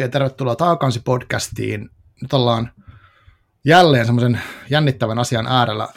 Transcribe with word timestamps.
Ja 0.00 0.08
tervetuloa 0.08 0.56
Taakansi 0.56 1.00
podcastiin. 1.00 1.90
Nyt 2.22 2.32
ollaan 2.32 2.72
jälleen 3.64 4.06
semmoisen 4.06 4.40
jännittävän 4.70 5.18
asian 5.18 5.46
äärellä. 5.46 5.88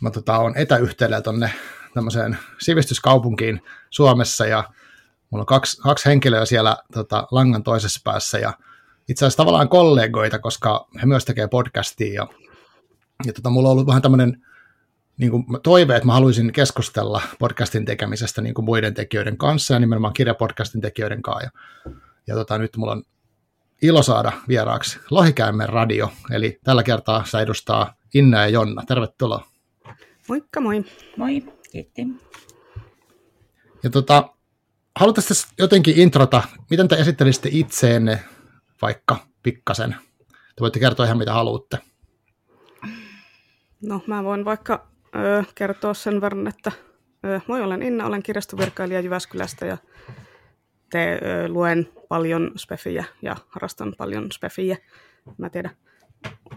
Mä 0.00 0.10
tota, 0.10 0.38
on 0.38 0.56
etäyhteydellä 0.56 1.20
tonne 1.22 1.50
tämmöiseen 1.94 2.38
sivistyskaupunkiin 2.60 3.62
Suomessa 3.90 4.46
ja 4.46 4.64
mulla 5.30 5.42
on 5.42 5.46
kaksi, 5.46 5.82
kaksi 5.82 6.08
henkilöä 6.08 6.44
siellä 6.44 6.76
tota, 6.92 7.28
langan 7.30 7.62
toisessa 7.62 8.00
päässä 8.04 8.38
ja 8.38 8.52
itse 9.08 9.24
asiassa 9.24 9.36
tavallaan 9.36 9.68
kollegoita, 9.68 10.38
koska 10.38 10.88
he 11.02 11.06
myös 11.06 11.24
tekee 11.24 11.48
podcastia 11.48 12.14
ja, 12.14 12.26
ja 13.26 13.32
tota, 13.32 13.50
mulla 13.50 13.68
on 13.68 13.72
ollut 13.72 13.86
vähän 13.86 14.02
tämmöinen 14.02 14.46
niin 15.16 15.30
kuin 15.30 15.44
toive, 15.62 15.96
että 15.96 16.06
mä 16.06 16.12
haluaisin 16.12 16.52
keskustella 16.52 17.22
podcastin 17.38 17.84
tekemisestä 17.84 18.42
niin 18.42 18.54
kuin 18.54 18.64
muiden 18.64 18.94
tekijöiden 18.94 19.36
kanssa 19.36 19.74
ja 19.74 19.80
nimenomaan 19.80 20.14
kirjapodcastin 20.14 20.80
tekijöiden 20.80 21.22
kanssa. 21.22 21.50
Ja, 21.84 21.90
ja 22.26 22.34
tota, 22.34 22.58
nyt 22.58 22.76
mulla 22.76 22.92
on 22.92 23.02
ilo 23.82 24.02
saada 24.02 24.32
vieraaksi 24.48 24.98
Lohikäimen 25.10 25.68
radio, 25.68 26.12
eli 26.30 26.58
tällä 26.64 26.82
kertaa 26.82 27.24
se 27.24 27.38
edustaa 27.38 27.94
Inna 28.14 28.38
ja 28.38 28.48
Jonna. 28.48 28.82
Tervetuloa. 28.86 29.44
Moikka 30.28 30.60
moi. 30.60 30.84
Moi, 31.16 31.42
kiitti. 31.72 32.02
Ja 33.82 33.90
tota, 33.90 34.34
haluaisitte 34.96 35.54
jotenkin 35.58 35.98
introta, 35.98 36.42
miten 36.70 36.88
te 36.88 36.96
esittelisitte 36.96 37.48
itseenne 37.52 38.24
vaikka 38.82 39.16
pikkasen? 39.42 39.96
Te 40.28 40.60
voitte 40.60 40.80
kertoa 40.80 41.06
ihan 41.06 41.18
mitä 41.18 41.32
haluatte. 41.32 41.78
No 43.82 44.02
mä 44.06 44.24
voin 44.24 44.44
vaikka 44.44 44.88
ö, 45.16 45.44
kertoa 45.54 45.94
sen 45.94 46.20
verran, 46.20 46.46
että 46.46 46.72
ö, 47.24 47.40
moi 47.46 47.62
olen 47.62 47.82
Inna, 47.82 48.06
olen 48.06 48.22
kirjastovirkailija 48.22 49.00
Jyväskylästä 49.00 49.66
ja 49.66 49.78
te, 50.90 51.20
ö, 51.22 51.48
luen 51.48 51.88
paljon 52.10 52.50
spefiä 52.56 53.04
ja 53.22 53.36
harrastan 53.48 53.94
paljon 53.98 54.32
spefiä. 54.32 54.76
Mä 55.38 55.50
tiedän, 55.50 55.76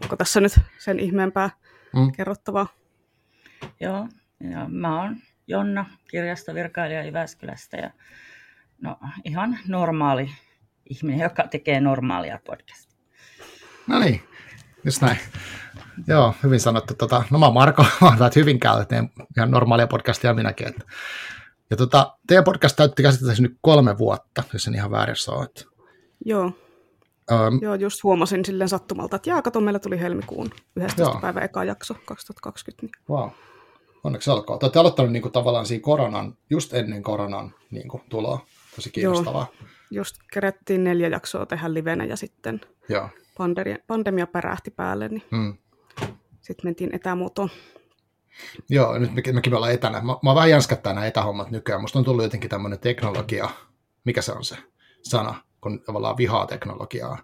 onko 0.03 0.15
tässä 0.17 0.41
nyt 0.41 0.59
sen 0.77 0.99
ihmeempää 0.99 1.49
mm. 1.95 2.11
kerrottavaa. 2.11 2.67
Joo, 3.79 4.07
ja 4.51 4.69
mä 4.69 5.01
oon 5.01 5.17
Jonna, 5.47 5.85
kirjastovirkailija 6.09 7.03
Jyväskylästä 7.03 7.77
ja 7.77 7.91
no, 8.81 8.97
ihan 9.25 9.59
normaali 9.67 10.29
ihminen, 10.89 11.19
joka 11.19 11.47
tekee 11.47 11.81
normaalia 11.81 12.39
podcastia. 12.45 12.97
No 13.87 13.99
niin, 13.99 14.21
just 14.85 15.01
näin. 15.01 15.17
Joo, 16.07 16.35
hyvin 16.43 16.59
sanottu. 16.59 16.93
Tota, 16.93 17.23
no 17.31 17.39
mä 17.39 17.45
oon 17.45 17.53
Marko, 17.53 17.85
mä 18.01 18.07
oon 18.07 18.31
Hyvinkäällä, 18.35 18.85
teen 18.85 19.09
ihan 19.37 19.51
normaalia 19.51 19.87
podcastia 19.87 20.33
minäkin. 20.33 20.67
Että. 20.67 20.85
Ja 21.69 21.77
tota, 21.77 22.17
teidän 22.27 22.43
podcast 22.43 22.75
täytti 22.75 23.03
käsittääkseni 23.03 23.47
nyt 23.47 23.57
kolme 23.61 23.97
vuotta, 23.97 24.43
jos 24.53 24.67
en 24.67 24.75
ihan 24.75 24.91
väärässä 24.91 25.31
ole. 25.31 25.43
Että. 25.45 25.65
Joo. 26.25 26.51
Um, 27.31 27.59
Joo, 27.61 27.75
just 27.75 28.03
huomasin 28.03 28.45
silleen 28.45 28.69
sattumalta, 28.69 29.15
että 29.15 29.29
jaa, 29.29 29.41
kato, 29.41 29.61
meillä 29.61 29.79
tuli 29.79 29.99
helmikuun 29.99 30.49
11. 30.75 31.01
Joo. 31.01 31.21
päivä 31.21 31.39
eka 31.39 31.63
jakso 31.63 31.93
2020. 32.05 32.85
Niin. 32.85 32.91
Wow. 33.09 33.29
Onneksi 34.03 34.31
alkaa. 34.31 34.57
Te 34.57 34.65
olette 34.65 34.79
aloittanut 34.79 35.11
niin 35.11 35.21
kuin, 35.21 35.31
tavallaan 35.31 35.65
siinä 35.65 35.81
koronan, 35.81 36.37
just 36.49 36.73
ennen 36.73 37.03
koronan 37.03 37.53
niin 37.71 37.87
kuin, 37.87 38.03
tuloa. 38.09 38.45
Tosi 38.75 38.89
kiinnostavaa. 38.89 39.47
Joo, 39.59 39.69
just 39.91 40.15
kerättiin 40.33 40.83
neljä 40.83 41.07
jaksoa 41.07 41.45
tehdä 41.45 41.73
livenä 41.73 42.05
ja 42.05 42.15
sitten 42.17 42.61
Joo. 42.89 43.09
Pandemia, 43.37 43.77
pandemia 43.87 44.27
pärähti 44.27 44.71
päälle, 44.71 45.07
niin 45.07 45.23
hmm. 45.31 45.57
sitten 46.41 46.65
mentiin 46.65 46.95
etämuotoon. 46.95 47.49
Joo, 48.69 48.97
nyt 48.97 49.13
mekin, 49.13 49.35
mekin 49.35 49.53
me 49.53 49.57
ollaan 49.57 49.73
etänä. 49.73 50.01
Mä, 50.01 50.13
mä 50.23 50.35
vähän 50.35 50.49
jänskattaa 50.49 50.93
nämä 50.93 51.05
etähommat 51.05 51.51
nykyään. 51.51 51.81
Musta 51.81 51.99
on 51.99 52.05
tullut 52.05 52.23
jotenkin 52.23 52.49
tämmöinen 52.49 52.79
teknologia, 52.79 53.49
mikä 54.03 54.21
se 54.21 54.31
on 54.31 54.43
se 54.43 54.57
sana, 55.01 55.35
kun 55.61 55.81
tavallaan 55.81 56.17
vihaa 56.17 56.47
teknologiaa. 56.47 57.21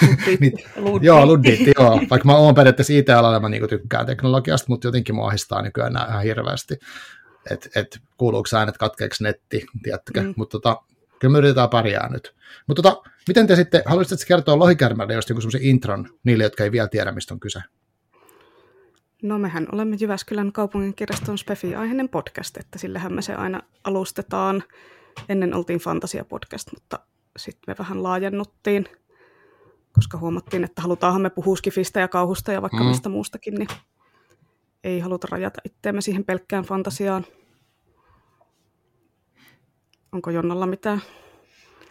niin, 0.40 0.52
joo, 1.00 1.26
luddit, 1.26 1.60
joo. 1.78 2.00
Vaikka 2.10 2.26
mä 2.26 2.36
oon 2.36 2.54
periaatteessa 2.54 2.92
IT-alalla, 2.92 3.40
mä 3.40 3.48
niinku 3.48 3.68
tykkään 3.68 4.06
teknologiasta, 4.06 4.66
mutta 4.68 4.88
jotenkin 4.88 5.14
mua 5.14 5.28
ahistaa 5.28 5.62
nykyään 5.62 5.92
nämä 5.92 6.06
ihan 6.06 6.22
hirveästi. 6.22 6.74
Että 7.50 7.68
et, 7.80 7.98
kuuluuko 8.16 8.48
äänet 8.56 8.78
katkeeksi 8.78 9.24
netti, 9.24 9.66
tiedättekö? 9.82 10.22
Mm. 10.22 10.34
Mutta 10.36 10.58
tota, 10.60 10.82
kyllä 11.18 11.32
me 11.32 11.38
yritetään 11.38 11.68
pärjää 11.68 12.08
nyt. 12.12 12.34
Mutta 12.66 12.82
tota, 12.82 13.02
miten 13.28 13.46
te 13.46 13.56
sitten, 13.56 13.82
haluaisitte 13.86 14.26
kertoa 14.26 14.58
Lohikärmälle 14.58 15.14
jos 15.14 15.28
joku 15.28 15.40
semmoisen 15.40 15.62
intron 15.62 16.08
niille, 16.24 16.44
jotka 16.44 16.64
ei 16.64 16.72
vielä 16.72 16.88
tiedä, 16.88 17.12
mistä 17.12 17.34
on 17.34 17.40
kyse? 17.40 17.60
No 19.22 19.38
mehän 19.38 19.66
olemme 19.72 19.96
Jyväskylän 20.00 20.52
kaupungin 20.52 20.94
kirjaston 20.94 21.38
Spefi-aiheinen 21.38 22.08
podcast, 22.08 22.56
että 22.56 22.78
sillähän 22.78 23.12
me 23.12 23.22
se 23.22 23.34
aina 23.34 23.62
alustetaan. 23.84 24.62
Ennen 25.28 25.54
oltiin 25.54 25.80
fantasia-podcast, 25.80 26.72
mutta 26.74 26.98
sitten 27.36 27.62
me 27.66 27.74
vähän 27.78 28.02
laajennuttiin, 28.02 28.88
koska 29.92 30.18
huomattiin, 30.18 30.64
että 30.64 30.82
halutaanhan 30.82 31.22
me 31.22 31.30
puhua 31.30 31.56
skifistä 31.56 32.00
ja 32.00 32.08
kauhusta 32.08 32.52
ja 32.52 32.62
vaikka 32.62 32.80
mm. 32.80 32.86
mistä 32.86 33.08
muustakin, 33.08 33.54
niin 33.54 33.68
ei 34.84 35.00
haluta 35.00 35.28
rajata 35.30 35.60
itseämme 35.64 36.00
siihen 36.00 36.24
pelkkään 36.24 36.64
fantasiaan. 36.64 37.26
Onko 40.12 40.30
Jonnalla 40.30 40.66
mitään? 40.66 41.02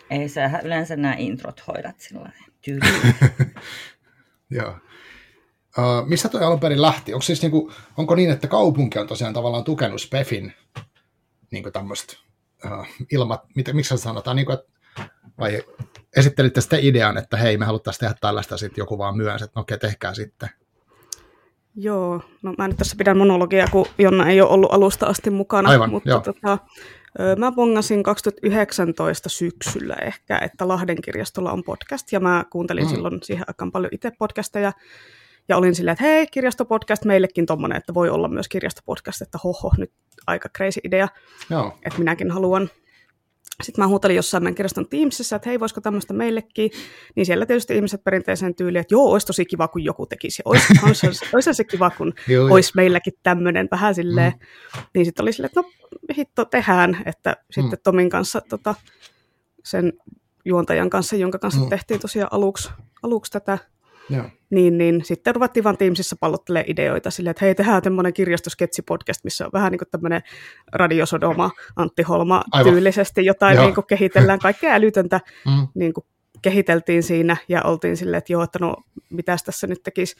Ei, 0.09 0.29
sä 0.29 0.59
yleensä 0.63 0.95
nämä 0.95 1.15
introt 1.17 1.63
hoidat 1.67 1.99
sillä. 1.99 2.31
Joo. 4.49 4.77
Uh, 5.77 6.07
mistä 6.07 6.29
tuo 6.29 6.41
alun 6.41 6.59
perin 6.59 6.81
lähti? 6.81 7.13
Onko, 7.13 7.21
siis 7.21 7.41
niinku, 7.41 7.71
onko 7.97 8.15
niin, 8.15 8.29
että 8.29 8.47
kaupunki 8.47 8.99
on 8.99 9.07
tosiaan 9.07 9.33
tavallaan 9.33 9.63
tukenut 9.63 10.01
Spefin 10.01 10.53
niinku 11.51 11.71
tämmöistä 11.71 12.13
uh, 12.65 12.87
ilmat, 13.11 13.41
mitä, 13.55 13.73
miksi 13.73 13.97
sanotaan, 13.97 14.35
niinku, 14.35 14.51
että, 14.51 14.71
vai 15.39 15.63
esittelitte 16.17 16.61
sitten 16.61 16.83
idean, 16.83 17.17
että 17.17 17.37
hei, 17.37 17.57
me 17.57 17.65
haluttaisiin 17.65 17.99
tehdä 17.99 18.15
tällaista, 18.21 18.57
sitten 18.57 18.81
joku 18.81 18.97
vaan 18.97 19.17
myönsi, 19.17 19.45
että 19.45 19.59
no 19.59 19.61
okei, 19.61 19.77
tehkää 19.77 20.13
sitten. 20.13 20.49
Joo, 21.75 22.21
no 22.41 22.53
mä 22.57 22.67
nyt 22.67 22.77
tässä 22.77 22.95
pidän 22.97 23.17
monologia, 23.17 23.67
kun 23.71 23.85
Jonna 23.97 24.29
ei 24.29 24.41
ole 24.41 24.49
ollut 24.49 24.73
alusta 24.73 25.05
asti 25.05 25.29
mukana. 25.29 25.69
Aivan, 25.69 25.89
mutta 25.89 26.09
joo. 26.09 26.19
Tota, 26.19 26.57
Mä 27.37 27.51
bongasin 27.51 28.03
2019 28.03 29.29
syksyllä 29.29 29.95
ehkä, 30.01 30.37
että 30.37 30.67
Lahden 30.67 31.01
kirjastolla 31.01 31.51
on 31.51 31.63
podcast, 31.63 32.11
ja 32.11 32.19
mä 32.19 32.45
kuuntelin 32.49 32.83
mm. 32.83 32.89
silloin 32.89 33.19
siihen 33.23 33.45
aikaan 33.47 33.71
paljon 33.71 33.93
itse 33.93 34.11
podcasteja, 34.19 34.73
ja 35.49 35.57
olin 35.57 35.75
silleen, 35.75 35.93
että 35.93 36.03
hei, 36.03 36.27
kirjastopodcast 36.27 37.05
meillekin 37.05 37.45
tommonen, 37.45 37.77
että 37.77 37.93
voi 37.93 38.09
olla 38.09 38.27
myös 38.27 38.47
kirjastopodcast, 38.47 39.21
että 39.21 39.37
hoho, 39.43 39.71
nyt 39.77 39.91
aika 40.27 40.49
crazy 40.57 40.79
idea, 40.83 41.07
Joo. 41.49 41.77
että 41.85 41.99
minäkin 41.99 42.31
haluan. 42.31 42.69
Sitten 43.63 43.83
mä 43.83 43.87
huutelin 43.87 44.15
jossain 44.15 44.43
meidän 44.43 44.55
kirjaston 44.55 44.89
Teamsissa, 44.89 45.35
että 45.35 45.49
hei, 45.49 45.59
voisiko 45.59 45.81
tämmöistä 45.81 46.13
meillekin, 46.13 46.71
niin 47.15 47.25
siellä 47.25 47.45
tietysti 47.45 47.75
ihmiset 47.75 48.03
perinteiseen 48.03 48.55
tyyliin, 48.55 48.81
että 48.81 48.93
joo, 48.93 49.11
olisi 49.11 49.27
tosi 49.27 49.45
kiva, 49.45 49.67
kun 49.67 49.83
joku 49.83 50.05
tekisi, 50.05 50.41
olisi, 50.45 50.73
olisi, 51.33 51.53
se 51.53 51.63
kiva, 51.63 51.89
kun 51.89 52.13
joo, 52.27 52.53
olisi 52.53 52.71
meilläkin 52.75 53.13
tämmöinen 53.23 53.67
vähän 53.71 53.95
silleen, 53.95 54.31
mm. 54.31 54.81
niin 54.93 55.05
sitten 55.05 55.23
oli 55.23 55.33
silleen, 55.33 55.51
että 55.57 55.61
no 55.61 55.69
hitto, 56.17 56.45
tehdään, 56.45 57.03
että 57.05 57.31
mm. 57.31 57.61
sitten 57.61 57.79
Tomin 57.83 58.09
kanssa 58.09 58.41
tota, 58.41 58.75
sen 59.63 59.93
juontajan 60.45 60.89
kanssa, 60.89 61.15
jonka 61.15 61.39
kanssa 61.39 61.61
mm. 61.61 61.69
tehtiin 61.69 61.99
tosiaan 61.99 62.33
aluksi, 62.33 62.69
aluksi 63.03 63.31
tätä, 63.31 63.57
Joo. 64.09 64.25
Niin, 64.49 64.77
niin 64.77 65.05
sitten 65.05 65.35
ruvettiin 65.35 65.63
vaan 65.63 65.77
Teamsissa 65.77 66.15
pallottelemaan 66.19 66.71
ideoita 66.71 67.11
silleen, 67.11 67.31
että 67.31 67.45
hei, 67.45 67.55
tehdään 67.55 67.81
tämmöinen 67.81 68.13
kirjastosketsi-podcast, 68.13 69.19
missä 69.23 69.45
on 69.45 69.51
vähän 69.53 69.71
niin 69.71 69.79
kuin 69.79 69.89
tämmöinen 69.91 70.21
radiosodoma 70.73 71.51
Antti 71.75 72.03
Holma 72.03 72.43
Aivan. 72.51 72.73
tyylisesti, 72.73 73.25
jotain 73.25 73.57
niin 73.57 73.75
kuin 73.75 73.87
kehitellään, 73.87 74.39
kaikkea 74.39 74.73
älytöntä 74.73 75.19
mm. 75.45 75.67
niin 75.75 75.93
kuin 75.93 76.05
kehiteltiin 76.41 77.03
siinä 77.03 77.37
ja 77.47 77.63
oltiin 77.63 77.97
silleen, 77.97 78.17
että 78.17 78.33
joo, 78.33 78.43
että 78.43 78.59
no 78.59 78.75
mitäs 79.09 79.43
tässä 79.43 79.67
nyt 79.67 79.83
tekisi. 79.83 80.15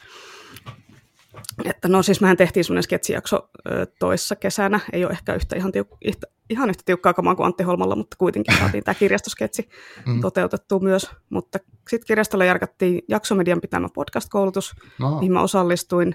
Että 1.64 1.88
no 1.88 2.02
siis 2.02 2.20
mehän 2.20 2.36
tehtiin 2.36 2.64
semmoinen 2.64 2.82
sketsijakso 2.82 3.50
toissa 3.98 4.36
kesänä, 4.36 4.80
ei 4.92 5.04
ole 5.04 5.12
ehkä 5.12 5.34
yhtä 5.34 5.56
ihan, 5.56 5.72
tiuk- 5.76 5.96
yhtä, 6.04 6.26
ihan 6.50 6.70
yhtä 6.70 6.82
tiukkaa 6.86 7.14
kamaa 7.14 7.34
kuin 7.34 7.46
Antti 7.46 7.62
Holmalla, 7.62 7.96
mutta 7.96 8.16
kuitenkin 8.16 8.58
saatiin 8.58 8.84
tämä 8.84 8.94
kirjastosketsi 8.94 9.68
mm. 10.06 10.20
toteutettu 10.20 10.80
myös. 10.80 11.10
Mutta 11.30 11.58
sitten 11.90 12.06
kirjastolla 12.06 12.44
järkättiin 12.44 13.02
Jaksomedian 13.08 13.60
pitämä 13.60 13.88
podcast-koulutus, 13.94 14.74
no. 14.98 15.14
mihin 15.14 15.32
mä 15.32 15.42
osallistuin. 15.42 16.14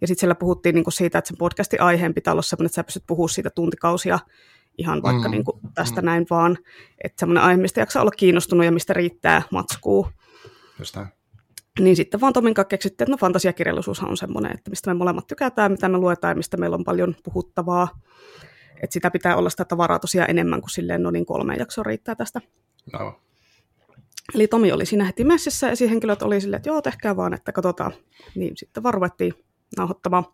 Ja 0.00 0.06
sitten 0.06 0.20
siellä 0.20 0.34
puhuttiin 0.34 0.74
niinku 0.74 0.90
siitä, 0.90 1.18
että 1.18 1.28
sen 1.28 1.38
podcastin 1.38 1.80
aiheen 1.80 2.14
pitää 2.14 2.32
olla 2.32 2.42
sellainen, 2.42 2.66
että 2.66 2.74
sä 2.74 2.84
pystyt 2.84 3.06
puhumaan 3.06 3.28
siitä 3.28 3.50
tuntikausia 3.50 4.18
ihan 4.78 5.02
vaikka 5.02 5.28
mm. 5.28 5.30
niinku 5.30 5.60
tästä 5.74 6.00
mm. 6.00 6.04
näin 6.04 6.26
vaan. 6.30 6.58
Että 7.04 7.20
semmoinen 7.20 7.42
aihe, 7.42 7.56
mistä 7.56 7.80
jaksaa 7.80 8.02
olla 8.02 8.10
kiinnostunut 8.10 8.64
ja 8.64 8.72
mistä 8.72 8.92
riittää 8.92 9.42
matskuu. 9.50 10.08
Just. 10.78 10.96
Niin 11.80 11.96
sitten 11.96 12.20
vaan 12.20 12.32
Tomin 12.32 12.54
kanssa 12.54 12.68
keksittiin, 12.68 13.04
että 13.06 13.12
no 13.12 13.16
fantasiakirjallisuushan 13.16 14.10
on 14.10 14.16
semmoinen, 14.16 14.52
että 14.52 14.70
mistä 14.70 14.90
me 14.90 14.98
molemmat 14.98 15.26
tykätään, 15.26 15.72
mitä 15.72 15.88
me 15.88 15.98
luetaan 15.98 16.30
ja 16.30 16.36
mistä 16.36 16.56
meillä 16.56 16.74
on 16.74 16.84
paljon 16.84 17.14
puhuttavaa. 17.24 17.88
Että 18.82 18.94
sitä 18.94 19.10
pitää 19.10 19.36
olla 19.36 19.50
sitä 19.50 19.64
tavaraa 19.64 19.98
tosiaan 19.98 20.30
enemmän 20.30 20.60
kuin 20.60 20.70
silleen, 20.70 21.02
no 21.02 21.10
niin 21.10 21.26
kolme 21.26 21.54
jaksoa 21.54 21.84
riittää 21.84 22.14
tästä. 22.14 22.40
No. 22.92 23.20
Eli 24.34 24.48
Tomi 24.48 24.72
oli 24.72 24.86
siinä 24.86 25.04
heti 25.04 25.24
messissä 25.24 25.66
ja 25.66 25.72
esihenkilöt 25.72 26.22
oli 26.22 26.40
silleen, 26.40 26.58
että 26.58 26.68
joo, 26.68 26.82
tehkää 26.82 27.16
vaan, 27.16 27.34
että 27.34 27.52
katsotaan. 27.52 27.92
Niin 28.34 28.56
sitten 28.56 28.82
vaan 28.82 28.94
ruvettiin 28.94 29.34
nauhoittamaan. 29.76 30.24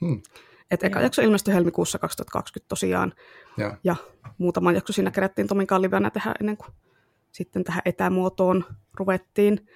Hmm. 0.00 0.22
Että 0.70 0.86
eka 0.86 1.00
jakso 1.00 1.22
ilmestyi 1.22 1.54
helmikuussa 1.54 1.98
2020 1.98 2.68
tosiaan. 2.68 3.12
Ja, 3.56 3.76
ja 3.84 3.96
muutama 4.38 4.72
jakso 4.72 4.92
siinä 4.92 5.10
kerättiin 5.10 5.46
Tomin 5.46 5.66
kanssa 5.66 6.10
tehdä 6.10 6.34
ennen 6.40 6.56
kuin 6.56 6.70
sitten 7.32 7.64
tähän 7.64 7.82
etämuotoon 7.84 8.64
ruvettiin. 8.94 9.68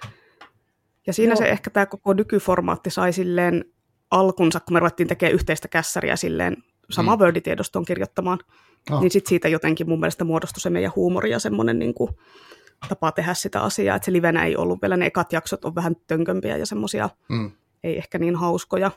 Ja 1.07 1.13
siinä 1.13 1.33
Joo. 1.33 1.37
se 1.37 1.45
ehkä 1.45 1.71
tämä 1.71 1.87
koko 1.87 2.13
nykyformaatti 2.13 2.91
sai 2.91 3.13
silleen 3.13 3.65
alkunsa, 4.11 4.61
kun 4.61 4.75
me 4.75 4.81
ruvettiin 4.81 5.09
tekemään 5.09 5.35
yhteistä 5.35 5.69
kässäriä 5.69 6.17
silleen 6.17 6.57
samaa 6.91 7.17
mm. 7.17 7.23
Word-tiedostoon 7.23 7.85
kirjoittamaan, 7.85 8.39
oh. 8.91 9.01
niin 9.01 9.11
sitten 9.11 9.29
siitä 9.29 9.49
jotenkin 9.49 9.89
mun 9.89 10.01
mielestä 10.01 10.25
muodostui 10.25 10.61
se 10.61 10.71
meidän 10.71 10.93
huumori 10.97 11.31
ja 11.31 11.39
semmoinen 11.39 11.79
niin 11.79 11.95
kuin, 11.95 12.11
tapa 12.89 13.13
tehdä 13.13 13.35
sitä 13.35 13.61
asiaa, 13.61 13.97
että 13.97 14.07
se 14.07 14.13
livenä 14.13 14.45
ei 14.45 14.57
ollut 14.57 14.83
vielä, 14.83 14.97
ne 14.97 15.07
ekat 15.07 15.33
jaksot 15.33 15.65
on 15.65 15.75
vähän 15.75 15.97
tönkömpiä 16.07 16.57
ja 16.57 16.67
semmoisia 16.67 17.11
mm. 17.29 17.51
ei 17.85 17.99
ehkä 17.99 18.19
niin 18.19 18.37
hauskoja. 18.37 18.91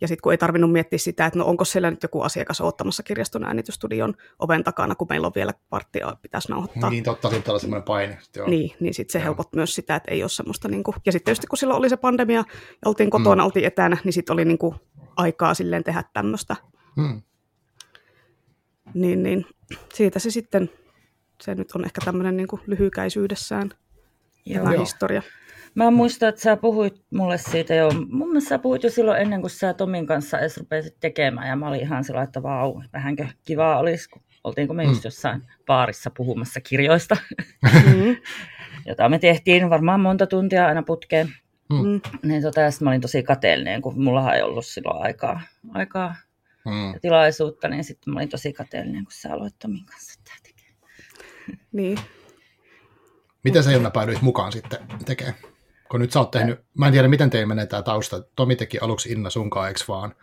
Ja 0.00 0.08
sitten 0.08 0.22
kun 0.22 0.32
ei 0.32 0.38
tarvinnut 0.38 0.72
miettiä 0.72 0.98
sitä, 0.98 1.26
että 1.26 1.38
no 1.38 1.44
onko 1.44 1.64
siellä 1.64 1.90
nyt 1.90 2.02
joku 2.02 2.20
asiakas 2.20 2.60
ottamassa 2.60 3.02
kirjaston 3.02 3.44
äänitystudion 3.44 4.14
oven 4.38 4.64
takana, 4.64 4.94
kun 4.94 5.06
meillä 5.10 5.26
on 5.26 5.32
vielä 5.34 5.54
varttia 5.70 6.16
pitäisi 6.22 6.48
nauhoittaa. 6.48 6.90
Niin, 6.90 7.04
totta, 7.04 7.30
sitten 7.30 7.54
on 7.54 7.60
semmoinen 7.60 7.84
paine. 7.84 8.18
Joo. 8.36 8.48
Niin, 8.48 8.76
niin 8.80 8.94
sitten 8.94 9.12
se 9.12 9.24
helpot 9.24 9.52
myös 9.52 9.74
sitä, 9.74 9.96
että 9.96 10.10
ei 10.10 10.22
ole 10.22 10.28
semmoista, 10.28 10.68
niin 10.68 10.82
kuin... 10.82 10.94
ja 11.06 11.12
sitten 11.12 11.24
tietysti 11.24 11.46
kun 11.46 11.58
silloin 11.58 11.78
oli 11.78 11.88
se 11.88 11.96
pandemia 11.96 12.38
ja 12.38 12.44
oltiin 12.84 13.10
kotona, 13.10 13.42
mm. 13.42 13.46
oltiin 13.46 13.66
etänä, 13.66 13.96
niin 14.04 14.12
sitten 14.12 14.34
oli 14.34 14.44
niin 14.44 14.58
kuin 14.58 14.74
aikaa 15.16 15.54
silleen 15.54 15.84
tehdä 15.84 16.04
tämmöistä. 16.12 16.56
Mm. 16.96 17.22
Niin, 18.94 19.22
niin 19.22 19.46
siitä 19.94 20.18
se 20.18 20.30
sitten, 20.30 20.70
se 21.42 21.54
nyt 21.54 21.72
on 21.72 21.84
ehkä 21.84 22.00
tämmöinen 22.04 22.36
niin 22.36 22.48
kuin 22.48 22.62
lyhykäisyydessään 22.66 23.70
Joo. 24.46 24.64
tämä 24.64 24.78
historia. 24.78 25.22
Mä 25.78 25.90
muistan, 25.90 26.28
että 26.28 26.40
sä 26.40 26.56
puhuit 26.56 27.04
mulle 27.10 27.38
siitä 27.38 27.74
jo, 27.74 27.90
mun 28.08 28.28
mielestä 28.28 28.48
sä 28.48 28.58
puhuit 28.58 28.82
jo 28.82 28.90
silloin 28.90 29.20
ennen 29.20 29.40
kuin 29.40 29.50
sä 29.50 29.74
Tomin 29.74 30.06
kanssa 30.06 30.38
edes 30.38 30.56
rupesit 30.56 30.96
tekemään, 31.00 31.48
ja 31.48 31.56
mä 31.56 31.68
olin 31.68 31.80
ihan 31.80 32.04
sillä 32.04 32.22
että 32.22 32.42
vau, 32.42 32.82
vähänkö 32.92 33.26
kivaa 33.44 33.78
olisi, 33.78 34.10
kun 34.10 34.22
oltiinko 34.44 34.74
me 34.74 34.84
mm. 34.84 34.88
just 34.88 35.04
jossain 35.04 35.42
baarissa 35.66 36.10
puhumassa 36.16 36.60
kirjoista, 36.60 37.16
mm. 37.62 38.16
jota 38.88 39.08
me 39.08 39.18
tehtiin 39.18 39.70
varmaan 39.70 40.00
monta 40.00 40.26
tuntia 40.26 40.66
aina 40.66 40.82
putkeen. 40.82 41.28
Mm. 41.70 42.00
Niin 42.22 42.42
tota, 42.42 42.60
ja 42.60 42.70
mä 42.80 42.90
olin 42.90 43.00
tosi 43.00 43.22
kateellinen, 43.22 43.82
kun 43.82 44.02
mulla 44.02 44.34
ei 44.34 44.42
ollut 44.42 44.66
silloin 44.66 45.02
aikaa, 45.02 45.40
aikaa 45.74 46.14
mm. 46.64 46.92
ja 46.92 47.00
tilaisuutta, 47.00 47.68
niin 47.68 47.84
sitten 47.84 48.14
mä 48.14 48.20
olin 48.20 48.28
tosi 48.28 48.52
kateellinen, 48.52 49.04
kun 49.04 49.12
sä 49.12 49.32
aloit 49.32 49.54
Tomin 49.58 49.84
kanssa 49.86 50.20
tämä 50.24 50.36
tekemään. 50.42 50.76
Niin. 51.72 51.98
Miten 53.44 53.62
sä 53.62 53.72
Jonna 53.72 53.90
päädyit 53.90 54.22
mukaan 54.22 54.52
sitten 54.52 54.78
tekemään? 55.06 55.47
Kun 55.90 56.00
nyt 56.00 56.12
sä 56.12 56.18
oot 56.18 56.30
tehnyt, 56.30 56.60
mä 56.78 56.86
en 56.86 56.92
tiedä 56.92 57.08
miten 57.08 57.30
teillä 57.30 57.46
menee 57.46 57.66
tämä 57.66 57.82
tausta, 57.82 58.22
Tomi 58.36 58.56
teki 58.56 58.78
aluksi 58.78 59.12
Inna 59.12 59.30
sunkaan, 59.30 59.68
eikö 59.68 59.80
vaan? 59.88 60.14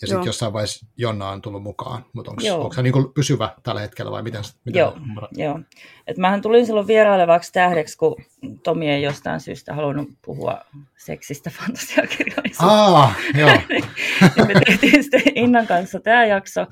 Ja 0.00 0.06
sitten 0.06 0.26
jossain 0.26 0.52
vaiheessa 0.52 0.86
Jonna 0.96 1.28
on 1.28 1.42
tullut 1.42 1.62
mukaan, 1.62 2.04
mutta 2.12 2.30
onko 2.30 2.72
se 2.72 2.82
niin 2.82 3.12
pysyvä 3.14 3.54
tällä 3.62 3.80
hetkellä 3.80 4.10
vai 4.10 4.22
miten? 4.22 4.42
miten 4.64 4.78
joo, 4.78 4.98
joo. 5.32 5.60
Et 6.06 6.16
mähän 6.16 6.42
tulin 6.42 6.66
silloin 6.66 6.86
vierailevaksi 6.86 7.52
tähdeksi, 7.52 7.98
kun 7.98 8.16
Tomi 8.62 8.90
ei 8.90 9.02
jostain 9.02 9.40
syystä 9.40 9.74
halunnut 9.74 10.08
puhua 10.24 10.60
seksistä 10.96 11.50
fantasiakirjoissa. 11.50 12.66
Aa, 12.66 13.14
joo. 13.40 13.50
ja 14.36 14.44
me 14.44 14.54
tehtiin 14.66 15.02
sitten 15.02 15.22
Innan 15.34 15.66
kanssa 15.66 16.00
tämä 16.00 16.26
jakso. 16.26 16.66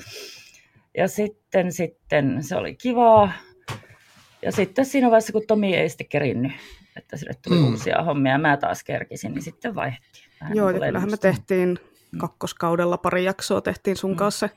Ja 0.97 1.09
sitten, 1.09 1.73
sitten 1.73 2.43
se 2.43 2.57
oli 2.57 2.75
kivaa. 2.75 3.33
Ja 4.43 4.53
sitten 4.53 4.87
siinä 4.87 5.07
vaiheessa, 5.07 5.33
kun 5.33 5.47
Tomi 5.47 5.77
ei 5.77 5.89
sitten 5.89 6.09
kerinnyt 6.09 6.53
että 6.97 7.17
sille 7.17 7.33
tuli 7.45 7.59
mm. 7.59 7.65
uusia 7.65 8.03
hommia 8.03 8.33
ja 8.33 8.39
mä 8.39 8.57
taas 8.57 8.85
kerkisin, 8.85 9.35
niin 9.35 9.43
sitten 9.43 9.75
vaihdettiin. 9.75 10.25
Vähän 10.41 10.57
Joo, 10.57 10.71
ja 10.71 10.81
kyllähän 10.81 11.11
me 11.11 11.17
tehtiin 11.17 11.79
mm. 12.13 12.19
kakkoskaudella 12.19 12.99
pari 12.99 13.25
jaksoa, 13.25 13.61
tehtiin 13.61 13.97
sun 13.97 14.11
mm. 14.11 14.17
kanssa 14.17 14.49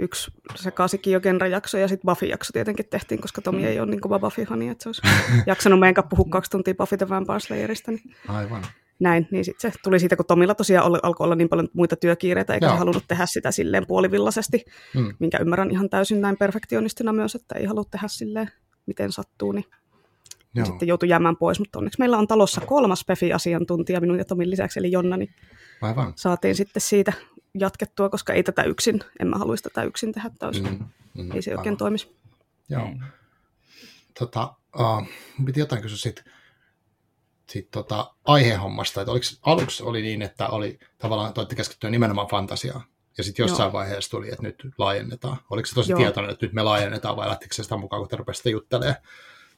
yksi 0.00 0.30
se 0.54 0.70
Kaasikijo 0.70 1.20
jakso 1.50 1.78
ja 1.78 1.88
sitten 1.88 2.06
Buffy-jakso 2.06 2.52
tietenkin 2.52 2.86
tehtiin, 2.90 3.20
koska 3.20 3.42
Tomi 3.42 3.58
mm. 3.58 3.64
ei 3.64 3.80
ole 3.80 3.90
niin 3.90 4.00
kova 4.00 4.18
Buffy-hani, 4.18 4.68
että 4.68 4.82
se 4.82 4.88
olisi 4.88 5.02
jaksanut 5.46 5.80
meidän 5.80 5.94
kanssa 5.94 6.08
puhua 6.08 6.26
kaksi 6.30 6.50
tuntia 6.50 6.74
Buffy 6.74 6.96
the 6.96 7.08
Vampire 7.08 7.40
Slayerista. 7.40 7.90
Niin 7.90 8.14
Aivan. 8.28 8.62
Näin, 9.00 9.28
niin 9.30 9.44
sitten 9.44 9.72
se 9.72 9.78
tuli 9.84 10.00
siitä, 10.00 10.16
kun 10.16 10.26
Tomilla 10.26 10.54
tosiaan 10.54 10.86
oli, 10.86 10.98
alkoi 11.02 11.24
olla 11.24 11.34
niin 11.34 11.48
paljon 11.48 11.68
muita 11.72 11.96
työkiireitä, 11.96 12.54
eikä 12.54 12.66
Joo. 12.66 12.74
se 12.74 12.78
halunnut 12.78 13.04
tehdä 13.08 13.26
sitä 13.26 13.50
silleen 13.50 13.86
puolivillaisesti, 13.86 14.64
mm. 14.94 15.14
minkä 15.18 15.38
ymmärrän 15.38 15.70
ihan 15.70 15.90
täysin 15.90 16.20
näin 16.20 16.36
perfektionistina 16.36 17.12
myös, 17.12 17.34
että 17.34 17.54
ei 17.58 17.64
halua 17.64 17.84
tehdä 17.90 18.08
silleen, 18.08 18.50
miten 18.86 19.12
sattuu, 19.12 19.52
niin 19.52 19.64
Joo. 20.54 20.66
sitten 20.66 20.88
joutui 20.88 21.08
jäämään 21.08 21.36
pois, 21.36 21.58
mutta 21.58 21.78
onneksi 21.78 21.98
meillä 21.98 22.18
on 22.18 22.26
talossa 22.26 22.60
kolmas 22.60 23.04
PEFI-asiantuntija 23.04 24.00
minun 24.00 24.18
ja 24.18 24.24
Tomin 24.24 24.50
lisäksi, 24.50 24.78
eli 24.78 24.92
Jonna, 24.92 25.16
niin 25.16 25.34
Aivan. 25.82 26.12
saatiin 26.16 26.54
sitten 26.54 26.80
siitä 26.80 27.12
jatkettua, 27.54 28.08
koska 28.08 28.32
ei 28.32 28.42
tätä 28.42 28.62
yksin, 28.62 29.00
en 29.20 29.28
mä 29.28 29.36
haluaisi 29.36 29.62
tätä 29.62 29.82
yksin 29.82 30.12
tehdä 30.12 30.30
täysin. 30.38 30.64
Mm, 30.64 30.84
mm, 31.22 31.32
ei 31.32 31.42
se 31.42 31.50
aivan. 31.50 31.60
oikein 31.60 31.76
toimisi. 31.76 32.16
Joo. 32.68 32.88
Tota, 34.18 34.54
uh, 34.78 35.08
piti 35.46 35.60
jotain 35.60 35.82
kysyä 35.82 35.98
siitä, 35.98 36.22
siitä 37.48 37.68
tota, 37.72 38.14
aihehommasta, 38.24 39.00
että 39.00 39.12
oliko, 39.12 39.26
aluksi 39.42 39.82
oli 39.82 40.02
niin, 40.02 40.22
että 40.22 40.48
oli 40.48 40.78
tavallaan 40.98 41.32
toitte 41.32 41.54
keskittyä 41.54 41.90
nimenomaan 41.90 42.28
fantasiaan, 42.28 42.82
ja 43.18 43.24
sitten 43.24 43.44
jossain 43.44 43.66
Joo. 43.66 43.72
vaiheessa 43.72 44.10
tuli, 44.10 44.28
että 44.28 44.42
nyt 44.42 44.66
laajennetaan. 44.78 45.36
Oliko 45.50 45.66
se 45.66 45.74
tosi 45.74 45.92
Joo. 45.92 45.98
tietoinen, 45.98 46.32
että 46.32 46.46
nyt 46.46 46.52
me 46.52 46.62
laajennetaan 46.62 47.16
vai 47.16 47.28
lähtikö 47.28 47.54
se 47.54 47.62
sitä 47.62 47.76
mukaan, 47.76 48.02
kun 48.02 48.08
te 48.08 48.16
rupesitte 48.16 48.50
juttelemaan 48.50 48.96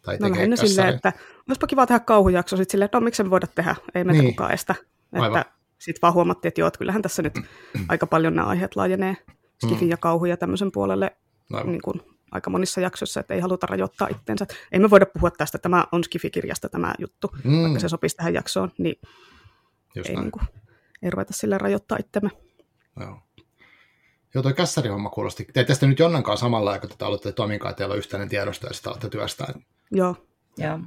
tai 0.02 0.17
no 0.20 0.31
lähinnä 0.31 0.56
silleen, 0.56 0.94
että 0.94 1.12
olisipa 1.49 1.67
kiva 1.67 1.87
tehdä 1.87 2.00
kauhujakso, 2.00 2.56
sitten 2.56 2.73
silleen, 2.73 2.85
että 2.85 2.99
no 2.99 3.05
miksi 3.05 3.23
me 3.23 3.31
voida 3.31 3.47
tehdä, 3.47 3.76
ei 3.94 4.05
meitä 4.05 4.23
niin. 4.23 4.35
kukaan 4.35 4.52
estä. 4.52 4.75
Että 5.12 5.44
sitten 5.79 6.02
vaan 6.02 6.14
huomattiin, 6.14 6.49
että 6.49 6.61
joo, 6.61 6.69
että 6.69 6.79
kyllähän 6.79 7.02
tässä 7.02 7.23
nyt 7.23 7.35
aika 7.88 8.06
paljon 8.06 8.35
nämä 8.35 8.49
aiheet 8.49 8.76
laajenee 8.76 9.17
skifin 9.64 9.88
mm. 9.88 9.91
ja 9.91 9.97
kauhu 9.97 10.25
ja 10.25 10.37
tämmöisen 10.37 10.73
puolelle 10.73 11.17
niin 11.64 11.82
kuin, 11.82 12.02
aika 12.31 12.50
monissa 12.50 12.81
jaksoissa, 12.81 13.20
että 13.20 13.35
ei 13.35 13.41
haluta 13.41 13.67
rajoittaa 13.67 14.08
itseensä. 14.08 14.47
Ei 14.73 14.81
me 14.81 14.91
voida 14.91 15.06
puhua 15.06 15.31
tästä, 15.31 15.58
tämä 15.58 15.87
on 15.93 16.05
skifikirjasta 16.05 16.69
tämä 16.69 16.94
juttu, 16.99 17.31
mm. 17.44 17.62
vaikka 17.62 17.81
se 17.81 17.88
sopisi 17.88 18.17
tähän 18.17 18.35
jaksoon, 18.35 18.73
niin 18.79 18.96
ei, 19.96 20.17
niin 20.17 20.31
kuin, 20.31 20.43
ei 21.03 21.11
ruveta 21.11 21.32
sille 21.32 21.58
rajoittaa 21.58 21.99
itsemme. 22.00 22.31
Joo. 23.00 23.19
Joo, 24.35 24.43
toi 24.43 24.55
kässärihomma 24.55 25.11
kuulosti. 25.11 25.46
Te 25.53 25.64
tästä 25.64 25.87
nyt 25.87 25.99
Jonnankaan 25.99 26.38
samalla 26.38 26.70
aikaa, 26.70 26.88
kun 26.88 26.99
te 26.99 27.05
aloitte 27.05 27.32
Tominkaan, 27.32 27.75
teillä 27.75 27.93
on 27.93 27.99
yhteinen 27.99 28.29
tiedosto 28.29 28.67
ja 28.67 28.73
sitä 28.73 28.91
alatte 28.91 29.08
työstää. 29.08 29.55
Joo. 29.90 30.16
Joo. 30.58 30.81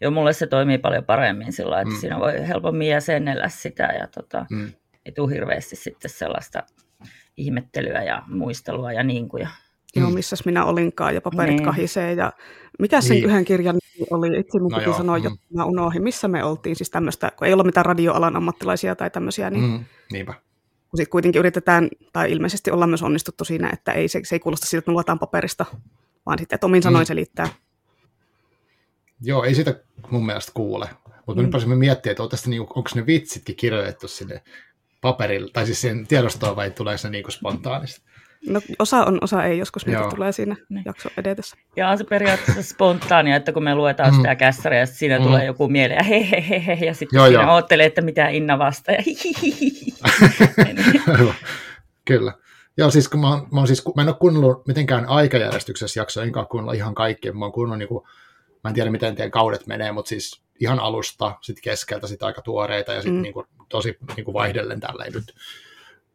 Joo, 0.00 0.10
mulle 0.10 0.32
se 0.32 0.46
toimii 0.46 0.78
paljon 0.78 1.04
paremmin 1.04 1.52
sillä 1.52 1.80
että 1.80 1.94
mm. 1.94 2.00
siinä 2.00 2.20
voi 2.20 2.48
helpommin 2.48 2.88
jäsennellä 2.88 3.48
sitä 3.48 3.82
ja 3.82 4.06
tota, 4.06 4.46
mm. 4.50 4.72
ei 5.06 5.12
tule 5.12 5.34
hirveästi 5.34 5.76
sitten 5.76 6.10
sellaista 6.10 6.62
ihmettelyä 7.36 8.02
ja 8.02 8.22
muistelua 8.26 8.92
ja 8.92 9.02
niin 9.02 9.28
kuin. 9.28 9.40
Ja... 9.40 9.48
Joo, 9.96 10.08
mm. 10.08 10.14
missäs 10.14 10.44
minä 10.44 10.64
olinkaan 10.64 11.14
ja 11.14 11.20
paperit 11.20 11.56
niin. 11.56 11.64
kahisee 11.64 12.12
ja 12.12 12.32
mikä 12.78 13.00
sen 13.00 13.10
niin. 13.10 13.24
yhden 13.24 13.44
kirjan 13.44 13.76
oli, 14.10 14.40
itse 14.40 14.58
mun 14.58 14.70
no 14.70 14.78
piti 14.78 14.90
joo. 14.90 14.96
sanoa, 14.96 15.18
mm. 15.18 15.26
että 15.26 15.38
mä 15.54 15.64
unohdin, 15.64 16.02
missä 16.02 16.28
me 16.28 16.44
oltiin, 16.44 16.76
siis 16.76 16.90
tämmöistä, 16.90 17.32
kun 17.36 17.46
ei 17.46 17.52
ole 17.52 17.64
mitään 17.64 17.86
radioalan 17.86 18.36
ammattilaisia 18.36 18.96
tai 18.96 19.10
tämmöisiä, 19.10 19.50
niin 19.50 19.70
mm. 19.70 19.84
Niinpä 20.12 20.34
kun 20.94 20.98
sitten 20.98 21.10
kuitenkin 21.10 21.38
yritetään, 21.38 21.88
tai 22.12 22.32
ilmeisesti 22.32 22.70
ollaan 22.70 22.90
myös 22.90 23.02
onnistuttu 23.02 23.44
siinä, 23.44 23.70
että 23.72 23.92
ei, 23.92 24.08
se, 24.08 24.20
se 24.24 24.34
ei 24.34 24.40
kuulosta 24.40 24.66
siltä, 24.66 24.78
että 24.78 24.90
me 24.90 24.92
luetaan 24.92 25.18
paperista, 25.18 25.64
vaan 26.26 26.38
sitten, 26.38 26.56
että 26.56 26.66
omin 26.66 26.82
sanoin 26.82 27.02
mm. 27.02 27.06
selittää. 27.06 27.48
Joo, 29.24 29.44
ei 29.44 29.54
sitä 29.54 29.74
mun 30.10 30.26
mielestä 30.26 30.52
kuule. 30.54 30.88
Mutta 31.26 31.42
mm. 31.42 31.50
nyt 31.68 31.78
miettiä, 31.78 32.12
että 32.12 32.22
niinku, 32.46 32.72
onko 32.74 32.90
ne 32.94 33.06
vitsitkin 33.06 33.56
kirjoitettu 33.56 34.08
sinne 34.08 34.42
paperille, 35.00 35.50
tai 35.52 35.66
siis 35.66 35.80
siihen 35.80 36.06
tiedostoon, 36.06 36.56
vai 36.56 36.70
tuleeko 36.70 36.98
se 36.98 37.10
niinku 37.10 37.30
spontaanisti? 37.30 38.02
No 38.48 38.60
osa 38.78 39.04
on, 39.04 39.18
osa 39.20 39.44
ei, 39.44 39.58
joskus 39.58 39.86
niitä 39.86 40.08
tulee 40.14 40.32
siinä 40.32 40.56
niin. 40.68 40.82
jakso 40.86 41.08
edetessä. 41.16 41.56
Ja 41.76 41.88
on 41.88 41.98
se 41.98 42.04
periaatteessa 42.04 42.62
spontaania, 42.62 43.36
että 43.36 43.52
kun 43.52 43.64
me 43.64 43.74
luetaan 43.74 44.10
mm. 44.10 44.16
sitä 44.16 44.34
kässäriä, 44.34 44.80
ja 44.80 44.86
siinä 44.86 45.18
mm. 45.18 45.24
tulee 45.24 45.44
joku 45.44 45.68
mieleen, 45.68 45.96
ja 45.96 46.02
he, 46.04 46.30
he, 46.30 46.44
he, 46.48 46.66
he, 46.66 46.86
ja 46.86 46.94
sitten 46.94 47.16
joo, 47.16 47.26
siinä 47.26 47.42
joo. 47.42 47.54
oottelee, 47.54 47.86
että 47.86 48.02
mitä 48.02 48.28
Inna 48.28 48.58
vastaa, 48.58 48.94
ja 48.94 49.02
Kyllä. 52.04 52.32
Joo, 52.76 52.90
siis 52.90 53.08
kun 53.08 53.20
mä, 53.20 53.28
oon, 53.28 53.48
mä, 53.52 53.60
oon 53.60 53.66
siis, 53.66 53.82
mä 53.96 54.02
en 54.02 54.08
ole 54.08 54.16
kuunnellut 54.20 54.66
mitenkään 54.66 55.06
aikajärjestyksessä 55.06 56.00
jaksoa, 56.00 56.24
enkä 56.24 56.40
ole 56.40 56.46
kuunnellut 56.46 56.76
ihan 56.76 56.94
kaikkea. 56.94 57.32
Mä 57.32 57.44
oon 57.44 57.52
kuunnellut, 57.52 57.78
niin 57.78 57.88
kuin, 57.88 58.04
mä 58.64 58.68
en 58.68 58.74
tiedä 58.74 58.90
miten 58.90 59.14
teidän 59.14 59.30
kaudet 59.30 59.66
menee, 59.66 59.92
mutta 59.92 60.08
siis 60.08 60.42
ihan 60.60 60.80
alusta, 60.80 61.36
sitten 61.40 61.62
keskeltä, 61.62 62.06
sitten 62.06 62.26
aika 62.26 62.42
tuoreita 62.42 62.92
ja 62.92 63.02
sitten 63.02 63.16
mm. 63.16 63.22
niin 63.22 63.34
kuin, 63.34 63.46
tosi 63.68 63.98
niin 64.16 64.24
kuin 64.24 64.34
vaihdellen 64.34 64.80
tälleen 64.80 65.12
nyt. 65.12 65.34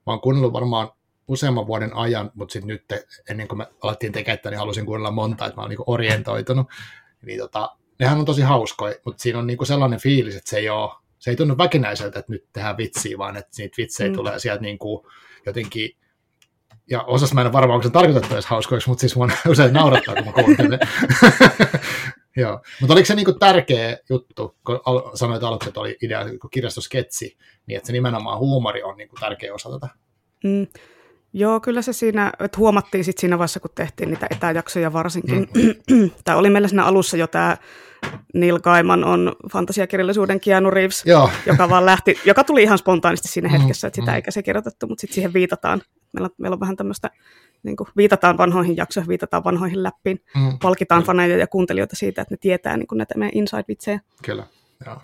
Mä 0.05 0.13
oon 0.13 0.21
kuunnellut 0.21 0.53
varmaan 0.53 0.89
useamman 1.27 1.67
vuoden 1.67 1.95
ajan, 1.95 2.31
mutta 2.33 2.53
sitten 2.53 2.67
nyt 2.67 2.83
ennen 3.29 3.47
kuin 3.47 3.57
me 3.57 3.67
alettiin 3.81 4.11
tekemään, 4.11 4.39
niin 4.45 4.57
halusin 4.57 4.85
kuunnella 4.85 5.11
monta, 5.11 5.45
että 5.45 5.55
mä 5.55 5.61
oon 5.61 5.69
niin 5.69 5.79
orientoitunut. 5.85 6.67
Niin 7.25 7.39
tota, 7.39 7.75
nehän 7.99 8.19
on 8.19 8.25
tosi 8.25 8.41
hauskoja, 8.41 8.95
mutta 9.05 9.21
siinä 9.21 9.39
on 9.39 9.47
niin 9.47 9.57
kuin 9.57 9.67
sellainen 9.67 9.99
fiilis, 9.99 10.35
että 10.35 10.49
se 10.49 10.57
ei 10.57 10.69
ole, 10.69 10.91
se 11.19 11.29
ei 11.29 11.35
tunnu 11.35 11.57
väkinäiseltä, 11.57 12.19
että 12.19 12.31
nyt 12.31 12.45
tehdään 12.53 12.77
vitsiä, 12.77 13.17
vaan 13.17 13.37
että 13.37 13.51
niitä 13.57 13.75
vitsejä 13.77 14.09
mm. 14.09 14.15
tulee 14.15 14.39
sieltä 14.39 14.61
niin 14.61 14.79
kuin 14.79 15.05
jotenkin 15.45 15.99
ja 16.89 17.03
osassa 17.03 17.35
mä 17.35 17.41
en 17.41 17.53
varmaan, 17.53 17.75
onko 17.75 17.87
se 17.87 17.89
tarkoitettu 17.89 18.33
edes 18.33 18.45
hauskoiksi, 18.45 18.89
mutta 18.89 19.01
siis 19.01 19.15
mua 19.15 19.29
usein 19.47 19.73
naurattaa, 19.73 20.15
kun 20.15 20.25
mä 20.25 20.31
kuuntelen. 20.31 20.79
Joo. 22.39 22.61
Mutta 22.81 22.93
oliko 22.93 23.05
se 23.05 23.15
niinku 23.15 23.33
tärkeä 23.33 23.97
juttu, 24.09 24.55
kun 24.65 24.79
sanoit 25.13 25.43
aluksi, 25.43 25.69
että 25.69 25.79
oli 25.79 25.97
idea 26.01 26.25
kirjastosketsi, 26.51 27.37
niin 27.65 27.77
että 27.77 27.87
se 27.87 27.93
nimenomaan 27.93 28.39
huumori 28.39 28.83
on 28.83 28.97
niinku 28.97 29.15
tärkeä 29.19 29.53
osa 29.53 29.69
tätä? 29.69 29.87
Mm. 30.43 30.67
Joo, 31.33 31.59
kyllä 31.59 31.81
se 31.81 31.93
siinä, 31.93 32.31
että 32.39 32.57
huomattiin 32.57 33.03
sitten 33.03 33.21
siinä 33.21 33.37
vaiheessa, 33.37 33.59
kun 33.59 33.71
tehtiin 33.75 34.09
niitä 34.09 34.27
etäjaksoja 34.31 34.93
varsinkin. 34.93 35.47
Mm. 35.91 36.09
tämä 36.25 36.37
oli 36.37 36.49
meillä 36.49 36.67
siinä 36.67 36.85
alussa 36.85 37.17
jo 37.17 37.27
tämä 37.27 37.57
Neil 38.33 38.59
Gaiman 38.59 39.03
on 39.03 39.35
fantasiakirjallisuuden 39.51 40.39
Keanu 40.39 40.71
Reeves, 40.71 41.05
Joo. 41.05 41.29
joka 41.45 41.69
vaan 41.69 41.85
lähti, 41.85 42.19
joka 42.25 42.43
tuli 42.43 42.63
ihan 42.63 42.77
spontaanisti 42.77 43.27
siinä 43.27 43.49
hetkessä, 43.49 43.87
että 43.87 44.01
sitä 44.01 44.11
mm. 44.11 44.15
eikä 44.15 44.31
se 44.31 44.43
kirjoitettu, 44.43 44.87
mutta 44.87 45.01
sitten 45.01 45.15
siihen 45.15 45.33
viitataan. 45.33 45.81
Meillä 46.13 46.25
on, 46.25 46.35
meillä 46.37 46.55
on 46.55 46.59
vähän 46.59 46.75
tämmöistä, 46.75 47.09
niin 47.63 47.75
kuin 47.75 47.87
viitataan 47.97 48.37
vanhoihin 48.37 48.77
jaksoihin, 48.77 49.09
viitataan 49.09 49.43
vanhoihin 49.43 49.83
läppiin, 49.83 50.23
mm. 50.35 50.59
palkitaan 50.61 51.03
faneja 51.03 51.37
ja 51.37 51.47
kuuntelijoita 51.47 51.95
siitä, 51.95 52.21
että 52.21 52.33
ne 52.33 52.37
tietää 52.41 52.77
niin 52.77 52.87
kuin 52.87 52.97
näitä 52.97 53.17
meidän 53.17 53.37
inside-vitsejä. 53.37 53.99
Kyllä, 54.23 54.47
joo. 54.85 54.97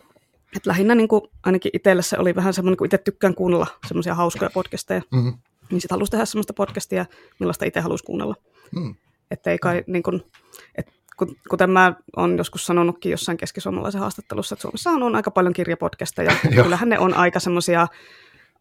Et 0.55 0.65
lähinnä 0.65 0.95
niin 0.95 1.07
kuin, 1.07 1.21
ainakin 1.43 1.71
itselle 1.73 2.01
se 2.01 2.17
oli 2.19 2.35
vähän 2.35 2.53
semmoinen, 2.53 2.77
kun 2.77 2.85
itse 2.85 2.97
tykkään 2.97 3.35
kuunnella 3.35 3.67
semmoisia 3.87 4.15
hauskoja 4.15 4.49
podcasteja, 4.53 5.01
mm-hmm. 5.11 5.33
niin 5.71 5.81
sitten 5.81 5.95
halusi 5.95 6.11
tehdä 6.11 6.25
semmoista 6.25 6.53
podcastia, 6.53 7.05
millaista 7.39 7.65
itse 7.65 7.79
halusi 7.79 8.03
kuunnella. 8.03 8.35
Mm. 8.75 8.95
Että 9.31 9.51
ei 9.51 9.57
kai, 9.57 9.83
niin 9.87 10.03
kuin, 10.03 10.23
et, 10.75 10.93
kuten 11.49 11.69
mä 11.69 11.95
olen 12.15 12.37
joskus 12.37 12.65
sanonutkin 12.65 13.11
jossain 13.11 13.37
keskisuomalaisen 13.37 14.01
haastattelussa, 14.01 14.55
että 14.55 14.61
Suomessa 14.61 14.89
on 14.89 15.15
aika 15.15 15.31
paljon 15.31 15.53
kirjapodcasteja, 15.53 16.31
ja 16.55 16.63
kyllähän 16.63 16.89
ne 16.89 16.99
on 16.99 17.13
aika 17.13 17.39
semmoisia 17.39 17.87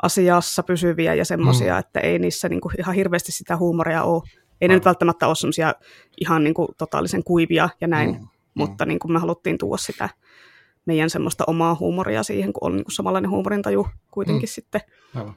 asiassa 0.03 0.63
pysyviä 0.63 1.15
ja 1.15 1.25
semmoisia, 1.25 1.73
mm. 1.75 1.79
että 1.79 2.01
ei 2.01 2.19
niissä 2.19 2.49
niin 2.49 2.61
kuin 2.61 2.75
ihan 2.79 2.95
hirveästi 2.95 3.33
sitä 3.33 3.57
huumoria 3.57 4.03
ole. 4.03 4.23
Ei 4.61 4.69
ne 4.69 4.75
nyt 4.75 4.85
välttämättä 4.85 5.27
ole 5.27 5.35
semmoisia 5.35 5.75
ihan 6.21 6.45
niin 6.45 6.55
kuin 6.55 6.69
totaalisen 6.79 7.25
kuivia 7.25 7.69
ja 7.81 7.89
näin, 7.89 8.11
mm. 8.11 8.29
mutta 8.55 8.87
niin 8.87 8.99
kuin 8.99 9.13
me 9.13 9.19
haluttiin 9.19 9.59
tuoda 9.59 9.77
sitä 9.77 10.09
meidän 10.87 11.11
semmoista 11.11 11.45
omaa 11.47 11.75
huumoria 11.75 12.23
siihen, 12.23 12.53
kun 12.53 12.67
on 12.71 12.77
niin 12.77 12.85
kuin 12.85 12.95
samanlainen 12.95 13.31
huumorintaju 13.31 13.87
kuitenkin 14.11 14.49
mm. 14.49 14.53
sitten. 14.53 14.81
Aivan. 15.15 15.37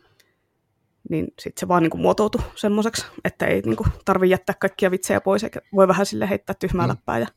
Niin 1.09 1.27
sitten 1.39 1.59
se 1.59 1.67
vaan 1.67 1.83
niin 1.83 1.91
kuin 1.91 2.01
muotoutui 2.01 2.41
semmoiseksi, 2.55 3.05
että 3.23 3.45
ei 3.45 3.61
niin 3.61 3.75
kuin 3.75 3.89
tarvitse 4.05 4.31
jättää 4.31 4.55
kaikkia 4.59 4.91
vitsejä 4.91 5.21
pois, 5.21 5.43
eikä 5.43 5.61
voi 5.75 5.87
vähän 5.87 6.05
sille 6.05 6.29
heittää 6.29 6.55
tyhmää 6.59 6.85
mm. 6.85 6.89
läppää 6.89 7.19
ja 7.19 7.27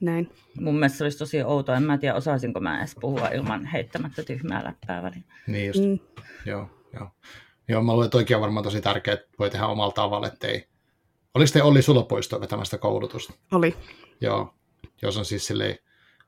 näin. 0.00 0.30
Mun 0.60 0.74
mielestä 0.74 0.98
se 0.98 1.04
olisi 1.04 1.18
tosi 1.18 1.42
outoa. 1.42 1.76
En 1.76 1.82
mä 1.82 1.98
tiedä, 1.98 2.14
osaisinko 2.14 2.60
mä 2.60 2.78
edes 2.78 2.96
puhua 3.00 3.28
ilman 3.28 3.66
heittämättä 3.66 4.22
tyhmää 4.22 4.64
läppää 4.64 5.02
väliin. 5.02 5.24
Niin 5.46 5.66
just. 5.66 5.80
Mm. 5.80 5.98
Joo, 6.46 6.70
joo. 6.94 7.10
Joo, 7.68 7.82
mä 7.82 7.92
luulen, 7.92 8.06
että 8.06 8.18
oikein 8.18 8.36
on 8.36 8.40
varmaan 8.40 8.64
tosi 8.64 8.80
tärkeää, 8.80 9.14
että 9.14 9.28
voi 9.38 9.50
tehdä 9.50 9.66
omalla 9.66 9.92
tavalla, 9.92 10.26
ettei... 10.26 10.68
Oliko 11.34 11.50
te 11.52 11.62
Olli 11.62 11.82
sulla 11.82 12.02
poistoa 12.02 12.40
vetämästä 12.40 12.78
koulutusta? 12.78 13.32
Oli. 13.52 13.76
Joo, 14.20 14.54
jos 15.02 15.16
on 15.16 15.24
siis 15.24 15.46
silleen, 15.46 15.78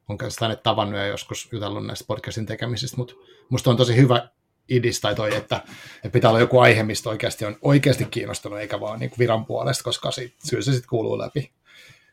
on 0.09 0.19
kanssa 0.19 0.45
hänet 0.45 0.63
tavannut 0.63 0.99
ja 1.01 1.07
joskus 1.07 1.49
jutellut 1.53 1.87
näistä 1.87 2.05
podcastin 2.07 2.47
tekemisistä, 2.47 2.97
mutta 2.97 3.15
musta 3.49 3.71
on 3.71 3.77
tosi 3.77 3.97
hyvä 3.97 4.29
idis 4.69 5.01
tai 5.01 5.15
toi, 5.15 5.35
että, 5.35 5.57
että 5.97 6.11
pitää 6.13 6.31
olla 6.31 6.41
joku 6.41 6.59
aihe, 6.59 6.83
mistä 6.83 7.11
oikeasti 7.11 7.45
on 7.45 7.57
oikeasti 7.63 8.05
kiinnostunut, 8.05 8.59
eikä 8.59 8.81
vaan 8.81 9.01
niin 9.01 9.11
kuin 9.11 9.19
viran 9.19 9.47
puolesta, 9.47 9.85
koska 9.85 10.11
sit, 10.11 10.35
syy 10.45 10.63
se 10.63 10.73
sitten 10.73 10.89
kuuluu 10.89 11.19
läpi. 11.19 11.53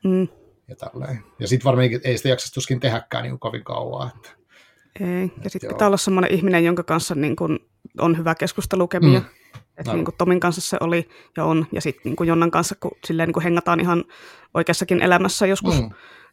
Mm. 0.04 0.28
Ja, 0.68 0.76
ja 1.40 1.48
sitten 1.48 1.66
varmaan 1.66 1.90
ei 2.04 2.18
sitä 2.18 2.30
jaksa 2.30 2.54
tuskin 2.54 2.80
tehdäkään 2.80 3.24
niin 3.24 3.40
kovin 3.40 3.64
kauan. 3.64 4.12
Että, 4.16 4.30
ei, 5.00 5.32
ja 5.44 5.50
sitten 5.50 5.68
pitää 5.68 5.88
olla 5.88 5.98
sellainen 5.98 6.32
ihminen, 6.32 6.66
jonka 6.66 6.84
kanssa 6.84 7.16
niin 7.16 7.36
kuin 7.36 7.60
on 8.00 8.18
hyvä 8.18 8.36
keskustelukemia. 8.36 9.20
Mm. 9.20 9.26
Että 9.78 9.94
niin 9.94 10.06
kuin 10.06 10.16
Tomin 10.18 10.40
kanssa 10.40 10.62
se 10.62 10.78
oli 10.80 11.10
ja 11.38 11.46
on, 11.46 11.68
ja 11.72 11.82
sitten 11.82 12.02
niin 12.06 12.16
kuin 12.16 12.28
Jonnan 12.28 12.52
kanssa, 12.52 12.76
kun 12.80 12.92
silleen 13.06 13.28
niin 13.28 13.34
kuin 13.34 13.44
hengataan 13.44 13.80
ihan 13.80 14.04
oikeassakin 14.54 15.02
elämässä 15.02 15.48
joskus 15.48 15.82
mm. 15.82 15.90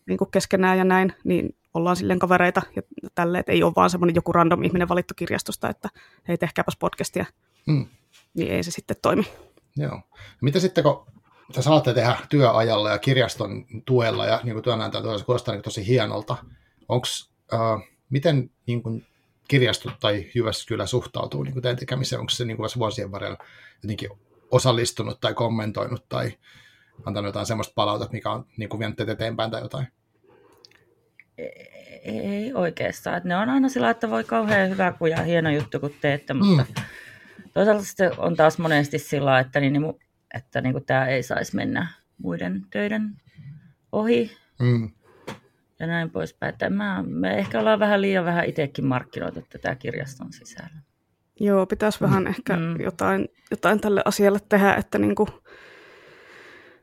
Niin 0.08 0.18
kuin 0.18 0.30
keskenään 0.30 0.78
ja 0.78 0.84
näin, 0.84 1.12
niin 1.24 1.56
ollaan 1.74 1.96
silleen 1.96 2.18
kavereita 2.18 2.62
ja 2.76 2.82
tälleen, 3.14 3.40
että 3.40 3.52
ei 3.52 3.62
ole 3.62 3.72
vaan 3.76 3.90
semmoinen 3.90 4.14
joku 4.14 4.32
random 4.32 4.62
ihminen 4.62 4.88
valittu 4.88 5.14
kirjastosta, 5.16 5.68
että 5.68 5.88
hei 6.28 6.38
tehkääpäs 6.38 6.76
podcastia, 6.76 7.26
mm. 7.66 7.86
niin 8.34 8.52
ei 8.52 8.62
se 8.62 8.70
sitten 8.70 8.96
toimi. 9.02 9.24
Joo. 9.76 10.00
Mitä 10.40 10.60
sitten, 10.60 10.84
kun 10.84 11.06
te 11.52 11.62
saatte 11.62 11.94
tehdä 11.94 12.16
työajalla 12.28 12.90
ja 12.90 12.98
kirjaston 12.98 13.66
tuella 13.86 14.26
ja 14.26 14.40
niin 14.42 14.54
kuin 14.54 14.64
työnantajan 14.64 15.02
tuella, 15.02 15.18
se 15.18 15.24
kuulostaa 15.24 15.54
niin 15.54 15.62
tosi 15.62 15.86
hienolta. 15.86 16.36
Onko, 16.88 17.06
äh, 17.54 17.88
miten 18.10 18.50
niin 18.66 18.82
kuin 18.82 19.06
kirjastot 19.48 19.92
tai 20.00 20.26
Jyväskylä 20.34 20.86
suhtautuu 20.86 21.42
niin 21.42 21.52
kuin 21.52 21.62
teidän 21.62 21.78
tekemiseen? 21.78 22.20
Onko 22.20 22.30
se 22.30 22.44
niin 22.44 22.56
kuin 22.56 22.70
vuosien 22.78 23.12
varrella 23.12 23.38
jotenkin 23.82 24.10
osallistunut 24.50 25.20
tai 25.20 25.34
kommentoinut 25.34 26.08
tai 26.08 26.32
antanut 27.04 27.28
jotain 27.28 27.46
semmoista 27.46 27.72
palautetta, 27.74 28.12
mikä 28.12 28.30
on 28.30 28.44
niin 28.56 28.68
kuin 28.68 28.80
vienyt 28.80 29.00
eteenpäin 29.00 29.50
tai 29.50 29.62
jotain? 29.62 29.86
Ei 32.04 32.52
oikeastaan. 32.54 33.16
Että 33.16 33.28
ne 33.28 33.37
on 33.37 33.49
aina 33.49 33.68
sillä, 33.68 33.90
että 33.90 34.11
voi 34.11 34.25
kauhean 34.25 34.71
hyvä 34.71 34.92
kuin 34.92 35.11
ja 35.11 35.23
hieno 35.23 35.50
juttu, 35.50 35.80
kun 35.80 35.95
teette, 36.00 36.35
mutta 36.35 36.64
mm. 36.68 36.85
toisaalta 37.54 37.85
sitten 37.85 38.11
on 38.18 38.37
taas 38.37 38.59
monesti 38.59 38.99
sillä, 38.99 39.38
että, 39.38 39.61
niin, 39.61 39.73
niin 39.73 39.95
että 40.35 40.61
niin 40.61 40.73
kuin 40.73 40.85
tämä 40.85 41.07
ei 41.07 41.23
saisi 41.23 41.57
mennä 41.57 41.88
muiden 42.18 42.62
töiden 42.71 43.16
ohi. 43.92 44.37
Mm. 44.61 44.90
Ja 45.78 45.87
näin 45.87 46.11
poispäin. 46.11 46.52
Että 46.52 46.71
mä, 46.71 47.04
me 47.07 47.38
ehkä 47.38 47.61
ollaan 47.61 47.78
vähän 47.78 48.00
liian 48.00 48.25
vähän 48.25 48.45
itsekin 48.45 48.87
markkinoitu 48.87 49.42
tätä 49.50 49.75
kirjaston 49.75 50.33
sisällä. 50.33 50.80
Joo, 51.40 51.66
pitäisi 51.66 52.00
vähän 52.00 52.23
mm. 52.23 52.26
ehkä 52.26 52.57
mm. 52.57 52.80
jotain, 52.80 53.28
jotain 53.50 53.80
tälle 53.80 54.02
asialle 54.04 54.38
tehdä, 54.49 54.75
että 54.75 54.99
niin 54.99 55.14
kuin, 55.14 55.28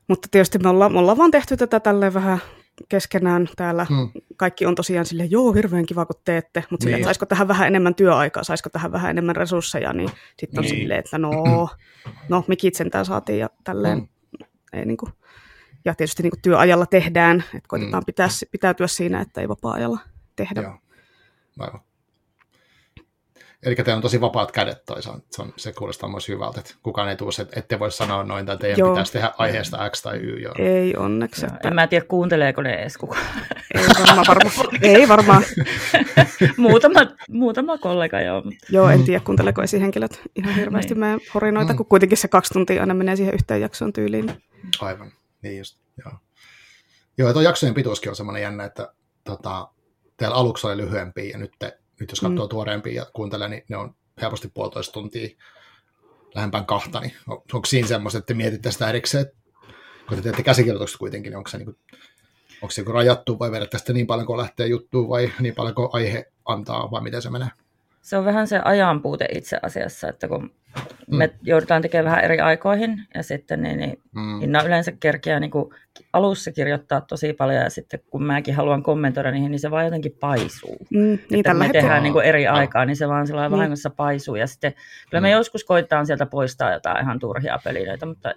mutta 0.08 0.28
tietysti 0.32 0.60
me 0.60 0.70
ollaan, 0.70 0.92
me 0.92 1.00
ollaan 1.00 1.18
vaan 1.18 1.32
tehty 1.32 1.58
tätä 1.58 1.80
tälleen 1.80 2.14
vähän 2.14 2.40
keskenään 2.89 3.50
täällä. 3.55 3.86
Hmm. 3.89 4.10
Kaikki 4.38 4.65
on 4.65 4.75
tosiaan 4.75 5.05
silleen, 5.05 5.32
joo, 5.32 5.53
hirveän 5.53 5.86
kiva 5.86 6.05
kun 6.05 6.22
teette, 6.25 6.63
mutta 6.70 6.86
niin. 6.86 6.96
että 6.96 7.05
saisiko 7.05 7.25
tähän 7.25 7.48
vähän 7.48 7.67
enemmän 7.67 7.96
työaikaa, 7.96 8.44
saisiko 8.44 8.70
tähän 8.70 8.91
vähän 8.91 9.12
enemmän 9.12 9.36
resursseja, 9.36 9.94
niin 9.94 10.10
sitten 10.39 10.60
on 10.60 10.63
niin. 10.65 10.75
silleen, 10.75 11.00
että 11.00 11.17
no, 11.17 11.32
no 12.29 12.44
mikit 12.48 12.75
sentään 12.75 13.05
saatiin 13.05 13.39
ja 13.39 13.50
tälleen. 13.63 13.98
Hmm. 13.98 14.08
Ei, 14.74 14.86
niin 14.86 14.98
kuin, 14.98 15.12
ja 15.86 15.96
tietysti 15.96 16.24
niin 16.24 16.32
kuin 16.32 16.41
työajalla 16.41 16.86
tehdään, 16.86 17.44
että 17.53 17.67
koitetaan 17.67 18.01
hmm. 18.01 18.05
pitää, 18.05 18.27
pitäytyä 18.51 18.88
siinä, 18.88 19.22
että 19.22 19.41
ei 19.41 19.50
vapaa-ajalla 19.50 20.00
tehdä. 20.36 20.62
Joo. 20.62 20.77
Aivan. 21.60 21.79
Eli 23.64 23.76
teillä 23.76 23.96
on 23.96 24.02
tosi 24.02 24.22
vapaat 24.22 24.52
kädet 24.52 24.86
toisaalta. 24.86 25.26
Se, 25.32 25.42
on, 25.42 25.54
se 25.58 25.74
kuulostaa 25.74 26.10
myös 26.10 26.28
hyvältä, 26.28 26.60
että 26.60 26.74
kukaan 26.84 27.10
ei 27.10 27.16
tule, 27.16 27.32
että 27.42 27.60
ette 27.60 27.80
voi 27.80 27.92
sanoa 27.92 28.24
noin, 28.24 28.46
tai 28.46 28.58
teidän 28.58 28.80
Joo. 28.80 28.90
pitäisi 28.90 29.14
tehdä 29.14 29.32
aiheesta 29.38 29.90
X 29.90 30.02
tai 30.02 30.18
Y. 30.18 30.40
Jo. 30.40 30.52
Ei 30.58 30.96
onneksi. 30.96 31.46
Että... 31.46 31.68
En 31.68 31.76
mä 31.76 31.88
tiedä, 31.88 32.06
kuunteleeko 32.06 32.62
ne 32.62 32.74
edes 32.74 32.98
kukaan. 32.98 33.26
Ei 33.74 33.88
varmaan. 33.88 34.26
Varma. 34.28 34.52
ei 34.82 35.08
varmaan. 35.08 35.44
muutama, 36.58 37.00
muutama 37.30 37.78
kollega 37.78 38.22
joo. 38.22 38.42
Mutta... 38.42 38.66
Joo, 38.70 38.90
en 38.90 39.04
tiedä, 39.04 39.20
kuunteleeko 39.26 39.62
esihenkilöt 39.62 40.22
ihan 40.36 40.56
hirveästi 40.56 40.94
niin. 40.94 41.00
meidän 41.00 41.20
horinoita, 41.34 41.74
mm. 41.74 41.78
kun 41.78 41.86
kuitenkin 41.86 42.18
se 42.18 42.28
kaksi 42.28 42.54
tuntia 42.54 42.82
aina 42.82 42.94
menee 42.94 43.16
siihen 43.16 43.34
yhteen 43.34 43.62
jaksoon 43.62 43.94
tyyliin. 43.94 44.32
Aivan, 44.82 45.12
niin 45.42 45.58
just, 45.58 45.80
joo. 46.06 46.14
Joo, 47.18 47.34
tuo 47.34 47.42
jaksojen 47.42 47.76
pituuskin 47.76 48.10
on 48.10 48.16
semmoinen 48.16 48.42
jännä, 48.42 48.64
että 48.64 48.94
tota, 49.24 49.68
teillä 50.18 50.36
aluksi 50.36 50.68
oli 50.68 50.78
lyhyempi 50.78 51.30
ja 51.30 51.38
nyt 51.38 51.52
te 51.60 51.80
nyt 52.00 52.12
jos 52.12 52.22
katsoo 52.22 52.46
mm. 52.46 52.50
tuoreempia 52.50 52.94
ja 52.94 53.06
kuuntelee, 53.14 53.50
niin 53.50 53.64
ne 53.70 53.78
on 53.78 53.96
helposti 54.22 54.52
puolitoista 54.54 54.94
tuntia 54.94 55.30
lähempään 56.36 56.66
kahta, 56.66 57.00
niin 57.00 57.14
on, 57.28 57.42
onko 57.54 57.66
siinä 57.66 57.88
semmoista, 57.88 58.18
että 58.18 58.28
te 58.28 58.34
mietitte 58.34 58.72
sitä 58.72 58.90
erikseen, 58.90 59.25
kun 60.08 60.18
te 60.18 60.24
teette 60.24 60.44
käsikirjoitusta 60.44 60.98
kuitenkin, 60.98 61.30
niin 61.30 61.38
onko 61.38 61.50
se, 61.50 61.58
niin 61.58 61.66
kuin, 61.66 61.78
onko 62.62 62.72
se 62.72 62.84
rajattu 62.88 63.40
vai 63.40 63.52
vedätte 63.52 63.78
sitä 63.78 63.94
niin 63.94 64.08
paljon, 64.08 64.28
kun 64.28 64.38
lähtee 64.38 64.68
juttuun 64.68 65.10
vai 65.10 65.32
niin 65.40 65.56
paljon, 65.56 65.75
kun 65.75 65.90
aihe 65.94 66.32
antaa, 66.46 66.92
vai 66.92 67.02
miten 67.02 67.22
se 67.22 67.30
menee? 67.30 67.50
Se 68.02 68.18
on 68.18 68.25
vähän 68.25 68.48
se 68.48 68.60
ajanpuute 68.60 69.28
itse 69.34 69.60
asiassa, 69.62 70.10
että 70.10 70.28
kun 70.28 70.52
mm. 71.12 71.17
me 71.17 71.34
joudutaan 71.41 71.82
tekemään 71.82 72.05
vähän 72.05 72.24
eri 72.24 72.39
aikoihin 72.39 73.03
ja 73.15 73.24
sitten 73.24 73.62
niin, 73.62 73.77
niin 73.77 74.01
mm. 74.15 74.41
Inna 74.41 74.63
yleensä 74.63 74.91
kerkeää 74.91 75.39
niin 75.39 75.51
kuin 75.51 75.74
alussa 76.13 76.51
kirjoittaa 76.51 77.01
tosi 77.01 77.34
paljon 77.34 77.63
ja 77.63 77.70
sitten 77.70 78.00
kun 78.10 78.24
mäkin 78.24 78.55
haluan 78.55 78.84
kommentoida 78.84 79.32
niihin, 79.32 79.51
niin 79.51 79.60
se 79.60 79.72
vaan 79.72 79.86
jotenkin 79.86 80.17
paisuu. 80.20 80.77
Mm, 80.89 81.00
niin 81.00 81.20
että 81.34 81.53
me 81.53 81.70
tehdään 81.70 82.03
niin 82.03 82.13
kuin 82.13 82.25
eri 82.25 82.48
aikaa, 82.48 82.86
niin 82.86 82.96
se 82.96 83.08
vaan 83.08 83.27
sillä 83.27 83.50
mm. 83.50 83.55
vahingossa 83.55 83.89
paisuu 83.89 84.36
ja 84.36 84.48
sitten 84.48 84.74
kyllä 85.10 85.22
me 85.22 85.27
mm. 85.27 85.32
joskus 85.32 85.63
koitetaan 85.63 86.05
sieltä 86.05 86.25
poistaa 86.25 86.74
jotain 86.74 87.03
ihan 87.03 87.20
turhia 87.20 87.60
pelineitä, 87.63 88.05
mutta 88.05 88.34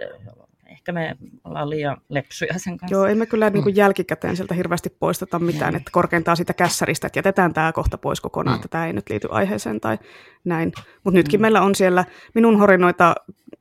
ehkä 0.88 0.92
me 0.92 1.30
ollaan 1.44 1.70
liian 1.70 1.96
lepsuja 2.08 2.58
sen 2.58 2.78
kanssa. 2.78 2.96
Joo, 2.96 3.06
emme 3.06 3.26
kyllä 3.26 3.50
niin 3.50 3.62
kuin 3.62 3.74
mm. 3.74 3.76
jälkikäteen 3.76 4.36
sieltä 4.36 4.54
hirveästi 4.54 4.90
poisteta 4.90 5.38
mitään, 5.38 5.76
että 5.76 5.90
korkeintaan 5.90 6.36
sitä 6.36 6.54
kässäristä, 6.54 7.06
että 7.06 7.18
jätetään 7.18 7.54
tämä 7.54 7.72
kohta 7.72 7.98
pois 7.98 8.20
kokonaan, 8.20 8.54
mm. 8.54 8.58
että 8.58 8.68
tämä 8.68 8.86
ei 8.86 8.92
nyt 8.92 9.10
liity 9.10 9.28
aiheeseen 9.30 9.80
tai 9.80 9.98
näin. 10.44 10.72
Mutta 11.04 11.18
nytkin 11.18 11.40
mm. 11.40 11.42
meillä 11.42 11.62
on 11.62 11.74
siellä 11.74 12.04
minun 12.34 12.58
horinoita 12.58 13.14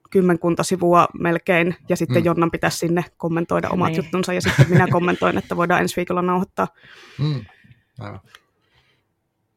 kymmenkunta 0.09 0.63
sivua 0.63 1.07
melkein, 1.19 1.75
ja 1.89 1.95
sitten 1.95 2.21
mm. 2.21 2.25
Jonnan 2.25 2.51
pitäisi 2.51 2.77
sinne 2.77 3.05
kommentoida 3.17 3.69
omat 3.69 3.87
niin. 3.87 3.97
juttunsa, 3.97 4.33
ja 4.33 4.41
sitten 4.41 4.69
minä 4.69 4.87
kommentoin, 4.87 5.37
että 5.37 5.57
voidaan 5.57 5.81
ensi 5.81 5.95
viikolla 5.95 6.21
nauhoittaa. 6.21 6.67
Mm. 7.19 7.45
Aivan. 7.99 8.19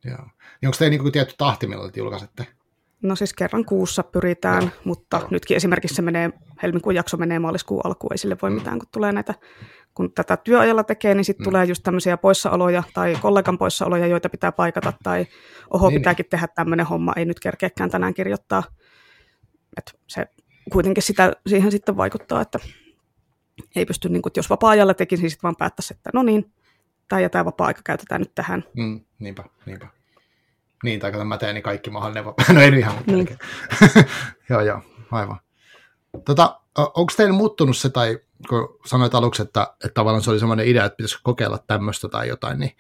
Joo. 0.05 0.27
Niin 0.61 0.69
onko 0.69 0.77
teillä 0.79 1.03
niin 1.03 1.13
tietty 1.13 1.35
tahti, 1.39 1.67
milloin 1.67 1.93
julkaisette? 1.97 2.47
No 3.03 3.17
siis 3.17 3.35
kerran 3.35 3.65
kuussa 3.65 4.03
pyritään, 4.03 4.65
no. 4.65 4.71
mutta 4.85 5.19
no. 5.19 5.29
nytkin 5.31 5.57
esimerkiksi 5.57 5.95
se 5.95 6.03
menee, 6.03 6.31
helmikuun 6.63 6.95
jakso 6.95 7.17
menee 7.17 7.39
maaliskuun 7.39 7.81
alkuun, 7.85 8.13
ei 8.13 8.19
sille 8.19 8.37
voi 8.43 8.51
mm. 8.51 8.55
mitään, 8.55 8.79
kun 8.79 8.89
tulee 8.93 9.13
näitä, 9.13 9.35
kun 9.95 10.13
tätä 10.13 10.37
työajalla 10.37 10.85
tekee, 10.85 11.15
niin 11.15 11.25
sitten 11.25 11.45
mm. 11.45 11.51
tulee 11.51 11.65
just 11.65 11.83
tämmöisiä 11.83 12.17
poissaoloja 12.17 12.83
tai 12.95 13.17
kollegan 13.23 13.59
poissaoloja, 13.59 14.07
joita 14.07 14.29
pitää 14.29 14.53
paikata, 14.53 14.93
tai 15.03 15.27
oho, 15.71 15.89
niin, 15.89 16.01
pitääkin 16.01 16.25
niin. 16.25 16.31
tehdä 16.31 16.49
tämmöinen 16.55 16.87
homma, 16.87 17.13
ei 17.17 17.25
nyt 17.25 17.41
kerkeäkään 17.41 17.91
tänään 17.91 18.15
kirjoittaa. 18.15 18.63
että 19.77 19.93
se 20.07 20.27
kuitenkin 20.73 21.03
sitä, 21.03 21.33
siihen 21.47 21.71
sitten 21.71 21.97
vaikuttaa, 21.97 22.41
että 22.41 22.59
ei 23.77 23.87
pysty, 23.87 24.09
niin 24.09 24.23
että 24.27 24.39
jos 24.39 24.51
vapaa-ajalla 24.51 24.95
tekisi, 24.95 25.23
niin 25.23 25.31
sitten 25.31 25.43
vaan 25.43 25.57
päättäisi, 25.57 25.95
että 25.95 26.11
no 26.15 26.23
niin, 26.23 26.53
tämä 27.09 27.21
ja 27.21 27.31
tämä 27.31 27.45
vapaa-aika 27.45 27.81
käytetään 27.85 28.21
nyt 28.21 28.35
tähän. 28.35 28.65
Mm, 28.77 29.01
niinpä, 29.19 29.45
niinpä. 29.67 30.00
Niin, 30.85 31.01
tai 31.01 31.13
kun 31.13 31.27
mä 31.27 31.39
teen, 31.39 31.55
niin 31.55 31.63
kaikki 31.63 31.91
mahdollinen 31.91 32.25
vapaa. 32.25 32.47
No 32.55 32.61
ei 32.61 32.79
ihan, 32.79 32.95
mutta 32.95 33.13
niin. 33.13 33.39
joo, 34.51 34.61
joo, 34.61 34.83
aivan. 35.11 35.41
Tota, 36.25 36.61
onko 36.77 37.13
teillä 37.17 37.33
muuttunut 37.33 37.77
se, 37.77 37.91
tai 37.91 38.19
kun 38.49 38.79
sanoit 38.87 39.15
aluksi, 39.15 39.43
että, 39.43 39.63
että 39.85 39.95
tavallaan 39.95 40.23
se 40.23 40.31
oli 40.31 40.39
semmoinen 40.39 40.67
idea, 40.67 40.85
että 40.85 40.97
pitäisi 40.97 41.19
kokeilla 41.23 41.59
tämmöistä 41.59 42.09
tai 42.09 42.29
jotain, 42.29 42.59
niin 42.59 42.77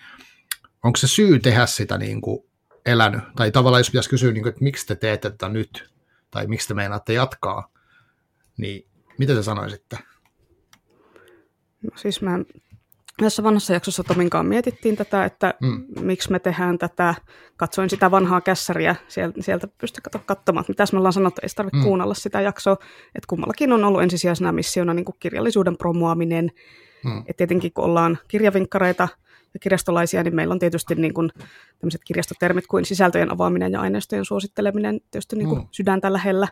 onko 0.85 0.97
se 0.97 1.07
syy 1.07 1.39
tehdä 1.39 1.67
sitä 1.67 1.99
niin 1.99 2.21
kuin 2.21 2.45
elänyt? 2.87 3.21
Tai 3.37 3.51
tavallaan 3.51 3.81
jos 3.81 3.91
pitäisi 3.91 4.11
kysyä, 4.11 4.33
niin 4.33 4.43
kuin, 4.43 4.51
että 4.51 4.65
miksi 4.65 4.87
te 4.87 4.95
teette 4.95 5.31
tätä 5.31 5.49
nyt, 5.49 5.91
tai 6.31 6.47
miksi 6.47 6.69
te 6.69 6.75
meinaatte 6.75 7.13
jatkaa, 7.13 7.73
niin 8.57 8.89
mitä 9.19 9.35
te 9.35 9.43
sanoisitte? 9.43 9.99
No 11.83 11.91
siis 11.97 12.23
mä 12.23 12.39
tässä 13.25 13.43
vanhassa 13.43 13.73
jaksossa 13.73 14.05
Tominkaan 14.05 14.47
mietittiin 14.47 14.97
tätä, 14.97 15.25
että 15.25 15.55
mm. 15.61 15.85
miksi 16.01 16.31
me 16.31 16.39
tehdään 16.39 16.79
tätä. 16.79 17.15
Katsoin 17.57 17.91
sitä 17.91 18.11
vanhaa 18.11 18.41
kässäriä, 18.41 18.97
sieltä, 19.09 19.43
sieltä 19.43 19.69
pystyi 19.79 20.03
katsomaan, 20.27 20.65
mitä 20.69 20.85
me 20.93 20.99
ollaan 20.99 21.13
sanottu, 21.13 21.41
ei 21.43 21.49
tarvitse 21.57 21.77
mm. 21.77 21.85
kuunnella 21.85 22.15
sitä 22.15 22.41
jaksoa. 22.41 22.77
Että 23.15 23.27
kummallakin 23.29 23.73
on 23.73 23.85
ollut 23.85 24.03
ensisijaisena 24.03 24.53
missiona 24.53 24.95
niin 24.95 25.05
kuin 25.05 25.17
kirjallisuuden 25.19 25.77
promoaminen. 25.77 26.51
Mm. 27.05 27.23
Et 27.27 27.37
tietenkin 27.37 27.73
kun 27.73 27.85
ollaan 27.85 28.19
kirjavinkkareita 28.29 29.09
ja 29.55 29.61
kirjastolaisia, 29.61 30.23
niin 30.23 30.35
meillä 30.35 30.53
on 30.53 30.59
tietysti 30.59 30.95
niin 30.95 31.15
kuin 31.15 31.31
tämmöiset 31.79 32.01
kirjastotermit 32.05 32.67
kuin 32.67 32.85
sisältöjen 32.85 33.33
avaaminen 33.33 33.73
ja 33.73 33.81
aineistojen 33.81 34.25
suositteleminen 34.25 35.01
tietysti 35.11 35.37
niin 35.37 35.49
kuin 35.49 35.61
mm. 35.61 35.69
sydäntä 35.71 36.13
lähellä. 36.13 36.49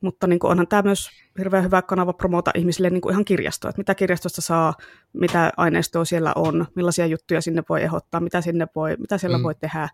Mutta 0.00 0.26
niin 0.26 0.38
kuin 0.38 0.50
onhan 0.50 0.68
tämä 0.68 0.82
myös 0.82 1.10
hirveän 1.38 1.64
hyvä 1.64 1.82
kanava 1.82 2.12
promota 2.12 2.50
ihmisille 2.54 2.90
niin 2.90 3.00
kuin 3.00 3.12
ihan 3.12 3.24
kirjastoa, 3.24 3.68
että 3.68 3.80
mitä 3.80 3.94
kirjastosta 3.94 4.40
saa, 4.40 4.74
mitä 5.12 5.52
aineistoa 5.56 6.04
siellä 6.04 6.32
on, 6.36 6.66
millaisia 6.76 7.06
juttuja 7.06 7.40
sinne 7.40 7.62
voi 7.68 7.82
ehdottaa, 7.82 8.20
mitä, 8.20 8.40
sinne 8.40 8.66
voi, 8.74 8.96
mitä 8.96 9.18
siellä 9.18 9.38
mm. 9.38 9.42
voi 9.42 9.54
tehdä 9.54 9.88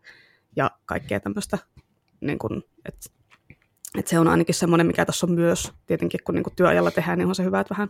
ja 0.57 0.71
kaikkea 0.87 1.21
tämmöistä. 1.21 1.59
Niin 2.21 2.39
kuin, 2.39 2.63
että, 2.85 3.11
että 3.99 4.11
se 4.11 4.19
on 4.19 4.29
ainakin 4.29 4.55
semmoinen, 4.55 4.87
mikä 4.87 5.05
tässä 5.05 5.27
on 5.27 5.33
myös, 5.33 5.73
tietenkin 5.87 6.21
kun 6.25 6.35
niin 6.35 6.45
kuin 6.45 6.57
työajalla 6.57 6.91
tehdään, 6.91 7.19
niin 7.19 7.29
on 7.29 7.35
se 7.35 7.45
hyvä, 7.45 7.61
että 7.61 7.75
vähän 7.75 7.89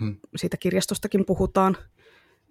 mm. 0.00 0.16
siitä 0.36 0.56
kirjastostakin 0.56 1.24
puhutaan. 1.24 1.76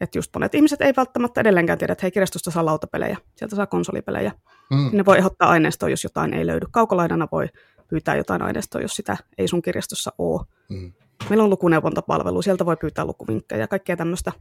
Että 0.02 0.18
just 0.18 0.32
monet 0.34 0.56
ihmiset 0.56 0.82
ei 0.82 0.94
välttämättä 0.98 1.42
edelleenkään 1.42 1.80
tiedä, 1.80 1.92
että 1.92 2.02
hei, 2.04 2.12
kirjastosta 2.12 2.52
saa 2.52 2.66
lautapelejä, 2.66 3.18
sieltä 3.36 3.56
saa 3.56 3.68
konsolipelejä. 3.68 4.32
Mm. 4.72 4.90
Ne 4.98 5.06
voi 5.06 5.18
ehdottaa 5.18 5.50
aineistoa, 5.50 5.90
jos 5.90 6.04
jotain 6.04 6.34
ei 6.34 6.48
löydy. 6.48 6.66
Kaukolaidana 6.72 7.28
voi 7.32 7.48
pyytää 7.88 8.16
jotain 8.16 8.42
aineistoa, 8.42 8.82
jos 8.82 8.96
sitä 8.96 9.18
ei 9.38 9.48
sun 9.48 9.62
kirjastossa 9.62 10.14
ole. 10.18 10.46
Mm. 10.70 10.94
Meillä 11.30 11.44
on 11.44 11.50
lukuneuvontapalvelu, 11.50 12.42
sieltä 12.42 12.66
voi 12.66 12.78
pyytää 12.78 13.06
lukuvinkkejä 13.06 13.62
ja 13.62 13.68
kaikkea 13.68 13.98
tämmöistä. 13.98 14.32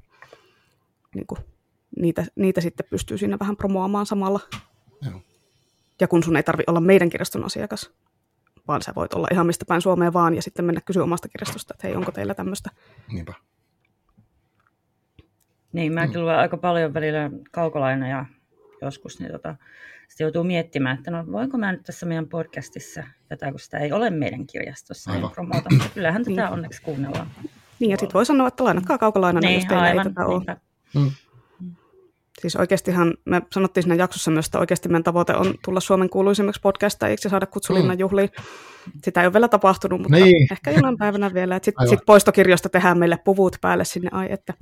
Niin 1.15 1.27
kuin, 1.27 1.41
niitä, 1.97 2.27
niitä 2.37 2.61
sitten 2.61 2.87
pystyy 2.91 3.19
siinä 3.19 3.37
vähän 3.41 3.57
promoamaan 3.57 4.07
samalla. 4.07 4.41
Joo. 5.03 5.21
Ja 6.01 6.09
kun 6.09 6.23
sun 6.23 6.37
ei 6.37 6.43
tarvi 6.43 6.63
olla 6.67 6.81
meidän 6.81 7.11
kirjaston 7.11 7.45
asiakas, 7.45 7.91
vaan 8.69 8.83
sä 8.83 8.93
voit 8.97 9.15
olla 9.15 9.29
ihan 9.33 9.47
mistä 9.47 9.65
päin 9.69 9.83
Suomeen 9.83 10.13
vaan 10.13 10.35
ja 10.35 10.43
sitten 10.43 10.65
mennä 10.65 10.81
kysyä 10.81 11.03
omasta 11.03 11.29
kirjastosta, 11.29 11.75
että 11.75 11.87
hei, 11.87 11.97
onko 11.97 12.13
teillä 12.13 12.35
tämmöistä. 12.35 12.71
Niinpä. 13.13 13.33
Niin, 15.73 15.93
mäkin 15.93 16.17
mm. 16.17 16.23
luen 16.23 16.39
aika 16.39 16.57
paljon 16.57 16.95
välillä 16.95 17.31
kaukolainoja 17.51 18.27
joskus, 18.83 19.21
niin 19.21 19.33
tota, 19.33 19.57
sitten 20.09 20.25
joutuu 20.25 20.45
miettimään, 20.45 20.99
että 20.99 21.11
no 21.11 21.25
voinko 21.33 21.59
mä 21.59 21.73
nyt 21.73 21.83
tässä 21.83 22.07
meidän 22.07 22.29
podcastissa 22.29 23.03
tätä, 23.29 23.51
kun 23.51 23.61
sitä 23.61 23.79
ei 23.79 23.93
ole 23.93 24.11
meidän 24.11 24.47
kirjastossa, 24.47 25.13
niin 25.13 25.31
promota, 25.31 25.69
mutta 25.71 25.89
kyllähän 25.95 26.25
tätä 26.25 26.43
niin. 26.43 26.53
onneksi 26.53 26.83
kuunnellaan. 26.83 27.27
Niin, 27.81 27.91
ja 27.91 27.97
sitten 27.97 28.15
voi 28.15 28.27
sanoa, 28.27 28.49
että 28.49 28.65
lainatkaa 28.65 28.99
kaukolainana, 28.99 29.49
niin, 29.49 29.55
jos 29.55 29.65
teillä 29.65 29.83
aivan, 29.83 30.07
ei 30.07 30.13
tätä 30.13 30.27
ole. 30.27 30.57
Mm. 30.95 31.11
Siis 32.41 32.57
oikeastihan, 32.57 33.15
me 33.25 33.43
sanottiin 33.53 33.85
siinä 33.85 33.95
jaksossa 33.95 34.31
myös, 34.31 34.47
että 34.47 34.59
oikeasti 34.59 34.89
meidän 34.89 35.05
tavoite 35.05 35.35
on 35.35 35.55
tulla 35.65 35.81
Suomen 35.81 36.11
kuuluisimmaksi 36.11 36.61
podcastajiksi 36.61 37.27
ja 37.27 37.31
saada 37.31 37.47
kutsulinnan 37.47 37.97
mm. 37.97 38.01
juhliin. 38.01 38.31
Sitä 39.05 39.21
ei 39.21 39.27
ole 39.27 39.33
vielä 39.33 39.49
tapahtunut, 39.49 40.01
mutta 40.01 40.17
niin. 40.17 40.53
ehkä 40.53 40.71
jonain 40.71 40.99
päivänä 40.99 41.35
vielä. 41.35 41.61
Sitten 41.63 41.89
sit 41.89 42.01
poistokirjoista 42.07 42.69
tehdään 42.69 42.99
meille 42.99 43.19
puvut 43.25 43.57
päälle 43.61 43.85
sinne, 43.85 44.09
ai 44.13 44.27
että. 44.31 44.55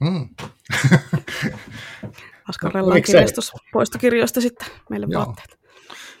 Mm. 0.00 0.28
askarrellaan 2.48 3.02
kirjastus 3.02 3.52
poistokirjoista 3.72 4.40
sitten 4.40 4.68
meille 4.90 5.06
Joo. 5.10 5.26
vaatteet. 5.26 5.62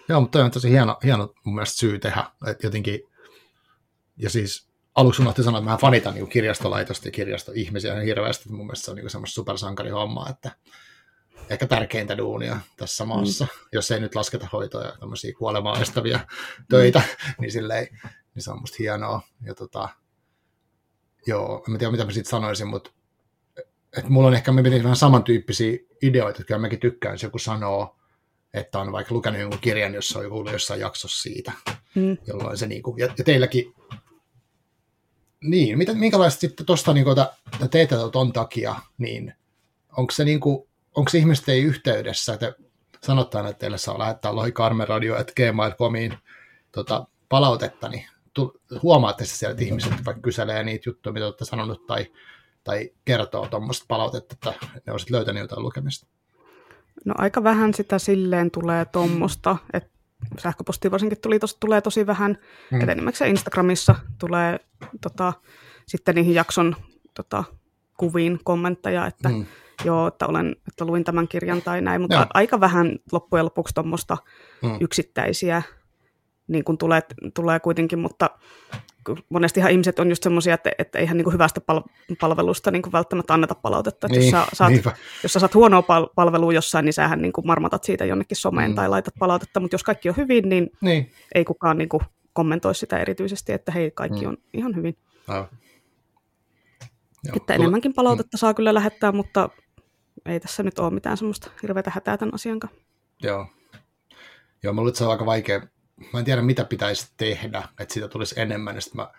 Joo, 0.08 0.20
mutta 0.20 0.38
toi 0.38 0.44
on 0.44 0.50
tosi 0.50 0.70
hieno, 0.70 0.98
hieno 1.04 1.34
mun 1.44 1.54
mielestä 1.54 1.78
syy 1.78 1.98
tehdä, 1.98 2.24
että 2.46 2.66
jotenkin, 2.66 3.00
ja 4.16 4.30
siis 4.30 4.68
aluksi 4.94 5.22
unohti 5.22 5.42
sanoa, 5.42 5.58
että 5.58 5.70
mä 5.70 5.76
fanitan 5.76 6.14
niin 6.14 6.28
kirjastolaitosta 6.28 7.08
ja 7.08 7.12
kirjastoihmisiä 7.12 8.00
hirveästi, 8.00 8.42
että 8.42 8.56
mun 8.56 8.66
mielestä 8.66 8.84
se 8.84 8.90
on 8.90 8.96
niin 8.96 9.10
semmoista 9.10 9.34
supersankarihommaa, 9.34 10.28
että 10.30 10.56
ehkä 11.50 11.66
tärkeintä 11.66 12.18
duunia 12.18 12.60
tässä 12.76 13.04
maassa, 13.04 13.44
mm. 13.44 13.68
jos 13.72 13.90
ei 13.90 14.00
nyt 14.00 14.14
lasketa 14.14 14.48
hoitoja 14.52 14.86
ja 14.86 14.96
tämmöisiä 15.00 15.32
kuolemaa 15.38 15.80
estäviä 15.80 16.20
töitä, 16.68 16.98
mm. 16.98 17.34
niin 17.40 17.52
silleen, 17.52 17.88
niin 18.34 18.42
se 18.42 18.50
on 18.50 18.60
musta 18.60 18.76
hienoa. 18.78 19.20
Ja 19.46 19.54
tota, 19.54 19.88
joo, 21.26 21.64
en 21.68 21.78
tiedä 21.78 21.90
mitä 21.90 22.04
mä 22.04 22.12
siitä 22.12 22.30
sanoisin, 22.30 22.68
mutta 22.68 22.90
että 23.96 24.10
mulla 24.10 24.28
on 24.28 24.34
ehkä 24.34 24.52
me 24.52 24.62
vähän 24.62 24.96
samantyyppisiä 24.96 25.78
ideoita, 26.02 26.36
että 26.36 26.44
kyllä 26.44 26.60
mäkin 26.60 26.80
tykkään, 26.80 27.14
jos 27.14 27.22
joku 27.22 27.38
sanoo, 27.38 27.96
että 28.54 28.78
on 28.78 28.92
vaikka 28.92 29.14
lukenut 29.14 29.40
jonkun 29.40 29.60
kirjan, 29.60 29.94
jossa 29.94 30.18
on 30.18 30.24
joku 30.24 30.48
jossain 30.52 30.80
jaksossa 30.80 31.22
siitä, 31.22 31.52
mm. 31.94 32.16
jolloin 32.26 32.58
se 32.58 32.66
niin 32.66 32.82
kuin, 32.82 32.98
ja, 32.98 33.06
ja 33.18 33.24
teilläkin, 33.24 33.74
niin, 35.42 35.78
mitä, 35.78 35.94
minkälaista 35.94 36.40
sitten 36.40 36.66
tuosta 36.66 36.92
niin 36.92 37.06
että 37.52 37.68
teette 37.70 37.96
ton 38.12 38.32
takia, 38.32 38.74
niin 38.98 39.34
onko 39.96 40.12
se 40.12 40.24
niin 40.24 40.40
kuin, 40.40 40.68
onko 40.94 41.10
ihmiset 41.14 41.48
ei 41.48 41.62
yhteydessä, 41.62 42.32
että 42.34 42.54
sanotaan, 43.02 43.46
että 43.46 43.60
teille 43.60 43.78
saa 43.78 43.98
lähettää 43.98 44.36
lohikarmeradio.gmail.comiin 44.36 46.18
tota, 46.72 47.06
palautetta, 47.28 47.88
niin 47.88 48.06
tu, 48.34 48.60
huomaatte 48.82 49.24
se 49.24 49.36
sieltä, 49.36 49.52
että 49.52 49.64
ihmiset 49.64 49.92
vaikka 50.04 50.22
kyselee 50.22 50.64
niitä 50.64 50.88
juttuja, 50.88 51.12
mitä 51.12 51.26
olette 51.26 51.44
sanonut, 51.44 51.86
tai 51.86 52.06
tai 52.64 52.90
kertoo 53.04 53.46
tuommoista 53.46 53.84
palautetta, 53.88 54.34
että 54.34 54.66
ne 54.86 54.92
olisit 54.92 55.10
löytänyt 55.10 55.40
jotain 55.40 55.62
lukemista? 55.62 56.06
No 57.04 57.14
aika 57.18 57.44
vähän 57.44 57.74
sitä 57.74 57.98
silleen 57.98 58.50
tulee 58.50 58.84
tuommoista, 58.84 59.56
että 59.72 59.90
sähköposti 60.38 60.90
varsinkin 60.90 61.20
tuli 61.20 61.38
tos, 61.38 61.54
tulee 61.54 61.80
tosi 61.80 62.06
vähän, 62.06 62.38
mm. 62.70 62.80
että 62.80 62.92
enimmäkseen 62.92 63.30
Instagramissa 63.30 63.94
tulee 64.18 64.60
tota, 65.00 65.32
sitten 65.86 66.14
niihin 66.14 66.34
jakson 66.34 66.76
tota, 67.14 67.44
kuviin 67.96 68.40
kommentteja, 68.44 69.06
että 69.06 69.28
mm. 69.28 69.46
joo, 69.84 70.06
että, 70.06 70.26
olen, 70.26 70.56
että 70.68 70.84
luin 70.84 71.04
tämän 71.04 71.28
kirjan 71.28 71.62
tai 71.62 71.80
näin, 71.80 72.00
mutta 72.00 72.16
ja. 72.16 72.26
aika 72.34 72.60
vähän 72.60 72.98
loppujen 73.12 73.44
lopuksi 73.44 73.74
tuommoista 73.74 74.16
mm. 74.62 74.76
yksittäisiä 74.80 75.62
niin 76.46 76.64
kuin 76.64 76.78
tulee, 76.78 77.02
tulee 77.34 77.60
kuitenkin, 77.60 77.98
mutta 77.98 78.30
monestihan 79.28 79.70
ihmiset 79.70 79.98
on 79.98 80.08
just 80.08 80.22
semmoisia, 80.22 80.54
että, 80.54 80.70
että 80.78 80.98
eihän 80.98 81.16
niin 81.16 81.24
kuin 81.24 81.34
hyvästä 81.34 81.60
pal- 81.60 81.82
palvelusta 82.20 82.70
niin 82.70 82.82
kuin 82.82 82.92
välttämättä 82.92 83.34
anneta 83.34 83.54
palautetta. 83.54 84.06
Että 84.06 84.18
niin, 84.18 84.30
jos, 84.32 84.46
sä 84.46 84.46
saat, 84.52 84.72
jos 85.22 85.32
sä 85.32 85.40
saat 85.40 85.54
huonoa 85.54 85.82
pal- 85.82 86.08
palvelua 86.14 86.52
jossain, 86.52 86.84
niin 86.84 86.92
sähän 86.92 87.22
niin 87.22 87.32
kuin 87.32 87.46
marmatat 87.46 87.84
siitä 87.84 88.04
jonnekin 88.04 88.36
someen 88.36 88.70
mm. 88.70 88.74
tai 88.74 88.88
laitat 88.88 89.14
palautetta, 89.18 89.60
mutta 89.60 89.74
jos 89.74 89.82
kaikki 89.82 90.08
on 90.08 90.16
hyvin, 90.16 90.48
niin, 90.48 90.70
niin. 90.80 91.10
ei 91.34 91.44
kukaan 91.44 91.78
niin 91.78 91.88
kuin 91.88 92.02
kommentoi 92.32 92.74
sitä 92.74 92.98
erityisesti, 92.98 93.52
että 93.52 93.72
hei, 93.72 93.90
kaikki 93.90 94.20
mm. 94.20 94.28
on 94.28 94.36
ihan 94.52 94.76
hyvin. 94.76 94.96
Aivan. 95.28 95.48
Joo, 97.24 97.36
että 97.36 97.54
enemmänkin 97.54 97.94
palautetta 97.94 98.36
mm. 98.36 98.38
saa 98.38 98.54
kyllä 98.54 98.74
lähettää, 98.74 99.12
mutta 99.12 99.48
ei 100.26 100.40
tässä 100.40 100.62
nyt 100.62 100.78
ole 100.78 100.90
mitään 100.90 101.16
semmoista 101.16 101.50
hirveätä 101.62 101.90
hätää 101.94 102.18
tämän 102.18 102.34
asian 102.34 102.60
kanssa. 102.60 102.80
Joo. 103.22 103.46
Joo, 104.62 104.72
mulla 104.72 104.94
se 104.94 105.04
on 105.04 105.10
aika 105.10 105.26
vaikea 105.26 105.60
mä 106.12 106.18
en 106.18 106.24
tiedä 106.24 106.42
mitä 106.42 106.64
pitäisi 106.64 107.12
tehdä, 107.16 107.62
että 107.80 107.94
siitä 107.94 108.08
tulisi 108.08 108.40
enemmän, 108.40 108.74
ja 108.74 108.80
sitten 108.80 108.96
mä 108.96 109.10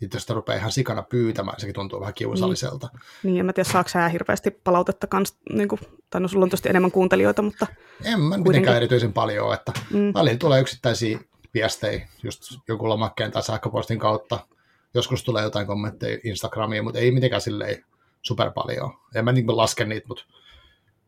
jos 0.00 0.22
sitä 0.22 0.34
rupeaa 0.34 0.58
ihan 0.58 0.72
sikana 0.72 1.02
pyytämään, 1.02 1.60
sekin 1.60 1.74
tuntuu 1.74 2.00
vähän 2.00 2.14
kiusalliselta. 2.14 2.88
Niin, 2.92 3.00
niin 3.22 3.40
en 3.40 3.46
mä 3.46 3.52
tiedä, 3.52 3.70
saako 3.70 3.88
sä 3.88 4.08
hirveästi 4.08 4.50
palautetta 4.50 5.06
kans, 5.06 5.36
niin 5.52 5.68
kuin, 5.68 5.80
tai 6.10 6.20
no 6.20 6.28
sulla 6.28 6.42
on 6.42 6.48
tietysti 6.48 6.68
enemmän 6.68 6.90
kuuntelijoita, 6.90 7.42
mutta... 7.42 7.66
En 8.04 8.20
mä 8.20 8.38
mitenkään 8.38 8.76
erityisen 8.76 9.12
paljon, 9.12 9.54
että 9.54 9.72
mm. 9.90 10.14
välillä 10.14 10.38
tulee 10.38 10.60
yksittäisiä 10.60 11.18
viestejä 11.54 12.08
just 12.22 12.42
joku 12.68 12.88
lomakkeen 12.88 13.32
tai 13.32 13.42
sähköpostin 13.42 13.98
kautta. 13.98 14.38
Joskus 14.94 15.24
tulee 15.24 15.42
jotain 15.42 15.66
kommentteja 15.66 16.18
Instagramiin, 16.24 16.84
mutta 16.84 17.00
ei 17.00 17.10
mitenkään 17.10 17.42
silleen 17.42 17.84
super 18.22 18.50
paljon. 18.50 18.92
En 19.14 19.24
mä 19.24 19.32
niin 19.32 19.56
laske 19.56 19.84
niitä, 19.84 20.08
mutta, 20.08 20.24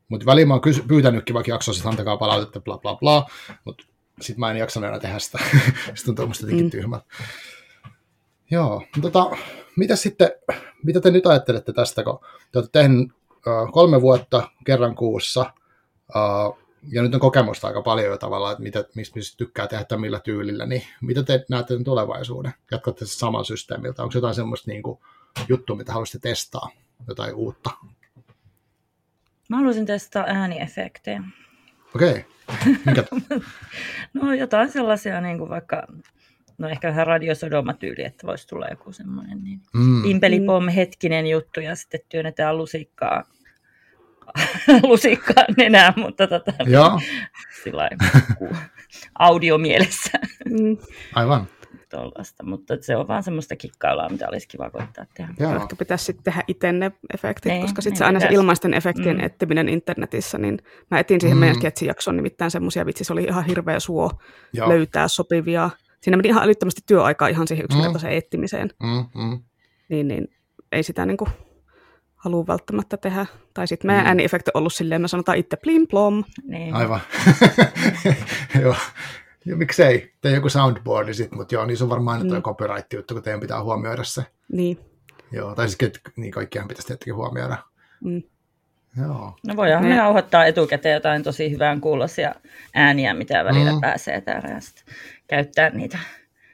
mutta 0.09 0.27
väliin 0.27 0.49
mä 0.49 0.55
oon 0.55 0.61
kysy- 0.61 0.83
pyytänytkin 0.89 1.35
vaikka 1.35 1.53
jaksossa, 1.53 1.81
että 1.81 1.89
antakaa 1.89 2.17
palautetta, 2.17 2.61
bla 2.61 2.79
bla 2.79 2.97
bla, 2.97 3.27
mutta 3.65 3.85
sitten 4.21 4.41
mä 4.41 4.51
en 4.51 4.57
jaksa 4.57 4.87
enää 4.87 5.01
tehdä 5.01 5.19
sitä. 5.19 5.39
sitten 5.95 6.13
on 6.13 6.15
tuommoista 6.15 6.45
jotenkin 6.45 6.67
mm. 6.67 6.71
tyhmää. 6.71 7.01
Joo, 8.51 8.83
tota, 9.03 9.31
mitä 9.77 9.97
sitten, 9.97 10.31
mitä 10.83 11.01
te 11.01 11.11
nyt 11.11 11.27
ajattelette 11.27 11.73
tästä, 11.73 12.05
kun 12.05 12.19
te 12.53 12.59
olette 12.59 12.79
tehneet 12.79 13.09
uh, 13.31 13.73
kolme 13.73 14.01
vuotta 14.01 14.49
kerran 14.65 14.95
kuussa, 14.95 15.53
uh, 16.09 16.59
ja 16.93 17.03
nyt 17.03 17.15
on 17.15 17.21
kokemusta 17.21 17.67
aika 17.67 17.83
paljon 17.83 18.11
jo 18.11 18.19
tavallaan, 18.19 18.53
että 18.53 18.63
mitä, 18.63 18.85
mistä, 18.95 19.17
mistä 19.17 19.37
tykkää 19.37 19.67
tehdä 19.67 19.97
millä 19.97 20.21
tyylillä, 20.21 20.67
niin 20.67 20.83
mitä 21.01 21.23
te 21.23 21.45
näette 21.51 21.85
tulevaisuuden? 21.85 22.53
Jatkatte 22.71 23.07
se 23.07 23.19
saman 23.19 23.45
systeemiltä? 23.45 24.03
Onko 24.03 24.13
jotain 24.15 24.35
semmoista 24.35 24.71
niin 24.71 24.83
kuin, 24.83 24.99
juttua, 25.49 25.77
mitä 25.77 25.93
haluaisitte 25.93 26.29
testaa? 26.29 26.71
Jotain 27.09 27.35
uutta? 27.35 27.71
Mä 29.49 29.57
haluaisin 29.57 29.87
testaa 29.87 30.25
ääniefektejä. 30.27 31.23
Okei. 31.95 32.25
Minkä? 32.87 33.05
no 34.15 34.35
jotain 34.35 34.71
sellaisia 34.71 35.21
niin 35.21 35.39
kuin 35.39 35.51
vaikka, 35.51 35.87
no 36.59 36.69
ehkä 36.69 36.89
vähän 36.89 37.07
radiosodoma-tyyli, 37.07 38.05
että 38.05 38.27
voisi 38.27 38.49
tulla 38.49 38.67
joku 38.71 38.93
semmoinen 38.93 39.45
niin 39.45 39.61
mm. 39.75 40.03
pimpelipom 40.03 40.69
hetkinen 40.69 41.27
juttu 41.27 41.61
ja 41.61 41.77
sitten 41.77 42.01
työnnetään 42.09 42.59
lusikkaa 42.59 43.25
lusikkaa 44.89 45.45
nenään, 45.57 45.93
mutta 45.97 46.27
tota, 46.27 46.53
Joo. 46.67 47.01
Sillä 47.63 47.91
audiomielessä. 49.19 50.19
Mm. 50.45 50.77
Aivan. 51.15 51.49
Tuollaista, 51.91 52.45
mutta 52.45 52.75
se 52.81 52.97
on 52.97 53.09
vaan 53.09 53.23
semmoista 53.23 53.57
kikkailua, 53.57 54.09
mitä 54.09 54.29
olisi 54.29 54.49
kiva 54.49 54.71
koittaa 54.71 55.05
tehdä. 55.15 55.35
Joo. 55.41 55.57
Ehkä 55.57 55.77
pitäisi 55.77 56.05
sitten 56.05 56.25
tehdä 56.25 56.43
itse 56.49 56.73
ne 56.73 56.93
efektit, 57.15 57.53
ne, 57.53 57.61
koska 57.61 57.83
sitten 57.83 57.99
se 57.99 58.05
aina 58.05 58.21
se 58.21 58.29
ilmaisten 58.31 58.75
efektien 58.75 59.17
mm. 59.17 59.25
etsiminen 59.25 59.69
internetissä, 59.69 60.39
niin 60.39 60.59
mä 60.91 60.99
etin 60.99 61.21
siihen 61.21 61.37
mm. 61.37 61.41
meidän 61.41 61.57
sketsijakson 61.57 62.17
nimittäin 62.17 62.51
semmoisia, 62.51 62.87
vitsi 62.87 63.05
se 63.05 63.13
oli 63.13 63.25
ihan 63.25 63.45
hirveä 63.45 63.81
suo 63.81 64.11
Joo. 64.53 64.69
löytää 64.69 65.09
sopivia. 65.09 65.71
Siinä 66.01 66.17
meni 66.17 66.29
ihan 66.29 66.45
älyttömästi 66.45 66.81
työaikaa 66.87 67.29
ihan 67.29 67.49
siihen 67.49 67.65
yksinkertaiseen 67.65 68.13
mm. 68.13 68.19
etsimiseen. 68.19 68.71
Mm, 68.83 69.23
mm. 69.23 69.43
Niin, 69.89 70.09
niin 70.09 70.29
ei 70.73 70.83
sitä 70.83 71.07
niin 71.07 71.17
kuin 71.17 71.31
halua 72.15 72.47
välttämättä 72.47 72.97
tehdä. 72.97 73.27
Tai 73.55 73.67
sitten 73.67 73.89
meidän 73.89 74.05
mm. 74.05 74.09
ääniefekti 74.09 74.51
on 74.55 74.59
ollut 74.59 74.73
silleen, 74.73 75.03
me 75.03 75.09
sanotaan 75.09 75.39
itse 75.39 75.57
plim 75.57 75.87
plom. 75.87 76.25
Niin. 76.43 76.75
Aivan. 76.75 77.01
joo. 78.63 78.77
Ja 79.49 79.57
miksei, 79.57 80.13
tee 80.21 80.35
joku 80.35 80.49
soundboardi 80.49 81.15
sitten, 81.15 81.39
mutta 81.39 81.55
joo, 81.55 81.67
niin 81.67 81.77
se 81.77 81.85
on 81.85 81.91
varmaan 81.91 82.23
aina 82.23 82.35
mm. 82.35 82.43
copyright-juttu, 82.43 83.15
kun 83.15 83.23
teidän 83.23 83.41
pitää 83.41 83.63
huomioida 83.63 84.05
se. 84.05 84.25
Niin. 84.53 84.79
Joo, 85.33 85.55
tai 85.55 85.69
siis 85.69 85.93
niin 86.17 86.33
kaikkiaan 86.33 86.69
pitäisi 86.69 86.87
tietenkin 86.87 87.15
huomioida. 87.15 87.57
Mm. 88.05 88.23
Joo. 89.01 89.37
No 89.47 89.57
voidaan 89.57 89.85
me 89.85 89.97
nauhoittaa 89.97 90.47
etukäteen 90.47 90.95
jotain 90.95 91.23
tosi 91.23 91.51
hyvän 91.51 91.81
kuulosia 91.81 92.35
ääniä, 92.75 93.15
mitä 93.15 93.45
välillä 93.45 93.73
mm. 93.73 93.81
pääsee 93.81 94.21
täällä 94.21 94.49
ja 94.49 94.61
sitten 94.61 94.95
käyttää 95.27 95.71
niitä 95.71 95.99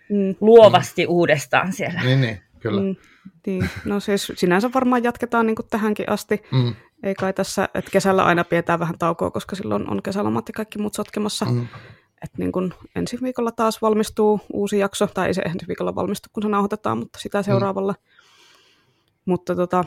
mm. 0.08 0.34
luovasti 0.40 1.06
mm. 1.06 1.10
uudestaan 1.10 1.72
siellä. 1.72 2.02
Niin, 2.02 2.20
niin 2.20 2.40
kyllä. 2.60 2.80
Mm. 2.80 2.96
Niin, 3.46 3.70
no 3.84 4.00
siis 4.00 4.32
sinänsä 4.36 4.70
varmaan 4.74 5.04
jatketaan 5.04 5.46
niin 5.46 5.56
kuin 5.56 5.66
tähänkin 5.70 6.08
asti. 6.08 6.42
Mm. 6.52 6.74
Ei 7.02 7.14
kai 7.14 7.32
tässä, 7.32 7.68
että 7.74 7.90
kesällä 7.90 8.24
aina 8.24 8.44
pidetään 8.44 8.80
vähän 8.80 8.98
taukoa, 8.98 9.30
koska 9.30 9.56
silloin 9.56 9.90
on 9.90 10.02
kesälomat 10.02 10.48
ja 10.48 10.52
kaikki 10.52 10.78
muut 10.78 10.94
sotkemassa. 10.94 11.44
Mm. 11.44 11.66
Että 12.24 12.38
niin 12.38 12.52
kuin 12.52 12.74
ensi 12.96 13.18
viikolla 13.22 13.52
taas 13.52 13.82
valmistuu 13.82 14.40
uusi 14.52 14.78
jakso, 14.78 15.06
tai 15.06 15.26
ei 15.26 15.34
se 15.34 15.42
ensi 15.42 15.68
viikolla 15.68 15.94
valmistu, 15.94 16.28
kun 16.32 16.42
se 16.42 16.48
nauhoitetaan, 16.48 16.98
mutta 16.98 17.18
sitä 17.18 17.42
seuraavalla. 17.42 17.92
Mm. 17.92 19.20
Mutta 19.24 19.56
tota, 19.56 19.84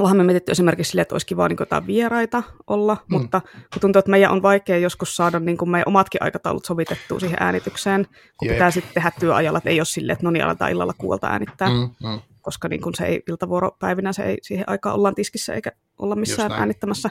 Ollaan 0.00 0.16
me 0.16 0.24
mietitty 0.24 0.52
esimerkiksi 0.52 0.90
sille, 0.90 1.02
että 1.02 1.14
olisi 1.14 1.26
kiva 1.26 1.48
niin 1.48 1.56
jotain 1.60 1.86
vieraita 1.86 2.42
olla, 2.66 2.94
mm. 2.94 3.18
mutta 3.18 3.40
kun 3.72 3.80
tuntuu, 3.80 3.98
että 3.98 4.10
meidän 4.10 4.32
on 4.32 4.42
vaikea 4.42 4.78
joskus 4.78 5.16
saada 5.16 5.40
niin 5.40 5.56
kuin 5.56 5.70
meidän 5.70 5.88
omatkin 5.88 6.22
aikataulut 6.22 6.64
sovitettua 6.64 7.20
siihen 7.20 7.36
äänitykseen, 7.40 8.06
kun 8.36 8.48
Jeep. 8.48 8.56
pitää 8.56 8.70
sitten 8.70 8.94
tehdä 8.94 9.12
työajalla, 9.20 9.58
että 9.58 9.70
ei 9.70 9.80
ole 9.80 9.84
silleen, 9.84 10.12
että 10.12 10.26
no 10.26 10.30
niin, 10.30 10.44
aletaan 10.44 10.70
illalla 10.70 10.94
kuulta 10.98 11.26
äänittää. 11.26 11.68
Mm, 11.68 12.08
mm 12.10 12.20
koska 12.46 12.68
niin 12.68 12.80
kun 12.80 12.94
se 12.94 13.04
ei 13.04 13.22
iltavuoropäivinä 13.28 14.12
se 14.12 14.22
ei 14.22 14.38
siihen 14.42 14.68
aikaan 14.68 14.94
ollaan 14.94 15.14
tiskissä 15.14 15.54
eikä 15.54 15.72
olla 15.98 16.16
missään 16.16 16.52
äänittämässä. 16.52 17.10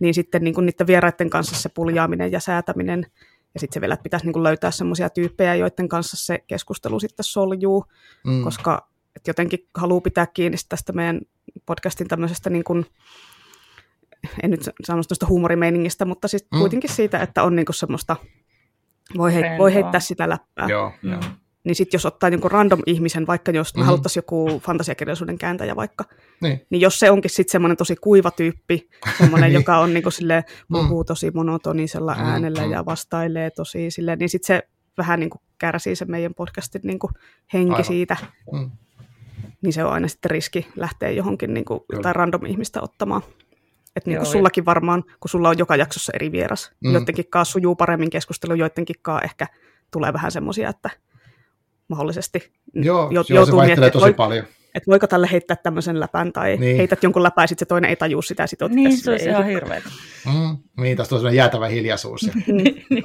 Niin 0.00 0.14
sitten 0.14 0.44
niin 0.44 0.54
kun 0.54 0.66
niiden 0.66 0.86
vieraiden 0.86 1.30
kanssa 1.30 1.56
se 1.56 1.68
puljaaminen 1.68 2.32
ja 2.32 2.40
säätäminen, 2.40 3.06
ja 3.56 3.60
sitten 3.60 3.74
se 3.74 3.80
vielä, 3.80 3.94
että 3.94 4.02
pitäisi 4.02 4.26
niin 4.26 4.42
löytää 4.42 4.70
semmoisia 4.70 5.10
tyyppejä, 5.10 5.54
joiden 5.54 5.88
kanssa 5.88 6.16
se 6.16 6.44
keskustelu 6.46 7.00
sitten 7.00 7.24
soljuu, 7.24 7.84
mm. 8.26 8.44
koska 8.44 8.88
että 9.16 9.30
jotenkin 9.30 9.68
haluaa 9.74 10.00
pitää 10.00 10.26
kiinni 10.26 10.56
tästä 10.68 10.92
meidän 10.92 11.20
podcastin 11.66 12.08
tämmöisestä 12.08 12.50
niin 12.50 12.64
kuin, 12.64 12.86
en 14.42 14.50
nyt 14.50 14.70
sano 14.84 15.02
tuosta 15.08 15.26
huumorimeiningistä, 15.26 16.04
mutta 16.04 16.28
siis 16.28 16.46
mm. 16.52 16.58
kuitenkin 16.58 16.90
siitä, 16.90 17.20
että 17.20 17.42
on 17.42 17.56
niin 17.56 17.66
semmoista, 17.70 18.16
voi, 19.16 19.34
hei, 19.34 19.42
voi 19.58 19.74
heittää 19.74 20.00
sitä 20.00 20.28
läppää. 20.28 20.66
Joo, 20.68 20.92
mm. 21.02 21.10
joo 21.10 21.20
niin 21.66 21.74
sitten 21.74 21.98
jos 21.98 22.06
ottaa 22.06 22.28
jonkun 22.28 22.50
random 22.50 22.80
ihmisen, 22.86 23.26
vaikka 23.26 23.50
jos 23.50 23.74
mm-hmm. 23.74 23.82
me 23.82 23.86
haluttaisiin 23.86 24.20
joku 24.20 24.60
fantasiakirjallisuuden 24.64 25.38
kääntäjä 25.38 25.76
vaikka, 25.76 26.04
niin, 26.40 26.66
niin 26.70 26.80
jos 26.80 26.98
se 26.98 27.10
onkin 27.10 27.30
sitten 27.30 27.52
semmoinen 27.52 27.76
tosi 27.76 27.96
kuiva 27.96 28.30
tyyppi, 28.30 28.88
semmoinen, 29.18 29.48
niin. 29.50 29.54
joka 29.54 29.78
on 29.78 29.94
niinku 29.94 30.10
sille 30.10 30.44
puhuu 30.68 31.02
mm. 31.02 31.06
tosi 31.06 31.30
monotonisella 31.30 32.14
mm, 32.14 32.20
äänellä 32.20 32.64
mm. 32.64 32.70
ja 32.70 32.86
vastailee 32.86 33.50
tosi 33.50 33.90
silleen, 33.90 34.18
niin 34.18 34.28
sitten 34.28 34.46
se 34.46 34.68
vähän 34.98 35.20
niinku 35.20 35.40
kärsii 35.58 35.96
se 35.96 36.04
meidän 36.04 36.34
podcastin 36.34 36.80
niinku 36.84 37.10
henki 37.52 37.72
Aivan. 37.72 37.84
siitä. 37.84 38.16
Mm. 38.52 38.70
Niin 39.62 39.72
se 39.72 39.84
on 39.84 39.92
aina 39.92 40.08
sitten 40.08 40.30
riski 40.30 40.66
lähteä 40.76 41.10
johonkin 41.10 41.54
niinku 41.54 41.84
jotain 41.92 42.16
random 42.16 42.44
ihmistä 42.46 42.82
ottamaan. 42.82 43.22
Että 43.96 44.10
niin 44.10 44.18
kuin 44.18 44.26
sullakin 44.26 44.64
varmaan, 44.64 45.04
kun 45.20 45.28
sulla 45.28 45.48
on 45.48 45.58
joka 45.58 45.76
jaksossa 45.76 46.12
eri 46.14 46.32
vieras, 46.32 46.72
mm. 46.84 46.92
joidenkin 46.92 47.30
kanssa 47.30 47.52
sujuu 47.52 47.76
paremmin 47.76 48.10
keskustelu, 48.10 48.54
joidenkin 48.54 48.96
kanssa 49.02 49.24
ehkä 49.24 49.46
tulee 49.90 50.12
vähän 50.12 50.32
semmoisia, 50.32 50.68
että 50.68 50.90
mahdollisesti 51.88 52.52
joo, 52.74 53.10
jo, 53.10 53.24
joo, 53.28 53.46
se 53.46 53.52
vaihtelee 53.52 53.90
tosi 53.90 54.02
voi, 54.02 54.14
paljon. 54.14 54.44
Että 54.74 54.90
voiko 54.90 55.06
tälle 55.06 55.28
heittää 55.32 55.56
tämmöisen 55.56 56.00
läpän, 56.00 56.32
tai 56.32 56.56
niin. 56.56 56.76
heität 56.76 57.02
jonkun 57.02 57.22
läpän, 57.22 57.42
ja 57.42 57.46
sitten 57.46 57.66
se 57.66 57.68
toinen 57.68 57.90
ei 57.90 57.96
tajua 57.96 58.22
sitä, 58.22 58.46
sit 58.46 58.58
Niin, 58.68 58.96
se 58.96 59.10
olisi 59.10 59.28
ihan 59.28 59.46
hirveätä. 59.46 59.88
Mm, 60.26 60.56
niin, 60.82 60.96
tästä 60.96 61.14
on 61.14 61.18
sellainen 61.18 61.36
jäätävä 61.36 61.68
hiljaisuus. 61.68 62.22
Ja... 62.22 62.32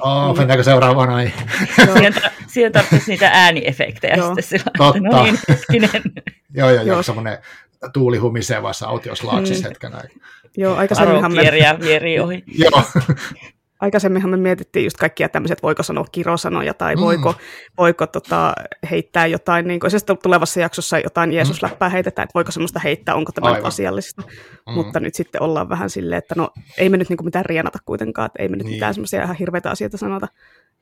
oh, 0.00 0.36
mennäänkö 0.36 0.64
seuraavaan? 0.64 1.10
Ai. 1.10 1.32
Siihen 2.46 2.72
tarvitsisi 2.72 3.10
niitä 3.10 3.30
ääniefektejä 3.32 4.16
sitten 4.16 4.44
sillä, 4.44 4.70
Totta. 4.78 5.00
no 5.00 5.22
niin, 5.22 5.38
hetkinen. 5.48 6.02
joo, 6.58 6.70
joo, 6.70 6.82
joo, 6.82 7.02
semmoinen 7.02 7.38
tuuli 7.92 8.18
humisee 8.18 8.62
vaiheessa 8.62 8.86
autioslaaksissa 8.86 9.62
mm. 9.62 9.68
hetken 9.68 9.94
aikaa. 9.94 10.28
Joo, 10.56 10.76
aikaisemminhan 10.76 11.32
me... 11.32 12.20
ohi. 12.22 12.44
Joo 12.46 12.82
aikaisemminhan 13.82 14.30
me 14.30 14.36
mietittiin 14.36 14.84
just 14.84 14.96
kaikkia 14.96 15.28
tämmöiset, 15.28 15.62
voiko 15.62 15.82
sanoa 15.82 16.04
kirosanoja 16.12 16.74
tai 16.74 16.96
voiko, 16.96 17.32
mm. 17.32 17.38
voiko 17.78 18.06
tota, 18.06 18.52
heittää 18.90 19.26
jotain, 19.26 19.68
niin 19.68 19.80
kuin, 19.80 19.90
siis 19.90 20.04
tulevassa 20.22 20.60
jaksossa 20.60 20.98
jotain 20.98 21.30
mm. 21.30 21.34
Jeesusläppää 21.34 21.88
heitetään, 21.88 22.24
että 22.24 22.34
voiko 22.34 22.50
semmoista 22.50 22.80
heittää, 22.80 23.14
onko 23.14 23.32
tämä 23.32 23.48
Aivan. 23.48 23.64
asiallista. 23.68 24.22
Mm. 24.22 24.74
Mutta 24.74 25.00
nyt 25.00 25.14
sitten 25.14 25.42
ollaan 25.42 25.68
vähän 25.68 25.90
silleen, 25.90 26.18
että 26.18 26.34
no 26.36 26.50
ei 26.78 26.88
me 26.88 26.96
nyt 26.96 27.08
niin 27.08 27.16
kuin 27.16 27.24
mitään 27.24 27.44
rienata 27.44 27.78
kuitenkaan, 27.84 28.26
että 28.26 28.42
ei 28.42 28.48
me 28.48 28.56
nyt 28.56 28.66
niin. 28.66 28.74
mitään 28.76 28.94
semmoisia 28.94 29.22
ihan 29.22 29.36
hirveitä 29.36 29.70
asioita 29.70 29.96
sanota. 29.96 30.28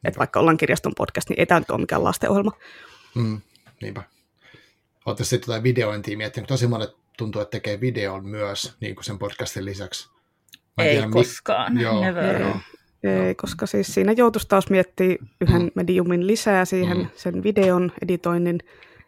Että 0.04 0.18
vaikka 0.18 0.40
ollaan 0.40 0.56
kirjaston 0.56 0.92
podcast, 0.96 1.28
niin 1.28 1.40
ei 1.40 1.46
tämä 1.46 1.60
nyt 1.60 1.70
ole 1.70 1.80
mikään 1.80 2.04
lastenohjelma. 2.04 2.52
Mm. 3.14 3.40
Niinpä. 3.82 4.02
Olette 5.06 5.24
sitten 5.24 5.52
jotain 5.52 5.62
videointia 5.62 6.16
miettinyt. 6.16 6.48
Tosi 6.48 6.66
monet 6.66 6.90
tuntuu, 7.16 7.42
että 7.42 7.50
tekee 7.50 7.80
videon 7.80 8.26
myös 8.26 8.76
niin 8.80 8.94
kuin 8.94 9.04
sen 9.04 9.18
podcastin 9.18 9.64
lisäksi. 9.64 10.10
Mä 10.76 10.84
ei 10.84 10.94
tiedä, 10.94 11.08
koskaan, 11.10 11.74
mi- 11.74 11.82
joo, 11.82 12.00
never. 12.00 12.40
Joo. 12.42 12.56
Ei, 13.04 13.34
koska 13.34 13.66
siis 13.66 13.94
siinä 13.94 14.12
joutuisi 14.12 14.48
taas 14.48 14.70
miettiä 14.70 15.16
yhden 15.40 15.62
mm. 15.62 15.70
mediumin 15.74 16.26
lisää 16.26 16.64
siihen, 16.64 16.98
mm. 16.98 17.06
sen 17.14 17.42
videon 17.42 17.92
editoinnin, 18.02 18.58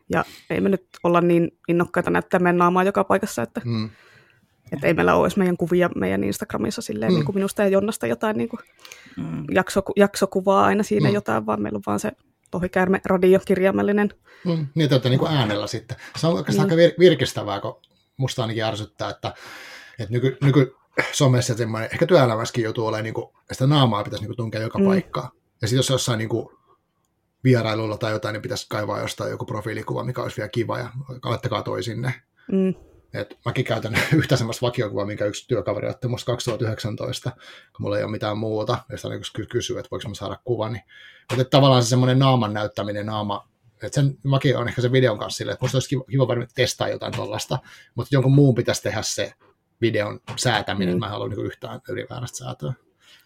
ja 0.08 0.24
ei 0.50 0.60
me 0.60 0.68
nyt 0.68 0.86
olla 1.02 1.20
niin 1.20 1.58
innokkaita 1.68 2.10
näyttää 2.10 2.40
meidän 2.40 2.58
naamaa 2.58 2.84
joka 2.84 3.04
paikassa, 3.04 3.42
että, 3.42 3.60
mm. 3.64 3.90
että 4.72 4.86
ei 4.86 4.94
meillä 4.94 5.14
ole 5.14 5.24
edes 5.26 5.36
meidän 5.36 5.56
kuvia 5.56 5.90
meidän 5.96 6.24
Instagramissa 6.24 6.82
silleen, 6.82 7.12
mm. 7.12 7.16
niin 7.16 7.24
kuin 7.24 7.36
minusta 7.36 7.62
ja 7.62 7.68
Jonnasta 7.68 8.06
jotain 8.06 8.36
niin 8.36 8.48
kuin 8.48 8.60
mm. 9.16 9.44
jakso, 9.50 9.82
jaksokuvaa 9.96 10.64
aina 10.64 10.82
siinä 10.82 11.08
mm. 11.08 11.14
jotain, 11.14 11.46
vaan 11.46 11.62
meillä 11.62 11.76
on 11.76 11.82
vaan 11.86 12.00
se 12.00 12.12
tohikäärme 12.50 13.00
radiokirjaimellinen. 13.04 14.08
Mm, 14.44 14.66
niin, 14.74 14.88
te 14.88 15.08
niin 15.08 15.18
kuin 15.18 15.32
äänellä 15.32 15.66
sitten. 15.66 15.96
Se 16.16 16.26
on 16.26 16.34
oikeastaan 16.34 16.68
mm. 16.68 16.72
aika 16.72 16.94
virkistävää, 16.98 17.60
kun 17.60 17.80
musta 18.16 18.42
ainakin 18.42 18.64
ärsyttää, 18.64 19.10
että, 19.10 19.34
että 19.98 20.12
nyky, 20.12 20.36
nyky, 20.42 20.74
somessa 21.12 21.54
semmoinen, 21.54 21.90
ehkä 21.92 22.06
työelämässäkin 22.06 22.64
joutuu 22.64 22.86
olemaan, 22.86 23.04
niin 23.04 23.14
kuin, 23.14 23.26
sitä 23.52 23.66
naamaa 23.66 24.04
pitäisi 24.04 24.22
niin 24.22 24.28
kuin, 24.28 24.36
tunkea 24.36 24.60
joka 24.60 24.78
mm. 24.78 24.84
paikkaan. 24.84 25.28
Ja 25.62 25.68
sitten 25.68 25.78
jos 25.78 25.90
jossain 25.90 26.18
niin 26.18 26.28
kuin, 26.28 26.48
vierailulla 27.44 27.98
tai 27.98 28.12
jotain, 28.12 28.32
niin 28.32 28.42
pitäisi 28.42 28.66
kaivaa 28.68 29.00
jostain 29.00 29.30
joku 29.30 29.44
profiilikuva, 29.44 30.04
mikä 30.04 30.22
olisi 30.22 30.36
vielä 30.36 30.48
kiva, 30.48 30.78
ja 30.78 30.88
laittakaa 31.24 31.62
toi 31.62 31.82
sinne. 31.82 32.14
Mm. 32.52 32.74
Et 33.14 33.38
mäkin 33.44 33.64
käytän 33.64 33.98
yhtä 34.16 34.36
semmoista 34.36 34.66
vakiokuvaa, 34.66 35.06
minkä 35.06 35.24
yksi 35.24 35.48
työkaveri 35.48 35.88
otti 35.88 36.08
musta 36.08 36.32
2019, 36.32 37.30
kun 37.30 37.40
mulla 37.78 37.98
ei 37.98 38.04
ole 38.04 38.12
mitään 38.12 38.38
muuta, 38.38 38.78
ja 38.90 38.96
sitä 38.96 39.08
niin 39.08 39.48
kysyy, 39.48 39.78
että 39.78 39.88
voiko 39.90 40.08
mä 40.08 40.14
saada 40.14 40.38
kuvan. 40.44 40.72
Niin, 40.72 40.84
mutta 41.30 41.44
tavallaan 41.44 41.82
se 41.82 41.88
semmoinen 41.88 42.18
naaman 42.18 42.52
näyttäminen, 42.52 43.06
naama, 43.06 43.48
että 43.82 44.00
sen 44.00 44.18
mäkin 44.24 44.58
on 44.58 44.68
ehkä 44.68 44.82
sen 44.82 44.92
videon 44.92 45.18
kanssa 45.18 45.36
silleen, 45.36 45.52
että 45.52 45.64
musta 45.64 45.76
olisi 45.76 45.88
kiva, 45.88 46.04
kiva 46.10 46.46
testaa 46.54 46.88
jotain 46.88 47.12
tuollaista, 47.16 47.58
mutta 47.94 48.14
jonkun 48.14 48.34
muun 48.34 48.54
pitäisi 48.54 48.82
tehdä 48.82 49.02
se 49.02 49.32
videon 49.82 50.20
säätäminen, 50.36 50.94
mm. 50.94 50.98
mä 51.00 51.06
en 51.06 51.12
halua 51.12 51.28
niin 51.28 51.46
yhtään 51.46 51.80
ylivääräistä 51.88 52.38
säätöä. 52.38 52.72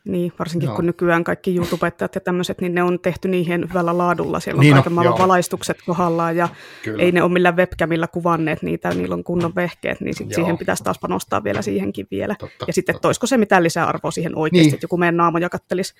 Niin, 0.05 0.33
varsinkin 0.39 0.67
Joo. 0.67 0.77
kun 0.77 0.87
nykyään 0.87 1.25
kaikki 1.25 1.57
YouTubettajat 1.57 2.15
ja 2.15 2.21
tämmöiset, 2.21 2.61
niin 2.61 2.75
ne 2.75 2.83
on 2.83 3.01
tehty 3.01 3.29
niihin 3.29 3.69
hyvällä 3.69 3.99
laadulla. 3.99 4.41
Siellä 4.41 4.59
on 4.59 4.63
Niin 4.63 4.73
on, 4.73 4.77
kaiken 4.77 4.93
maailman 4.93 5.19
joo. 5.19 5.29
valaistukset 5.29 5.77
kohdallaan 5.87 6.37
ja 6.37 6.49
Kyllä. 6.85 7.03
ei 7.03 7.13
ne 7.13 7.23
ole 7.23 7.33
millään 7.33 7.57
webcamilla 7.57 8.07
kuvanneet 8.09 8.63
niitä, 8.63 8.91
niillä 8.91 9.15
on 9.15 9.25
kunnon 9.25 9.55
vehkeet, 9.55 10.01
niin 10.01 10.15
sit 10.15 10.31
Joo. 10.31 10.35
siihen 10.35 10.59
pitäisi 10.59 10.85
taas 10.85 10.99
panostaa 10.99 11.45
vielä 11.45 11.63
siihenkin 11.63 12.07
vielä. 12.11 12.37
Totta, 12.39 12.65
ja 12.67 12.73
sitten, 12.73 12.93
totta. 12.93 12.99
että 12.99 13.09
olisiko 13.09 13.27
se 13.27 13.37
mitään 13.39 13.63
lisäarvoa 13.63 14.11
siihen 14.11 14.39
oikeasti, 14.39 14.67
niin. 14.67 14.75
että 14.75 14.85
joku 14.85 14.97
meidän 14.97 15.17
naamoja 15.17 15.49
kattelisi 15.49 15.95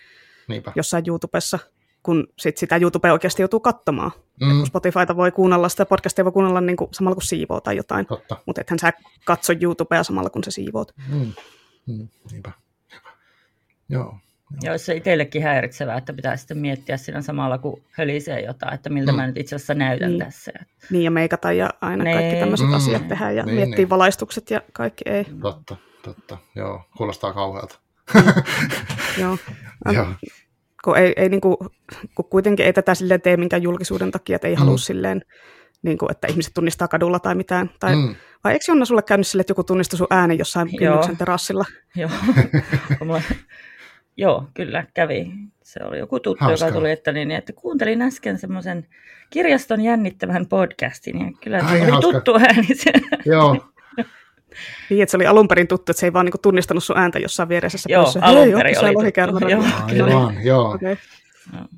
Niinpä. 0.49 0.73
jossain 0.77 1.05
YouTubessa, 1.09 1.59
kun 2.07 2.27
sit 2.39 2.59
sitä 2.59 2.77
YouTubea 2.77 3.13
oikeasti 3.13 3.43
joutuu 3.43 3.61
katsomaan. 3.61 4.11
Mm. 4.41 4.51
Kun 4.57 4.67
Spotifyta 4.67 5.17
voi 5.17 5.33
kuunnella, 5.33 5.69
sitä 5.69 5.87
podcastia 5.87 6.25
voi 6.25 6.33
kuunnella 6.33 6.61
niin 6.61 6.77
kuin, 6.77 6.89
samalla 6.95 7.15
kun 7.15 7.23
siivoo 7.23 7.61
tai 7.61 7.77
jotain, 7.77 8.07
totta. 8.07 8.37
mutta 8.47 8.61
ethän 8.61 8.79
sä 8.79 8.93
katso 9.25 9.53
YouTubea 9.63 10.03
samalla 10.03 10.31
kun 10.31 10.45
sä 10.45 10.51
siivoot. 10.51 10.93
Mm. 11.09 11.33
Mm. 11.87 12.09
Niinpä. 12.33 12.51
Niinpä. 12.93 13.11
Joo. 13.89 14.19
Ja 14.63 14.71
olisi 14.71 14.85
se 14.85 14.95
itsellekin 14.97 15.43
häiritsevää, 15.43 15.97
että 15.99 16.13
pitää 16.13 16.37
sitten 16.37 16.59
miettiä 16.59 16.97
siinä 16.97 17.23
samalla, 17.23 17.59
kun 17.59 17.83
hölisee 17.91 18.41
jotain, 18.41 18.75
että 18.75 18.91
miltä 18.91 19.13
Mm. 19.13 19.17
mä 19.17 19.27
nyt 19.27 19.37
itse 19.37 19.57
asiassa 19.57 19.75
näytän 19.75 20.09
Niin. 20.11 20.19
tässä. 20.25 20.53
Niin 20.91 21.05
ja 21.05 21.11
meikata 21.11 21.53
ja 21.53 21.71
aina 21.81 22.05
Nee. 22.05 22.15
kaikki 22.15 22.37
tämmöiset 22.41 22.67
Mm. 22.67 22.75
asiat 22.75 23.09
tehdään 23.09 23.37
ja 23.37 23.43
Niin, 23.43 23.55
miettii 23.57 23.77
niin. 23.77 23.91
valaistukset 23.91 24.51
ja 24.51 24.63
kaikki 24.73 25.05
ei. 25.07 25.25
Totta, 25.43 25.77
totta. 26.03 26.39
Joo, 26.55 26.83
kuulostaa 26.97 27.33
kauhealta. 27.33 27.79
Joo. 29.19 29.39
Joo. 29.95 30.07
Kun, 30.87 30.99
ei, 30.99 31.13
ei, 31.17 31.29
niin 31.29 31.41
kuin, 31.41 31.57
kun 32.15 32.25
kuitenkin 32.31 32.67
ei 32.67 32.73
tätä 32.73 32.95
silleen 32.95 33.21
tee 33.21 33.37
minkään 33.37 33.63
julkisuuden 33.63 34.11
takia, 34.11 34.37
että 34.37 34.49
ei 34.49 34.55
Mm. 34.55 34.59
halua 34.61 34.79
silleen, 34.79 35.23
niin 35.83 35.99
kuin, 35.99 36.11
että 36.11 36.27
ihmiset 36.27 36.55
tunnistaa 36.55 36.89
kadulla 36.89 37.19
tai 37.19 37.35
mitään. 37.35 37.71
Tai, 37.81 37.97
mm. 37.97 38.15
Vai 38.45 38.53
eikö 38.53 38.65
Jonna 38.69 38.85
sulle 38.85 39.03
käynyt 39.03 39.27
sille, 39.27 39.41
että 39.41 39.51
joku 39.51 39.65
tunnisti 39.65 39.97
sun 39.97 40.07
äänen 40.11 40.39
jossain 40.39 40.77
kynnyksen 40.79 41.17
terassilla? 41.17 41.65
Joo. 41.97 42.11
Mulla- 43.05 43.23
Joo, 44.17 44.45
kyllä 44.55 44.85
kävi. 44.95 45.33
Se 45.63 45.81
oli 45.85 45.99
joku 45.99 46.21
tuttu, 46.21 46.45
Hauskaa. 46.45 46.69
joka 46.69 46.79
tuli, 46.79 46.91
että, 46.91 47.13
niin, 47.13 47.31
että 47.31 47.53
kuuntelin 47.53 48.03
äsken 48.03 48.39
semmoisen 48.39 48.87
kirjaston 49.31 49.81
jännittävän 49.81 50.47
podcastin. 50.47 51.19
Ja 51.21 51.33
kyllä 51.45 51.57
Ai, 51.57 51.63
se 51.79 51.83
oli 51.83 51.91
hauska. 51.91 52.13
tuttu 52.13 52.35
ääni. 52.35 52.75
se. 52.75 52.93
Joo, 53.27 53.57
Niin, 54.91 55.03
että 55.03 55.11
se 55.11 55.17
oli 55.17 55.27
alun 55.27 55.49
perin 55.49 55.69
tuttu, 55.69 55.93
että 55.93 56.01
se 56.01 56.07
ei 56.07 56.13
vaan 56.13 56.25
niin 56.27 56.31
kuin, 56.33 56.41
tunnistanut 56.41 56.85
sun 56.85 56.99
ääntä 56.99 57.19
jossain 57.19 57.49
viereisessä 57.49 57.89
Joo, 57.93 58.03
pöydässä. 58.05 58.21
alun 58.23 58.53
perin 58.53 58.79
oli 58.79 59.13
tuttu. 59.33 59.49
Joo. 59.49 59.63
aivan, 60.15 60.45
joo. 60.45 60.71
Okay. 60.71 60.97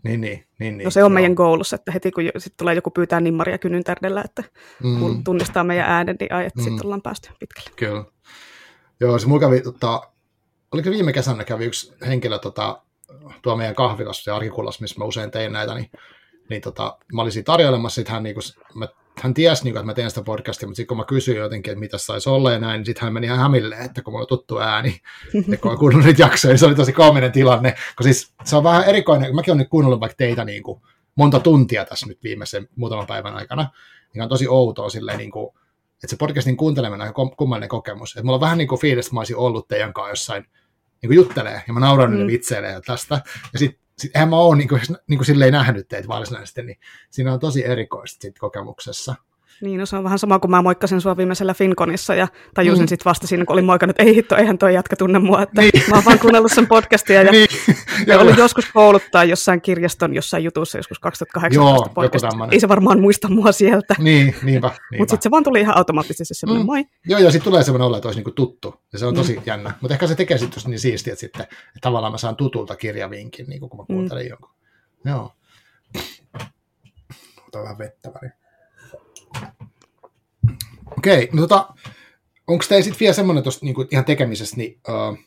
Niin, 0.04 0.20
niin, 0.20 0.44
niin, 0.58 0.78
niin. 0.78 0.84
No 0.84 0.90
se 0.90 1.00
on 1.00 1.02
joo. 1.02 1.08
meidän 1.14 1.32
goulussa, 1.32 1.76
että 1.76 1.92
heti 1.92 2.10
kun 2.10 2.24
sit 2.38 2.56
tulee 2.56 2.74
joku 2.74 2.90
pyytää 2.90 3.20
nimmaria 3.20 3.58
kynyn 3.58 3.84
tärdellä, 3.84 4.22
että 4.24 4.44
Mm. 4.82 4.98
kun 4.98 5.24
tunnistaa 5.24 5.64
meidän 5.64 5.88
äänen, 5.90 6.16
niin 6.20 6.32
ai, 6.32 6.46
että 6.46 6.60
Mm. 6.60 6.64
sitten 6.64 6.86
ollaan 6.86 7.02
päästy 7.02 7.28
pitkälle. 7.40 7.70
Kyllä. 7.76 8.04
Joo, 9.00 9.18
se 9.18 9.26
mulla 9.26 9.40
kävi, 9.40 9.60
tota, 9.60 10.02
oliko 10.72 10.90
viime 10.90 11.12
kesänä 11.12 11.44
kävi 11.44 11.64
yksi 11.64 11.92
henkilö 12.06 12.38
tota, 12.38 12.82
tuo 13.42 13.56
meidän 13.56 13.74
kahvilassa 13.74 14.30
ja 14.30 14.36
arkikulassa, 14.36 14.82
missä 14.82 14.98
mä 14.98 15.04
usein 15.04 15.30
tein 15.30 15.52
näitä, 15.52 15.74
niin, 15.74 15.90
niin 16.50 16.62
tota, 16.62 16.98
mä 17.12 17.22
olin 17.22 17.32
siinä 17.32 17.44
tarjoilemassa, 17.44 17.94
sit 17.94 18.08
hän, 18.08 18.22
niinku, 18.22 18.40
mä, 18.74 18.88
hän 19.22 19.34
tiesi, 19.34 19.64
niinku, 19.64 19.78
että 19.78 19.86
mä 19.86 19.94
teen 19.94 20.10
sitä 20.10 20.22
podcastia, 20.22 20.68
mutta 20.68 20.76
sitten 20.76 20.86
kun 20.88 20.96
mä 20.96 21.04
kysyin 21.04 21.38
jotenkin, 21.38 21.70
että 21.72 21.80
mitä 21.80 21.98
saisi 21.98 22.28
olla 22.28 22.52
ja 22.52 22.58
näin, 22.58 22.78
niin 22.78 22.86
sitten 22.86 23.04
hän 23.04 23.12
meni 23.12 23.26
ihan 23.26 23.38
hämilleen, 23.38 23.82
että 23.82 24.02
kun 24.02 24.12
mulla 24.12 24.22
on 24.22 24.28
tuttu 24.28 24.58
ääni, 24.58 25.00
ja 25.48 25.56
kun 25.56 25.70
on 25.70 25.78
kuunnellut 25.78 26.06
niitä 26.06 26.22
jaksoja, 26.22 26.52
niin 26.52 26.58
se 26.58 26.66
oli 26.66 26.74
tosi 26.74 26.92
koominen 26.92 27.32
tilanne, 27.32 27.74
kun 27.96 28.04
siis 28.04 28.32
se 28.44 28.56
on 28.56 28.64
vähän 28.64 28.84
erikoinen, 28.84 29.34
mäkin 29.34 29.52
olen 29.52 29.58
nyt 29.58 29.68
kuunnellut 29.68 30.00
vaikka 30.00 30.16
teitä 30.16 30.44
niin 30.44 30.62
kuin, 30.62 30.80
monta 31.14 31.40
tuntia 31.40 31.84
tässä 31.84 32.06
nyt 32.06 32.18
viimeisen 32.22 32.68
muutaman 32.76 33.06
päivän 33.06 33.34
aikana, 33.34 33.70
niin 34.14 34.22
on 34.22 34.28
tosi 34.28 34.48
outoa 34.48 34.88
silleen, 34.90 35.18
niin 35.18 35.30
kuin, 35.30 35.48
että 35.94 36.06
se 36.06 36.16
podcastin 36.16 36.56
kuunteleminen 36.56 37.00
on 37.00 37.06
aika 37.06 37.36
kummallinen 37.36 37.68
kokemus. 37.68 38.10
Että 38.10 38.22
mulla 38.22 38.34
on 38.36 38.40
vähän 38.40 38.58
niin 38.58 38.68
kuin 38.68 38.80
fiilis, 38.80 39.06
että 39.06 39.14
mä 39.14 39.20
olisin 39.20 39.36
ollut 39.36 39.68
teidän 39.68 39.92
kanssa 39.92 40.10
jossain 40.10 40.42
niin 41.02 41.08
kuin 41.08 41.16
juttelee, 41.16 41.62
ja 41.66 41.72
mä 41.74 41.80
nauran 41.80 42.10
niille 42.10 42.24
Mm. 42.24 42.32
vitseille 42.32 42.68
ja 42.68 42.80
tästä. 42.80 43.20
Ja 43.52 43.58
sitten 43.58 43.80
sit, 43.98 44.10
eihän 44.14 44.28
mä 44.28 44.36
oon 44.36 44.58
niin 44.58 44.68
kuin, 44.68 44.80
niin 45.06 45.18
kuin 45.18 45.26
silleen 45.26 45.52
nähnyt 45.52 45.88
teitä 45.88 46.08
varsinaisesti, 46.08 46.62
niin 46.62 46.78
siinä 47.10 47.32
on 47.32 47.40
tosi 47.40 47.64
erikoista 47.64 48.22
sit 48.22 48.38
kokemuksessa. 48.38 49.14
Niin, 49.60 49.80
no 49.80 49.86
se 49.86 49.96
on 49.96 50.04
vähän 50.04 50.18
sama 50.18 50.38
kuin 50.38 50.50
mä 50.50 50.62
moikkasin 50.62 51.00
sua 51.00 51.16
viimeisellä 51.16 51.54
Finconissa 51.54 52.14
ja 52.14 52.28
tajusin 52.54 52.80
Mm. 52.80 52.84
mm. 52.84 52.88
sitten 52.88 53.04
vasta 53.04 53.26
siinä, 53.26 53.44
kun 53.44 53.52
olin 53.54 53.64
moikannut, 53.64 53.90
että 54.00 54.02
ei 54.10 54.14
hitto, 54.16 54.36
eihän 54.36 54.58
toi 54.58 54.74
jatka 54.74 54.96
tunne 54.96 55.18
mua, 55.18 55.42
että 55.42 55.62
Niin. 55.62 55.72
mä 55.90 55.94
oon 55.94 56.04
vaan 56.04 56.18
kuunnellut 56.18 56.52
sen 56.52 56.66
podcastia 56.66 57.22
ja, 57.22 57.32
niin, 57.32 57.48
ja 58.06 58.18
olin 58.20 58.36
joskus 58.36 58.64
kouluttaa 58.74 59.24
jossain 59.24 59.60
kirjaston 59.60 60.14
jossain 60.14 60.44
jutussa 60.44 60.78
joskus 60.78 60.98
2018 60.98 61.70
Joo, 61.70 61.74
joku 61.76 61.94
podcastissa. 61.94 62.28
tämmönen. 62.28 62.52
Ei 62.54 62.60
se 62.60 62.68
varmaan 62.68 63.00
muista 63.00 63.28
mua 63.30 63.52
sieltä, 63.52 63.94
niin, 63.98 64.34
niinpä, 64.42 64.68
niinpä. 64.68 64.70
mutta 64.98 65.12
sitten 65.12 65.22
se 65.22 65.30
vaan 65.30 65.44
tuli 65.44 65.60
ihan 65.60 65.76
automaattisesti 65.76 66.34
semmoinen 66.34 66.62
Mm. 66.62 66.66
moi. 66.66 66.84
Joo, 67.06 67.20
ja 67.20 67.30
sitten 67.30 67.44
tulee 67.50 67.62
semmoinen 67.64 67.86
olo, 67.86 67.96
että 67.96 68.08
olisi 68.08 68.18
niinku 68.18 68.30
tuttu. 68.30 68.74
Ja 68.92 68.98
se 68.98 69.06
on 69.06 69.14
tosi 69.14 69.36
Mm. 69.36 69.42
jännä. 69.46 69.74
Mutta 69.80 69.94
ehkä 69.94 70.06
se 70.06 70.14
tekee 70.14 70.38
sitten 70.38 70.62
niin 70.66 70.80
siistiä, 70.80 71.12
että, 71.12 71.20
sitten, 71.20 71.42
että 71.42 71.56
tavallaan 71.80 72.12
mä 72.12 72.18
saan 72.18 72.36
tutulta 72.36 72.76
kirjavinkin, 72.76 73.46
niin 73.48 73.60
kun 73.60 73.70
mä 73.76 73.84
kuuntelen 73.86 74.24
mm. 74.24 74.28
jonkun. 74.30 74.50
Joo. 75.04 75.32
Otan 77.48 77.62
vähän 77.62 77.78
vettä 77.78 78.10
väliin. 78.14 78.37
Okei, 80.98 81.28
no 81.32 81.40
tota, 81.42 81.68
onko 82.46 82.64
teillä 82.68 82.84
sitten 82.84 83.00
vielä 83.00 83.14
semmoinen 83.14 83.42
tuosta 83.42 83.66
niinku 83.66 83.86
ihan 83.90 84.04
tekemisestä, 84.04 84.56
niin 84.56 84.80
uh, 84.88 85.18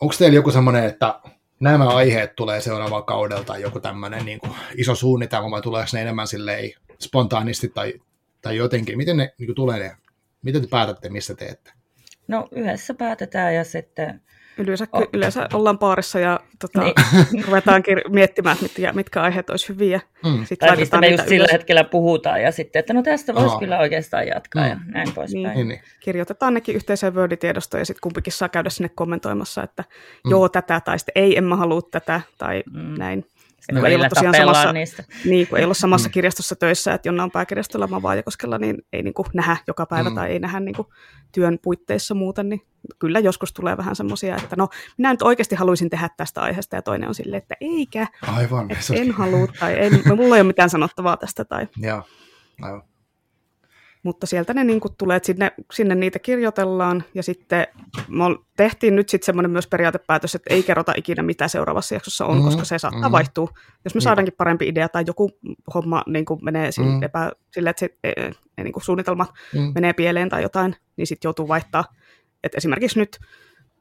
onko 0.00 0.14
teillä 0.18 0.36
joku 0.36 0.50
semmoinen, 0.50 0.84
että 0.84 1.20
nämä 1.60 1.88
aiheet 1.88 2.36
tulee 2.36 2.60
seuraavalla 2.60 3.02
kaudella 3.02 3.44
tai 3.44 3.62
joku 3.62 3.80
tämmöinen 3.80 4.24
niin 4.24 4.40
iso 4.74 4.94
suunnitelma 4.94 5.50
vai 5.50 5.62
tuleeko 5.62 5.90
ne 5.92 6.02
enemmän 6.02 6.26
silleen 6.26 6.70
spontaanisti 7.00 7.68
tai, 7.68 7.94
tai 8.42 8.56
jotenkin? 8.56 8.96
Miten 8.96 9.16
ne 9.16 9.34
niin 9.38 9.54
tulee 9.54 9.78
ne? 9.78 9.96
Miten 10.42 10.62
te 10.62 10.68
päätätte, 10.68 11.08
missä 11.08 11.34
teette? 11.34 11.72
No 12.28 12.48
yhdessä 12.50 12.94
päätetään 12.94 13.54
ja 13.54 13.64
sitten 13.64 14.22
Yleensä, 14.60 14.86
Oh. 14.92 15.08
yleensä 15.12 15.48
ollaan 15.54 15.78
paarissa 15.78 16.18
ja 16.18 16.40
tota, 16.58 16.80
Niin. 16.80 17.44
ruvetaan 17.46 17.82
kir- 17.88 18.08
miettimään, 18.10 18.56
mitkä, 18.62 18.92
mitkä 18.92 19.22
aiheet 19.22 19.50
olisi 19.50 19.68
hyviä. 19.68 20.00
Mm. 20.24 20.44
Sitten 20.44 20.68
Tai 20.68 20.76
mistä 20.76 21.00
me 21.00 21.08
just 21.08 21.28
sillä 21.28 21.36
ylös. 21.44 21.52
hetkellä 21.52 21.84
puhutaan 21.84 22.42
ja 22.42 22.52
sitten, 22.52 22.80
että 22.80 22.92
no 22.94 23.02
tästä 23.02 23.34
voisi 23.34 23.54
Aa. 23.54 23.58
kyllä 23.60 23.78
oikeastaan 23.78 24.26
jatkaa 24.26 24.62
Mm. 24.64 24.68
ja 24.70 24.76
näin 24.86 25.12
poispäin. 25.14 25.42
Niin. 25.44 25.54
Niin, 25.54 25.68
niin. 25.68 25.80
kirjoitetaan 26.00 26.54
nekin 26.54 26.74
yhteiseen 26.74 27.14
Word-tiedostoon 27.14 27.80
ja 27.80 27.84
sitten 27.84 28.00
kumpikin 28.02 28.32
saa 28.32 28.48
käydä 28.48 28.70
sinne 28.70 28.88
kommentoimassa, 28.94 29.62
että 29.62 29.84
Mm. 30.24 30.30
joo 30.30 30.48
tätä 30.48 30.80
tai 30.80 30.98
sitten 30.98 31.22
ei, 31.22 31.36
en 31.38 31.44
mä 31.44 31.56
halua 31.56 31.80
tätä 31.90 32.20
tai 32.38 32.62
Mm. 32.72 32.94
näin. 32.98 33.24
Kun 33.74 33.86
ei 33.86 33.94
olla 33.94 34.08
tosiaan 34.08 34.34
samassa, 34.34 34.72
niistä. 34.72 35.04
niin, 35.24 35.46
kun 35.46 35.58
ei 35.58 35.64
olla 35.64 35.74
samassa 35.74 36.08
Mm. 36.08 36.12
kirjastossa 36.12 36.56
töissä, 36.56 36.94
että 36.94 37.08
Jonna 37.08 37.22
on 37.22 37.30
pääkirjastolla, 37.30 37.86
mä 37.86 38.02
Vaajakoskella, 38.02 38.58
niin 38.58 38.76
ei 38.92 39.02
niin 39.02 39.14
kuin 39.14 39.26
nähdä 39.34 39.56
joka 39.66 39.86
päivä 39.86 40.08
Mm. 40.08 40.14
tai 40.14 40.30
ei 40.30 40.38
nähdä 40.38 40.60
niin 40.60 40.74
kuin 40.74 40.88
työn 41.32 41.58
puitteissa 41.62 42.14
muuten, 42.14 42.48
niin 42.48 42.62
kyllä 42.98 43.18
joskus 43.18 43.52
tulee 43.52 43.76
vähän 43.76 43.96
semmoisia, 43.96 44.36
että 44.36 44.56
no 44.56 44.68
minä 44.98 45.10
nyt 45.10 45.22
oikeasti 45.22 45.54
haluaisin 45.54 45.90
tehdä 45.90 46.08
tästä 46.16 46.40
aiheesta 46.40 46.76
ja 46.76 46.82
toinen 46.82 47.08
on 47.08 47.14
silleen, 47.14 47.38
että 47.42 47.54
eikä, 47.60 48.06
Aivan. 48.36 48.70
että 48.70 48.94
en 48.94 49.10
halua 49.12 49.46
tai 49.60 49.76
en, 49.78 49.92
mulla 50.16 50.36
ei 50.36 50.40
ole 50.40 50.46
mitään 50.46 50.70
sanottavaa 50.70 51.16
tästä 51.16 51.44
tai 51.44 51.66
Joo, 51.76 52.02
aivan. 52.62 52.82
Mutta 54.02 54.26
sieltä 54.26 54.54
ne 54.54 54.64
niin 54.64 54.80
tulee, 54.98 55.16
että 55.16 55.26
sinne, 55.26 55.52
sinne 55.72 55.94
niitä 55.94 56.18
kirjoitellaan, 56.18 57.04
ja 57.14 57.22
sitten 57.22 57.66
me 58.08 58.24
tehtiin 58.56 58.96
nyt 58.96 59.08
sitten 59.08 59.26
semmoinen 59.26 59.50
myös 59.50 59.66
periaatepäätös, 59.66 60.34
että 60.34 60.54
ei 60.54 60.62
kerrota 60.62 60.92
ikinä, 60.96 61.22
mitä 61.22 61.48
seuraavassa 61.48 61.94
jaksossa 61.94 62.26
on, 62.26 62.36
mm, 62.38 62.44
koska 62.44 62.64
se 62.64 62.78
saattaa 62.78 63.08
mm. 63.08 63.12
vaihtua. 63.12 63.48
Jos 63.52 63.54
me 63.54 63.98
Niinpä. 63.98 64.00
saadaankin 64.00 64.34
parempi 64.36 64.68
idea 64.68 64.88
tai 64.88 65.04
joku 65.06 65.30
homma 65.74 66.02
niin 66.06 66.24
kuin 66.24 66.44
menee 66.44 66.70
Mm. 66.78 66.84
mm. 66.84 67.02
epä, 67.02 67.32
sille, 67.50 67.70
että 67.70 67.80
se, 67.80 67.94
e, 68.04 68.10
e, 68.58 68.62
niin 68.64 68.72
kuin 68.72 68.84
suunnitelmat 68.84 69.30
Mm. 69.54 69.72
menee 69.74 69.92
pieleen 69.92 70.28
tai 70.28 70.42
jotain, 70.42 70.76
niin 70.96 71.06
sitten 71.06 71.28
joutuu 71.28 71.48
vaihtaa. 71.48 71.84
Et 72.44 72.54
esimerkiksi 72.54 72.98
nyt 72.98 73.18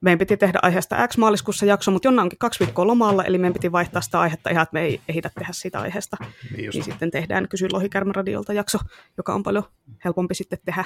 meidän 0.02 0.20
piti 0.20 0.38
tehdä 0.38 0.60
aiheesta 0.62 1.08
X 1.08 1.18
maaliskuussa 1.18 1.66
jakso, 1.66 1.92
mutta 1.92 2.08
Jonna 2.08 2.22
onkin 2.22 2.40
kaksi 2.40 2.60
viikkoa 2.60 2.88
lomalla, 2.88 3.24
eli 3.24 3.38
meidän 3.38 3.54
piti 3.54 3.72
vaihtaa 3.72 4.02
sitä 4.02 4.20
aihetta 4.20 4.50
ihan, 4.50 4.64
että 4.64 4.74
me 4.74 4.82
ei 4.82 5.02
ehitä 5.10 5.30
tehdä 5.40 5.54
siitä 5.54 5.80
aiheesta. 5.80 6.18
Niin 6.52 6.66
just. 6.66 6.76
Niin 6.76 6.84
sitten 6.84 7.12
tehdään 7.12 7.48
Kysy 7.48 7.68
Lohikärmäradiolta 7.72 8.54
jakso, 8.54 8.78
joka 9.18 9.34
on 9.34 9.44
paljon 9.44 9.64
helpompi 10.06 10.36
sitten 10.36 10.60
tehdä 10.66 10.86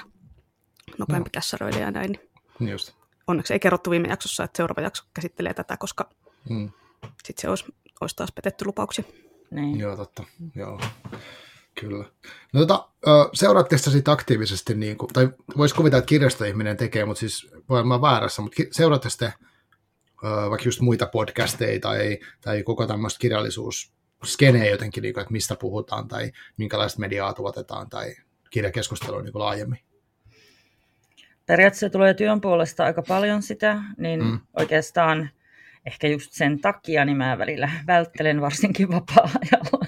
nopeampi 0.97 1.27
Joo. 1.27 1.31
kässäröille 1.33 1.79
ja 1.79 1.91
näin. 1.91 2.19
Niin 2.59 2.71
just. 2.71 2.93
Onneksi 3.27 3.53
ei 3.53 3.59
kerrottu 3.59 3.89
viime 3.91 4.07
jaksossa, 4.07 4.43
että 4.43 4.57
seuraava 4.57 4.81
jakso 4.81 5.03
käsittelee 5.13 5.53
tätä, 5.53 5.77
koska 5.77 6.09
Mm. 6.49 6.71
sitten 7.23 7.41
se 7.41 7.49
olisi, 7.49 7.65
olisi 8.01 8.15
taas 8.15 8.31
petetty 8.31 8.65
lupauksia. 8.65 9.03
Niin. 9.51 9.79
Joo, 9.79 9.95
totta. 9.97 10.23
Joo. 10.55 10.79
Kyllä. 11.79 12.05
No 12.53 12.59
tota, 12.59 12.89
ö, 13.07 13.09
seuraatteko 13.33 13.77
sitä 13.77 13.91
sit 13.91 14.07
aktiivisesti, 14.07 14.75
niin 14.75 14.97
kuin, 14.97 15.09
tai 15.13 15.29
voisi 15.57 15.75
kuvitella, 15.75 15.99
että 15.99 16.09
kirjastoihminen 16.09 16.77
tekee, 16.77 17.05
mutta 17.05 17.19
siis 17.19 17.51
voi 17.69 17.79
olla 17.79 18.01
väärässä, 18.01 18.41
mutta 18.41 18.63
seuraatte 18.71 19.09
sitten 19.09 19.33
vaikka 20.49 20.67
just 20.67 20.81
muita 20.81 21.05
podcasteja 21.05 21.79
tai, 21.79 22.19
tai 22.41 22.63
koko 22.63 22.87
tämmöistä 22.87 23.19
kirjallisuusskeneä 23.19 24.65
jotenkin, 24.65 25.01
niin 25.01 25.13
kuin, 25.13 25.21
että 25.21 25.31
mistä 25.31 25.55
puhutaan 25.55 26.07
tai 26.07 26.31
minkälaista 26.57 26.99
mediaa 26.99 27.33
tuotetaan 27.33 27.89
tai 27.89 28.15
kirjakeskustelua 28.49 29.21
niin 29.21 29.31
kuin 29.31 29.41
laajemmin. 29.41 29.79
Periaatteessa 31.45 31.89
tulee 31.89 32.13
työn 32.13 32.41
puolesta 32.41 32.83
aika 32.83 33.01
paljon 33.07 33.41
sitä, 33.41 33.83
niin 33.97 34.23
mm. 34.23 34.39
oikeastaan 34.59 35.29
ehkä 35.85 36.07
just 36.07 36.31
sen 36.31 36.61
takia 36.61 37.05
niin 37.05 37.17
mä 37.17 37.37
välillä 37.37 37.69
välttelen 37.87 38.41
varsinkin 38.41 38.91
vapaa-ajalla. 38.91 39.85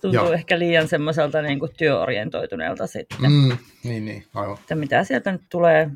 Tuntuu 0.00 0.24
Joo. 0.24 0.32
Ehkä 0.32 0.58
liian 0.58 0.88
semmoiselta 0.88 1.42
niin 1.42 1.58
kuin 1.58 1.70
työorientoituneelta 1.76 2.86
sitten. 2.86 3.18
Mm. 3.20 3.48
Mm, 3.48 3.56
niin, 3.84 4.04
niin, 4.04 4.24
aivan. 4.34 4.58
Että 4.58 4.74
mitä 4.74 5.04
sieltä 5.04 5.32
nyt 5.32 5.42
tulee 5.48 5.90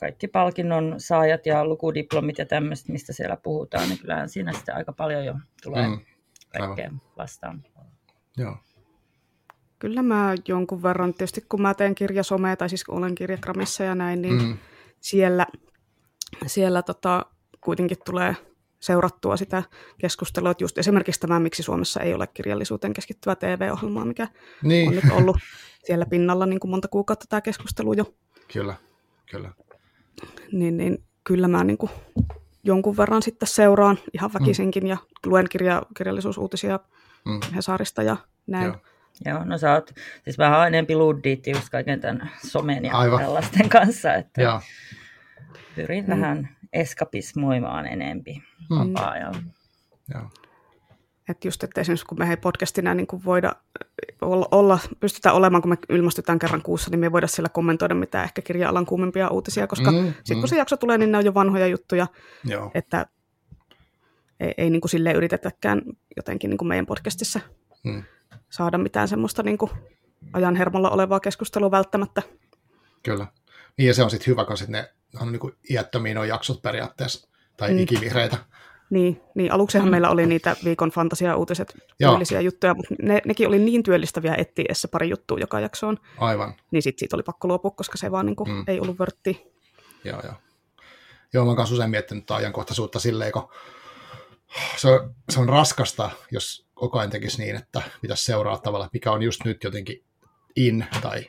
kaikki 0.00 0.28
palkinnon 0.28 0.94
saajat 0.98 1.46
ja 1.46 1.64
lukudiplomit 1.64 2.38
ja 2.38 2.46
tämmöiset, 2.46 2.88
mistä 2.88 3.12
siellä 3.12 3.36
puhutaan, 3.36 3.88
niin 3.88 3.98
kyllähän 3.98 4.28
siinä 4.28 4.52
sitten 4.52 4.76
aika 4.76 4.92
paljon 4.92 5.24
jo 5.24 5.34
tulee 5.62 5.88
mm, 5.88 5.98
kaikkea 6.58 6.90
vastaan. 7.18 7.64
Joo. 8.36 8.56
Kyllä 9.78 10.02
mä 10.02 10.34
jonkun 10.48 10.82
verran, 10.82 11.14
tietysti 11.14 11.44
kun 11.48 11.62
mä 11.62 11.74
teen 11.74 11.94
kirjasomea, 11.94 12.56
tai 12.56 12.68
siis 12.68 12.84
kun 12.84 12.98
olen 12.98 13.14
kirjakramissa 13.14 13.84
ja 13.84 13.94
näin, 13.94 14.22
niin 14.22 14.42
mm. 14.42 14.56
siellä, 15.00 15.46
siellä 16.46 16.82
tota, 16.82 17.26
kuitenkin 17.60 17.98
tulee 18.04 18.36
seurattua 18.80 19.36
sitä 19.36 19.62
keskustelua, 19.98 20.50
että 20.50 20.64
just 20.64 20.78
esimerkiksi 20.78 21.20
tämä, 21.20 21.40
miksi 21.40 21.62
Suomessa 21.62 22.00
ei 22.00 22.14
ole 22.14 22.26
kirjallisuuteen 22.26 22.92
keskittyvä 22.92 23.36
TV-ohjelmaa, 23.36 24.04
mikä 24.04 24.28
niin. 24.62 24.88
on 24.88 24.94
nyt 24.94 25.12
ollut 25.12 25.36
siellä 25.84 26.06
pinnalla 26.06 26.46
niin 26.46 26.60
kuin 26.60 26.70
monta 26.70 26.88
kuukautta 26.88 27.26
tämä 27.28 27.40
keskustelu 27.40 27.92
jo. 27.92 28.14
Kyllä, 28.52 28.74
kyllä. 29.30 29.50
Niin, 30.52 30.76
niin 30.76 31.04
kyllä 31.24 31.48
mä 31.48 31.64
niin 31.64 31.78
kuin 31.78 31.90
jonkun 32.64 32.96
verran 32.96 33.22
sitten 33.22 33.48
seuraan 33.48 33.98
ihan 34.14 34.30
väkisinkin 34.40 34.82
mm. 34.82 34.88
ja 34.88 34.96
luen 35.26 35.46
kirja, 35.50 35.82
kirjallisuusuutisia 35.96 36.80
mm. 37.24 37.40
Hesarista 37.56 38.02
ja 38.02 38.16
näin. 38.46 38.66
Joo. 38.66 38.76
Joo, 39.24 39.44
no 39.44 39.58
sä 39.58 39.72
oot 39.72 39.94
siis 40.24 40.38
vähän 40.38 40.66
enempi 40.66 40.96
luddiitti 40.96 41.50
just 41.50 41.68
kaiken 41.68 42.00
tämän 42.00 42.30
somen 42.46 42.84
ja 42.84 42.96
Aivan. 42.96 43.20
tällaisten 43.20 43.68
kanssa, 43.68 44.14
että 44.14 44.42
Joo. 44.42 44.60
pyrin 45.74 46.04
mm. 46.04 46.10
vähän 46.10 46.56
eskapismoimaan 46.72 47.86
enempi 47.86 48.42
mm. 48.70 48.76
vapaa-ajalla. 48.76 49.38
Joo. 50.14 50.30
Että 51.28 51.48
just, 51.48 51.64
että 51.64 51.80
esimerkiksi 51.80 52.06
kun 52.06 52.18
me 52.18 52.28
hei 52.28 52.36
podcastina 52.36 52.94
niin 52.94 53.06
kuin 53.06 53.24
voida 53.24 53.52
olla, 54.20 54.48
olla, 54.50 54.78
pystytään 55.00 55.34
olemaan, 55.34 55.62
kun 55.62 55.68
me 55.68 55.76
ilmestytään 55.88 56.38
kerran 56.38 56.62
kuussa, 56.62 56.90
niin 56.90 57.00
me 57.00 57.06
ei 57.06 57.12
voida 57.12 57.26
siellä 57.26 57.48
kommentoida 57.48 57.94
mitään 57.94 58.24
ehkä 58.24 58.42
kirja-alan 58.42 58.86
kuumimpia 58.86 59.28
uutisia, 59.28 59.66
koska 59.66 59.90
mm, 59.90 60.14
sitten 60.14 60.36
mm. 60.36 60.40
kun 60.40 60.48
se 60.48 60.56
jakso 60.56 60.76
tulee, 60.76 60.98
niin 60.98 61.12
ne 61.12 61.18
on 61.18 61.24
jo 61.24 61.34
vanhoja 61.34 61.66
juttuja, 61.66 62.06
Joo. 62.44 62.70
että 62.74 63.06
ei, 64.40 64.54
ei 64.58 64.70
niin 64.70 64.80
kuin 64.80 64.90
silleen 64.90 65.16
yritetäkään 65.16 65.82
jotenkin 66.16 66.50
niin 66.50 66.58
kuin 66.58 66.68
meidän 66.68 66.86
podcastissa 66.86 67.40
mm. 67.84 68.02
saada 68.50 68.78
mitään 68.78 69.08
semmoista 69.08 69.42
niin 69.42 69.58
kuin 69.58 69.70
ajan 70.32 70.56
hermolla 70.56 70.90
olevaa 70.90 71.20
keskustelua 71.20 71.70
välttämättä. 71.70 72.22
Kyllä. 73.02 73.26
Niin 73.80 73.88
ja 73.88 73.94
se 73.94 74.02
on 74.02 74.10
sitten 74.10 74.26
hyvä, 74.26 74.44
koska 74.44 74.66
ne 74.68 74.90
on 75.20 75.32
niin 75.32 75.40
kuin 75.40 75.54
iättömiin 75.70 76.18
on 76.18 76.28
jaksot 76.28 76.62
periaatteessa, 76.62 77.28
tai 77.56 77.72
mm. 77.72 77.78
ikivihreitä. 77.78 78.36
Niin, 78.90 79.20
niin 79.34 79.52
aluksihan 79.52 79.86
mm. 79.86 79.90
meillä 79.90 80.10
oli 80.10 80.26
niitä 80.26 80.56
viikon 80.64 80.90
fantasia-uutiset 80.90 81.74
työllisiä 81.98 82.40
juttuja, 82.40 82.74
mutta 82.74 82.94
ne, 83.02 83.22
nekin 83.24 83.48
oli 83.48 83.58
niin 83.58 83.82
työllistäviä 83.82 84.34
etsiessä 84.34 84.88
pari 84.88 85.08
juttua 85.08 85.38
joka 85.38 85.60
jaksoon. 85.60 85.96
Aivan. 86.18 86.54
Niin 86.70 86.82
sitten 86.82 86.98
siitä 87.00 87.16
oli 87.16 87.22
pakko 87.22 87.48
luopua, 87.48 87.70
koska 87.70 87.98
se 87.98 88.10
vaan 88.10 88.26
niin 88.26 88.36
kuin 88.36 88.50
mm. 88.50 88.64
ei 88.66 88.80
ollut 88.80 88.98
vörtti. 88.98 89.52
Joo, 90.04 90.20
joo. 90.24 90.34
Joo, 91.32 91.44
mä 91.44 91.50
oon 91.50 91.56
kanssa 91.56 91.74
usein 91.74 91.90
miettinyt 91.90 92.30
ajankohtaisuutta 92.30 92.98
silleen, 92.98 93.32
kun 93.32 93.48
se 94.76 94.88
on, 94.88 95.14
se 95.30 95.40
on 95.40 95.48
raskasta, 95.48 96.10
jos 96.30 96.68
koko 96.74 96.98
ajan 96.98 97.10
tekisi 97.10 97.42
niin, 97.42 97.56
että 97.56 97.82
pitäisi 98.02 98.24
seuraa 98.24 98.58
tavalla, 98.58 98.88
mikä 98.92 99.12
on 99.12 99.22
just 99.22 99.44
nyt 99.44 99.64
jotenkin 99.64 100.04
in, 100.56 100.86
tai 101.02 101.24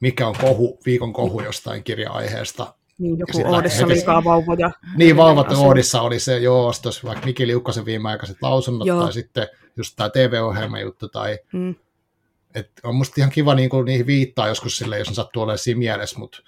mikä 0.00 0.28
on 0.28 0.34
kohu, 0.40 0.78
viikon 0.86 1.12
kohu 1.12 1.40
jostain 1.40 1.84
kirja-aiheesta, 1.84 2.74
niin, 2.98 3.18
joku 3.18 3.54
Oodissa 3.54 3.88
liikaa 3.88 4.24
vauvoja. 4.24 4.70
Niin, 4.96 5.16
vauvat 5.16 5.52
Oodissa 5.52 6.02
oli 6.02 6.20
se, 6.20 6.38
joo, 6.38 6.72
tuossa 6.82 7.08
vaikka 7.08 7.26
Miki 7.26 7.46
Liukkasen 7.46 7.84
viimeaikaiset 7.84 8.36
lausunnot, 8.42 8.86
joo. 8.86 9.02
tai 9.02 9.12
sitten 9.12 9.48
just 9.76 9.96
tämä 9.96 10.08
TV-ohjelma 10.08 10.80
juttu, 10.80 11.08
tai 11.08 11.38
mm. 11.52 11.74
et 12.54 12.70
on 12.82 12.94
musta 12.94 13.14
ihan 13.18 13.30
kiva 13.30 13.54
niin 13.54 13.70
kuin, 13.70 13.84
niihin 13.84 14.06
viittaa 14.06 14.48
joskus 14.48 14.76
sille, 14.76 14.98
jos 14.98 15.08
on 15.08 15.14
sattuu 15.14 15.42
olemaan 15.42 15.58
siinä 15.58 15.78
mielessä, 15.78 16.18
mutta 16.18 16.42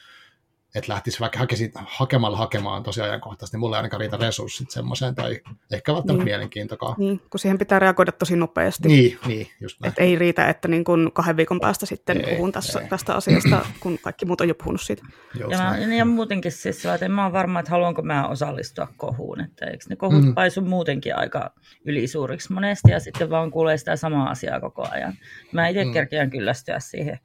että 0.74 0.92
lähtisi 0.92 1.20
vaikka 1.20 1.38
hakesit, 1.38 1.72
hakemalla 1.74 2.36
hakemaan 2.36 2.82
tosi 2.82 3.00
ajankohtaisesti, 3.00 3.56
niin 3.56 3.60
mulla 3.60 3.76
ei 3.76 3.78
ainakaan 3.78 4.00
riitä 4.00 4.16
resurssit 4.16 4.70
semmoiseen, 4.70 5.14
tai 5.14 5.40
ehkä 5.72 5.94
välttämättä 5.94 6.12
niin. 6.12 6.24
mielenkiintokaa. 6.24 6.94
Niin, 6.98 7.20
kun 7.30 7.40
siihen 7.40 7.58
pitää 7.58 7.78
reagoida 7.78 8.12
tosi 8.12 8.36
nopeasti. 8.36 8.88
Niin, 8.88 9.18
niin 9.26 9.48
just 9.60 9.80
näin. 9.80 9.92
Et 9.92 9.98
ei 9.98 10.16
riitä, 10.16 10.48
että 10.48 10.68
niin 10.68 10.84
kun 10.84 11.10
kahden 11.14 11.36
viikon 11.36 11.60
päästä 11.60 11.86
sitten 11.86 12.24
ei, 12.24 12.36
puhun 12.36 12.52
tässä, 12.52 12.80
ei. 12.80 12.88
tästä 12.88 13.14
asiasta, 13.14 13.66
kun 13.80 13.98
kaikki 14.02 14.24
muut 14.24 14.40
on 14.40 14.48
jo 14.48 14.54
puhunut 14.54 14.80
siitä. 14.80 15.02
ja, 15.34 15.58
mä, 15.58 15.78
ja 15.78 16.04
muutenkin 16.04 16.52
siis 16.52 16.86
että 16.86 17.04
en 17.04 17.12
mä 17.12 17.24
ole 17.24 17.32
varma, 17.32 17.60
että 17.60 17.70
haluanko 17.70 18.02
mä 18.02 18.28
osallistua 18.28 18.88
kohuun, 18.96 19.40
että 19.40 19.66
eikö 19.66 19.84
ne 19.88 19.96
kohut 19.96 20.24
mm. 20.24 20.34
paisu 20.34 20.60
muutenkin 20.60 21.16
aika 21.16 21.54
ylisuuriksi 21.84 22.52
monesti, 22.52 22.90
ja 22.90 23.00
sitten 23.00 23.30
vaan 23.30 23.50
kuulee 23.50 23.76
sitä 23.76 23.96
samaa 23.96 24.30
asiaa 24.30 24.60
koko 24.60 24.86
ajan. 24.90 25.14
Mä 25.52 25.68
itse 25.68 25.84
mm. 25.84 25.92
kerkeän 25.92 26.30
kyllästyä 26.30 26.80
siihen, 26.80 27.18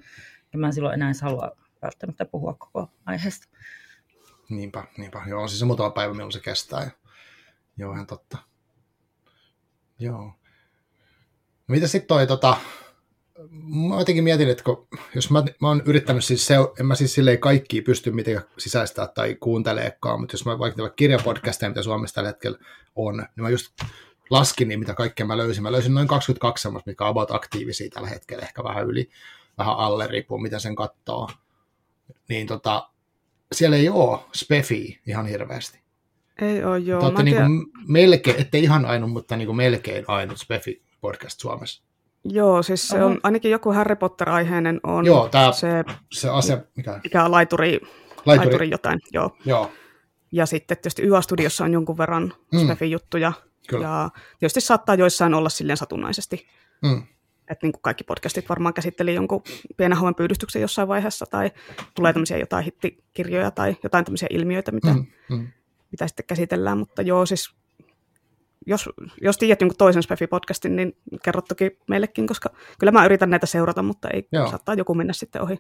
ja 0.54 0.60
mä 0.60 0.72
silloin 0.72 0.94
enää 0.94 1.12
halua 1.22 1.52
välttämättä 1.82 2.26
puhua 2.26 2.54
koko 2.54 2.90
aiheesta. 3.06 3.48
Niinpä, 4.50 4.84
niinpä. 4.98 5.22
Joo, 5.28 5.48
siis 5.48 5.60
se 5.60 5.66
muutama 5.66 5.90
päivä, 5.90 6.14
milloin 6.14 6.32
se 6.32 6.40
kestää. 6.40 6.84
Ja... 6.84 6.92
Joo, 7.78 7.94
ihan 7.94 8.08
totta. 8.08 8.38
Joo. 10.00 10.34
Mitä 11.68 11.88
sitten 11.88 12.08
toi, 12.08 12.28
tota, 12.28 12.58
mä 13.90 14.00
jotenkin 14.00 14.24
mietin, 14.24 14.50
että 14.50 14.64
kun, 14.64 14.88
jos 15.16 15.32
mä, 15.32 15.44
mä 15.62 15.68
oon 15.68 15.82
yrittänyt 15.86 16.26
siis, 16.26 16.46
se, 16.46 16.56
en 16.80 16.86
mä 16.86 16.96
siis 16.96 17.14
silleen 17.14 17.40
kaikki 17.40 17.82
pysty 17.82 18.12
mitenkään 18.12 18.48
sisäistää 18.58 19.08
tai 19.08 19.36
kuunteleekaan, 19.36 20.20
mutta 20.20 20.34
jos 20.34 20.46
mä 20.46 20.60
vaikka 20.60 20.90
kirjapodcasteja, 20.90 21.70
mitä 21.70 21.84
Suomessa 21.84 22.16
tällä 22.16 22.30
hetkellä 22.30 22.58
on, 22.96 23.18
niin 23.18 23.44
mä 23.44 23.50
just 23.50 23.74
laskin 24.30 24.68
niin, 24.68 24.80
mitä 24.80 24.94
kaikkea 24.94 25.26
mä 25.26 25.38
löysin. 25.38 25.64
Mä 25.64 25.72
löysin 25.72 25.94
noin 25.94 26.08
22 26.08 26.62
semmoista, 26.62 26.90
mikä 26.90 27.04
on 27.04 27.10
about 27.10 27.32
aktiivisia 27.32 27.90
tällä 27.90 28.10
hetkellä, 28.10 28.44
ehkä 28.44 28.64
vähän 28.64 28.88
yli, 28.88 29.10
vähän 29.58 29.78
alle, 29.78 30.08
riippuu 30.08 30.38
miten 30.38 30.60
sen 30.60 30.76
katsoo 30.76 31.30
niin 32.30 32.48
tota, 32.48 32.90
siellä 33.52 33.78
ei 33.78 33.90
ole 33.90 34.20
spefi 34.36 35.02
ihan 35.08 35.26
hirveästi. 35.26 35.80
Ei 36.42 36.64
ole, 36.64 36.80
joo. 36.80 37.12
Te 37.12 37.24
niin 37.24 37.38
kuin 37.38 37.66
melkein, 37.88 38.42
ettei 38.42 38.64
ihan 38.64 38.86
ainut, 38.86 39.12
mutta 39.12 39.38
niin 39.38 39.46
kuin 39.46 39.56
melkein 39.56 40.06
ainut 40.08 40.38
spefi 40.38 40.84
podcast 41.02 41.40
Suomessa. 41.40 41.84
Joo, 42.24 42.64
siis 42.64 42.88
se 42.88 43.04
on 43.04 43.20
ainakin 43.24 43.52
joku 43.52 43.74
Harry 43.74 43.96
Potter-aiheinen 43.96 44.80
on 44.84 45.06
joo, 45.06 45.30
tää, 45.30 45.52
se, 45.52 45.84
se 46.12 46.30
asia, 46.30 46.62
mikä, 46.76 47.00
mikä 47.04 47.26
on 47.26 47.32
laituri, 47.32 47.80
laituri. 48.26 48.38
laituri 48.38 48.70
jotain, 48.70 49.00
joo. 49.14 49.38
joo. 49.46 49.72
Ja 50.32 50.46
sitten 50.46 50.78
tietysti 50.78 51.02
YA-studiossa 51.02 51.64
on 51.64 51.74
jonkun 51.74 51.98
verran 51.98 52.34
mm. 52.52 52.88
juttuja 52.90 53.34
Kyllä. 53.68 53.88
Ja 53.88 54.10
tietysti 54.40 54.62
saattaa 54.62 54.96
joissain 54.96 55.34
olla 55.34 55.50
silleen 55.50 55.78
satunnaisesti. 55.78 56.48
Mm 56.82 57.04
että 57.50 57.66
niin 57.66 57.72
kuin 57.72 57.82
kaikki 57.82 58.04
podcastit 58.04 58.50
varmaan 58.50 58.74
käsitteli 58.74 59.16
jonkun 59.16 59.44
pienen 59.78 59.98
hauen 59.98 60.16
pyydystyksen 60.16 60.62
jossain 60.62 60.88
vaiheessa, 60.88 61.26
tai 61.26 61.52
tulee 61.96 62.14
tämmöisiä 62.14 62.38
jotain 62.38 62.66
hittikirjoja 62.66 63.52
tai 63.52 63.76
jotain 63.84 64.06
tämmöisiä 64.06 64.28
ilmiöitä, 64.32 64.72
mitä, 64.72 64.94
mm, 64.94 65.06
mm. 65.30 65.48
mitä 65.92 66.08
sitten 66.08 66.26
käsitellään, 66.26 66.78
mutta 66.78 67.02
joo, 67.02 67.26
siis 67.26 67.56
jos, 68.68 68.90
jos 69.22 69.38
tiedät 69.38 69.62
jonkun 69.62 69.78
toisen 69.78 70.04
Spefi-podcastin, 70.04 70.70
niin 70.70 70.98
kerro 71.24 71.42
toki 71.42 71.80
meillekin, 71.88 72.28
koska 72.28 72.50
kyllä 72.80 72.92
mä 72.92 73.06
yritän 73.06 73.30
näitä 73.30 73.46
seurata, 73.46 73.84
mutta 73.84 74.10
ei 74.10 74.28
joo. 74.32 74.50
saattaa 74.50 74.76
joku 74.76 74.94
mennä 74.94 75.14
sitten 75.14 75.42
ohi. 75.42 75.58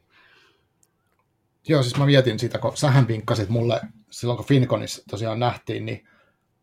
Joo, 1.67 1.83
siis 1.83 1.97
mä 1.97 2.05
vietin 2.05 2.39
sitä, 2.39 2.57
kun 2.57 2.77
sähän 2.77 3.07
vinkkasit 3.07 3.49
mulle 3.49 3.81
silloin, 4.09 4.37
kun 4.37 4.45
Finconissa 4.45 5.03
tosiaan 5.09 5.39
nähtiin, 5.39 5.85
niin 5.85 6.07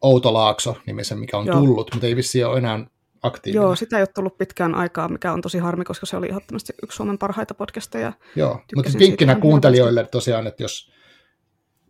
Outo 0.00 0.34
Laakso 0.34 0.76
nimisen, 0.86 1.18
mikä 1.18 1.38
on 1.38 1.46
Joo. 1.46 1.58
tullut, 1.58 1.90
mutta 1.92 2.06
ei 2.06 2.16
vissiin 2.16 2.46
ole 2.46 2.58
enää 2.58 2.86
aktiivinen. 3.26 3.62
Joo, 3.62 3.76
sitä 3.76 3.96
ei 3.96 4.00
ole 4.00 4.08
tullut 4.14 4.38
pitkään 4.38 4.74
aikaa, 4.74 5.08
mikä 5.08 5.32
on 5.32 5.40
tosi 5.40 5.58
harmi, 5.58 5.84
koska 5.84 6.06
se 6.06 6.16
oli 6.16 6.28
ehdottomasti 6.28 6.72
yksi 6.82 6.96
Suomen 6.96 7.18
parhaita 7.18 7.54
podcasteja. 7.54 8.12
Joo, 8.36 8.60
mutta 8.74 8.98
vinkkinä 8.98 9.34
kuuntelijoille 9.34 10.00
hyvä. 10.00 10.08
tosiaan, 10.08 10.46
että 10.46 10.62
jos 10.62 10.92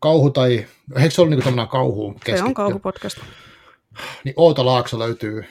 kauhu 0.01 0.31
tai, 0.31 0.67
eikö 0.97 1.11
se 1.11 1.21
ollut 1.21 1.31
niin 1.31 1.45
tämmöinen 1.45 1.69
kauhu 1.69 2.13
keskitty? 2.13 2.39
Se 2.39 2.45
on 2.45 2.55
kauhupodcast. 2.55 3.19
Niin 4.25 4.35
Outo 4.37 4.67
Laakso 4.67 4.99
löytyy, 4.99 5.45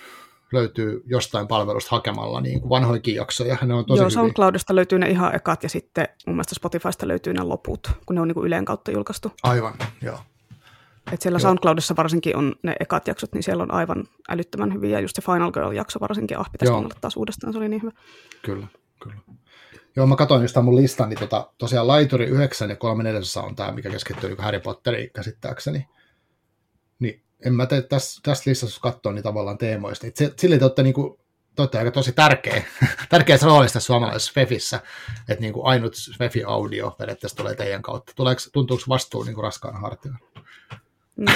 löytyy 0.54 1.04
jostain 1.06 1.48
palvelusta 1.48 1.92
hakemalla 1.92 2.42
niin 2.42 2.62
kuin 2.62 2.70
vanhoikin 2.70 3.16
jaksoja. 3.16 3.58
Ne 3.66 3.74
on 3.74 3.86
tosi 3.86 4.02
Joo, 4.02 4.10
SoundCloudista 4.10 4.76
löytyy 4.76 5.00
ne 5.00 5.10
ihan 5.10 5.36
ekat 5.36 5.64
ja 5.64 5.70
sitten 5.70 6.08
mun 6.28 6.36
mielestä 6.36 6.56
Spotifysta 6.56 7.08
löytyy 7.08 7.34
ne 7.34 7.44
loput, 7.44 7.92
kun 8.06 8.16
ne 8.16 8.22
on 8.22 8.28
niin 8.28 8.36
kuin 8.36 8.48
Yleen 8.48 8.66
kautta 8.66 8.92
julkaistu. 8.92 9.32
Aivan, 9.44 9.74
joo. 10.02 10.18
Et 11.12 11.22
siellä 11.22 11.36
Joo. 11.36 11.42
SoundCloudissa 11.42 11.96
varsinkin 11.96 12.36
on 12.36 12.56
ne 12.64 12.76
ekat 12.80 13.08
jaksot, 13.08 13.34
niin 13.34 13.44
siellä 13.44 13.64
on 13.64 13.74
aivan 13.74 14.04
älyttömän 14.30 14.74
hyviä. 14.74 15.00
Just 15.00 15.16
se 15.16 15.22
Final 15.22 15.52
Girl-jakso 15.52 16.00
varsinkin, 16.00 16.40
ah, 16.40 16.52
pitäisi 16.52 16.72
kuunnella 16.72 16.98
taas 17.02 17.18
uudestaan, 17.18 17.54
se 17.54 17.60
oli 17.60 17.70
niin 17.70 17.82
hyvä. 17.82 17.92
Kyllä, 18.42 18.68
kyllä. 19.04 19.16
Joo, 19.96 20.08
mä 20.08 20.16
katsoin 20.16 20.42
just 20.42 20.56
mun 20.64 20.76
listan, 20.76 21.10
niin 21.10 21.20
tota, 21.20 21.52
tosiaan 21.58 21.88
Laituri 21.88 22.26
9 22.26 22.70
ja 22.70 22.76
3 22.76 23.04
4 23.04 23.22
on 23.44 23.56
tämä, 23.56 23.72
mikä 23.72 23.90
keskittyy 23.90 24.30
niin 24.30 24.44
Harry 24.44 24.60
Potteriin 24.60 25.10
käsittääkseni. 25.14 25.88
Niin 27.00 27.24
en 27.46 27.56
mä 27.56 27.66
tee 27.66 27.82
tässä, 27.82 28.22
tässä 28.24 28.50
listassa 28.50 28.82
katsoa 28.82 29.14
niin 29.14 29.24
tavallaan 29.24 29.58
teemoista. 29.58 30.06
Niin 30.06 30.32
sille 30.38 30.58
te 30.58 30.66
olette, 30.66 30.84
niin 30.84 30.94
kuin, 30.94 31.20
te 31.56 31.62
olette 31.62 31.78
aika 31.78 31.92
tosi 31.92 32.12
tärkeä, 32.12 32.64
tärkeässä 33.10 33.46
roolissa 33.46 33.80
suomalaisessa 33.80 34.32
Fefissä, 34.36 34.80
että 35.30 35.42
niin 35.42 35.54
kuin 35.54 35.66
ainut 35.66 35.94
Fefi-audio 36.18 36.92
periaatteessa 36.92 37.38
tulee 37.38 37.56
teidän 37.56 37.82
kautta. 37.82 38.14
Tuleeko, 38.16 38.42
tuntuuko 38.54 38.84
vastuu 38.90 39.24
niin 39.24 39.36
kuin 39.36 39.44
raskaana 39.44 39.80
hartioon? 39.80 40.18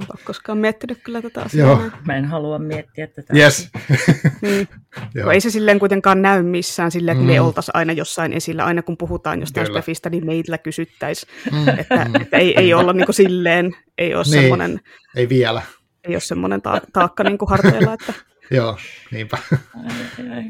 En 0.00 0.06
ole 0.10 0.18
koskaan 0.24 0.58
miettinyt 0.58 0.98
kyllä 1.04 1.22
tätä 1.22 1.42
asiaa. 1.42 1.68
Joo. 1.68 1.82
Mä 2.06 2.16
en 2.16 2.24
halua 2.24 2.58
miettiä 2.58 3.06
tätä. 3.06 3.34
Yes. 3.36 3.68
Niin. 4.42 4.68
Joo. 5.14 5.30
Ei 5.30 5.40
se 5.40 5.50
silleen 5.50 5.78
kuitenkaan 5.78 6.22
näy 6.22 6.42
missään, 6.42 6.90
silleen, 6.90 7.16
että 7.16 7.24
Mm. 7.26 7.32
me 7.32 7.40
oltaisiin 7.40 7.76
aina 7.76 7.92
jossain 7.92 8.32
esillä. 8.32 8.64
Aina 8.64 8.82
kun 8.82 8.96
puhutaan 8.96 9.40
jostain 9.40 9.66
Kyllä. 9.66 9.80
Spefistä, 9.80 10.10
niin 10.10 10.26
meillä 10.26 10.58
kysyttäisiin. 10.58 11.32
Mm, 11.52 11.68
Että, 11.78 12.04
mm. 12.04 12.14
että 12.20 12.36
ei, 12.36 12.54
ei 12.60 12.74
olla 12.74 12.92
niin 12.92 13.06
kuin 13.06 13.14
silleen, 13.14 13.76
ei 13.98 14.14
ole 14.14 14.22
Niin. 14.24 14.32
semmoinen, 14.32 14.80
Ei 15.16 15.28
vielä. 15.28 15.62
ei 16.04 16.14
ole 16.14 16.20
semmoinen 16.20 16.62
ta- 16.62 16.80
taakka 16.92 17.24
niin 17.24 17.38
kuin 17.38 17.48
harteilla. 17.48 17.92
Että, 17.94 18.12
Joo, 18.56 18.78
niinpä. 19.10 19.38
Ai, 19.52 20.30
ai. 20.36 20.44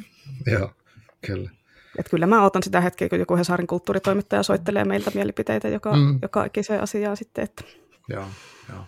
Joo, 0.53 0.73
kyllä. 1.27 1.51
Että 1.99 2.11
kyllä 2.11 2.27
mä 2.27 2.45
otan 2.45 2.63
sitä 2.63 2.81
hetkeä, 2.81 3.09
kun 3.09 3.19
joku 3.19 3.37
Hesarin 3.37 3.67
kulttuuritoimittaja 3.67 4.43
soittelee 4.43 4.85
meiltä 4.85 5.11
mielipiteitä 5.15 5.69
joka, 5.69 5.97
Mm. 5.97 6.19
joka 6.23 6.45
ikiseen 6.45 6.83
asiaan 6.83 7.17
sitten. 7.17 7.45
Että, 7.45 7.65
Joo, 8.09 8.25
joo. 8.73 8.85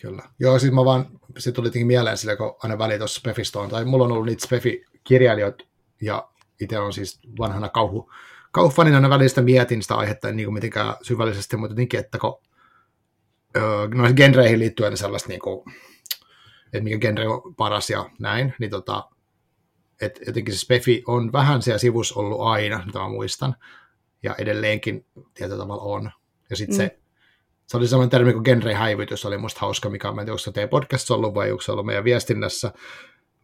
Kyllä. 0.00 0.22
Joo, 0.40 0.58
siis 0.58 0.72
mä 0.72 0.84
vaan, 0.84 1.06
se 1.38 1.52
tuli 1.52 1.66
jotenkin 1.66 1.86
mieleen 1.86 2.16
sille, 2.16 2.36
kun 2.36 2.56
aina 2.62 2.78
väliin 2.78 3.00
tuossa 3.00 3.20
Spefistä 3.20 3.58
on, 3.58 3.68
tai 3.68 3.84
mulla 3.84 4.04
on 4.04 4.12
ollut 4.12 4.26
niitä 4.26 4.46
Spefi-kirjailijoita, 4.46 5.64
ja 6.02 6.28
itse 6.60 6.78
on 6.78 6.92
siis 6.92 7.20
vanhana 7.38 7.68
kauhu, 7.68 8.12
kauhufanina 8.52 8.96
aina 8.96 9.10
välistä 9.10 9.42
mietin 9.42 9.82
sitä 9.82 9.94
aihetta, 9.94 10.28
en 10.28 10.36
niin 10.36 10.46
kuin 10.46 10.54
mitenkään 10.54 10.94
syvällisesti, 11.02 11.56
mutta 11.56 11.72
jotenkin, 11.72 12.00
että 12.00 12.18
kun 12.18 12.38
öö, 13.56 13.88
noihin 13.94 14.16
genreihin 14.16 14.58
liittyen 14.58 14.96
sellaista, 14.96 15.28
niin 15.28 15.40
kuin, 15.40 15.74
että 16.64 16.80
mikä 16.84 16.98
genre 16.98 17.28
on 17.28 17.54
paras 17.54 17.90
ja 17.90 18.10
näin, 18.18 18.54
niin 18.58 18.70
tota, 18.70 19.08
että 20.00 20.20
jotenkin 20.26 20.54
se 20.54 20.60
Spefi 20.60 21.02
on 21.06 21.32
vähän 21.32 21.62
siellä 21.62 21.78
sivussa 21.78 22.20
ollut 22.20 22.40
aina, 22.40 22.82
mitä 22.86 22.98
mä 22.98 23.08
muistan, 23.08 23.54
ja 24.22 24.34
edelleenkin 24.38 25.06
tietyllä 25.34 25.58
tavalla 25.62 25.82
on. 25.82 26.10
Ja 26.50 26.56
sitten 26.56 26.76
Mm. 26.76 26.78
se, 26.78 26.98
se 27.66 27.76
oli 27.76 27.88
sellainen 27.88 28.10
termi 28.10 28.32
kuin 28.32 28.44
genre-häivytys, 28.44 29.26
oli 29.26 29.38
musta 29.38 29.60
hauska, 29.60 29.90
mikä 29.90 30.08
on, 30.08 30.14
mä 30.14 30.20
en 30.20 30.24
tiedä, 30.26 30.32
onko 30.32 30.38
se 30.38 30.52
teidän 30.52 30.68
podcastissa 30.68 31.14
ollut 31.14 31.34
vai 31.34 31.50
onko 31.50 31.62
se 31.62 31.72
ollut 31.72 31.86
meidän 31.86 32.04
viestinnässä, 32.04 32.72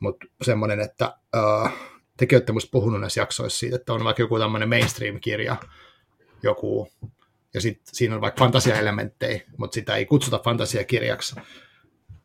mutta 0.01 0.27
semmoinen, 0.43 0.81
että 0.81 1.17
äh, 1.37 1.73
tekin 2.17 2.37
olette 2.37 2.53
musta 2.53 2.69
puhunut 2.73 3.01
näissä 3.01 3.21
jaksoissa 3.21 3.59
siitä, 3.59 3.77
että 3.77 3.93
on 3.93 4.05
vaikka 4.05 4.23
joku 4.23 4.39
tämmöinen 4.39 4.69
mainstream-kirja, 4.69 5.57
joku, 6.43 6.89
ja 7.55 7.61
sitten 7.61 7.95
siinä 7.95 8.15
on 8.15 8.21
vaikka 8.21 8.45
fantasiaelementtejä, 8.45 9.41
mutta 9.57 9.75
sitä 9.75 9.97
ei 9.97 10.07
kutsuta 10.07 10.41
fantasiakirjaksi, 10.45 11.37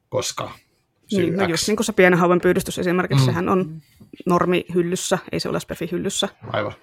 koska 0.10 0.52
niin, 1.12 1.38
no 1.38 1.46
just 1.48 1.68
niin 1.68 1.76
kuin 1.78 1.86
se 1.86 1.94
pienen 1.94 2.20
hauven 2.20 2.42
pyydystys 2.42 2.80
esimerkiksi, 2.80 3.24
Mm. 3.24 3.26
sehän 3.26 3.50
on 3.50 3.82
normi 4.26 4.66
hyllyssä, 4.76 5.18
ei 5.32 5.40
se 5.40 5.50
ole 5.50 5.60
Spefi 5.60 5.90
hyllyssä. 5.92 6.30
Aivan. 6.54 6.74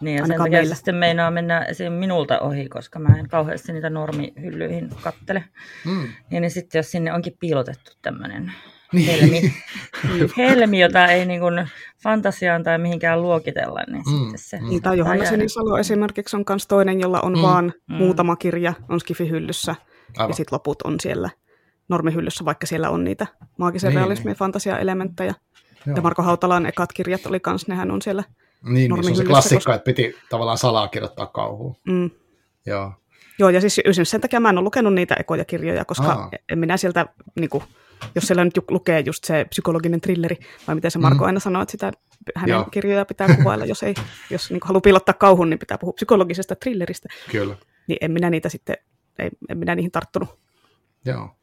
Niin, 0.00 0.14
ja 0.16 0.18
sen 0.18 0.24
Ainakaan 0.24 0.46
takia 0.50 0.58
meillä. 0.58 0.74
se 0.74 0.78
sitten 0.78 0.94
meinaa 0.94 1.30
mennä 1.30 1.60
esim. 1.60 1.92
minulta 1.92 2.40
ohi, 2.40 2.68
koska 2.68 2.98
mä 2.98 3.16
en 3.18 3.28
kauheasti 3.28 3.72
niitä 3.72 3.90
normihyllyihin 3.90 4.88
kattele. 5.02 5.44
Mm. 5.86 6.08
Ja 6.30 6.40
niin 6.40 6.50
sitten 6.50 6.78
jos 6.78 6.90
sinne 6.90 7.12
onkin 7.12 7.36
piilotettu 7.40 7.92
tämmöinen 8.02 8.52
Niin. 8.92 9.06
helmi, 9.06 9.52
helmi, 10.38 10.80
jota 10.80 11.06
ei 11.06 11.26
niin 11.26 11.40
kuin 11.40 11.68
fantasiaan 12.02 12.62
tai 12.62 12.78
mihinkään 12.78 13.22
luokitella, 13.22 13.80
niin 13.86 14.02
Mm, 14.06 14.20
sitten 14.20 14.38
se... 14.38 14.60
mm. 14.60 14.68
Niin, 14.68 14.82
tai 14.82 14.98
Johanna. 14.98 15.24
Sinisalo 15.24 15.78
esimerkiksi 15.78 16.36
on 16.36 16.44
myös 16.48 16.66
toinen, 16.66 17.00
jolla 17.00 17.20
on 17.20 17.32
Mm. 17.34 17.42
vaan 17.42 17.64
Mm. 17.64 17.94
mm. 17.94 17.96
muutama 17.98 18.36
kirja, 18.36 18.74
on 18.88 19.00
Skifi-hyllyssä, 19.00 19.74
Aivan. 20.18 20.30
ja 20.30 20.34
sitten 20.34 20.56
loput 20.56 20.82
on 20.82 21.00
siellä 21.00 21.30
normihyllyssä, 21.88 22.44
vaikka 22.44 22.66
siellä 22.66 22.90
on 22.90 23.04
niitä 23.04 23.26
maagisen 23.58 23.88
Niin, 23.88 23.94
niin, 23.94 24.00
realismin 24.00 24.30
ja 24.30 24.34
fantasiaelementtejä. 24.34 25.34
Joo. 25.86 25.96
Ja 25.96 26.02
Marko 26.02 26.22
Hautalan 26.22 26.66
ekat 26.66 26.92
kirjat 26.92 27.26
oli 27.26 27.40
kans, 27.40 27.68
nehän 27.68 27.90
on 27.90 28.02
siellä. 28.02 28.24
Niin, 28.62 28.90
niin 28.92 29.04
se 29.04 29.10
on 29.10 29.16
se 29.16 29.24
klassikko, 29.24 29.56
koska- 29.58 29.74
että 29.74 29.84
piti 29.84 30.14
tavallaan 30.30 30.58
salaa 30.58 30.88
kirjoittaa 30.88 31.26
kauhuun. 31.26 31.76
Mm. 31.88 32.10
Joo. 32.66 32.92
Joo, 33.38 33.50
ja 33.50 33.60
siis 33.60 33.80
esimerkiksi 33.84 34.10
sen 34.10 34.20
takia 34.20 34.40
mä 34.40 34.48
en 34.50 34.58
ole 34.58 34.64
lukenut 34.64 34.94
niitä 34.94 35.14
ekoja 35.14 35.44
kirjoja, 35.44 35.84
koska 35.84 36.06
Aa. 36.06 36.30
en 36.48 36.58
minä 36.58 36.76
sieltä, 36.76 37.06
niin 37.40 37.50
kuin, 37.50 37.64
jos 38.14 38.24
siellä 38.26 38.44
nyt 38.44 38.58
lukee 38.70 39.00
just 39.00 39.24
se 39.24 39.44
psykologinen 39.50 40.00
trilleri, 40.00 40.36
vai 40.66 40.74
miten 40.74 40.90
se 40.90 40.98
Marko 40.98 41.18
Mm. 41.24 41.26
aina 41.26 41.40
sanoo, 41.40 41.62
että 41.62 41.72
sitä 41.72 41.92
hänen 42.36 42.54
Joo. 42.54 42.64
Kirjoja 42.64 43.04
pitää 43.04 43.36
kuvailla, 43.36 43.64
jos, 43.64 43.82
ei, 43.82 43.94
jos 44.30 44.50
niin 44.50 44.60
haluaa 44.64 44.80
piilottaa 44.80 45.14
kauhun, 45.14 45.50
niin 45.50 45.58
pitää 45.58 45.78
puhua 45.78 45.92
psykologisesta 45.92 46.56
thrilleristä, 46.56 47.08
Kyllä. 47.30 47.56
niin 47.86 47.98
en 48.00 48.10
minä 48.12 48.30
niitä 48.30 48.48
sitten, 48.48 48.76
ei, 49.18 49.30
en 49.48 49.58
minä 49.58 49.74
niihin 49.74 49.90
tarttunut. 49.90 50.38
Joo. 51.04 51.36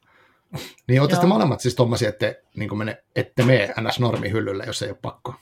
Niin 0.88 1.00
ootte 1.00 1.14
sitten 1.14 1.28
molemmat 1.28 1.60
siis 1.60 1.74
tommosia, 1.74 2.08
että 2.08 2.34
niin 2.56 2.78
mene, 2.78 3.02
ette 3.16 3.42
mene 3.42 3.74
ns. 3.80 4.00
normihyllylle, 4.00 4.64
jos 4.66 4.82
ei 4.82 4.88
ole 4.90 4.98
pakko. 5.02 5.34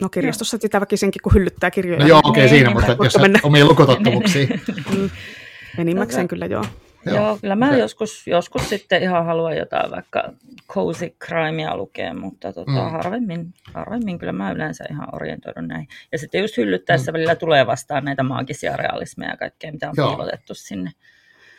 No 0.00 0.08
kirjastossa 0.08 0.58
sitä 0.60 0.80
väkisinkin, 0.80 1.22
kun 1.22 1.34
hyllyttää 1.34 1.70
kirjoja. 1.70 1.98
No 2.00 2.06
joo, 2.06 2.18
okei 2.24 2.30
okay, 2.30 2.42
Niin, 2.42 2.50
siinä, 2.50 2.68
niin, 2.70 2.76
mutta 2.88 3.04
jos 3.04 3.18
mennä? 3.18 3.38
omia 3.42 3.64
lukutottumuksia. 3.64 4.46
Mm. 4.96 5.10
Enimmäkseen 5.78 6.24
Tota- 6.24 6.28
kyllä 6.28 6.46
joo. 6.46 6.64
Joo. 7.06 7.16
Joo, 7.16 7.38
kyllä 7.40 7.56
mä 7.56 7.66
Okei. 7.68 7.78
joskus, 7.80 8.26
joskus 8.26 8.68
sitten 8.68 9.02
ihan 9.02 9.26
haluan 9.26 9.56
jotain 9.56 9.90
vaikka 9.90 10.32
cozy 10.68 11.10
crimea 11.24 11.76
lukea, 11.76 12.14
mutta 12.14 12.52
tota, 12.52 12.70
Mm. 12.70 12.76
mm. 12.78 12.90
harvemmin, 12.90 13.54
harvemmin 13.74 14.18
kyllä 14.18 14.32
mä 14.32 14.50
yleensä 14.52 14.84
ihan 14.90 15.14
orientoidun 15.14 15.68
näihin. 15.68 15.88
Ja 16.12 16.18
sitten 16.18 16.40
just 16.40 16.56
hyllyttäessä 16.56 17.12
mm. 17.12 17.14
välillä 17.14 17.34
tulee 17.36 17.66
vastaan 17.66 18.04
näitä 18.04 18.22
maagisia 18.22 18.76
realismeja 18.76 19.30
ja 19.30 19.36
kaikkea, 19.36 19.72
mitä 19.72 19.88
on 19.88 19.94
Joo. 19.96 20.08
piilotettu 20.08 20.54
sinne, 20.54 20.90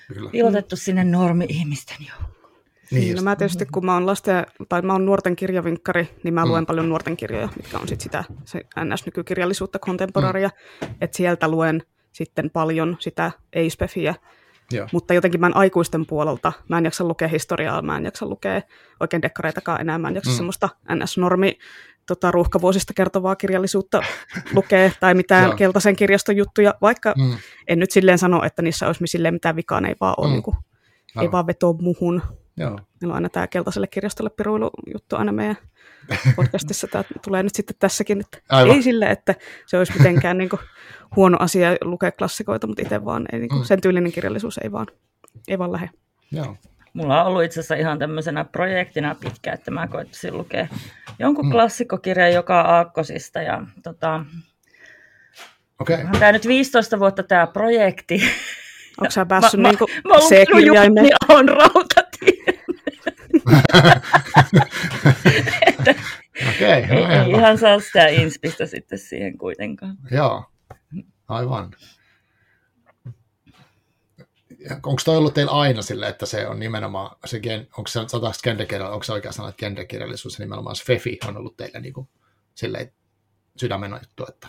Kyllä. 0.08 0.30
piilotettu 0.30 0.76
sinne 0.76 1.04
normi-ihmisten 1.04 1.98
joukkoon. 2.00 2.36
Niin, 2.92 3.02
Niin, 3.02 3.16
no 3.16 3.22
mä 3.22 3.36
tietysti, 3.36 3.66
kun 3.66 3.86
mä 3.86 3.94
oon 3.94 4.06
lasten, 4.06 4.46
tai 4.70 4.82
mä 4.82 4.94
oon 4.94 5.06
nuorten 5.06 5.36
kirjavinkkari, 5.36 6.10
niin 6.24 6.34
mä 6.34 6.46
Mm. 6.46 6.50
luen 6.50 6.66
paljon 6.66 6.90
nuorten 6.90 7.18
kirjoja, 7.18 7.50
mitkä 7.56 7.78
on 7.80 7.88
sit 7.88 8.02
sitä 8.02 8.24
se 8.46 8.62
NS-nykykirjallisuutta, 8.84 9.80
kontemporaria, 9.80 10.50
mm. 10.82 10.88
että 11.02 11.18
sieltä 11.18 11.48
luen 11.48 11.84
sitten 12.12 12.50
paljon 12.50 12.98
sitä 13.00 13.32
ei-spefiä, 13.54 14.16
Joo. 14.72 14.88
mutta 14.92 15.14
jotenkin 15.14 15.40
mä 15.40 15.48
en 15.48 15.56
aikuisten 15.56 16.06
puolelta, 16.06 16.54
mä 16.68 16.78
en 16.78 16.84
jaksa 16.86 17.04
lukea 17.04 17.28
historiaa, 17.28 17.82
mä 17.82 17.98
en 17.98 18.06
jaksa 18.06 18.26
lukea 18.26 18.62
oikein 19.00 19.22
dekkareitakaan 19.22 19.82
enää, 19.82 19.98
mä 19.98 20.08
en 20.08 20.16
jaksa 20.16 20.30
Mm. 20.30 20.34
mm. 20.34 20.38
semmoista 20.38 20.70
NS-normi 20.94 21.58
tota, 22.08 22.32
ruuhkavuosista 22.32 22.94
kertovaa 22.94 23.36
kirjallisuutta 23.36 24.02
lukea 24.54 24.92
tai 25.00 25.14
mitään 25.14 25.56
keltaisen 25.56 25.96
kirjaston 25.96 26.38
juttuja, 26.38 26.76
vaikka 26.82 27.14
mm. 27.18 27.38
En 27.68 27.80
nyt 27.80 27.92
silleen 27.92 28.18
sano, 28.18 28.44
että 28.44 28.62
niissä 28.62 28.88
olisi 28.88 29.08
silleen 29.08 29.34
mitään 29.34 29.56
vikaa, 29.56 29.82
ne 29.82 29.88
ei 29.90 29.96
vaan 30.02 30.14
ole, 30.18 30.28
Mm. 30.28 30.32
niin 30.34 30.44
kuin, 30.44 30.58
ei 31.22 31.32
vaan 31.32 31.48
vetoa 31.48 31.74
muhun. 31.82 32.22
Joo. 32.58 32.70
Meillä 33.02 33.12
on 33.12 33.16
aina 33.16 33.30
tämä 33.30 33.48
keltaiselle 33.48 33.88
kirjastolle 33.88 34.30
piruilu 34.30 34.70
juttu 34.94 35.16
aina 35.16 35.32
meidän 35.32 35.58
podcastissa. 36.36 36.88
Tämä 36.88 37.04
tulee 37.24 37.44
nyt 37.44 37.56
sitten 37.56 37.76
tässäkin. 37.80 38.20
Että 38.20 38.38
Aivan. 38.50 38.76
ei 38.76 38.84
sille, 38.84 39.06
että 39.06 39.36
se 39.66 39.78
olisi 39.78 39.94
mitenkään 39.98 40.38
niin 40.38 40.50
kuin, 40.50 40.60
huono 41.16 41.38
asia 41.40 41.70
lukea 41.82 42.12
klassikoita, 42.12 42.68
mutta 42.68 42.82
itse 42.82 43.06
vaan 43.06 43.26
ei, 43.32 43.40
niin 43.40 43.50
kuin, 43.50 43.60
Mm. 43.62 43.66
sen 43.66 43.82
tyylinen 43.82 44.12
kirjallisuus 44.12 44.60
ei 44.64 44.72
vaan, 44.72 44.88
ei 45.48 45.60
vaan 45.60 45.72
lähde. 45.72 45.90
Joo. 46.32 46.56
Mulla 46.96 47.22
on 47.22 47.28
ollut 47.28 47.44
itse 47.44 47.60
asiassa 47.60 47.76
ihan 47.76 48.00
tämmöisenä 48.00 48.44
projektina 48.46 49.16
pitkä, 49.16 49.54
että 49.54 49.72
mä 49.72 49.88
koittaisin 49.88 50.38
lukea 50.38 50.68
jonkun 51.20 51.46
Mm. 51.46 51.52
klassikkokirjan 51.52 52.34
joka 52.34 52.62
aakkosista. 52.62 53.42
Ja 53.42 53.62
tota, 53.84 54.26
Okei. 55.80 55.96
onhan 55.96 56.20
tämä 56.20 56.32
nyt 56.32 56.48
15 56.48 57.00
vuotta 57.00 57.24
tämä 57.24 57.48
projekti. 57.48 58.22
Onko 59.02 59.12
sä 59.12 59.26
päässyt 59.26 59.60
mä, 59.60 59.68
niin 59.68 59.78
kuin 59.78 59.92
mä, 59.92 60.02
mä 60.10 60.14
oon 60.14 60.24
lukenut 60.24 60.48
C-kirjaimeen? 60.48 61.06
Juhani 61.06 61.40
on 61.40 61.50
rautatie. 61.50 62.56
Okei. 66.50 66.72
Ei, 66.72 66.88
no, 66.88 67.24
ei 67.24 67.30
ihan 67.32 67.58
saa 67.58 67.80
sitä 67.80 68.08
inspistä 68.08 68.66
sitten 68.66 69.00
siihen 69.00 69.38
kuitenkaan. 69.38 69.96
Joo. 70.12 70.44
Aivan. 71.28 71.72
Onko 74.72 75.02
toi 75.06 75.18
ollut 75.18 75.34
teillä 75.34 75.52
aina 75.52 75.82
sille, 75.82 76.08
että 76.08 76.26
se 76.26 76.48
on 76.48 76.60
nimenomaan, 76.60 77.18
se 77.26 77.40
gen, 77.40 77.68
onko 77.78 77.88
se 77.88 78.00
sataksi 78.08 78.44
genrekirjallisuus, 78.44 78.94
onko 78.94 79.04
se 79.04 79.14
oikea 79.14 79.32
sana, 79.32 79.50
että 79.50 79.60
genrekirjallisuus 79.60 80.40
ja 80.40 80.46
nimenomaan 80.46 80.76
se 80.76 80.84
FEFI 80.84 81.20
on 81.28 81.38
ollut 81.38 81.58
teille 81.58 81.80
niin 81.80 81.94
kuin, 81.94 82.08
silleen 82.56 82.92
sydämen 83.58 83.92
juttu, 83.92 84.26
että 84.30 84.48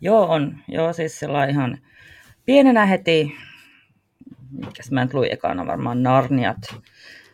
Joo, 0.00 0.26
on. 0.26 0.58
Joo, 0.68 0.92
siis 0.92 1.18
sellainen 1.18 1.54
ihan 1.54 1.78
pienenä 2.44 2.86
heti, 2.86 3.36
mikäs 4.52 4.90
mä 4.90 5.04
nyt 5.04 5.14
luin 5.14 5.32
ekana 5.32 5.66
varmaan 5.66 6.02
Narniat. 6.02 6.56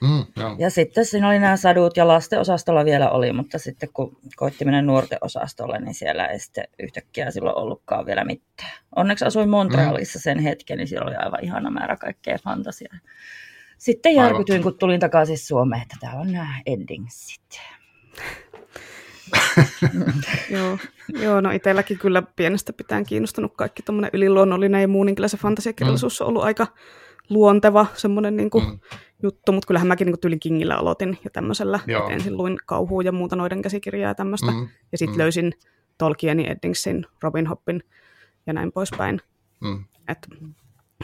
mm, 0.00 0.24
joo. 0.36 0.56
Ja 0.58 0.70
sitten 0.70 1.04
siinä 1.04 1.28
oli 1.28 1.38
nämä 1.38 1.56
sadut 1.56 1.96
ja 1.96 2.08
lasten 2.08 2.40
osastolla 2.40 2.84
vielä 2.84 3.10
oli, 3.10 3.32
mutta 3.32 3.58
sitten 3.58 3.88
kun 3.92 4.16
koitti 4.36 4.64
mennä 4.64 4.82
nuorten 4.82 5.18
osastolle, 5.20 5.78
niin 5.80 5.94
siellä 5.94 6.26
ei 6.26 6.38
sitten 6.38 6.64
yhtäkkiä 6.78 7.30
silloin 7.30 7.58
ollutkaan 7.58 8.06
vielä 8.06 8.24
mitään. 8.24 8.78
Onneksi 8.96 9.24
asuin 9.24 9.48
Montrealissa 9.48 10.18
sen 10.18 10.38
hetken, 10.38 10.78
niin 10.78 10.88
siellä 10.88 11.06
oli 11.06 11.16
aivan 11.16 11.44
ihana 11.44 11.70
määrä 11.70 11.96
kaikkea 11.96 12.38
fantasiaa. 12.44 12.98
Sitten 13.78 14.10
Aivan. 14.10 14.24
järkytyin, 14.24 14.62
kun 14.62 14.78
tulin 14.78 15.00
takaisin 15.00 15.38
Suomeen, 15.38 15.82
että 15.82 15.96
täällä 16.00 16.20
on 16.20 16.32
nämä 16.32 16.60
endingsit. 16.66 17.60
Joo, 20.50 20.78
joo, 21.08 21.40
no 21.40 21.50
itselläkin 21.50 21.98
kyllä 21.98 22.22
pienestä 22.22 22.72
pitäen 22.72 23.06
kiinnostunut 23.06 23.52
kaikki 23.56 23.82
tuommoinen 23.82 24.10
yliluonnollinen 24.12 24.80
ja 24.80 24.88
muu, 24.88 25.04
niin 25.04 25.14
kyllä 25.14 25.28
se 25.28 25.36
fantasiakirjallisuus 25.36 26.20
on 26.20 26.28
ollut 26.28 26.42
aika 26.42 26.66
luonteva 27.30 27.86
semmoinen 27.94 28.36
niin 28.36 28.50
Mm. 28.54 28.78
juttu, 29.22 29.52
mutta 29.52 29.66
kyllähän 29.66 29.88
mäkin 29.88 30.06
niin 30.06 30.20
tyylin 30.20 30.40
Kingillä 30.40 30.74
aloitin 30.74 31.18
ja 31.24 31.30
tämmöisellä, 31.30 31.80
Joo. 31.86 32.08
ensin 32.08 32.36
luin 32.36 32.56
kauhua 32.66 33.02
ja 33.02 33.12
muuta 33.12 33.36
noiden 33.36 33.62
käsikirjaa 33.62 34.10
ja 34.10 34.14
tämmöistä, 34.14 34.50
Mm, 34.50 34.68
ja 34.92 34.98
sitten 34.98 35.14
mm. 35.16 35.18
löysin 35.18 35.52
Tolkienin, 35.98 36.46
Eddingsin, 36.46 37.06
Robin 37.22 37.46
Hoppin 37.46 37.82
ja 38.46 38.52
näin 38.52 38.72
poispäin. 38.72 39.20
mm, 39.60 39.84
Et 40.08 40.18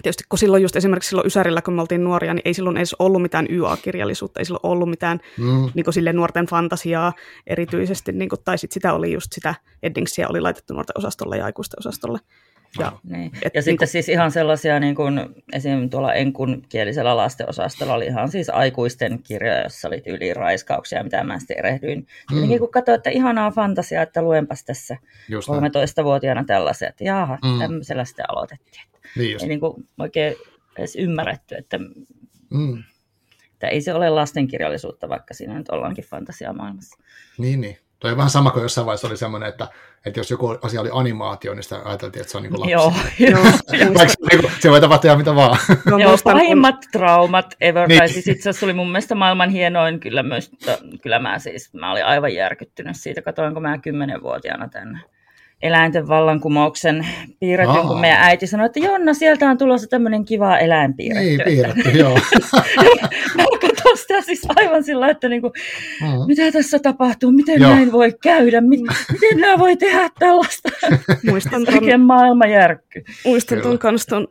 tietysti 0.02 0.24
kun 0.28 0.38
silloin 0.38 0.62
just 0.62 0.76
esimerkiksi 0.76 1.08
silloin 1.08 1.26
Ysärillä, 1.26 1.62
kun 1.62 1.74
me 1.74 1.80
oltiin 1.80 2.04
nuoria, 2.04 2.34
niin 2.34 2.42
ei 2.44 2.54
silloin 2.54 2.76
edes 2.76 2.96
ollut 2.98 3.22
mitään 3.22 3.46
YA-kirjallisuutta, 3.50 4.40
ei 4.40 4.44
silloin 4.44 4.60
ollut 4.66 4.90
mitään 4.90 5.20
mm. 5.38 5.70
niin 5.74 5.84
kuin 5.84 5.94
sille 5.94 6.12
nuorten 6.12 6.46
fantasiaa 6.46 7.12
erityisesti, 7.46 8.12
niin 8.12 8.28
kuin, 8.28 8.40
tai 8.44 8.58
sit 8.58 8.72
sitä 8.72 8.92
oli 8.92 9.12
just 9.12 9.32
sitä 9.32 9.54
Eddingsia 9.82 10.28
oli 10.28 10.40
laitettu 10.40 10.74
nuorten 10.74 10.98
osastolle 10.98 11.36
ja 11.36 11.44
aikuisten 11.44 11.78
osastolle. 11.78 12.18
Ja, 12.78 12.92
niin. 13.02 13.26
et, 13.26 13.42
ja 13.42 13.50
niin 13.54 13.62
sitten 13.62 13.78
kun... 13.78 13.86
siis 13.86 14.08
ihan 14.08 14.30
sellaisia, 14.30 14.80
niin 14.80 14.94
kuin, 14.94 15.20
esim. 15.52 15.90
tuolla 15.90 16.14
enkun 16.14 16.62
kielisellä 16.68 17.16
lastenosastolla 17.16 17.94
oli 17.94 18.06
ihan 18.06 18.28
siis 18.28 18.50
aikuisten 18.50 19.22
kirjoja, 19.22 19.62
jossa 19.62 19.88
oli 19.88 20.02
yli 20.06 20.34
raiskauksia, 20.34 21.04
mitä 21.04 21.24
mä 21.24 21.38
sitten 21.38 21.58
erehdyin. 21.58 22.06
Mm. 22.32 22.48
Niin 22.48 22.58
kun 22.58 22.70
katsoin, 22.70 22.96
että 22.96 23.10
ihanaa 23.10 23.50
fantasiaa, 23.50 24.02
että 24.02 24.22
luenpas 24.22 24.64
tässä 24.64 24.96
Just 25.28 25.48
13-vuotiaana 25.48 26.44
tällaisia, 26.44 26.88
että 26.88 27.04
jaha, 27.04 27.38
mm. 27.44 27.58
tämmöisellä 27.58 28.04
sitten 28.04 28.30
aloitettiin. 28.30 28.84
Niin 29.16 29.38
ei 29.42 29.48
niin 29.48 29.60
kuin 29.60 29.88
oikein 29.98 30.34
edes 30.78 30.96
ymmärretty, 30.96 31.54
että, 31.54 31.78
mm. 32.50 32.84
että 33.52 33.68
ei 33.68 33.80
se 33.80 33.94
ole 33.94 34.10
lastenkirjallisuutta, 34.10 35.08
vaikka 35.08 35.34
siinä 35.34 35.58
nyt 35.58 35.68
ollaankin 35.68 36.04
fantasiamaailmassa. 36.04 36.98
Niin, 37.38 37.60
niin. 37.60 37.78
Tuo 38.02 38.10
on 38.10 38.16
vähän 38.16 38.30
sama 38.30 38.50
kuin 38.50 38.62
jossain 38.62 38.86
vaiheessa 38.86 39.06
oli 39.06 39.16
semmoinen, 39.16 39.48
että, 39.48 39.68
että 40.06 40.20
jos 40.20 40.30
joku 40.30 40.58
asia 40.62 40.80
oli 40.80 40.88
animaatio, 40.92 41.54
niin 41.54 41.62
sitä 41.62 41.80
ajateltiin, 41.84 42.20
että 42.20 42.30
se 42.30 42.36
on 42.36 42.42
niin 42.42 42.50
kuin 42.50 42.60
lapsi. 42.60 42.72
Joo, 42.72 42.92
joo. 43.30 43.44
Vaikka 43.94 44.14
niin 44.30 44.40
kuin, 44.40 44.52
se 44.60 44.70
voi 44.70 44.80
tapahtua 44.80 45.08
ihan 45.08 45.18
mitä 45.18 45.34
vaan. 45.34 45.58
No, 45.90 45.98
joo, 46.04 46.16
pahimmat 46.24 46.74
kun... 46.74 46.90
traumat 46.92 47.54
ever. 47.60 47.88
Niin. 47.88 47.98
Tai 47.98 48.08
siis 48.08 48.28
itse 48.28 48.50
asiassa 48.50 48.66
oli 48.66 48.72
mun 48.72 48.86
mielestä 48.86 49.14
maailman 49.14 49.50
hienoin. 49.50 50.00
Kyllä, 50.00 50.22
myös, 50.22 50.50
kyllä 51.02 51.18
mä 51.18 51.38
siis, 51.38 51.74
mä 51.74 51.92
olin 51.92 52.04
aivan 52.04 52.34
järkyttynyt 52.34 52.96
siitä. 52.96 53.22
Katoinko 53.22 53.60
mä 53.60 53.78
kymmenenvuotiaana 53.78 54.68
tänne 54.68 54.98
eläinten 55.62 56.08
vallankumouksen 56.08 57.06
piirretty, 57.40 57.78
kun 57.86 58.00
meidän 58.00 58.22
äiti 58.22 58.46
sanoi, 58.46 58.66
että 58.66 58.80
Jonna, 58.80 59.14
sieltä 59.14 59.50
on 59.50 59.58
tulossa 59.58 59.86
tämmöinen 59.86 60.24
kiva 60.24 60.58
eläin 60.58 60.94
piirretty. 60.94 61.28
Niin, 61.28 61.40
piirretty, 61.44 61.90
joo. 61.90 62.14
mä 63.36 63.44
sitä 64.02 64.20
siis 64.20 64.42
aivan 64.56 64.84
sillä, 64.84 65.08
että 65.08 65.28
niinku, 65.28 65.52
mm. 66.00 66.26
mitä 66.26 66.52
tässä 66.52 66.78
tapahtuu, 66.78 67.32
miten 67.32 67.60
joo. 67.60 67.70
näin 67.70 67.92
voi 67.92 68.12
käydä, 68.22 68.60
miten, 68.60 68.96
miten 69.12 69.38
nämä 69.40 69.58
voi 69.58 69.76
tehdä 69.76 70.10
tällaista. 70.18 70.68
Muistan 71.30 71.64
ton, 71.64 72.00
maailma 72.00 72.46
järkky. 72.46 73.04
Muistan 73.24 73.60
tuon 73.60 73.78
kanssa 73.78 74.10
ton 74.10 74.28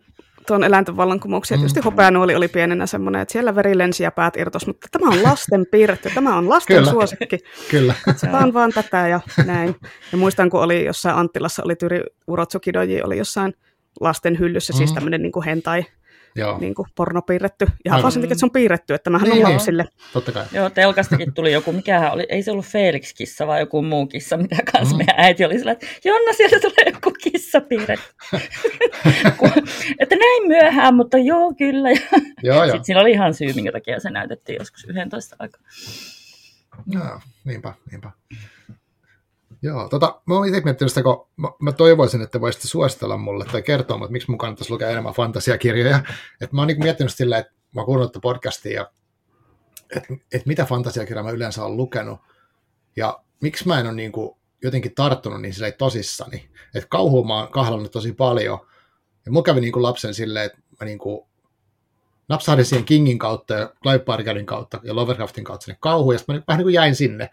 tuon 0.47 0.63
eläinten 0.63 0.97
vallankumouksia. 0.97 1.57
Mm. 1.57 1.61
Tietysti 1.61 1.79
hopeanuoli 1.79 2.35
oli 2.35 2.47
pienenä 2.47 2.85
semmoinen, 2.85 3.21
että 3.21 3.31
siellä 3.31 3.55
veri 3.55 3.77
lensi 3.77 4.03
ja 4.03 4.11
päät 4.11 4.37
irtos, 4.37 4.67
mutta 4.67 4.87
tämä 4.91 5.11
on 5.11 5.23
lasten 5.23 5.65
piirretty, 5.71 6.09
tämä 6.15 6.37
on 6.37 6.49
lasten 6.49 6.77
Kyllä. 6.77 6.91
suosikki. 6.91 7.37
Kyllä. 7.71 7.93
Se 8.15 8.29
on 8.43 8.53
vaan 8.53 8.71
tätä 8.71 9.07
ja 9.07 9.19
näin. 9.45 9.75
Ja 10.11 10.17
muistan, 10.17 10.49
kun 10.49 10.61
oli 10.61 10.85
jossain 10.85 11.15
Anttilassa, 11.15 11.63
oli 11.65 11.75
Tyri 11.75 12.01
Urotsukidoji, 12.27 13.01
oli 13.01 13.17
jossain 13.17 13.53
lasten 13.99 14.39
hyllyssä, 14.39 14.73
siis 14.73 14.79
mm. 14.79 14.85
siis 14.85 14.93
tämmöinen 14.93 15.21
niin 15.21 15.31
kuin 15.31 15.45
hentai 15.45 15.85
Joo. 16.35 16.59
Niin 16.59 16.75
kuin 16.75 16.87
porno 16.95 17.21
piirretty. 17.21 17.67
Ihan 17.85 18.01
vaan 18.01 18.11
sen 18.11 18.21
takia, 18.21 18.33
että 18.33 18.39
se 18.39 18.45
on 18.45 18.51
piirretty, 18.51 18.93
että 18.93 19.03
tämähän 19.03 19.29
niin, 19.29 19.45
on 19.45 19.53
lapsille. 19.53 19.85
Totta 20.13 20.31
kai. 20.31 20.45
Joo, 20.51 20.69
telkastakin 20.69 21.33
tuli 21.33 21.51
joku, 21.51 21.71
mikähän 21.71 22.11
oli, 22.11 22.25
ei 22.29 22.43
se 22.43 22.51
ollut 22.51 22.65
Felix-kissa, 22.65 23.47
vaan 23.47 23.59
joku 23.59 23.81
muu 23.81 24.07
kissa, 24.07 24.37
mitä 24.37 24.55
kanssa 24.71 24.95
mm. 24.95 24.97
meidän 24.97 25.15
äiti 25.17 25.45
oli 25.45 25.57
sillä, 25.57 25.71
että 25.71 25.85
Jonna, 26.05 26.33
sieltä 26.33 26.59
tulee 26.59 26.93
joku 26.93 27.11
kissa 27.23 27.61
piirretty. 27.61 28.05
että 29.99 30.15
näin 30.15 30.47
myöhään, 30.47 30.95
mutta 30.95 31.17
joo, 31.17 31.53
kyllä. 31.57 31.89
joo, 31.89 31.99
joo. 32.43 32.65
Sitten 32.65 32.85
siinä 32.85 33.01
oli 33.01 33.11
ihan 33.11 33.33
syy, 33.33 33.53
minkä 33.53 33.71
takia 33.71 33.99
se 33.99 34.09
näytettiin 34.09 34.57
joskus 34.59 34.85
11 34.87 35.35
aikaa. 35.39 35.61
Joo, 36.87 37.19
niinpä, 37.43 37.73
niinpä. 37.91 38.11
Joo, 39.61 39.89
tota, 39.89 40.21
mä 40.25 40.35
oon 40.35 40.47
itse 40.47 40.61
miettinyt 40.61 40.91
sitä, 40.91 41.03
kun 41.03 41.27
mä, 41.37 41.47
mä 41.59 41.71
toivoisin, 41.71 42.21
että 42.21 42.41
voisitte 42.41 42.67
suositella 42.67 43.17
mulle 43.17 43.45
tai 43.45 43.61
kertoa, 43.61 43.97
että 43.97 44.11
miksi 44.11 44.29
mun 44.29 44.37
kannattaisi 44.37 44.71
lukea 44.71 44.89
enemmän 44.89 45.13
fantasiakirjoja. 45.13 45.99
Et 46.41 46.51
mä 46.51 46.61
oon 46.61 46.67
niin 46.67 46.79
miettinyt 46.79 47.13
sillä, 47.13 47.37
että 47.37 47.53
mä 47.75 47.81
oon 47.81 47.85
kuunnellut 47.85 48.17
podcastia 48.21 48.73
ja 48.73 48.91
että 49.95 50.13
et 50.33 50.45
mitä 50.45 50.65
fantasiakirjaa 50.65 51.23
mä 51.23 51.31
yleensä 51.31 51.65
olen 51.65 51.77
lukenut 51.77 52.19
ja 52.95 53.19
miksi 53.41 53.67
mä 53.67 53.79
en 53.79 53.85
ole 53.85 53.95
niin 53.95 54.11
kuin 54.11 54.37
jotenkin 54.63 54.95
tarttunut 54.95 55.41
niin 55.41 55.53
silleen 55.53 55.73
tosissani. 55.77 56.49
Että 56.75 56.87
kauhua 56.89 57.27
mä 57.27 57.39
oon 57.39 57.51
kahlannut 57.51 57.91
tosi 57.91 58.13
paljon 58.13 58.59
ja 59.25 59.31
mulla 59.31 59.43
kävi 59.43 59.61
niin 59.61 59.73
kuin 59.73 59.83
lapsen 59.83 60.13
silleen, 60.13 60.45
että 60.45 60.57
mä 60.79 60.85
niin 60.85 60.99
kuin 60.99 61.27
napsahdin 62.29 62.65
siihen 62.65 62.85
Kingin 62.85 63.19
kautta 63.19 63.53
ja 63.53 63.73
Clive 63.83 63.99
Barkerin 63.99 64.45
kautta 64.45 64.79
ja 64.83 64.95
Lovercraftin 64.95 65.43
kautta 65.43 65.65
sinne 65.65 65.77
kauhuun 65.79 66.15
ja 66.15 66.19
sitten 66.19 66.35
mä 66.35 66.41
vähän 66.47 66.57
niin 66.57 66.65
kuin 66.65 66.73
jäin 66.73 66.95
sinne. 66.95 67.29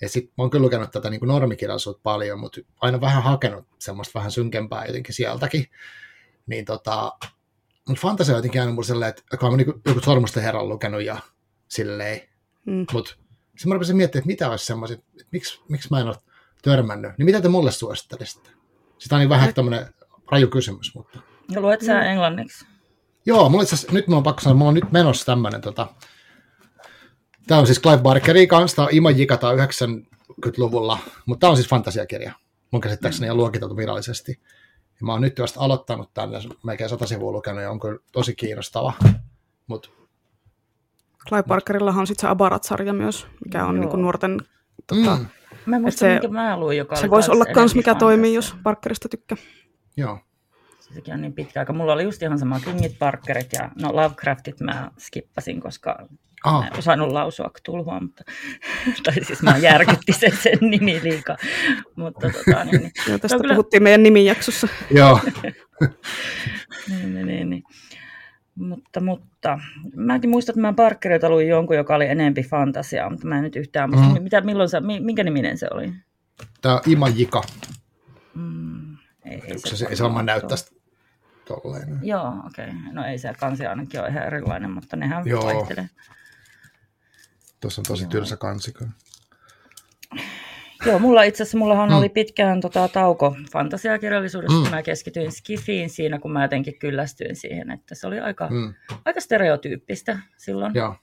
Ja 0.00 0.08
sitten 0.08 0.32
mä 0.38 0.42
oon 0.42 0.50
kyllä 0.50 0.64
lukenut 0.64 0.90
tätä 0.90 1.10
niin 1.10 1.20
normikirjallisuutta 1.22 2.00
paljon, 2.02 2.40
mutta 2.40 2.60
aina 2.80 3.00
vähän 3.00 3.22
hakenut 3.22 3.66
semmoista 3.78 4.18
vähän 4.18 4.30
synkempää 4.30 4.86
jotenkin 4.86 5.14
sieltäkin. 5.14 5.66
Niin 6.46 6.64
tota, 6.64 7.12
mutta 7.88 8.00
fantasia 8.02 8.34
on 8.34 8.38
jotenkin 8.38 8.60
aina 8.60 8.72
mulle 8.72 8.86
silleen, 8.86 9.08
että 9.08 9.22
mä 9.42 9.56
niin 9.56 9.82
joku 9.86 10.00
Sormusten 10.00 10.42
herran 10.42 10.68
lukenut 10.68 11.02
ja 11.02 11.18
silleen. 11.68 12.20
Mm. 12.66 12.86
Mutta 12.92 13.10
sitten 13.10 13.68
mä 13.68 13.74
rupesin 13.74 13.96
miettimään, 13.96 14.20
että 14.20 14.26
mitä 14.26 14.50
olisi 14.50 14.66
semmoiset, 14.66 14.98
että 14.98 15.28
miksi, 15.32 15.60
miksi 15.68 15.88
mä 15.90 16.00
en 16.00 16.06
ole 16.06 16.16
törmännyt. 16.62 17.12
Niin 17.18 17.26
mitä 17.26 17.40
te 17.40 17.48
mulle 17.48 17.72
suosittelisitte? 17.72 18.50
Sitä 18.98 19.14
on 19.14 19.18
niin 19.18 19.28
vähän 19.28 19.54
tämmöinen 19.54 19.94
raju 20.30 20.48
kysymys. 20.48 20.94
Mutta... 20.94 21.20
Ja 21.48 21.60
luet 21.60 21.80
sä 21.80 21.94
mm. 21.94 22.06
englanniksi? 22.06 22.66
Joo, 23.26 23.48
mulla 23.48 23.62
itse 23.62 23.92
nyt 23.92 24.08
mä 24.08 24.16
oon 24.16 24.22
pakko 24.22 24.40
sanoa, 24.40 24.56
mulla 24.56 24.68
on 24.68 24.74
nyt 24.74 24.92
menossa 24.92 25.26
tämmöinen 25.26 25.60
tota, 25.60 25.86
Tämä 27.48 27.60
on 27.60 27.66
siis 27.66 27.80
Clive 27.80 28.02
Barkeri 28.02 28.46
kanssa, 28.46 28.76
tämä 28.76 28.86
on 28.86 28.94
Imajikata 28.94 29.52
90-luvulla, 29.52 30.98
mutta 31.26 31.40
tämä 31.40 31.50
on 31.50 31.56
siis 31.56 31.68
fantasiakirja, 31.68 32.32
mun 32.70 32.80
käsittääkseni 32.80 33.26
ja 33.26 33.34
luokiteltu 33.34 33.76
virallisesti. 33.76 34.40
Ja 35.00 35.06
mä 35.06 35.12
oon 35.12 35.20
nyt 35.20 35.40
vasta 35.40 35.60
aloittanut 35.60 36.14
tänne, 36.14 36.38
melkein 36.62 36.90
sata 36.90 37.06
sivua 37.06 37.32
lukenut 37.32 37.62
ja 37.62 37.70
on 37.70 37.80
kyllä 37.80 37.98
tosi 38.12 38.34
kiinnostava. 38.34 38.92
Mut... 39.66 39.92
Clive 41.28 41.42
Barkerillahan 41.42 42.00
on 42.00 42.06
sitten 42.06 42.20
se 42.20 42.28
Abarat-sarja 42.28 42.92
myös, 42.92 43.26
mikä 43.44 43.66
on 43.66 43.80
niinku 43.80 43.96
nuorten... 43.96 44.40
Tota, 44.86 45.16
mm. 45.16 45.26
Mä 45.66 45.76
en 45.76 45.82
muista, 45.82 45.98
se, 45.98 46.12
minkä 46.12 46.28
mä 46.28 46.56
luin, 46.56 46.78
joka 46.78 46.96
Se 46.96 47.10
voisi 47.10 47.30
olla 47.30 47.44
kans 47.54 47.74
mikä 47.74 47.94
toimii, 47.94 48.34
jos 48.34 48.56
Barkerista 48.62 49.08
tykkää. 49.08 49.38
Joo. 49.96 50.18
Sekin 50.80 51.14
on 51.14 51.20
niin 51.20 51.32
pitkä 51.32 51.60
aika. 51.60 51.72
Mulla 51.72 51.92
oli 51.92 52.02
just 52.02 52.22
ihan 52.22 52.38
sama 52.38 52.60
Kingit, 52.60 52.98
Parkerit 52.98 53.52
ja 53.52 53.70
no 53.82 53.96
Lovecraftit 53.96 54.60
mä 54.60 54.90
skippasin, 54.98 55.60
koska 55.60 56.08
Oh. 56.46 56.60
Mä 56.60 56.66
en 56.66 56.78
osannut 56.78 57.12
lausua 57.12 57.50
tulhua, 57.64 58.00
mutta, 58.00 58.24
tai 59.04 59.24
siis 59.24 59.42
mä 59.42 59.56
järkytti 59.56 60.12
sen, 60.12 60.36
sen 60.36 60.58
nimi 60.60 61.00
liikaa. 61.02 61.36
Mutta, 61.96 62.30
tota, 62.30 62.64
niin, 62.64 62.80
niin. 62.80 62.92
Joo, 63.08 63.18
tästä 63.18 63.38
kyllä... 63.38 63.54
puhuttiin 63.54 63.82
meidän 63.82 64.02
nimijaksossa. 64.02 64.68
Joo. 64.90 65.20
niin, 66.88 67.14
niin, 67.14 67.26
niin, 67.26 67.50
niin. 67.50 67.62
Mutta, 68.54 69.00
mutta 69.00 69.58
mäkin 69.96 70.30
muistan, 70.30 70.52
että 70.52 70.60
mä 70.60 70.72
Parkerilta 70.72 71.30
luin 71.30 71.48
jonkun, 71.48 71.76
joka 71.76 71.94
oli 71.94 72.06
enempi 72.06 72.42
fantasiaa, 72.42 73.10
mutta 73.10 73.26
mä 73.26 73.36
en 73.36 73.42
nyt 73.42 73.56
yhtään 73.56 73.90
muista. 73.90 74.14
Mm. 74.14 74.22
Mitä, 74.22 74.40
milloin 74.40 74.68
sä, 74.68 74.80
minkä 74.80 75.24
niminen 75.24 75.58
se 75.58 75.68
oli? 75.70 75.92
Tämä 76.62 76.74
on 76.74 76.80
Imajika. 76.86 77.42
Mm, 78.34 78.96
ei, 79.24 79.42
ei 79.44 79.58
se, 79.58 79.76
se, 79.76 79.86
ei 79.86 79.96
se 79.96 80.02
varmaan 80.02 80.26
näyttäisi 80.26 80.78
tolleen. 81.44 81.98
Joo, 82.02 82.28
okei. 82.46 82.64
Okay. 82.64 82.92
No 82.92 83.04
ei 83.04 83.18
se 83.18 83.34
kansi 83.40 83.66
ainakin 83.66 84.00
ole 84.00 84.08
ihan 84.08 84.26
erilainen, 84.26 84.70
mutta 84.70 84.96
nehän 84.96 85.26
Joo. 85.26 85.44
vaihtelee. 85.44 85.88
Tuossa 87.60 87.80
on 87.80 87.84
tosi 87.88 88.04
Joo. 88.04 88.10
tylsä 88.10 88.36
kansi 88.36 88.74
Joo, 90.86 90.98
mulla 90.98 91.22
itse 91.22 91.42
asiassa 91.42 91.58
mullahan 91.58 91.88
mm. 91.88 91.96
oli 91.96 92.08
pitkään 92.08 92.60
tota, 92.60 92.88
tauko 92.88 93.36
fantasiakirjallisuudessa, 93.52 94.64
mm. 94.64 94.70
mä 94.70 94.82
keskityin 94.82 95.32
skifiin 95.32 95.90
siinä, 95.90 96.18
kun 96.18 96.32
mä 96.32 96.44
jotenkin 96.44 96.78
kyllästyin 96.78 97.36
siihen, 97.36 97.70
että 97.70 97.94
se 97.94 98.06
oli 98.06 98.20
aika, 98.20 98.48
mm. 98.50 98.74
aika 99.04 99.20
stereotyyppistä 99.20 100.18
silloin. 100.36 100.74
Joo. 100.74 100.94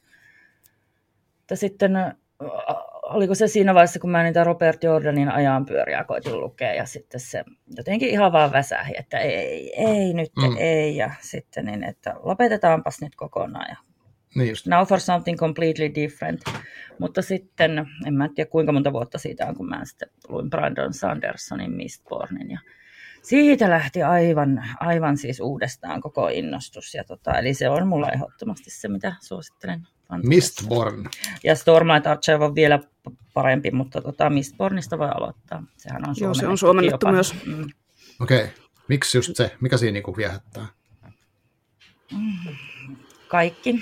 Mutta 1.37 1.55
sitten 1.55 1.91
oliko 3.03 3.35
se 3.35 3.47
siinä 3.47 3.73
vaiheessa, 3.73 3.99
kun 3.99 4.09
mä 4.09 4.23
niitä 4.23 4.43
Robert 4.43 4.83
Jordanin 4.83 5.29
ajanpyöriä 5.29 6.03
koitin 6.03 6.39
lukea, 6.39 6.73
ja 6.73 6.85
sitten 6.85 7.19
se 7.19 7.43
jotenkin 7.77 8.09
ihan 8.09 8.31
vaan 8.31 8.51
väsähi, 8.51 8.93
että 8.97 9.19
ei, 9.19 9.73
ei 9.77 10.13
nyt, 10.13 10.31
mm. 10.35 10.57
ei, 10.57 10.97
ja 10.97 11.11
sitten 11.21 11.65
niin, 11.65 11.83
että 11.83 12.15
lopetetaanpas 12.23 13.01
nyt 13.01 13.15
kokonaan, 13.15 13.65
ja 13.69 13.77
niin 14.35 14.49
just. 14.49 14.67
Now 14.67 14.85
for 14.85 14.99
something 14.99 15.39
completely 15.39 15.95
different. 15.95 16.41
Mutta 16.99 17.21
sitten, 17.21 17.85
en 18.05 18.13
mä 18.13 18.29
tiedä 18.35 18.49
kuinka 18.49 18.71
monta 18.71 18.93
vuotta 18.93 19.17
siitä 19.17 19.47
on, 19.47 19.55
kun 19.55 19.69
mä 19.69 19.85
sitten 19.85 20.09
luin 20.27 20.49
Brandon 20.49 20.93
Sandersonin 20.93 21.71
Mistbornin. 21.71 22.51
Ja 22.51 22.59
siitä 23.21 23.69
lähti 23.69 24.03
aivan, 24.03 24.63
aivan 24.79 25.17
siis 25.17 25.39
uudestaan 25.39 26.01
koko 26.01 26.27
innostus. 26.27 26.93
Ja 26.93 27.03
tota, 27.03 27.39
eli 27.39 27.53
se 27.53 27.69
on 27.69 27.87
mulla 27.87 28.11
ehdottomasti 28.11 28.69
se, 28.69 28.87
mitä 28.87 29.15
suosittelen. 29.21 29.87
Mistborn. 30.23 31.05
Ja 31.43 31.55
Stormlight 31.55 32.07
Archive 32.07 32.45
on 32.45 32.55
vielä 32.55 32.79
parempi, 33.33 33.71
mutta 33.71 34.01
tota, 34.01 34.29
Mistbornista 34.29 34.97
voi 34.97 35.09
aloittaa. 35.15 35.63
Sehän 35.77 36.09
on 36.09 36.15
Joo, 36.19 36.33
se 36.33 36.47
on 36.47 36.57
suomennettu 36.57 37.07
myös. 37.07 37.35
Mm. 37.45 37.69
Okei. 38.21 38.43
Okay. 38.43 38.65
Miksi 38.87 39.17
just 39.17 39.35
se? 39.35 39.55
Mikä 39.61 39.77
siinä 39.77 39.93
niinku 39.93 40.17
viehättää? 40.17 40.65
Kaikki. 43.27 43.79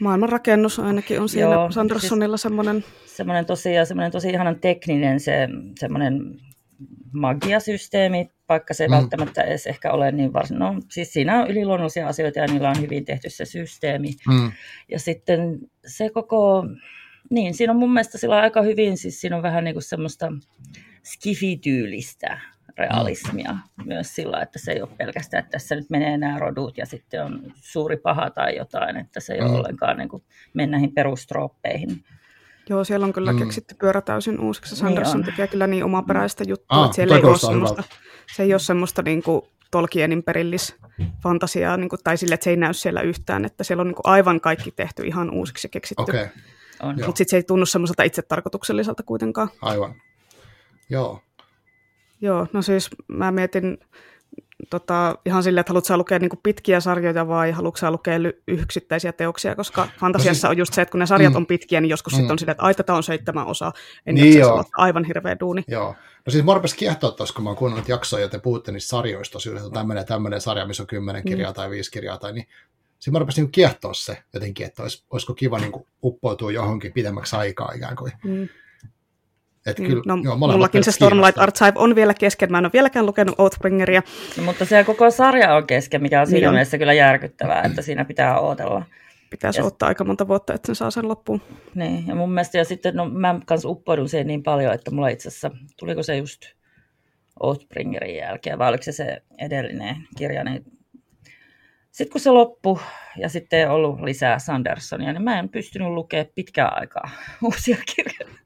Maailman 0.00 0.28
rakennus 0.28 0.78
ainakin 0.78 1.20
on 1.20 1.28
siinä 1.28 1.52
Joo, 1.52 1.70
Sandersonilla 1.70 2.36
siis 2.36 2.42
semmoinen. 2.42 2.84
Semmoinen 3.06 3.46
tosi, 3.46 3.74
ja 3.74 3.84
semmoinen 3.84 4.12
tosi 4.12 4.28
ihanan 4.28 4.60
tekninen 4.60 5.20
se, 5.20 5.48
semmoinen 5.78 6.40
magiasysteemi, 7.12 8.30
vaikka 8.48 8.74
se 8.74 8.84
ei 8.84 8.88
mm. 8.88 8.94
välttämättä 8.94 9.42
edes 9.42 9.66
ehkä 9.66 9.92
ole 9.92 10.12
niin 10.12 10.32
varsin, 10.32 10.58
no 10.58 10.74
siis 10.90 11.12
siinä 11.12 11.42
on 11.42 11.50
yliluonnollisia 11.50 12.08
asioita 12.08 12.38
ja 12.38 12.46
niillä 12.46 12.68
on 12.68 12.80
hyvin 12.80 13.04
tehty 13.04 13.30
se 13.30 13.44
systeemi. 13.44 14.08
Mm. 14.28 14.52
Ja 14.88 14.98
sitten 14.98 15.58
se 15.86 16.10
koko, 16.10 16.64
niin 17.30 17.54
siinä 17.54 17.72
on 17.72 17.78
mun 17.78 17.92
mielestä 17.92 18.18
sillä 18.18 18.40
aika 18.40 18.62
hyvin, 18.62 18.98
siis 18.98 19.20
siinä 19.20 19.36
on 19.36 19.42
vähän 19.42 19.64
niin 19.64 19.74
kuin 19.74 19.82
semmoista 19.82 20.32
skifityylistä 21.04 22.40
realismia 22.78 23.56
myös 23.84 24.14
sillä, 24.14 24.42
että 24.42 24.58
se 24.58 24.72
ei 24.72 24.82
ole 24.82 24.90
pelkästään, 24.98 25.40
että 25.40 25.50
tässä 25.50 25.74
nyt 25.74 25.90
menee 25.90 26.18
nämä 26.18 26.38
rodut 26.38 26.78
ja 26.78 26.86
sitten 26.86 27.24
on 27.24 27.52
suuri 27.54 27.96
paha 27.96 28.30
tai 28.30 28.56
jotain, 28.56 28.96
että 28.96 29.20
se 29.20 29.32
ei 29.32 29.40
mm. 29.40 29.46
ole 29.46 29.58
ollenkaan 29.58 29.96
niin 29.98 30.08
kuin 30.08 30.22
mennä 30.54 30.76
näihin 30.76 30.94
perustroppeihin. 30.94 32.04
Joo, 32.68 32.84
siellä 32.84 33.06
on 33.06 33.12
kyllä 33.12 33.32
mm. 33.32 33.38
keksitty 33.38 33.74
pyörä 33.74 34.00
täysin 34.00 34.40
uusiksi. 34.40 34.76
Sanderson 34.76 35.20
niin 35.20 35.26
tekee 35.26 35.46
kyllä 35.46 35.66
niin 35.66 35.84
omaperäistä 35.84 36.44
juttua, 36.48 36.78
ah, 36.78 36.84
että 36.84 36.94
siellä 36.94 37.16
ei 37.16 37.24
ole 37.24 37.38
semmoista, 37.38 37.82
se 38.34 38.42
ei 38.42 38.52
ole 38.52 38.58
semmoista 38.58 39.02
niin 39.02 39.22
kuin 39.22 39.42
Tolkienin 39.70 40.22
perillis 40.22 40.76
fantasiaa, 41.22 41.76
niin 41.76 41.88
kuin, 41.88 42.00
tai 42.04 42.16
sille, 42.16 42.34
että 42.34 42.44
se 42.44 42.50
ei 42.50 42.56
näy 42.56 42.74
siellä 42.74 43.00
yhtään, 43.00 43.44
että 43.44 43.64
siellä 43.64 43.80
on 43.80 43.86
niin 43.86 43.94
kuin 43.94 44.06
aivan 44.12 44.40
kaikki 44.40 44.70
tehty 44.70 45.02
ihan 45.02 45.30
uusiksi 45.30 45.66
ja 45.66 45.70
keksitty. 45.70 46.02
Okay. 46.02 46.26
Mutta 46.82 47.06
sitten 47.06 47.28
se 47.28 47.36
ei 47.36 47.42
tunnu 47.42 47.66
semmoiselta 47.66 48.02
itsetarkoitukselliselta 48.02 49.02
kuitenkaan. 49.02 49.48
Aivan. 49.62 49.94
Joo. 50.90 51.22
Joo, 52.20 52.46
no 52.52 52.62
siis 52.62 52.90
mä 53.08 53.30
mietin 53.30 53.78
tota, 54.70 55.18
ihan 55.26 55.42
silleen, 55.42 55.60
että 55.60 55.70
haluatko 55.70 55.96
lukea 55.96 56.18
niin 56.18 56.30
pitkiä 56.42 56.80
sarjoja 56.80 57.28
vai 57.28 57.50
haluatko 57.50 57.90
lukea 57.90 58.14
yksittäisiä 58.48 59.12
teoksia, 59.12 59.54
koska 59.54 59.88
fantasiassa 60.00 60.48
no 60.48 60.50
siis, 60.50 60.56
on 60.56 60.58
just 60.58 60.74
se, 60.74 60.82
että 60.82 60.92
kun 60.92 60.98
ne 60.98 61.06
sarjat 61.06 61.32
mm, 61.32 61.36
on 61.36 61.46
pitkiä, 61.46 61.80
niin 61.80 61.90
joskus 61.90 62.12
mm. 62.12 62.16
sitten 62.16 62.32
on 62.32 62.38
silleen, 62.38 62.52
että 62.52 62.62
ai, 62.62 62.74
tätä 62.74 62.94
on 62.94 63.02
seitsemän 63.02 63.46
osaa, 63.46 63.72
en 64.06 64.14
niin 64.14 64.38
joo. 64.38 64.64
aivan 64.76 65.04
hirveä 65.04 65.36
duuni. 65.40 65.64
Joo. 65.68 65.94
No 66.26 66.30
siis 66.30 66.44
mä 66.44 66.54
rupesin 66.54 66.78
kiehtoa 66.78 67.10
tuossa, 67.10 67.34
kun 67.34 67.44
mä 67.44 67.50
oon 67.50 67.56
kuunnellut 67.56 67.88
jaksoja 67.88 68.24
ja 68.24 68.28
te 68.28 68.38
puhutte 68.38 68.72
niistä 68.72 68.88
sarjoista, 68.88 69.38
että 69.48 69.64
on 69.64 69.72
tämmöinen, 69.72 70.06
tämmöinen 70.06 70.40
sarja, 70.40 70.66
missä 70.66 70.82
on 70.82 70.86
kymmenen 70.86 71.24
kirjaa 71.24 71.50
mm. 71.50 71.54
tai 71.54 71.70
viisi 71.70 71.90
kirjaa, 71.90 72.18
tai 72.18 72.32
niin 72.32 72.46
Sitten 72.94 73.12
mä 73.12 73.18
rupesin 73.18 73.42
niin 73.42 73.52
kiehtoa 73.52 73.94
se 73.94 74.22
jotenkin, 74.34 74.66
että 74.66 74.82
olisi, 74.82 75.04
olisiko 75.10 75.34
kiva 75.34 75.58
niin 75.58 75.72
kuin, 75.72 75.86
uppoutua 76.04 76.52
johonkin 76.52 76.92
pidemmäksi 76.92 77.36
aikaa 77.36 77.72
ikään 77.72 77.96
kuin. 77.96 78.12
Mm. 78.24 78.48
Et 79.66 79.78
mm, 79.78 79.86
kyllä, 79.86 80.02
no, 80.06 80.16
joo, 80.24 80.36
mullakin 80.36 80.84
se 80.84 80.92
Stormlight 80.92 81.38
Archive 81.38 81.72
on 81.74 81.94
vielä 81.94 82.14
kesken. 82.14 82.52
Mä 82.52 82.58
en 82.58 82.64
ole 82.64 82.72
vieläkään 82.72 83.06
lukenut 83.06 83.34
Oathbringeria. 83.38 84.02
No, 84.36 84.42
mutta 84.42 84.64
se 84.64 84.84
koko 84.84 85.10
sarja 85.10 85.54
on 85.56 85.66
kesken, 85.66 86.02
mikä 86.02 86.20
on 86.20 86.26
siinä 86.26 86.46
niin 86.46 86.54
mielessä 86.54 86.78
kyllä 86.78 86.92
järkyttävää, 86.92 87.62
että 87.62 87.82
siinä 87.82 88.04
pitää 88.04 88.40
odotella. 88.40 88.84
Pitäisi 89.30 89.60
ja... 89.60 89.64
ottaa 89.64 89.88
aika 89.88 90.04
monta 90.04 90.28
vuotta, 90.28 90.54
että 90.54 90.66
sen 90.66 90.74
saa 90.74 90.90
sen 90.90 91.08
loppuun. 91.08 91.42
Niin, 91.74 92.06
ja 92.06 92.14
mun 92.14 92.32
mielestä, 92.32 92.58
ja 92.58 92.64
sitten 92.64 92.94
no, 92.94 93.08
mä 93.08 93.40
kanssa 93.46 93.68
uppoudun 93.68 94.08
siihen 94.08 94.26
niin 94.26 94.42
paljon, 94.42 94.74
että 94.74 94.90
mulla 94.90 95.08
itse 95.08 95.28
asiassa, 95.28 95.50
tuliko 95.78 96.02
se 96.02 96.16
just 96.16 96.40
Oathbringerin 97.40 98.16
jälkeen, 98.16 98.58
vai 98.58 98.68
oliko 98.68 98.82
se 98.82 98.92
se 98.92 99.22
edellinen 99.38 99.96
kirja, 100.18 100.44
niin 100.44 100.64
sitten 101.90 102.12
kun 102.12 102.20
se 102.20 102.30
loppui 102.30 102.80
ja 103.16 103.28
sitten 103.28 103.58
ei 103.58 103.66
ollut 103.66 104.00
lisää 104.00 104.38
Sandersonia, 104.38 105.12
niin 105.12 105.22
mä 105.22 105.38
en 105.38 105.48
pystynyt 105.48 105.88
lukemaan 105.88 106.26
pitkään 106.34 106.78
aikaa 106.80 107.10
uusia 107.44 107.76
kirjoja. 107.96 108.36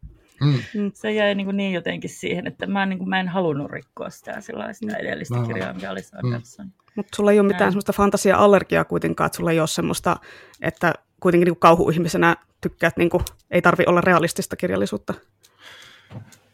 Mm. 0.41 0.59
mm. 0.75 0.91
Se 0.95 1.13
jäi 1.13 1.35
niin, 1.35 1.45
kuin 1.45 1.57
niin 1.57 1.73
jotenkin 1.73 2.11
siihen, 2.11 2.47
että 2.47 2.67
mä, 2.67 2.87
niin 2.87 2.99
kuin, 2.99 3.09
mä 3.09 3.21
en 3.21 3.29
halunnut 3.29 3.71
rikkoa 3.71 4.11
sitä, 4.11 4.41
sellaista 4.41 4.87
mm. 4.87 4.95
edellistä 4.95 5.37
no. 5.37 5.47
kirjaa, 5.47 5.73
mikä 5.73 5.91
oli 5.91 6.03
Sanderson. 6.03 6.67
Mm. 6.67 6.73
Mutta 6.97 7.17
sulla 7.17 7.33
ei 7.33 7.41
ole 7.41 7.47
mitään 7.47 7.73
semmoista 7.73 7.93
fantasia-allergiaa 7.93 8.85
kuitenkaan, 8.85 9.27
että 9.27 9.37
sulla 9.37 9.51
ei 9.51 9.61
ole 9.61 9.69
semmoista, 9.69 10.17
että 10.61 10.95
kuitenkin 11.21 11.47
niin 11.47 11.57
kauhuihmisenä 11.57 12.37
tykkäät, 12.61 12.97
niin 12.97 13.11
kuin, 13.11 13.25
ei 13.51 13.63
tarvi 13.63 13.85
olla 13.87 14.01
realistista 14.01 14.57
kirjallisuutta. 14.57 15.15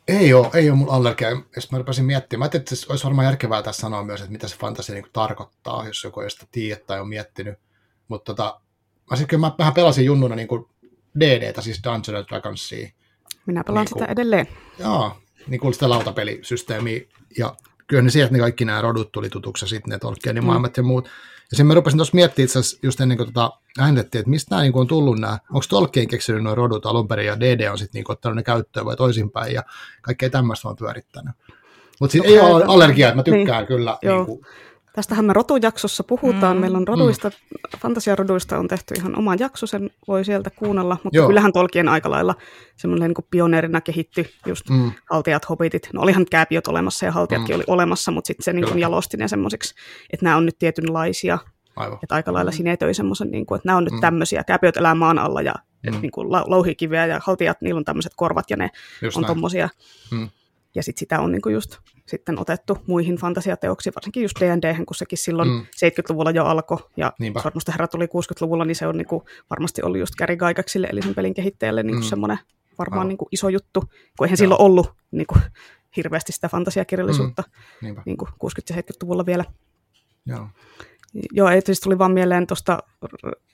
Ei 0.09 0.35
ole, 0.35 0.49
ei 0.55 0.71
ole 0.71 0.79
mulla 0.79 0.93
allergia. 0.93 1.43
Jos 1.57 1.73
mä 1.73 1.79
rupesin 1.79 2.05
miettimään, 2.05 2.51
mä 2.55 2.59
että 2.59 2.75
olisi 2.89 3.05
varmaan 3.05 3.25
järkevää 3.25 3.63
tässä 3.63 3.81
sanoa 3.81 4.05
myös, 4.05 4.21
että 4.21 4.33
mitä 4.33 4.49
se 4.49 4.57
fantasia 4.57 4.95
niin 4.95 5.07
tarkoittaa, 5.13 5.87
jos 5.87 6.05
joku 6.05 6.21
ei 6.21 6.31
sitä 6.31 6.47
tiedä 6.53 6.81
tai 6.87 7.01
on 7.01 7.09
miettinyt. 7.09 7.59
Mutta 8.09 8.35
tota, 8.35 8.61
mä, 9.11 9.27
kyllä 9.27 9.41
mä 9.41 9.53
vähän 9.59 9.75
pelasin 9.75 10.05
junnuna 10.05 10.37
niin 10.37 10.49
kuin 10.49 10.67
DDtä, 11.21 11.61
siis 11.61 11.81
Dungeons 11.85 12.09
and 12.09 12.29
Dragonsia, 12.29 12.89
minä 13.47 13.65
pelaan 13.65 13.85
niin 13.85 13.93
kuin, 13.93 14.03
sitä 14.03 14.13
edelleen. 14.13 14.49
Joo, 14.79 15.17
niin 15.47 15.61
kuin 15.61 15.75
sitä 15.75 15.91
lautapelisysteemiä. 15.91 17.01
Ja 17.39 17.55
kyllä 17.87 18.03
ne 18.03 18.11
sieltä 18.11 18.33
ne 18.33 18.39
kaikki 18.39 18.65
nämä 18.65 18.81
rodut 18.81 19.13
tuli 19.13 19.31
tutuksi, 19.31 19.69
sitten 19.69 19.91
ne 19.91 19.99
Tolkienin 19.99 20.43
mm. 20.43 20.47
maailmat 20.47 20.77
ja 20.77 20.83
muut. 20.83 21.09
Ja 21.51 21.57
sen 21.57 21.67
mä 21.67 21.75
rupesin 21.75 21.99
tuossa 21.99 22.15
miettimään 22.15 22.45
itse 22.45 22.59
asiassa 22.59 22.79
just 22.83 23.01
ennen 23.01 23.17
kuin 23.17 23.27
tota 23.33 23.53
äänetettiin, 23.79 24.21
että 24.21 24.31
mistä 24.31 24.51
nämä 24.51 24.63
niin 24.63 24.77
on 24.77 24.87
tullut 24.87 25.19
nämä, 25.19 25.39
onko 25.51 25.67
Tolkien 25.69 26.09
keksinyt 26.09 26.43
nuo 26.43 26.55
rodut 26.55 26.87
alun 26.87 27.09
perin 27.09 27.27
ja 27.27 27.41
DD 27.41 27.71
on 27.71 27.79
sitten 27.79 27.99
niin 27.99 28.11
ottanut 28.13 28.37
ne 28.37 28.43
käyttöön 28.43 28.87
vai 28.87 28.97
toisinpäin 28.97 29.55
ja 29.55 29.63
kaikkea 30.03 30.31
tämmöistä 30.31 30.69
on 30.69 30.77
pyörittänyt. 30.77 31.35
Mutta 32.01 32.19
no, 32.19 32.25
ei 32.25 32.41
ole 32.41 32.65
allergiaa, 32.65 33.09
että 33.09 33.17
mä 33.17 33.23
tykkään 33.23 33.59
niin, 33.59 33.67
kyllä. 33.67 33.99
Niin 34.03 34.27
kuin, 34.27 34.47
Tästähän 34.93 35.25
me 35.25 35.33
rotujaksossa 35.33 36.05
puhutaan. 36.05 36.57
Mm. 36.57 36.61
Meillä 36.61 36.79
on 36.79 36.89
roduista, 36.89 37.29
mm. 37.29 37.79
fantasiaroduista 37.79 38.59
on 38.59 38.69
tehty 38.69 38.95
ihan 38.99 39.19
oma 39.19 39.35
jakso, 39.35 39.67
sen 39.67 39.91
voi 40.09 40.25
sieltä 40.25 40.51
kuunnella. 40.51 40.97
Mutta 41.05 41.17
Joo. 41.17 41.27
kyllähän 41.27 41.53
Tolkien 41.53 41.89
aika 41.89 42.11
lailla 42.11 42.35
semmoinen 42.77 43.11
niin 43.11 43.27
pioneerina 43.31 43.81
kehitty 43.81 44.27
just 44.47 44.71
mm. 44.71 44.93
haltijat, 45.11 45.49
hobitit. 45.49 45.89
No 45.93 46.03
olihan 46.03 46.27
kääpiöt 46.31 46.69
olemassa 46.69 47.07
ja 47.07 47.13
haltijatkin 47.13 47.55
mm. 47.55 47.57
oli 47.57 47.65
olemassa, 47.67 48.11
mutta 48.11 48.27
sitten 48.27 48.45
se 48.45 48.53
niin 48.53 48.79
jalosti 48.79 49.17
ne 49.17 49.29
semmoisiksi, 49.29 49.75
että 50.13 50.25
nämä 50.25 50.37
on 50.37 50.47
nyt 50.47 50.59
tietynlaisia. 50.59 51.39
Aivan. 51.77 51.99
Että 52.03 52.15
aika 52.15 52.33
lailla 52.33 52.51
mm. 52.51 52.57
sinetöi 52.57 52.95
semmoisen, 52.95 53.31
niin 53.31 53.47
kuin, 53.47 53.57
että 53.57 53.69
nämä 53.69 53.79
on 53.79 53.85
nyt 53.85 53.93
mm. 53.93 54.01
tämmöisiä. 54.01 54.45
Kääpiöt 54.45 54.77
elää 54.77 54.95
maan 54.95 55.19
alla 55.19 55.43
ja 55.43 55.55
mm. 55.91 56.01
niin 56.01 56.11
kuin 56.11 56.29
louhikiviä 56.31 57.07
ja 57.07 57.21
haltijat, 57.23 57.61
niillä 57.61 57.79
on 57.79 57.85
tämmöiset 57.85 58.13
korvat 58.17 58.51
ja 58.51 58.57
ne 58.57 58.71
just 59.03 59.17
on 59.17 59.25
tommosia. 59.25 59.69
Mm 60.11 60.29
ja 60.75 60.83
sit 60.83 60.99
sitä 60.99 61.21
on 61.21 61.33
niinku 61.33 61.49
just 61.49 61.79
sitten 62.07 62.39
otettu 62.39 62.79
muihin 62.87 63.17
fantasiateoksiin, 63.17 63.95
varsinkin 63.95 64.23
just 64.23 64.41
D&D, 64.41 64.75
kun 64.75 64.95
sekin 64.95 65.19
silloin 65.19 65.49
mm. 65.49 65.61
70-luvulla 65.61 66.31
jo 66.31 66.45
alkoi, 66.45 66.79
ja 66.97 67.13
Sormusten 67.43 67.73
herra 67.73 67.89
tuli 67.89 68.07
60-luvulla, 68.07 68.65
niin 68.65 68.77
se 68.77 68.87
on 68.87 68.97
niinku 68.97 69.25
varmasti 69.51 69.83
ollut 69.83 69.99
just 69.99 70.15
Gary 70.15 70.37
Gygaxille, 70.37 70.89
eli 70.91 71.03
sen 71.03 71.15
pelin 71.15 71.35
kehittäjälle 71.35 71.83
niinku 71.83 72.03
mm. 72.03 72.09
semmoinen 72.09 72.39
varmaan 72.79 73.09
niinku 73.09 73.29
iso 73.33 73.49
juttu, 73.49 73.81
kun 74.19 74.27
eihän 74.27 74.33
Joo. 74.33 74.37
silloin 74.37 74.61
ollut 74.61 74.93
niinku 75.11 75.35
hirveästi 75.97 76.33
sitä 76.33 76.49
fantasiakirjallisuutta 76.49 77.43
mm. 77.83 77.97
niinku 78.07 78.27
60- 78.27 78.31
ja 78.71 78.77
70-luvulla 78.77 79.27
vielä. 79.27 79.45
Joo. 80.27 80.49
Joo, 81.33 81.49
ei 81.49 81.61
siis 81.61 81.81
tuli 81.81 81.99
vaan 81.99 82.13
mieleen 82.13 82.47
tuosta 82.47 82.79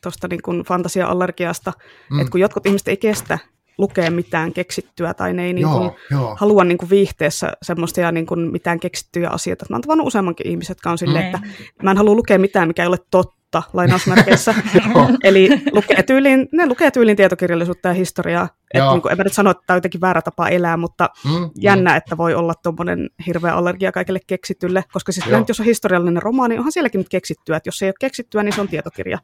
tosta 0.02 0.28
niin 0.28 0.64
fantasia-allergiasta, 0.66 1.72
mm. 2.10 2.20
että 2.20 2.30
kun 2.30 2.40
jotkut 2.40 2.66
ihmiset 2.66 2.88
ei 2.88 2.96
kestä 2.96 3.38
lukea 3.78 4.10
mitään 4.10 4.52
keksittyä 4.52 5.14
tai 5.14 5.32
ne 5.32 5.44
ei 5.44 5.52
niin 5.52 5.68
kuin 5.68 5.90
joo, 6.10 6.36
halua 6.40 6.64
niin 6.64 6.78
kuin 6.78 6.90
viihteessä 6.90 7.52
semmoista 7.62 8.00
ja 8.00 8.12
niin 8.12 8.26
kuin 8.26 8.40
mitään 8.40 8.80
keksittyjä 8.80 9.30
asioita. 9.30 9.66
Mä 9.70 9.76
oon 9.76 9.82
tavannut 9.82 10.06
useammankin 10.06 10.46
ihmiset, 10.46 10.70
jotka 10.70 10.90
on 10.90 10.98
silleen, 10.98 11.26
että 11.26 11.40
mä 11.82 11.90
en 11.90 11.96
halua 11.96 12.14
lukea 12.14 12.38
mitään, 12.38 12.68
mikä 12.68 12.82
ei 12.82 12.88
ole 12.88 12.98
totta, 13.10 13.62
lainausmerkeissä. 13.72 14.54
Eli 15.24 15.48
lukee 15.72 16.02
tyyliin, 16.02 16.48
ne 16.52 16.66
lukee 16.66 16.90
tyyliin 16.90 17.16
tietokirjallisuutta 17.16 17.88
ja 17.88 17.94
historiaa. 17.94 18.48
Että 18.74 18.90
niin 18.90 19.02
kuin, 19.02 19.12
en 19.12 19.18
mä 19.18 19.24
nyt 19.24 19.32
sano, 19.32 19.50
että 19.50 19.62
tämä 19.66 19.74
on 19.74 19.78
jotenkin 19.78 20.00
väärä 20.00 20.22
tapa 20.22 20.48
elää, 20.48 20.76
mutta 20.76 21.10
mm, 21.24 21.30
mm. 21.30 21.50
jännä, 21.60 21.90
mm. 21.90 21.96
että 21.96 22.16
voi 22.16 22.34
olla 22.34 22.54
tuommoinen 22.62 23.10
hirveä 23.26 23.54
allergia 23.54 23.92
kaikille 23.92 24.20
keksitylle. 24.26 24.84
Koska 24.92 25.12
siis 25.12 25.26
nyt, 25.26 25.48
jos 25.48 25.60
on 25.60 25.66
historiallinen 25.66 26.22
romaani, 26.22 26.58
onhan 26.58 26.72
sielläkin 26.72 26.98
nyt 26.98 27.08
keksittyä. 27.08 27.56
Että 27.56 27.68
jos 27.68 27.82
ei 27.82 27.88
ole 27.88 27.94
keksittyä, 28.00 28.42
niin 28.42 28.52
se 28.52 28.60
on 28.60 28.68
tietokirja. 28.68 29.18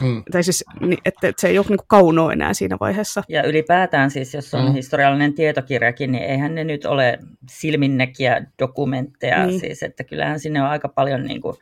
Hmm. 0.00 0.22
Tai 0.32 0.42
siis, 0.42 0.64
että, 1.04 1.28
että 1.28 1.40
se 1.40 1.48
ei 1.48 1.58
ole 1.58 1.66
niin 1.68 1.78
kaunoa 1.86 2.32
enää 2.32 2.54
siinä 2.54 2.76
vaiheessa. 2.80 3.22
Ja 3.28 3.42
ylipäätään 3.42 4.10
siis, 4.10 4.34
jos 4.34 4.54
on 4.54 4.64
hmm. 4.64 4.74
historiallinen 4.74 5.34
tietokirjakin, 5.34 6.12
niin 6.12 6.24
eihän 6.24 6.54
ne 6.54 6.64
nyt 6.64 6.84
ole 6.84 7.18
silminnäkiä 7.50 8.46
dokumentteja. 8.58 9.46
Niin. 9.46 9.60
Siis, 9.60 9.82
että 9.82 10.04
kyllähän 10.04 10.40
sinne 10.40 10.62
on 10.62 10.68
aika 10.68 10.88
paljon 10.88 11.24
niin 11.24 11.40
kuin, 11.40 11.56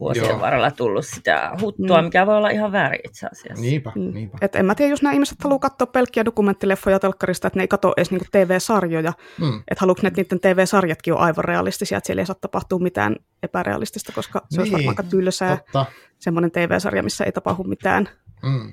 vuosien 0.00 0.28
Joo. 0.28 0.40
varrella 0.40 0.70
tullut 0.70 1.06
sitä 1.06 1.50
huttua, 1.60 1.98
mm. 1.98 2.04
mikä 2.04 2.26
voi 2.26 2.36
olla 2.36 2.50
ihan 2.50 2.72
väärin 2.72 3.00
itse 3.04 3.26
asiassa. 3.32 3.62
Niinpä, 3.62 3.92
mm. 3.94 4.14
niinpä. 4.14 4.38
Et 4.40 4.56
en 4.56 4.66
mä 4.66 4.74
tiedä, 4.74 4.90
jos 4.90 5.02
nämä 5.02 5.12
ihmiset 5.12 5.42
haluaa 5.44 5.58
katsoa 5.58 5.86
pelkkiä 5.86 6.24
dokumenttileffoja 6.24 6.98
telkkarista, 6.98 7.46
että 7.46 7.58
ne 7.58 7.62
ei 7.62 7.68
katso 7.68 7.92
edes 7.96 8.10
niinku 8.10 8.26
TV-sarjoja. 8.32 9.12
Mm. 9.40 9.56
Että 9.58 9.80
haluatko 9.80 10.02
ne, 10.02 10.08
että 10.08 10.22
niiden 10.22 10.40
TV-sarjatkin 10.40 11.14
on 11.14 11.20
aivan 11.20 11.44
realistisia, 11.44 11.98
että 11.98 12.06
siellä 12.06 12.22
ei 12.22 12.26
saa 12.26 12.36
tapahtua 12.40 12.78
mitään 12.78 13.16
epärealistista, 13.42 14.12
koska 14.12 14.38
se 14.38 14.44
niin, 14.50 14.60
olisi 14.60 14.72
varmaan 14.72 14.92
aika 14.92 15.02
tylsää. 15.02 15.56
Totta. 15.56 15.86
Semmoinen 16.18 16.50
TV-sarja, 16.50 17.02
missä 17.02 17.24
ei 17.24 17.32
tapahdu 17.32 17.64
mitään. 17.64 18.08
Mm 18.42 18.72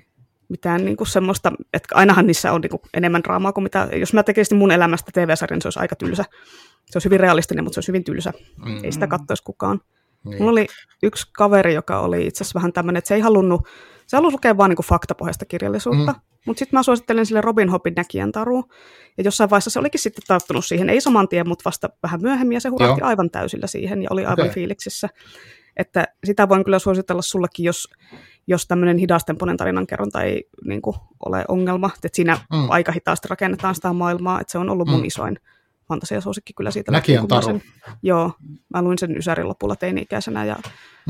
mitään 0.49 0.86
niin 0.86 0.97
kuin 0.97 1.07
semmoista, 1.07 1.51
että 1.73 1.95
ainahan 1.95 2.28
niissä 2.28 2.51
on 2.51 2.61
niin 2.61 2.69
kuin 2.69 2.82
enemmän 2.93 3.23
draamaa 3.23 3.53
kuin 3.53 3.63
mitä, 3.63 3.88
jos 3.95 4.13
mä 4.13 4.23
tekisin 4.23 4.57
mun 4.57 4.71
elämästä 4.71 5.11
TV-sarjan, 5.13 5.55
niin 5.55 5.61
se 5.61 5.67
olisi 5.67 5.80
aika 5.80 5.95
tylsä. 5.95 6.26
Se 6.86 6.97
olisi 6.97 7.05
hyvin 7.05 7.19
realistinen, 7.19 7.63
mutta 7.63 7.73
se 7.76 7.80
olisi 7.80 7.88
hyvin 7.88 8.03
tylsä. 8.03 8.34
Mm. 8.65 8.84
Ei 8.84 8.91
sitä 8.91 9.07
katsoisi 9.07 9.43
kukaan. 9.43 9.82
Niin. 10.26 10.38
Mulla 10.38 10.51
oli 10.51 10.67
yksi 11.03 11.28
kaveri, 11.34 11.73
joka 11.73 11.99
oli 11.99 12.28
itse 12.28 12.43
asiassa 12.43 12.59
vähän 12.59 12.73
tämmöinen, 12.73 12.97
että 12.97 13.07
se 13.07 13.15
ei 13.15 13.21
halunnut, 13.21 13.67
se 14.07 14.17
halusi 14.17 14.34
lukea 14.34 14.57
vaan 14.57 14.69
niin 14.69 14.76
kuin 14.76 14.86
faktapohjaista 14.86 15.45
kirjallisuutta, 15.45 16.11
mm. 16.11 16.19
mutta 16.45 16.59
sitten 16.59 16.80
mä 16.80 16.84
suosittelen 16.84 17.26
sille 17.26 17.41
Robin 17.41 17.69
Hoodin 17.69 17.93
näkijän 17.95 18.32
taru, 18.32 18.63
ja 19.17 19.23
jossain 19.23 19.49
vaiheessa 19.49 19.69
se 19.69 19.80
olikin 19.80 20.01
sitten 20.01 20.23
tarttunut 20.28 20.65
siihen, 20.65 20.89
ei 20.89 21.01
saman 21.01 21.28
tien, 21.28 21.47
mutta 21.47 21.65
vasta 21.65 21.89
vähän 22.03 22.21
myöhemmin, 22.21 22.55
ja 22.55 22.61
se 22.61 22.69
hurahti 22.69 23.01
Joo. 23.01 23.07
aivan 23.07 23.30
täysillä 23.30 23.67
siihen, 23.67 24.03
ja 24.03 24.07
oli 24.11 24.26
aivan 24.26 24.45
okay. 24.45 24.53
fiiliksissä. 24.53 25.09
Että 25.78 26.07
sitä 26.23 26.49
voin 26.49 26.63
kyllä 26.63 26.80
suositella 26.80 27.21
sullekin, 27.21 27.65
jos, 27.65 27.88
jos 28.47 28.67
tämmöinen 28.67 28.97
hidastempoinen 28.97 29.57
tarinankerronta 29.57 30.23
ei 30.23 30.49
niin 30.65 30.82
kuin, 30.82 30.95
ole 31.26 31.45
ongelma. 31.47 31.89
Että 31.95 32.09
siinä 32.13 32.39
mm. 32.53 32.69
aika 32.69 32.91
hitaasti 32.91 33.28
rakennetaan 33.28 33.76
sitä 33.76 33.93
maailmaa, 33.93 34.41
että 34.41 34.51
se 34.51 34.57
on 34.57 34.69
ollut 34.69 34.88
mun 34.88 34.99
mm. 34.99 35.05
isoin 35.05 35.39
fantasiasuosikki 35.88 36.53
kyllä 36.53 36.71
siitä. 36.71 36.91
Näkijän 36.91 37.27
taru. 37.27 37.41
Sen, 37.41 37.61
joo, 38.03 38.31
mä 38.73 38.81
luin 38.81 38.97
sen 38.97 39.17
Ysärin 39.17 39.47
lopulla 39.47 39.75
teini-ikäisenä 39.75 40.45
ja 40.45 40.55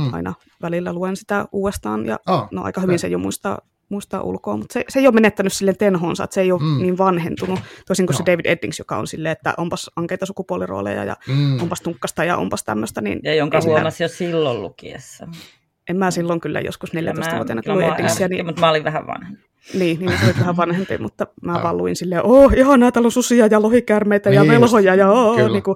Hmm. 0.02 0.14
aina 0.14 0.34
välillä 0.62 0.94
luen 0.94 1.16
sitä 1.16 1.46
uudestaan 1.52 2.06
ja 2.06 2.20
Ah, 2.26 2.48
no 2.52 2.64
aika 2.64 2.82
hyvin 2.82 3.00
se 3.00 3.08
jo 3.08 3.18
muistaa, 3.18 3.60
muistaa 3.90 4.22
ulkoa, 4.22 4.58
mutta 4.58 4.74
se, 4.74 4.86
se 4.90 5.00
ei 5.00 5.08
ole 5.08 5.14
menettänyt 5.14 5.54
silleen 5.54 5.78
tenhonsa, 5.78 6.24
että 6.24 6.34
se 6.34 6.42
ei 6.42 6.52
ole 6.52 6.62
Mm. 6.62 6.82
niin 6.82 6.98
vanhentunut, 6.98 7.60
toisin 7.88 8.06
kuin 8.08 8.14
Joo. 8.14 8.18
se 8.26 8.32
David 8.32 8.46
Eddings, 8.46 8.80
joka 8.80 8.98
on 8.98 9.08
silleen, 9.08 9.32
että 9.32 9.54
onpas 9.58 9.92
ankeita 9.96 10.26
sukupuolirooleja 10.26 11.04
ja 11.04 11.16
mm, 11.28 11.62
onpas 11.62 11.82
tunkkasta 11.82 12.24
ja 12.24 12.38
onpas 12.38 12.64
tämmöistä, 12.64 13.02
niin 13.02 13.20
Ja 13.24 13.36
jonka 13.36 13.60
huomasi 13.66 14.04
jo 14.04 14.08
silloin 14.10 14.62
lukiessa. 14.62 15.28
en 15.90 15.98
mä 15.98 16.12
silloin 16.12 16.40
kyllä 16.40 16.60
joskus 16.60 16.94
14-vuotiaana, 16.94 17.62
kun 17.64 17.74
kyllä 17.74 17.88
Eddingsia, 17.96 18.28
niin, 18.28 18.46
mutta 18.46 18.62
mä 18.62 18.70
olin 18.70 18.84
vähän 18.84 19.08
vanha. 19.08 19.30
Niin, 19.74 20.00
niin 20.00 20.20
se 20.20 20.26
oli 20.26 20.34
vähän 20.40 20.58
vanhempi, 20.58 20.98
mutta 20.98 21.28
mä 21.42 21.60
vaan 21.64 21.78
luin 21.78 21.96
silleen, 21.96 22.26
oh, 22.26 22.54
ihanaa, 22.54 22.92
täällä 22.92 23.08
on 23.08 23.12
susia 23.12 23.48
ja 23.48 23.62
lohikärmeitä 23.62 24.30
ja 24.30 24.42
Niin 24.42 24.52
just, 24.52 24.62
velhoja 24.62 24.96
ja 24.96 25.12
oh, 25.12 25.36
kyllä. 25.36 25.50
niin 25.50 25.64
kuin, 25.64 25.76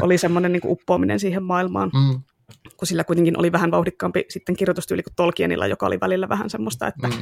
oli 0.00 0.18
semmoinen 0.18 0.52
niin 0.52 0.60
kuin 0.60 0.72
uppoaminen 0.72 1.20
siihen 1.20 1.42
maailmaan, 1.42 1.90
mm, 1.94 2.20
kun 2.76 2.86
sillä 2.88 3.04
kuitenkin 3.04 3.38
oli 3.38 3.52
vähän 3.52 3.70
vauhdikkaampi 3.70 4.24
sitten 4.28 4.56
kirjoitustyyli 4.56 5.02
kuin 5.02 5.14
Tolkienilla, 5.16 5.66
joka 5.66 5.86
oli 5.86 6.00
välillä 6.00 6.28
vähän 6.28 6.50
semmoista, 6.50 6.86
että 6.86 7.08
mm, 7.08 7.14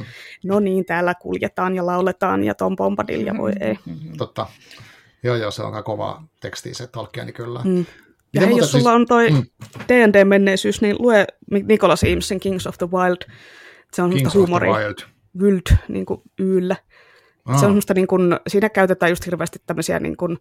no 0.45 0.59
niin, 0.59 0.85
täällä 0.85 1.13
kuljetaan 1.21 1.75
ja 1.75 1.85
lauletaan 1.85 2.43
ja 2.43 2.55
Tom 2.55 2.75
Bombadil 2.75 3.27
ja 3.27 3.37
voi 3.37 3.51
ei. 3.59 3.77
Mhm. 3.85 4.13
totta. 4.17 4.45
Joo, 5.23 5.35
joo, 5.35 5.51
se 5.51 5.61
on 5.61 5.67
aika 5.67 5.83
kovaa 5.83 6.27
tekstiä 6.41 6.73
se 6.73 6.87
Tolkieni 6.87 7.31
kyllä. 7.31 7.61
Mm. 7.63 7.85
Ja 8.33 8.41
hei, 8.41 8.57
jos 8.57 8.71
sulla 8.71 8.83
siis- 8.83 8.95
on 8.95 9.05
toi 9.05 9.29
Mm. 9.31 9.43
D&D-menneisyys, 9.89 10.81
niin 10.81 10.95
lue 10.99 11.27
Nicholas 11.51 12.03
Eamesin 12.03 12.39
Kings 12.39 12.67
of 12.67 12.77
the 12.77 12.87
Wild. 12.91 13.17
Se 13.93 14.01
on 14.01 14.09
Kings 14.09 14.31
semmoista 14.33 14.55
of 14.55 14.61
the. 14.61 14.69
Wild. 14.83 15.12
Wyld, 15.41 15.77
niin 15.87 16.05
kuin 16.05 16.21
yllä. 16.39 16.75
Ah, 17.45 17.59
Se 17.59 17.65
on 17.65 17.69
semmoista, 17.69 17.93
niin 17.93 18.07
kuin, 18.07 18.39
siinä 18.47 18.69
käytetään 18.69 19.11
just 19.11 19.25
hirveästi 19.25 19.59
tämmöisiä 19.65 19.99
niin 19.99 20.17
kuin, 20.17 20.37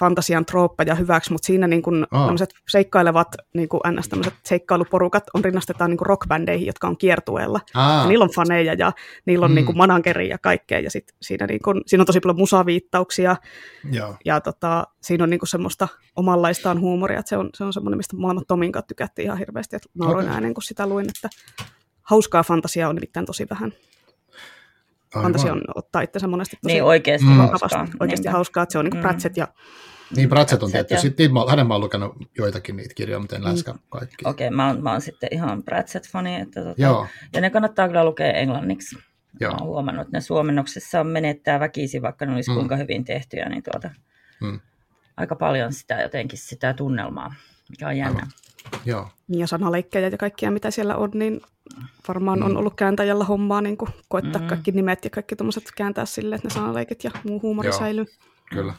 fantasian 0.00 0.46
trooppeja 0.46 0.94
hyväksi, 0.94 1.32
mutta 1.32 1.46
siinä 1.46 1.66
niin 1.66 1.82
kuin, 1.82 2.06
Aa. 2.10 2.24
tämmöiset 2.24 2.50
seikkailevat 2.68 3.28
niin 3.54 3.68
kuin 3.68 3.80
ns. 3.90 4.08
tämmöiset 4.08 4.34
seikkailuporukat 4.44 5.24
on 5.34 5.44
rinnastetaan 5.44 5.90
niin 5.90 5.98
kuin 5.98 6.06
rockbändeihin, 6.06 6.66
jotka 6.66 6.88
on 6.88 6.96
kiertueella. 6.96 7.60
Ja 7.74 8.06
niillä 8.08 8.22
on 8.24 8.30
faneja 8.34 8.74
ja 8.74 8.92
niillä 9.26 9.44
on 9.44 9.50
Mm. 9.50 9.52
mm. 9.52 9.54
niin 9.54 9.66
kuin 9.66 9.76
manageri 9.76 10.28
ja 10.28 10.38
kaikkea. 10.38 10.80
Ja 10.80 10.90
sit 10.90 11.12
siinä, 11.22 11.46
niin 11.46 11.60
kuin, 11.64 11.82
siinä 11.86 12.02
on 12.02 12.06
tosi 12.06 12.20
paljon 12.20 12.36
musaviittauksia 12.38 13.36
joo. 13.92 14.16
ja 14.24 14.40
tota, 14.40 14.86
siinä 15.02 15.24
on 15.24 15.30
niin 15.30 15.40
kuin 15.40 15.48
semmoista 15.48 15.88
omanlaistaan 16.16 16.80
huumoria. 16.80 17.18
Että 17.18 17.28
se 17.28 17.36
on, 17.36 17.50
se 17.54 17.64
on 17.64 17.72
semmoinen, 17.72 17.96
mistä 17.96 18.16
molemmat 18.16 18.46
Tomin 18.48 18.72
kanssa 18.72 18.86
tykättiin 18.88 19.24
ihan 19.26 19.38
hirveästi. 19.38 19.76
Että 19.76 19.88
nauroin 19.94 20.24
Okei. 20.26 20.34
ääneen, 20.34 20.54
kun 20.54 20.62
sitä 20.62 20.86
luin, 20.86 21.06
että 21.08 21.28
hauskaa 22.08 22.42
fantasiaa 22.42 22.88
on 22.88 22.94
nimittäin 22.94 23.26
tosi 23.26 23.46
vähän. 23.50 23.72
Aivan. 25.14 25.22
Fantasia 25.22 25.52
on 25.52 25.62
ottaa 25.74 26.02
itsensä 26.02 26.26
monesti 26.26 26.56
tosi 26.62 26.72
Niin 26.72 26.84
oikeasti 26.84 27.26
Mm. 27.26 27.36
hauskaa. 27.36 27.86
Oikeasti 28.00 28.22
Niinpä. 28.24 28.30
hauskaa, 28.32 28.62
että 28.62 28.72
se 28.72 28.78
on 28.78 28.84
niin 28.84 28.90
kuin 28.90 28.98
Mm. 28.98 29.02
Pratchett 29.08 29.36
ja 29.36 29.48
Niin, 30.16 30.28
Pratchett 30.28 30.62
on 30.62 30.72
tietty. 30.72 30.94
ja- 30.94 31.00
Sitten 31.00 31.32
mä, 31.32 31.40
hänen 31.48 31.66
mä 31.66 31.74
oon 31.74 31.80
lukenut 31.80 32.16
joitakin 32.38 32.76
niitä 32.76 32.94
kirjoja, 32.94 33.18
mutta 33.20 33.36
en 33.36 33.42
Mm. 33.42 33.44
läheskään 33.44 33.78
kaikki. 33.88 34.16
Okei, 34.24 34.50
mä, 34.50 34.66
oon, 34.66 34.82
mä 34.82 34.92
oon 34.92 35.00
sitten 35.00 35.28
ihan 35.32 35.62
Pratchett-fani. 35.62 36.34
Että 36.40 36.60
tota, 36.64 36.82
Joo, 36.82 37.06
Ja 37.34 37.40
ne 37.40 37.50
kannattaa 37.50 37.88
kyllä 37.88 38.04
lukea 38.04 38.32
englanniksi. 38.32 38.96
joo. 39.40 39.52
Mä 39.52 39.56
oon 39.58 39.66
huomannut, 39.68 40.02
että 40.06 40.16
ne 40.16 40.20
suomennoksissa 40.20 41.04
menettää 41.04 41.60
väkisin, 41.60 42.02
vaikka 42.02 42.26
ne 42.26 42.34
olisi 42.34 42.50
Mm. 42.50 42.54
kuinka 42.54 42.76
hyvin 42.76 43.04
tehtyjä, 43.04 43.48
niin 43.48 43.62
tuota, 43.72 43.90
Mm. 44.40 44.60
aika 45.16 45.36
paljon 45.36 45.72
sitä 45.72 46.02
jotenkin 46.02 46.38
sitä 46.38 46.72
tunnelmaa, 46.74 47.34
mikä 47.70 47.88
on 47.88 47.96
jännä. 47.96 48.26
Joo. 48.84 49.08
Niin 49.28 49.40
ja 49.40 49.46
sanaleikkejä 49.46 50.08
ja 50.08 50.18
kaikkia, 50.18 50.50
mitä 50.50 50.70
siellä 50.70 50.96
on, 50.96 51.10
niin 51.14 51.40
varmaan 52.08 52.38
Mm. 52.38 52.44
on 52.44 52.56
ollut 52.56 52.74
kääntäjällä 52.74 53.24
hommaa 53.24 53.60
niin 53.60 53.76
kuin 53.76 53.90
koittaa 54.08 54.42
Mm. 54.42 54.48
kaikki 54.48 54.70
nimet 54.72 55.04
ja 55.04 55.10
kaikki 55.10 55.36
tuommoiset 55.36 55.64
kääntää 55.76 56.06
sille, 56.06 56.34
että 56.34 56.48
ne 56.48 56.54
sanaleikit 56.54 57.04
ja 57.04 57.10
muu 57.24 57.42
huumori 57.42 57.68
Joo. 57.68 57.78
säilyy. 57.78 58.06
Kyllä. 58.50 58.74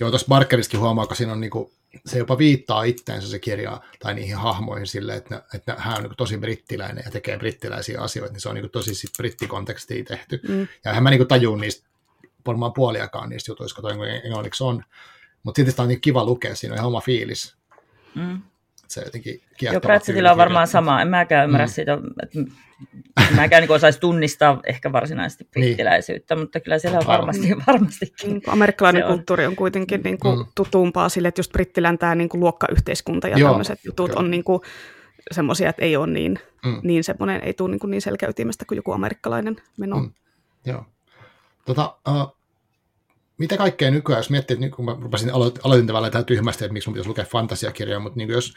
Joo, 0.00 0.10
tuossa 0.10 0.28
Barkeriskin 0.28 0.80
huomaa, 0.80 1.06
kun 1.06 1.16
siinä 1.16 1.32
on 1.32 1.40
niinku, 1.40 1.72
se 2.06 2.18
jopa 2.18 2.38
viittaa 2.38 2.82
itteensä 2.82 3.28
se 3.28 3.38
kirja 3.38 3.80
tai 3.98 4.14
niihin 4.14 4.36
hahmoihin 4.36 4.86
sille, 4.86 5.16
että, 5.16 5.34
ne, 5.34 5.42
että 5.54 5.74
hän 5.78 5.96
on 5.96 6.02
niinku 6.02 6.14
tosi 6.16 6.38
brittiläinen 6.38 7.02
ja 7.04 7.10
tekee 7.10 7.38
brittiläisiä 7.38 8.00
asioita, 8.00 8.32
niin 8.32 8.40
se 8.40 8.48
on 8.48 8.54
niinku 8.54 8.68
tosi 8.68 8.94
sit 8.94 9.10
brittikontekstiin 9.16 10.04
tehty. 10.04 10.40
Mm. 10.48 10.60
Ja 10.60 10.66
eihän 10.90 11.02
mä 11.02 11.10
niinku 11.10 11.24
tajun 11.24 11.60
niistä 11.60 11.88
varmaan 12.46 12.72
puoliakaan 12.72 13.28
niistä 13.28 13.50
jutuista, 13.50 13.82
kun 13.82 13.90
englanniksi 14.24 14.64
on. 14.64 14.84
Mutta 15.42 15.58
silti 15.58 15.70
sitä 15.70 15.82
on 15.82 15.88
niin 15.88 16.00
kiva 16.00 16.24
lukea, 16.24 16.54
siinä 16.54 16.72
on 16.72 16.76
ihan 16.78 16.86
oma 16.88 17.00
fiilis. 17.00 17.56
Mm. 18.14 18.42
Että 18.90 18.94
Se 18.94 19.00
jotenkin 19.06 19.34
Joo, 19.34 19.48
kiehtova 19.56 19.80
Pratchettilla 19.80 20.30
on 20.30 20.36
varmaan 20.36 20.66
sama. 20.66 21.02
En 21.02 21.08
mäkään 21.08 21.44
ymmärrä 21.44 21.66
Mm. 21.66 21.70
mm. 21.70 21.74
siitä, 21.74 21.98
että 22.22 22.38
en 23.30 23.36
mäkään 23.36 23.62
niin 23.62 23.70
osaisi 23.72 24.00
tunnistaa 24.00 24.60
ehkä 24.66 24.92
varsinaisesti 24.92 25.44
Niin. 25.44 25.50
brittiläisyyttä, 25.52 26.36
mutta 26.36 26.60
kyllä 26.60 26.78
siellä 26.78 26.98
on 26.98 27.06
varmasti, 27.06 27.48
varmastikin. 27.66 28.30
Niin 28.30 28.42
amerikkalainen 28.46 29.04
on. 29.06 29.10
kulttuuri 29.12 29.46
on 29.46 29.56
kuitenkin 29.56 30.00
niin 30.04 30.18
kuin 30.18 30.38
Mm. 30.38 30.44
tutumpaa 30.54 31.08
sille, 31.08 31.28
että 31.28 31.38
just 31.38 31.52
brittilän 31.52 31.98
tämä 31.98 32.14
niin 32.14 32.28
kuin 32.28 32.40
luokkayhteiskunta 32.40 33.28
ja 33.28 33.38
Joo, 33.38 33.50
tämmöiset 33.50 33.84
jutut 33.84 34.10
kyllä. 34.10 34.20
on 34.20 34.30
niin 34.30 34.44
kuin 34.44 34.60
semmoisia, 35.32 35.70
että 35.70 35.84
ei 35.84 35.96
ole 35.96 36.06
niin, 36.06 36.38
Mm. 36.64 36.80
niin 36.82 37.04
semmoinen, 37.04 37.40
ei 37.44 37.54
tule 37.54 37.70
niin, 37.70 37.78
kuin 37.80 37.90
niin 37.90 38.02
selkäytimestä 38.02 38.64
kuin 38.64 38.76
joku 38.76 38.92
amerikkalainen 38.92 39.56
meno. 39.76 39.98
Mm. 40.00 40.10
Joo. 40.66 40.84
Tota, 41.64 41.96
uh, 42.08 42.36
mitä 43.40 43.56
kaikkea 43.56 43.90
nykyään, 43.90 44.18
jos 44.18 44.30
miettii, 44.30 44.54
että 44.54 44.76
kun 44.76 44.84
mä 44.84 44.96
rupesin, 45.00 45.34
aloitin, 45.34 45.86
tavallaan 45.86 46.12
tähän 46.12 46.24
tyhmästi, 46.24 46.64
että 46.64 46.72
miksi 46.72 46.88
mun 46.88 46.94
pitäisi 46.94 47.08
lukea 47.08 47.24
fantasiakirjoja, 47.24 48.00
mutta 48.00 48.16
niin 48.16 48.28
kuin 48.28 48.34
jos, 48.34 48.54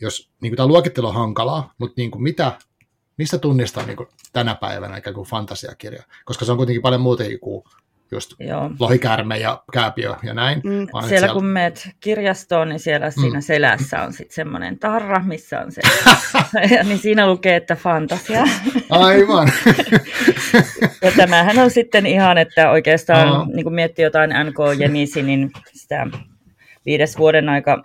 jos 0.00 0.30
niin 0.40 0.50
kuin 0.50 0.56
tämä 0.56 0.66
luokittelu 0.66 1.06
on 1.06 1.14
hankalaa, 1.14 1.74
mutta 1.78 1.94
niin 1.96 2.10
kuin 2.10 2.22
mitä, 2.22 2.58
mistä 3.16 3.38
tunnistaa 3.38 3.86
niin 3.86 3.96
kuin 3.96 4.08
tänä 4.32 4.54
päivänä 4.54 4.96
ikään 4.96 5.14
kuin 5.14 5.28
fantasiakirja? 5.28 6.02
Koska 6.24 6.44
se 6.44 6.52
on 6.52 6.56
kuitenkin 6.56 6.82
paljon 6.82 7.00
muutakin 7.00 7.40
kuin 7.40 7.64
just 8.12 8.32
Joo. 8.40 8.70
lohikäärme 8.80 9.36
ja 9.38 9.62
kääpiö 9.72 10.14
ja 10.22 10.34
näin. 10.34 10.60
Mm. 10.64 10.82
Että 10.82 11.08
Siellä 11.08 11.28
kun 11.28 11.44
meet 11.44 11.88
kirjastoon, 12.00 12.68
niin 12.68 12.80
siellä 12.80 13.06
Mm. 13.08 13.20
siinä 13.20 13.40
selässä 13.40 14.02
on 14.02 14.12
sitten 14.12 14.34
semmoinen 14.34 14.78
tarra, 14.78 15.18
missä 15.24 15.60
on 15.60 15.72
se. 15.72 15.80
niin 16.88 16.98
siinä 16.98 17.26
lukee, 17.26 17.56
että 17.56 17.76
fantasia. 17.76 18.44
Aivan. 18.90 19.48
Ja 21.02 21.12
tämähän 21.16 21.58
on 21.58 21.70
sitten 21.70 22.06
ihan, 22.06 22.38
että 22.38 22.70
oikeastaan 22.70 23.28
Aa. 23.28 23.46
niin 23.54 23.64
kun 23.64 23.74
miettii 23.74 24.02
jotain 24.02 24.30
NK 24.30 24.56
Jenisi, 24.78 25.22
niin 25.22 25.50
sitä 25.72 26.06
viides 26.86 27.18
vuoden 27.18 27.48
aika 27.48 27.82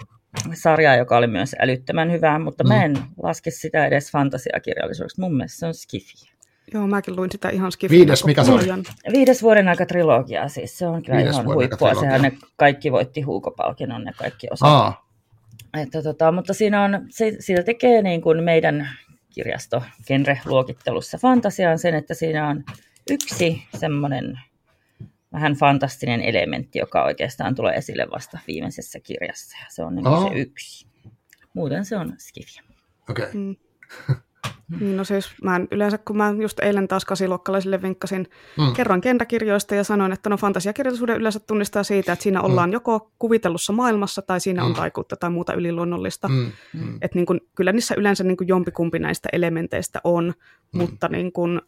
sarjaa, 0.54 0.96
joka 0.96 1.18
oli 1.18 1.28
myös 1.28 1.56
älyttömän 1.60 2.12
hyvää, 2.12 2.40
mutta 2.40 2.64
Mm. 2.64 2.68
mä 2.68 2.84
en 2.86 2.98
laske 3.24 3.52
sitä 3.52 3.86
edes 3.86 4.12
fantasiakirjallisuudeksi. 4.12 5.22
Mun 5.22 5.38
mielestä 5.38 5.60
se 5.60 5.66
on 5.66 5.74
skifi. 5.74 6.14
Joo, 6.74 6.88
mäkin 6.88 7.16
luin 7.16 7.32
sitä 7.32 7.50
ihan 7.50 7.72
skifinä 7.72 8.00
Viides, 8.00 8.26
mikä 8.26 8.44
se 8.44 8.52
oli? 8.52 8.64
Viides 9.12 9.44
vuoden 9.44 9.68
aika 9.68 9.86
trilogia, 9.86 10.48
siis 10.48 10.78
se 10.78 10.88
on 10.88 11.04
kyllä 11.04 11.18
Viides 11.18 11.34
ihan 11.34 11.46
huippua. 11.46 11.96
Sehän 11.96 12.22
ne 12.22 12.38
kaikki 12.56 12.92
voitti 12.92 13.22
Huuko-palkinnon, 13.22 14.04
ne 14.04 14.12
kaikki 14.18 14.48
osat. 14.52 14.70
Aa, 14.70 15.08
Että 15.78 16.02
tota, 16.02 16.32
mutta 16.32 16.54
siinä 16.54 16.84
on, 16.84 17.06
se, 17.10 17.36
siitä 17.40 17.64
tekee 17.64 18.02
niin 18.02 18.22
kuin 18.22 18.44
meidän 18.44 18.90
kirjasto 19.34 19.84
genre-luokittelussa 20.08 21.18
fantasiaan 21.18 21.80
sen, 21.80 21.96
että 21.96 22.14
siinä 22.14 22.48
on 22.48 22.64
yksi 23.12 23.64
semmoinen 23.78 24.40
vähän 25.34 25.54
fantastinen 25.54 26.22
elementti, 26.22 26.80
joka 26.80 27.04
oikeastaan 27.04 27.56
tulee 27.56 27.74
esille 27.76 28.08
vasta 28.12 28.40
viimeisessä 28.48 29.00
kirjassa. 29.00 29.58
Ja 29.62 29.66
se 29.70 29.84
on 29.84 29.96
niin 29.96 30.06
se 30.06 30.40
yksi. 30.40 30.88
Muuten 31.54 31.86
se 31.86 31.98
on 31.98 32.14
skifiä. 32.18 32.64
okei. 33.10 33.26
Okay. 33.26 33.36
Mm. 33.42 33.56
Niin 34.80 34.98
no 34.98 35.04
siis 35.04 35.30
mä 35.44 35.56
en, 35.56 35.68
yleensä, 35.72 35.98
kun 35.98 36.18
mä 36.18 36.34
just 36.42 36.60
eilen 36.60 36.88
taas 36.88 37.06
kasiluokkalaisille 37.06 37.82
vinkkasin, 37.82 38.28
Mm. 38.58 38.74
kerroin 38.74 39.02
kentäkirjoista 39.02 39.76
ja 39.76 39.84
sanoin, 39.84 40.12
että 40.12 40.30
no 40.30 40.38
fantasiakirjallisuuden 40.38 41.18
yleensä 41.18 41.40
tunnistaa 41.40 41.84
siitä, 41.84 42.14
että 42.14 42.24
siinä 42.24 42.42
ollaan 42.42 42.72
joko 42.72 43.12
kuvitellussa 43.20 43.74
maailmassa 43.74 44.22
tai 44.22 44.40
siinä 44.40 44.64
on 44.64 44.72
Mm. 44.72 44.76
taikuutta 44.76 45.16
tai 45.16 45.30
muuta 45.30 45.54
yliluonnollista. 45.54 46.28
Mm. 46.28 46.52
Mm. 46.74 46.98
Et 47.02 47.16
niin 47.16 47.26
kun, 47.26 47.42
kyllä 47.56 47.72
niissä 47.72 47.96
yleensä 47.98 48.24
niin 48.24 48.38
kun 48.38 48.48
jompikumpi 48.48 49.00
näistä 49.00 49.30
elementeistä 49.34 50.02
on, 50.04 50.34
Mm. 50.74 50.82
mutta 50.82 51.08
niin 51.08 51.32
kun, 51.32 51.62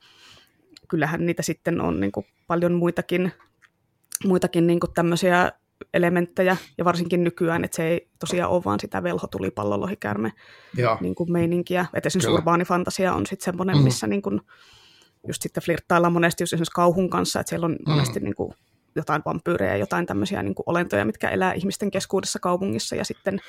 kyllähän 0.87 1.25
niitä 1.25 1.41
sitten 1.43 1.81
on 1.81 1.99
niin 1.99 2.11
kun 2.11 2.23
paljon 2.47 2.73
muitakin, 2.73 3.31
muitakin 4.25 4.67
niin 4.67 4.79
kun 4.79 4.93
tämmöisiä 4.93 5.51
elementtejä, 5.93 6.57
ja 6.77 6.85
varsinkin 6.85 7.23
nykyään, 7.23 7.63
että 7.63 7.75
se 7.75 7.87
ei 7.87 8.09
tosiaan 8.19 8.51
ole 8.51 8.61
vaan 8.65 8.79
sitä 8.79 9.03
velhotulipallolohikärme 9.03 10.31
Joo. 10.77 10.97
niin 11.01 11.15
kuin 11.15 11.31
meininkiä. 11.31 11.85
Et 11.93 12.05
esimerkiksi 12.05 12.27
Kyllä. 12.27 12.37
urbaanifantasia 12.37 13.13
on 13.13 13.25
sitten 13.25 13.45
semmoinen, 13.45 13.77
Mm. 13.77 13.83
missä 13.83 14.07
niin 14.07 14.21
kuin 14.21 14.41
just 15.27 15.41
sitten 15.41 15.63
flirttaillaan 15.63 16.13
monesti 16.13 16.43
just 16.43 16.53
esimerkiksi 16.53 16.71
kauhun 16.75 17.09
kanssa, 17.09 17.39
että 17.39 17.49
siellä 17.49 17.65
on 17.65 17.71
Mm. 17.71 17.91
monesti 17.91 18.19
niin 18.19 18.35
kuin 18.35 18.53
jotain 18.95 19.21
vampyyrejä, 19.25 19.75
jotain 19.75 20.05
tämmöisiä 20.05 20.43
niin 20.43 20.55
kuin 20.55 20.63
olentoja, 20.67 21.05
mitkä 21.05 21.29
elää 21.29 21.53
ihmisten 21.53 21.91
keskuudessa 21.91 22.39
kaupungissa 22.39 22.95
ja 22.95 23.05
sitten, 23.05 23.39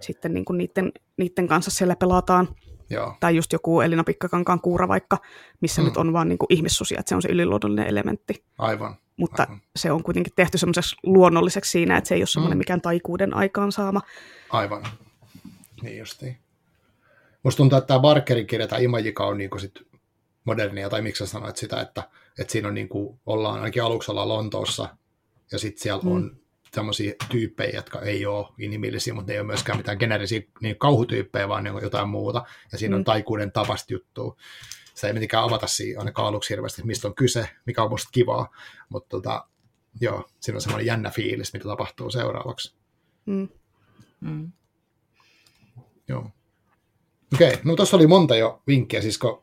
sitten 0.00 0.34
niin 0.34 0.44
kuin 0.44 0.58
niiden, 0.58 0.92
niiden 1.16 1.48
kanssa 1.48 1.70
siellä 1.70 1.96
pelataan. 1.96 2.48
Joo. 2.90 3.16
Tai 3.20 3.36
just 3.36 3.52
joku 3.52 3.80
Elina 3.80 4.04
Pikkakankaan 4.04 4.60
kuura 4.60 4.88
vaikka, 4.88 5.18
missä 5.60 5.82
Mm. 5.82 5.84
nyt 5.88 5.96
on 5.96 6.12
vaan 6.12 6.28
niin 6.28 6.38
kuin 6.38 6.46
ihmissusia, 6.50 7.00
että 7.00 7.08
se 7.08 7.14
on 7.14 7.22
se 7.22 7.28
yliluonnollinen 7.28 7.86
elementti. 7.86 8.44
Aivan. 8.58 8.96
Mutta 9.20 9.42
Aivan. 9.42 9.60
se 9.76 9.92
on 9.92 10.02
kuitenkin 10.02 10.32
tehty 10.36 10.58
semmoiseksi 10.58 10.96
luonnolliseksi 11.02 11.70
siinä, 11.70 11.96
että 11.96 12.08
se 12.08 12.14
ei 12.14 12.20
ole 12.20 12.26
semmoinen 12.26 12.56
Mm. 12.56 12.58
mikään 12.58 12.80
taikuuden 12.80 13.34
aikaansaama. 13.36 14.00
Aivan. 14.50 14.86
Niin 15.82 15.98
justiin. 15.98 16.36
Musta 17.42 17.56
tuntuu, 17.56 17.78
että 17.78 17.86
tämä 17.88 18.00
Barkerin 18.00 18.46
kirja, 18.46 18.68
tämä 18.68 18.80
Imajika 18.80 19.26
on 19.26 19.38
niinku 19.38 19.58
sit 19.58 19.74
modernia, 20.44 20.90
tai 20.90 21.02
miksi 21.02 21.18
sä 21.26 21.32
sanoit 21.32 21.56
sitä, 21.56 21.80
että, 21.80 22.02
että 22.38 22.52
siinä 22.52 22.68
on 22.68 22.74
niinku, 22.74 23.20
ollaan 23.26 23.54
ainakin 23.54 23.82
aluksi 23.82 24.10
ollaan 24.10 24.28
Lontoossa, 24.28 24.88
ja 25.52 25.58
sitten 25.58 25.82
siellä 25.82 26.02
Mm. 26.02 26.10
on 26.12 26.36
tämmöisiä 26.70 27.14
tyyppejä, 27.30 27.70
jotka 27.74 28.00
ei 28.00 28.26
ole 28.26 28.46
inhimillisiä, 28.58 29.14
mutta 29.14 29.30
ne 29.30 29.34
ei 29.34 29.40
ole 29.40 29.46
myöskään 29.46 29.78
mitään 29.78 29.96
generisiä 30.00 30.40
niin 30.60 30.78
kauhutyyppejä, 30.78 31.48
vaan 31.48 31.64
ne 31.64 31.70
on 31.70 31.82
jotain 31.82 32.08
muuta. 32.08 32.44
Ja 32.72 32.78
siinä 32.78 32.96
on 32.96 33.00
Mm. 33.00 33.04
taikuuden 33.04 33.52
tavasta 33.52 33.92
juttua. 33.92 34.36
Se 35.00 35.06
ei 35.06 35.12
mitenkään 35.12 35.44
avata 35.44 35.66
siinä 35.66 35.98
ainakaan 35.98 36.28
aluksi 36.28 36.50
hirveästi, 36.50 36.80
että 36.80 36.86
mistä 36.86 37.08
on 37.08 37.14
kyse, 37.14 37.48
mikä 37.66 37.82
on 37.82 37.90
musta 37.90 38.08
kivaa. 38.12 38.50
Mutta 38.88 39.08
tota, 39.08 39.46
joo, 40.00 40.28
siinä 40.40 40.56
on 40.56 40.60
semmoinen 40.60 40.86
jännä 40.86 41.10
fiilis, 41.10 41.52
mitä 41.52 41.64
tapahtuu 41.64 42.10
seuraavaksi. 42.10 42.74
Mm. 43.26 43.48
Mm. 44.20 44.52
Joo. 46.08 46.30
Okei, 47.34 47.58
no 47.64 47.76
tuossa 47.76 47.96
oli 47.96 48.06
monta 48.06 48.36
jo 48.36 48.62
vinkkiä, 48.66 49.02
siis 49.02 49.18
kun, 49.18 49.42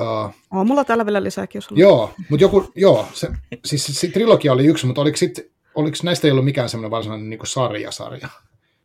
uh, 0.00 0.34
On 0.50 0.66
mulla 0.66 0.84
täällä 0.84 1.06
vielä 1.06 1.22
lisääkin, 1.22 1.58
jos 1.58 1.68
on. 1.68 1.78
joo, 1.78 2.14
mutta 2.30 2.44
joku, 2.44 2.72
joo, 2.74 3.08
se, 3.12 3.28
siis 3.64 3.86
se, 3.86 3.92
se, 3.92 4.08
trilogia 4.08 4.52
oli 4.52 4.66
yksi, 4.66 4.86
mutta 4.86 5.00
oliko, 5.00 5.16
sit, 5.16 5.52
oliko 5.74 5.96
näistä 6.02 6.26
ei 6.26 6.30
ollut 6.30 6.44
mikään 6.44 6.68
semmoinen 6.68 6.90
varsinainen 6.90 7.30
niin 7.30 7.40
sarja-sarja? 7.44 8.28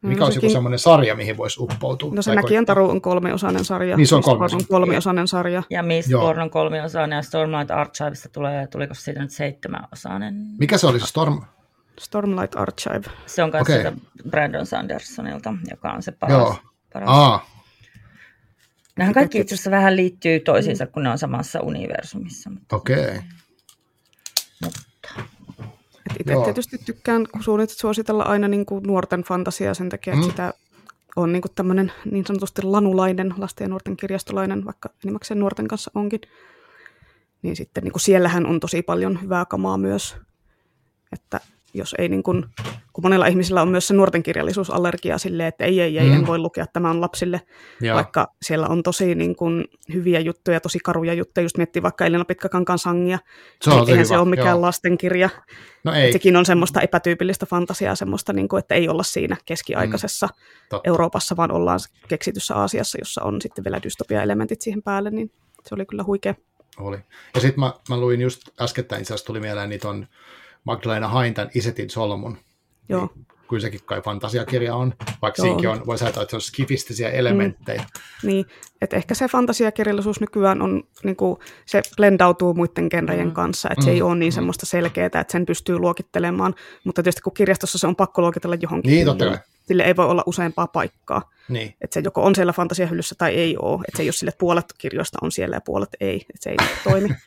Mikä 0.02 0.20
No 0.20 0.26
olisi 0.26 0.38
joku 0.38 0.42
sekin- 0.42 0.52
semmoinen 0.52 0.80
sarja, 0.80 1.16
mihin 1.16 1.38
voisi 1.38 1.64
uppoutua? 1.64 2.14
No 2.16 2.22
se 2.22 2.30
Tai 2.32 2.36
Mäkien 2.36 2.60
koittaa? 2.60 2.76
taru 2.76 2.90
on 2.90 3.02
kolmiosainen 3.02 3.66
sarja. 3.66 3.98
Niin, 3.98 4.08
se 4.08 4.16
on 4.16 4.24
kolmiosainen. 4.24 4.68
kolmiosainen 4.68 5.28
sarja. 5.28 5.64
Ja 5.70 5.80
Joo. 5.80 5.88
Mistborn 5.88 6.40
on 6.42 6.50
kolmiosainen 6.50 7.16
ja 7.16 7.22
Stormlight 7.22 7.72
Archivesta 7.72 8.30
tulee, 8.30 8.68
tuliko 8.68 8.94
siitä 8.94 9.20
nyt 9.22 9.32
seitsemänosainen? 9.32 10.34
Mikä 10.60 10.78
se 10.78 10.88
oli 10.88 11.00
se 11.00 11.06
Storm? 11.06 11.42
Stormlight 12.00 12.56
Archive. 12.56 13.02
Se 13.26 13.44
on 13.44 13.50
myös 13.54 13.62
Okei. 13.62 13.80
okay. 13.80 13.94
Brandon 14.30 14.66
Sandersonilta, 14.66 15.54
joka 15.72 15.92
on 15.92 16.04
se 16.04 16.12
paras. 16.12 16.38
Joo. 16.38 16.56
paras. 16.94 17.10
Aa, 17.12 17.50
Nämähän 18.98 19.14
kaikki 19.14 19.40
itse 19.40 19.56
asiassa 19.56 19.72
vähän 19.72 19.96
liittyy 19.96 20.40
toisiinsa, 20.40 20.88
kun 20.88 21.04
ne 21.04 21.10
on 21.10 21.18
samassa 21.18 21.60
universumissa. 21.62 22.50
mutta- 22.50 22.76
okei. 22.76 23.20
Et 24.68 24.74
itse 26.20 26.34
tietysti 26.44 26.78
tykkään 26.78 27.28
suunnit- 27.40 27.70
suositella 27.80 28.24
aina 28.24 28.48
niin 28.48 28.66
kuin 28.66 28.84
nuorten 28.84 29.22
fantasiaa 29.24 29.74
sen 29.74 29.90
takia, 29.90 30.14
että 30.14 30.26
Mm. 30.26 30.30
sitä 30.30 30.54
on 31.16 31.32
niin 31.32 31.44
tämmöinen 31.56 31.92
niin 32.12 32.26
sanotusti 32.26 32.62
lanulainen, 32.62 33.34
lasten 33.38 33.66
ja 33.66 33.70
nuorten 33.70 33.98
kirjastolainen, 33.98 34.66
vaikka 34.66 34.90
enimmäkseen 35.04 35.40
nuorten 35.40 35.68
kanssa 35.68 35.92
onkin. 35.96 36.22
Niin 37.42 37.56
sitten 37.56 37.84
niin 37.84 37.92
kuin 37.92 38.02
siellähän 38.02 38.46
on 38.46 38.60
tosi 38.60 38.82
paljon 38.82 39.22
hyvää 39.22 39.46
kamaa 39.46 39.78
myös. 39.78 40.18
Että 41.14 41.40
jos 41.74 41.96
ei 41.98 42.10
niin 42.10 42.24
kuin, 42.24 42.46
kun 42.94 43.04
monella 43.04 43.28
ihmisillä 43.28 43.62
on 43.62 43.68
myös 43.68 43.88
se 43.88 43.94
nuorten 43.94 44.24
kirjallisuusallergia 44.24 45.18
silleen, 45.18 45.48
että 45.48 45.66
ei, 45.66 45.82
ei, 45.82 45.98
ei, 45.98 46.10
Mm. 46.10 46.16
en 46.16 46.28
voi 46.28 46.38
lukea, 46.38 46.66
tämä 46.74 46.90
on 46.90 47.02
lapsille. 47.02 47.42
Joo. 47.82 47.96
Vaikka 47.96 48.28
siellä 48.42 48.68
on 48.68 48.84
tosi 48.84 49.16
niin 49.16 49.36
kuin, 49.36 49.66
hyviä 49.94 50.20
juttuja, 50.20 50.60
tosi 50.60 50.80
karuja 50.80 51.14
juttuja, 51.14 51.44
just 51.44 51.58
miettii 51.58 51.82
vaikka 51.84 52.06
Elina 52.06 52.26
Pitkäkankaan 52.26 52.80
sangia. 52.80 53.20
se 53.62 53.70
on 53.70 53.76
Niin 53.76 53.90
eihän 53.90 53.98
hyvä. 53.98 54.08
se 54.08 54.18
ole 54.18 54.30
mikään 54.30 54.48
joo. 54.50 54.62
lastenkirja. 54.62 55.30
No 55.84 55.94
Ei. 55.94 56.12
Sekin 56.14 56.36
on 56.36 56.46
semmoista 56.46 56.82
epätyypillistä 56.82 57.46
fantasiaa, 57.46 57.96
semmoista, 57.96 58.34
niin 58.34 58.48
kuin, 58.48 58.60
että 58.60 58.76
ei 58.76 58.90
olla 58.90 59.04
siinä 59.04 59.38
keskiaikaisessa 59.46 60.28
mm, 60.28 60.68
totta. 60.70 60.90
Euroopassa, 60.90 61.38
vaan 61.38 61.52
ollaan 61.52 61.80
keksityssä 62.08 62.56
Aasiassa, 62.56 62.98
jossa 63.02 63.24
on 63.24 63.42
sitten 63.42 63.64
vielä 63.64 63.80
dystopia-elementit 63.84 64.62
siihen 64.62 64.84
päälle, 64.84 65.10
niin 65.10 65.32
se 65.68 65.76
oli 65.76 65.86
kyllä 65.86 66.04
huikea. 66.04 66.36
Oli. 66.80 66.98
Ja 67.36 67.42
sitten 67.42 67.60
mä, 67.60 67.74
mä 67.90 67.98
luin 67.98 68.22
just 68.22 68.42
äskettäin, 68.62 69.02
itse 69.02 69.14
asiassa 69.14 69.28
tuli 69.28 69.40
mieleen, 69.40 69.70
niitä 69.70 69.90
on 69.90 70.08
Magdalena 70.70 71.08
Haintan 71.08 71.50
Isetin 71.56 71.90
solmun. 71.90 72.38
Joo. 72.90 73.10
Niin, 73.16 73.26
kyllä 73.50 73.62
sekin 73.62 73.80
kai 73.86 74.02
fantasiakirja 74.02 74.76
on, 74.76 74.94
vaikka 75.22 75.42
Joo. 75.42 75.46
siinäkin 75.46 75.70
on, 75.70 75.86
voisi 75.86 76.04
ajatella, 76.04 76.24
että 76.24 76.30
se 76.32 76.36
on 76.36 76.42
skifistisiä 76.42 77.10
elementtejä. 77.10 77.84
Niin, 78.24 78.46
että 78.82 78.96
ehkä 78.98 79.16
se 79.16 79.28
fantasiakirjallisuus 79.28 80.20
nykyään 80.22 80.62
on, 80.62 80.84
niin 81.04 81.16
kuin, 81.16 81.40
se 81.66 81.82
blendautuu 81.98 82.54
muiden 82.54 82.88
genrejen 82.90 83.28
Mm. 83.28 83.34
kanssa, 83.34 83.70
että 83.72 83.86
se 83.86 83.90
Mm, 83.92 83.96
ei 83.96 84.02
ole 84.02 84.16
niin 84.16 84.32
mm. 84.32 84.36
semmoista 84.36 84.66
selkeää, 84.66 85.06
että 85.06 85.26
sen 85.30 85.46
pystyy 85.46 85.78
luokittelemaan, 85.78 86.56
mutta 86.84 87.04
tietysti 87.04 87.22
kun 87.22 87.34
kirjastossa 87.34 87.78
se 87.78 87.88
on 87.88 87.96
pakko 87.96 88.22
luokitella 88.22 88.56
johonkin, 88.62 88.92
Niin, 88.92 89.06
totta 89.06 89.26
kai. 89.26 89.38
sille 89.68 89.84
ei 89.84 89.96
voi 89.96 90.06
olla 90.06 90.24
useampaa 90.26 90.68
paikkaa, 90.68 91.30
Niin. 91.50 91.74
että 91.82 91.94
se 91.94 92.02
joko 92.04 92.24
on 92.24 92.36
siellä 92.36 92.54
fantasiahyllyssä 92.54 93.16
tai 93.18 93.34
ei 93.36 93.58
ole, 93.62 93.82
että 93.88 93.98
se 93.98 94.04
ei 94.04 94.08
ole 94.08 94.14
sille, 94.14 94.30
että 94.30 94.40
puolet 94.40 94.66
kirjoista 94.78 95.18
on 95.22 95.32
siellä 95.32 95.56
ja 95.56 95.62
puolet 95.62 95.90
ei, 96.00 96.16
että 96.16 96.40
se 96.40 96.50
ei 96.50 96.58
toimi. 96.84 97.10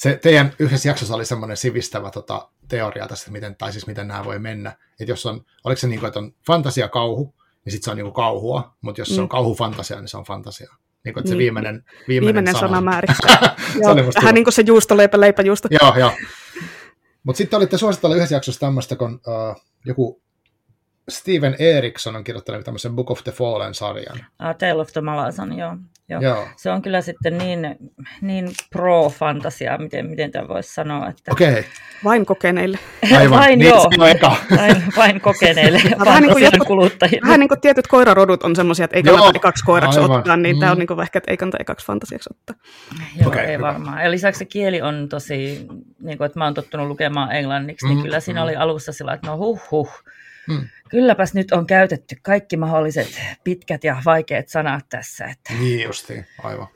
Se 0.00 0.18
teidän 0.22 0.52
yhdessä 0.58 0.88
jaksossa 0.88 1.14
oli 1.14 1.24
semmoinen 1.24 1.56
sivistävä 1.56 2.10
tota, 2.10 2.48
teoria 2.68 3.08
tästä, 3.08 3.30
miten, 3.30 3.56
tai 3.56 3.72
siis 3.72 3.86
miten 3.86 4.08
nämä 4.08 4.24
voi 4.24 4.38
mennä. 4.38 4.70
Että 5.00 5.12
jos 5.12 5.26
on, 5.26 5.44
oliko 5.64 5.78
se 5.80 5.86
niin 5.86 6.00
kuin, 6.00 6.08
että 6.08 6.18
on 6.20 6.32
fantasia 6.46 6.88
kauhu, 6.88 7.34
niin 7.64 7.72
sitten 7.72 7.84
se 7.84 7.90
on 7.90 7.96
niin 7.96 8.04
kuin 8.04 8.14
kauhua, 8.14 8.74
mutta 8.80 9.00
jos 9.00 9.08
se 9.08 9.20
on 9.20 9.24
Mm. 9.24 9.28
kauhu 9.28 9.54
fantasia, 9.54 10.00
niin 10.00 10.08
se 10.08 10.16
on 10.16 10.24
fantasia. 10.24 10.74
Niin 11.04 11.14
kuin, 11.14 11.20
että 11.20 11.28
se 11.28 11.34
Niin. 11.34 11.38
viimeinen, 11.38 11.84
viimeinen, 12.08 12.34
Viimeinen 12.44 12.60
sana 12.60 12.80
määrittää. 12.90 13.56
oli 13.84 14.02
musta 14.02 14.20
vähän 14.20 14.34
niin 14.34 14.44
kuin 14.44 14.52
se 14.54 14.62
juustoleipä, 14.66 15.20
leipäjuusto. 15.20 15.68
Joo, 15.82 15.96
joo. 15.98 16.12
Mutta 17.22 17.38
sitten 17.38 17.56
olitte 17.56 17.78
suositella 17.78 18.14
yhdessä 18.16 18.34
jaksossa 18.34 18.60
tämmöistä, 18.60 18.96
kun 18.96 19.14
uh, 19.14 19.62
joku 19.84 20.22
Steven 21.08 21.56
Eriksson 21.58 22.16
on 22.16 22.24
kirjoittanut 22.24 22.64
tämmöisen 22.64 22.94
Book 22.96 23.10
of 23.10 23.24
the 23.24 23.32
Fallen-sarjan. 23.32 24.18
Uh, 24.18 24.56
Tale 24.58 24.74
of 24.80 24.92
the 24.92 25.00
Malazan, 25.00 25.58
joo. 25.58 25.76
Joo. 26.10 26.22
Joo. 26.22 26.48
Se 26.56 26.70
on 26.70 26.82
kyllä 26.82 27.00
sitten 27.00 27.38
niin, 27.38 27.76
niin 28.20 28.50
pro-fantasiaa, 28.72 29.78
miten, 29.78 30.06
miten 30.06 30.30
tämä 30.30 30.48
voisi 30.48 30.74
sanoa. 30.74 31.08
Että 31.08 31.32
Okei, 31.32 31.50
okay. 31.50 31.62
Vain 32.04 32.26
kokeneille. 32.26 32.78
aivan. 33.18 33.38
Vain 33.40 33.58
niin, 33.58 33.68
joo. 33.68 33.80
se 33.80 33.88
on 34.02 34.08
eka. 34.08 34.36
Vain, 34.56 34.82
vain 34.96 35.20
kokeneille 35.20 35.80
Vähän 36.04 36.22
niin 36.22 36.32
kuin 36.32 36.44
jotkut- 36.44 36.66
kuluttajille. 36.66 37.20
Vähän 37.26 37.40
niin 37.40 37.48
kuin 37.48 37.60
tietyt 37.60 37.86
koirarodut 37.86 38.42
on 38.42 38.56
semmoisia, 38.56 38.84
että 38.84 38.96
ei 38.96 39.02
Joo, 39.06 39.16
kannata 39.16 39.38
ekaksi 39.38 39.64
koiraksi 39.64 40.00
aivan. 40.00 40.18
ottaa, 40.18 40.36
niin 40.36 40.58
tämä 40.60 40.72
on 40.72 40.78
Mm. 40.78 40.80
niin 40.80 40.86
kuin 40.86 41.00
ehkä, 41.02 41.18
että 41.18 41.30
ei 41.30 41.36
kannata 41.36 41.56
ekaksi 41.60 41.86
fantasiaksi 41.86 42.30
ottaa. 42.32 42.56
Joo, 43.20 43.28
Okei, 43.28 43.44
ei 43.44 43.56
hyvä. 43.56 43.66
varmaan. 43.66 44.02
Ja 44.04 44.10
lisäksi 44.10 44.38
se 44.38 44.44
kieli 44.44 44.82
on 44.82 45.06
tosi, 45.08 45.66
niin 46.02 46.18
kuin, 46.18 46.26
että 46.26 46.38
mä 46.38 46.44
oon 46.44 46.54
tottunut 46.54 46.86
lukemaan 46.88 47.32
englanniksi, 47.32 47.86
niin 47.86 47.98
Mm, 47.98 48.02
kyllä 48.02 48.20
siinä 48.20 48.40
mm. 48.40 48.44
oli 48.44 48.56
alussa 48.56 48.92
sillä, 48.92 49.12
että 49.12 49.26
no 49.26 49.36
huh 49.36 49.60
huh. 49.70 49.90
Mm. 50.50 50.68
Kylläpäs 50.88 51.34
nyt 51.34 51.52
on 51.52 51.66
käytetty 51.66 52.16
kaikki 52.22 52.56
mahdolliset 52.56 53.20
pitkät 53.44 53.84
ja 53.84 54.02
vaikeat 54.04 54.48
sanat 54.48 54.84
tässä. 54.88 55.24
Että 55.24 55.52
Niin 55.60 55.82
justiin, 55.84 56.26
aivan. 56.42 56.66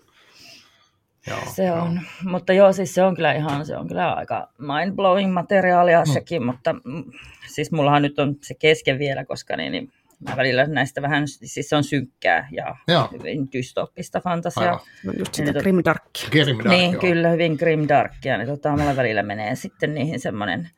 Joo, 1.26 1.38
se 1.54 1.64
joo. 1.64 1.78
on, 1.82 2.00
mutta 2.24 2.52
joo, 2.52 2.72
siis 2.72 2.94
se 2.94 3.02
on 3.02 3.14
kyllä 3.16 3.32
ihan, 3.32 3.66
se 3.66 3.76
on 3.76 3.88
kyllä 3.88 4.12
aika 4.12 4.48
mind-blowing 4.58 5.32
materiaalia 5.32 6.04
Mm. 6.04 6.12
sekin, 6.12 6.44
mutta 6.46 6.72
mm, 6.72 7.04
siis 7.46 7.72
mullahan 7.72 8.02
nyt 8.02 8.18
on 8.18 8.36
se 8.42 8.54
kesken 8.54 8.98
vielä, 8.98 9.24
koska 9.24 9.56
niin, 9.56 9.72
niin 9.72 9.92
mä 10.28 10.36
välillä 10.36 10.66
näistä 10.66 11.02
vähän, 11.02 11.28
siis 11.28 11.68
se 11.68 11.76
on 11.76 11.84
synkkää 11.84 12.48
ja 12.50 12.76
Joo. 12.88 13.08
hyvin 13.12 13.48
dystoppista 13.52 14.20
fantasiaa. 14.20 14.66
Aivan. 14.72 14.80
On 15.08 15.14
just 15.18 15.36
Niin, 15.38 15.46
sitä 15.46 15.58
tot- 15.58 15.62
grimdarkia. 15.62 16.28
Grimdark, 16.30 16.68
Niin, 16.78 16.92
joo. 16.92 17.00
kyllä, 17.00 17.28
hyvin 17.28 17.54
grimdarkia. 17.58 18.38
Niin 18.38 18.48
tota, 18.48 18.76
mulla 18.76 18.96
välillä 18.96 19.22
menee 19.22 19.54
sitten 19.54 19.94
niihin 19.94 20.20
semmoinen, 20.20 20.70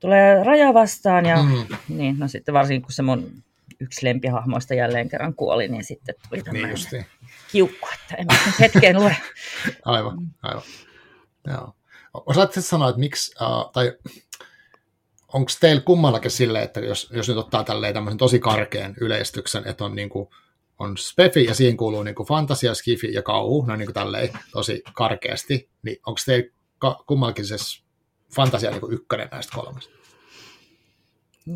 tulee 0.00 0.44
raja 0.44 0.74
vastaan 0.74 1.26
ja 1.26 1.42
Mm. 1.42 1.66
niin, 1.88 2.18
no 2.18 2.28
sitten 2.28 2.54
varsinkin 2.54 2.82
kun 2.82 2.92
se 2.92 3.02
mun 3.02 3.42
yksi 3.80 4.06
lempihahmoista 4.06 4.74
jälleen 4.74 5.08
kerran 5.08 5.34
kuoli, 5.34 5.68
niin 5.68 5.84
sitten 5.84 6.14
tuli 6.14 6.36
Niin 6.38 6.44
tämmöinen 6.44 6.70
justiin. 6.70 7.06
kiukku, 7.52 7.88
että 7.94 8.14
en 8.14 8.26
mä 8.26 8.34
hetkeen 8.60 8.96
lue. 9.00 9.16
Aivan, 9.84 10.18
aivan. 10.42 10.62
Joo. 11.46 11.74
Osaatko 12.14 12.60
sanoa, 12.60 12.88
että 12.88 13.00
miksi, 13.00 13.34
uh, 13.40 13.72
tai 13.72 13.92
onko 15.32 15.50
teillä 15.60 15.82
kummallakin 15.82 16.30
silleen, 16.30 16.64
että 16.64 16.80
jos, 16.80 17.10
jos 17.12 17.28
nyt 17.28 17.36
ottaa 17.38 17.64
tälleen 17.64 17.94
tämmöisen 17.94 18.18
tosi 18.18 18.38
karkean 18.38 18.94
yleistyksen, 19.00 19.66
että 19.68 19.84
on 19.84 19.94
niinku, 19.96 20.30
on 20.78 20.98
spefi 20.98 21.44
ja 21.44 21.54
siihen 21.54 21.76
kuuluu 21.76 22.02
niinku 22.02 22.24
fantasia, 22.24 22.74
skifi 22.74 23.12
ja 23.12 23.22
kauhu, 23.22 23.64
no 23.66 23.74
tälleen 23.94 24.28
tosi 24.52 24.82
karkeasti, 24.94 25.68
niin 25.82 25.96
onko 26.06 26.20
teillä 26.26 26.50
kummallakin 27.06 27.46
se 27.46 27.56
fantasia 28.36 28.70
niinku 28.70 28.88
ykkönen 28.90 29.28
näistä 29.32 29.56
kolmesta? 29.56 29.94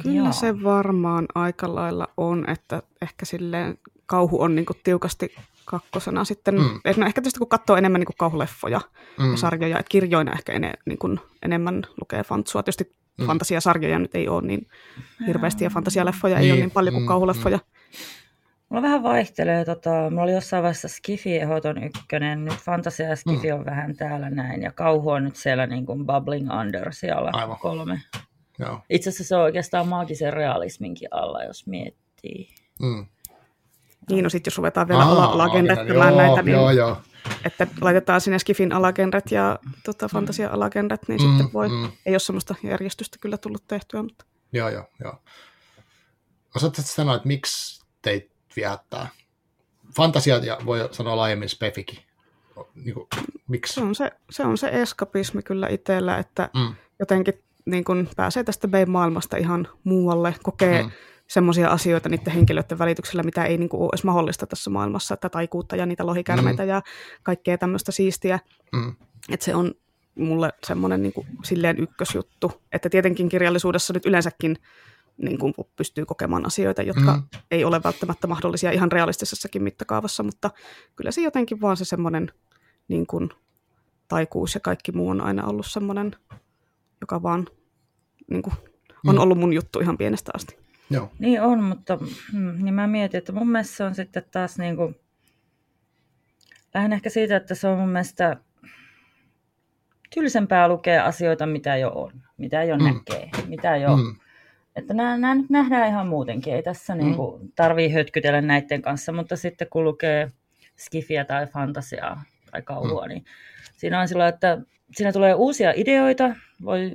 Kyllä 0.03 0.16
Joo. 0.25 0.33
se 0.33 0.62
varmaan 0.62 1.27
aika 1.35 1.75
lailla 1.75 2.09
on, 2.16 2.51
että 2.51 2.83
ehkä 3.03 3.25
silleen 3.27 3.79
kauhu 4.07 4.43
on 4.43 4.55
niin 4.55 4.66
kuin 4.66 4.77
tiukasti 4.85 5.35
kakkosena 5.64 6.25
sitten. 6.25 6.55
Mm. 6.55 6.61
Mm. 6.61 6.81
No 6.97 7.07
ehkä 7.07 7.20
tietysti 7.22 7.39
kun 7.39 7.49
katsoo 7.49 7.77
enemmän 7.77 7.99
niin 8.01 8.07
kuin 8.07 8.16
kauhuleffoja 8.16 8.81
Mm. 9.18 9.31
ja 9.31 9.37
sarjoja, 9.37 9.79
että 9.79 9.91
kirjoina 9.91 10.33
ehkä 10.33 10.53
ene, 10.53 10.72
niin 10.87 10.99
kuin 10.99 11.20
enemmän 11.43 11.83
lukee 12.01 12.22
fantsua. 12.25 12.62
Tietysti 12.62 12.85
Mm. 13.18 13.22
mm. 13.22 13.27
fantasiasarjoja 13.27 13.99
nyt 13.99 14.14
ei 14.14 14.29
ole 14.29 14.43
niin 14.47 14.68
hirveästi 15.27 15.64
ja 15.64 15.70
fantasialeffoja 15.70 16.37
ei 16.39 16.43
Niin, 16.43 16.53
ole 16.53 16.61
niin 16.61 16.70
paljon 16.70 16.93
kuin 16.95 17.03
mm, 17.03 17.09
kauhuleffoja. 17.09 17.59
Mulla 18.75 18.83
vähän 18.87 19.03
vaihtelee, 19.03 19.64
tota, 19.64 19.91
mulla 20.11 20.22
oli 20.22 20.33
jossain 20.33 20.62
vaiheessa 20.62 20.89
Skifi 20.89 21.37
ehdoton 21.39 21.85
ykkönen, 21.85 22.45
nyt 22.45 22.55
fantasia 22.59 23.09
ja 23.09 23.16
Skifi 23.16 23.47
Mm. 23.53 23.59
on 23.59 23.64
vähän 23.64 23.97
täällä 23.97 24.31
näin, 24.31 24.62
ja 24.62 24.72
kauhu 24.72 25.11
on 25.11 25.25
nyt 25.25 25.37
siellä 25.37 25.66
niin 25.66 25.87
kuin 25.87 26.07
bubbling 26.07 26.49
under 26.61 26.93
siellä 26.93 27.31
Aivan. 27.33 27.57
kolme. 27.59 28.01
Joo. 28.59 28.81
Itse 28.91 29.11
asiassa 29.11 29.25
se 29.29 29.37
on 29.37 29.43
oikeastaan 29.43 29.89
maagisen 29.89 30.33
realisminkin 30.33 31.09
alla, 31.11 31.43
jos 31.45 31.66
miettii. 31.66 32.49
Mm. 32.83 33.07
Niin, 34.11 34.25
no 34.25 34.31
sitten 34.31 34.51
jos 34.51 34.59
ruvetaan 34.59 34.89
vielä 34.89 35.05
ala- 35.05 35.25
alagenrettämään 35.25 36.09
joo, 36.14 36.22
näitä, 36.22 36.43
niin 36.43 36.53
Joo, 36.53 36.70
joo. 36.70 36.97
että 37.45 37.66
laitetaan 37.81 38.20
sinne 38.20 38.39
Skifin 38.39 38.72
alagenret 38.72 39.31
ja 39.31 39.59
tota, 39.85 40.09
fantasia-alagenret, 40.09 41.01
niin 41.09 41.22
Mm, 41.22 41.29
sitten 41.29 41.53
voi, 41.53 41.68
mm. 41.68 41.89
ei 42.07 42.12
ole 42.14 42.18
semmoista 42.18 42.55
järjestystä 42.62 43.18
kyllä 43.20 43.39
tullut 43.39 43.62
tehtyä, 43.68 44.03
mutta 44.03 44.25
Joo, 44.53 44.68
joo, 44.68 44.85
joo. 45.05 45.14
Osaatko 46.57 46.83
sanoa, 46.83 47.14
että 47.14 47.29
miksi 47.29 47.85
teit 48.03 48.34
viehättää? 48.57 49.09
Fantasia 49.97 50.37
ja 50.37 50.59
voi 50.67 50.89
sanoa 50.93 51.17
laajemmin 51.17 51.49
spefikin. 51.49 51.99
Niin 52.75 52.95
kuin, 52.95 53.09
miksi? 53.49 53.75
se 53.75 53.81
on 53.81 53.95
se, 53.95 54.11
se 54.31 54.43
on 54.43 54.59
se 54.59 54.69
eskapismi 54.73 55.43
kyllä 55.43 55.69
itsellä, 55.69 56.19
että 56.19 56.51
Mm. 56.55 56.75
jotenkin 56.99 57.35
niin 57.65 57.85
kun 57.85 58.09
pääsee 58.17 58.45
tästä 58.45 58.67
meidän 58.67 58.91
maailmasta 58.91 59.37
ihan 59.37 59.69
muualle, 59.85 60.35
kokee 60.43 60.83
Mm. 60.83 60.89
mm. 60.89 60.93
semmoisia 61.27 61.69
asioita 61.69 62.09
niiden 62.09 62.33
henkilöiden 62.33 62.79
välityksellä, 62.79 63.23
mitä 63.23 63.45
ei 63.45 63.59
niin 63.59 63.69
kuin, 63.69 63.81
ole 63.81 63.91
edes 63.93 64.05
mahdollista 64.05 64.47
tässä 64.47 64.71
maailmassa, 64.71 65.15
että 65.15 65.29
taikuutta 65.29 65.77
ja 65.77 65.87
niitä 65.87 66.07
lohikärmeitä 66.07 66.63
mm. 66.63 66.69
ja 66.69 66.83
kaikkea 67.23 67.59
tämmöistä 67.59 67.93
siistiä. 67.93 68.39
Mm. 68.73 68.95
Että 69.31 69.45
se 69.45 69.55
on 69.55 69.75
mulle 70.15 70.53
semmoinen 70.67 71.03
niin 71.03 71.13
kuin, 71.13 71.27
silleen 71.45 71.79
ykkösjuttu, 71.79 72.53
että 72.73 72.91
tietenkin 72.91 73.29
kirjallisuudessa 73.29 73.93
nyt 73.93 74.07
yleensäkin 74.07 74.57
niin 75.17 75.39
kuin 75.39 75.55
pystyy 75.77 76.05
kokemaan 76.07 76.47
asioita, 76.47 76.83
jotka 76.83 77.17
Mm. 77.17 77.23
ei 77.51 77.65
ole 77.65 77.81
välttämättä 77.85 78.27
mahdollisia 78.27 78.71
ihan 78.71 78.93
realistisessakin 78.93 79.62
mittakaavassa, 79.62 80.23
mutta 80.23 80.51
kyllä 80.97 81.11
se 81.11 81.21
jotenkin 81.21 81.61
vaan 81.61 81.77
se 81.77 81.85
semmoinen 81.85 82.33
niin 82.89 83.07
kuin, 83.07 83.31
taikuus 84.09 84.55
ja 84.55 84.61
kaikki 84.61 84.93
muu 84.93 85.09
on 85.09 85.21
aina 85.21 85.47
ollut 85.47 85.67
semmoinen, 85.69 86.17
joka 87.01 87.23
vaan 87.23 87.47
niin 88.31 88.43
kuin, 88.43 88.55
on 89.07 89.15
Mm. 89.15 89.21
ollut 89.21 89.39
mun 89.39 89.53
juttu 89.53 89.81
ihan 89.81 89.99
pienestä 89.99 90.31
asti. 90.35 90.57
Joo. 90.91 91.11
Niin 91.19 91.43
on, 91.43 91.62
mutta 91.62 91.99
mm, 92.33 92.65
niin 92.65 92.75
mä 92.75 92.87
mietin, 92.87 93.19
että 93.19 93.33
mun 93.33 93.49
mielestä 93.51 93.77
se 93.77 93.85
on 93.85 93.95
sitten 93.95 94.25
taas 94.31 94.59
niin 94.59 94.77
kuin, 94.77 94.97
lähinnä 96.75 96.97
ehkä 96.97 97.11
siitä, 97.11 97.37
että 97.37 97.55
se 97.55 97.69
on 97.69 97.79
mun 97.79 97.89
mielestä 97.89 98.37
tylsempää 100.15 100.69
lukea 100.69 101.05
asioita, 101.05 101.47
mitä 101.47 101.77
jo 101.77 101.91
on, 101.91 102.12
mitä 102.37 102.65
jo 102.65 102.77
mm. 102.77 102.85
näkee, 102.85 103.31
mitä 103.49 103.77
jo... 103.77 103.97
Mm. 103.97 104.15
Että 104.77 104.95
nämä, 104.95 105.16
nämä 105.16 105.35
nyt 105.35 105.51
nähdään 105.51 105.89
ihan 105.89 106.07
muutenkin, 106.07 106.55
ei 106.55 106.62
tässä 106.62 106.95
mm. 106.95 107.01
niin 107.01 107.14
kuin, 107.16 107.53
tarvii 107.57 107.93
hötkytellä 107.93 108.41
näiden 108.41 108.83
kanssa, 108.83 109.12
mutta 109.12 109.37
sitten 109.37 109.68
kun 109.70 109.85
lukee 109.85 110.31
skifiä 110.77 111.25
tai 111.25 111.47
fantasiaa 111.47 112.22
tai 112.51 112.62
kauhua, 112.62 113.03
mm. 113.03 113.09
niin 113.09 113.25
siinä 113.77 114.01
on 114.01 114.09
sillä, 114.09 114.29
että 114.29 114.59
siinä 114.97 115.12
tulee 115.12 115.35
uusia 115.35 115.72
ideoita, 115.77 116.37
voi 116.64 116.93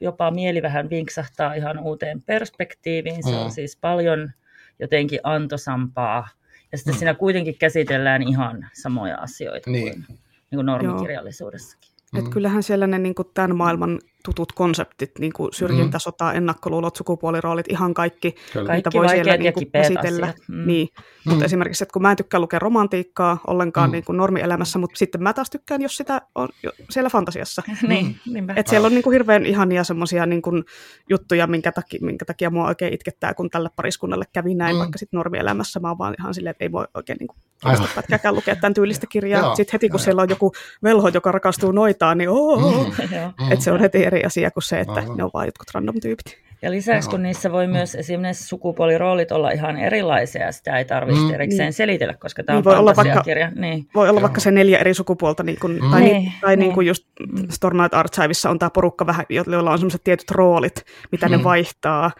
jopa 0.00 0.30
mieli 0.30 0.62
vähän 0.62 0.90
vinksahtaa 0.90 1.54
ihan 1.54 1.78
uuteen 1.78 2.22
perspektiiviin, 2.22 3.22
se 3.22 3.30
Mm. 3.30 3.36
on 3.38 3.50
siis 3.50 3.76
paljon 3.80 4.30
jotenkin 4.78 5.20
antosampaa, 5.22 6.28
ja 6.72 6.78
sitten 6.78 6.94
Mm. 6.94 6.98
siinä 6.98 7.14
kuitenkin 7.14 7.58
käsitellään 7.58 8.22
ihan 8.22 8.68
samoja 8.72 9.16
asioita 9.16 9.70
Niin. 9.70 9.92
kuin, 9.92 10.18
niin 10.50 10.56
kuin 10.56 10.66
normikirjallisuudessakin. 10.66 11.90
Mm. 12.12 12.18
Et 12.18 12.24
Mm. 12.24 12.30
kyllähän 12.30 12.62
siellä 12.62 12.86
ne 12.86 12.98
niin 12.98 13.14
kuin 13.14 13.28
tämän 13.34 13.56
maailman 13.56 13.98
tutut 14.24 14.52
konseptit, 14.52 15.10
niin 15.18 15.32
kuin 15.32 15.52
syrjintä, 15.52 15.98
sota, 15.98 16.32
ennakkoluulot, 16.32 16.96
sukupuoliroolit, 16.96 17.66
ihan 17.68 17.94
kaikki, 17.94 18.34
Kyllä. 18.52 18.66
Kaikki 18.66 18.98
voi 18.98 19.08
siellä 19.08 19.36
niin 19.36 19.52
kuin 19.52 19.70
käsitellä. 19.72 20.26
asiat. 20.26 20.48
Mm. 20.48 20.66
Niin. 20.66 20.88
Mm. 20.96 21.30
Mutta 21.30 21.44
esimerkiksi, 21.44 21.84
että 21.84 21.92
kun 21.92 22.02
mä 22.02 22.10
en 22.10 22.16
tykkää 22.16 22.40
lukea 22.40 22.58
romantiikkaa 22.58 23.38
ollenkaan 23.46 23.88
Mm. 23.88 23.90
mm. 23.90 23.92
niin 23.92 24.04
kuin 24.04 24.16
normielämässä, 24.16 24.78
mutta 24.78 24.98
sitten 24.98 25.22
mä 25.22 25.32
taas 25.32 25.50
tykkään, 25.50 25.82
jos 25.82 25.96
sitä 25.96 26.22
on 26.34 26.48
jo 26.62 26.70
siellä 26.90 27.10
fantasiassa. 27.10 27.62
niin, 27.88 28.16
niinpä. 28.32 28.52
Et 28.56 28.66
siellä 28.68 28.86
on 28.86 28.92
niin 28.92 29.02
kuin 29.02 29.12
hirveän 29.12 29.46
ihania 29.46 29.84
semmoisia 29.84 30.26
niin 30.26 30.42
kuin 30.42 30.64
juttuja, 31.10 31.46
minkä 31.46 31.72
takia, 31.72 31.98
minkä 32.02 32.24
takia 32.24 32.50
mua 32.50 32.66
oikein 32.66 32.94
itkettää, 32.94 33.34
kun 33.34 33.50
tälle 33.50 33.70
pariskunnalle 33.76 34.24
kävi 34.32 34.54
näin, 34.54 34.74
Mm. 34.74 34.76
mm. 34.76 34.80
vaikka 34.80 34.98
sitten 34.98 35.18
normielämässä 35.18 35.80
mä 35.80 35.88
oon 35.88 35.98
vaan 35.98 36.14
ihan 36.20 36.34
silleen, 36.34 36.50
että 36.50 36.64
ei 36.64 36.72
voi 36.72 36.84
oikein 36.94 37.16
niin 37.20 37.28
kuin 37.28 37.38
Aivan. 37.64 37.88
pätkääkään 37.94 38.34
lukea 38.34 38.56
tämän 38.56 38.74
tyylistä 38.74 39.06
kirjaa. 39.12 39.54
Sitten 39.54 39.72
heti 39.72 39.88
kun 39.88 40.00
siellä 40.00 40.22
on 40.22 40.28
joku 40.28 40.52
velho, 40.82 41.08
joka 41.08 41.32
rakastuu 41.32 41.72
noitaan, 41.72 42.18
niin 42.18 42.30
oo, 42.30 42.36
oo. 42.52 42.84
Mm. 42.84 42.92
Joo. 43.16 43.32
Mm. 43.40 43.52
että 43.52 43.64
se 43.64 43.72
on 43.72 43.80
heti 43.80 44.04
eri 44.08 44.24
asia 44.24 44.50
kuin 44.50 44.62
se, 44.62 44.80
että 44.80 44.92
Aivan. 44.92 45.16
ne 45.16 45.24
on 45.24 45.30
vaan 45.34 45.46
jotkut 45.46 45.68
random 45.74 46.00
tyypit. 46.02 46.38
Ja 46.62 46.70
lisäksi, 46.70 47.10
kun 47.10 47.22
niissä 47.22 47.52
voi 47.52 47.66
myös 47.66 47.94
esimerkiksi 47.94 48.44
sukupuoliroolit 48.46 49.32
olla 49.32 49.50
ihan 49.50 49.76
erilaisia, 49.76 50.42
ja 50.46 50.52
sitä 50.52 50.78
ei 50.78 50.84
tarvitse 50.84 51.20
Mm. 51.22 51.34
erikseen 51.34 51.66
Niin. 51.66 51.72
selitellä, 51.72 52.14
koska 52.14 52.42
tämä 52.44 52.54
Niin 52.54 52.58
on 52.60 52.64
voi 52.64 52.76
olla 52.80 52.94
fantasiakirja. 52.94 53.50
Niin. 53.50 53.86
Voi 53.94 54.08
olla 54.08 54.18
Joo. 54.20 54.22
vaikka 54.22 54.40
se 54.40 54.50
neljä 54.50 54.78
eri 54.78 54.94
sukupuolta, 54.94 55.42
niin 55.42 55.58
kuin, 55.60 55.82
Mm. 55.84 55.90
tai, 55.90 56.00
niin, 56.00 56.12
Niin, 56.16 56.32
tai 56.40 56.56
niin 56.56 56.60
niin. 56.60 56.74
kuin 56.74 56.86
just 56.86 57.04
Mm. 57.32 57.46
Stormlight 57.50 57.94
Archiveissa 57.94 58.50
on 58.50 58.58
tämä 58.58 58.70
porukka 58.70 59.06
vähän, 59.06 59.24
joilla 59.28 59.70
on 59.70 59.78
sellaiset 59.78 60.04
tietyt 60.04 60.30
roolit, 60.30 60.84
mitä 61.12 61.26
Mm. 61.28 61.32
ne 61.32 61.44
vaihtaa 61.44 62.10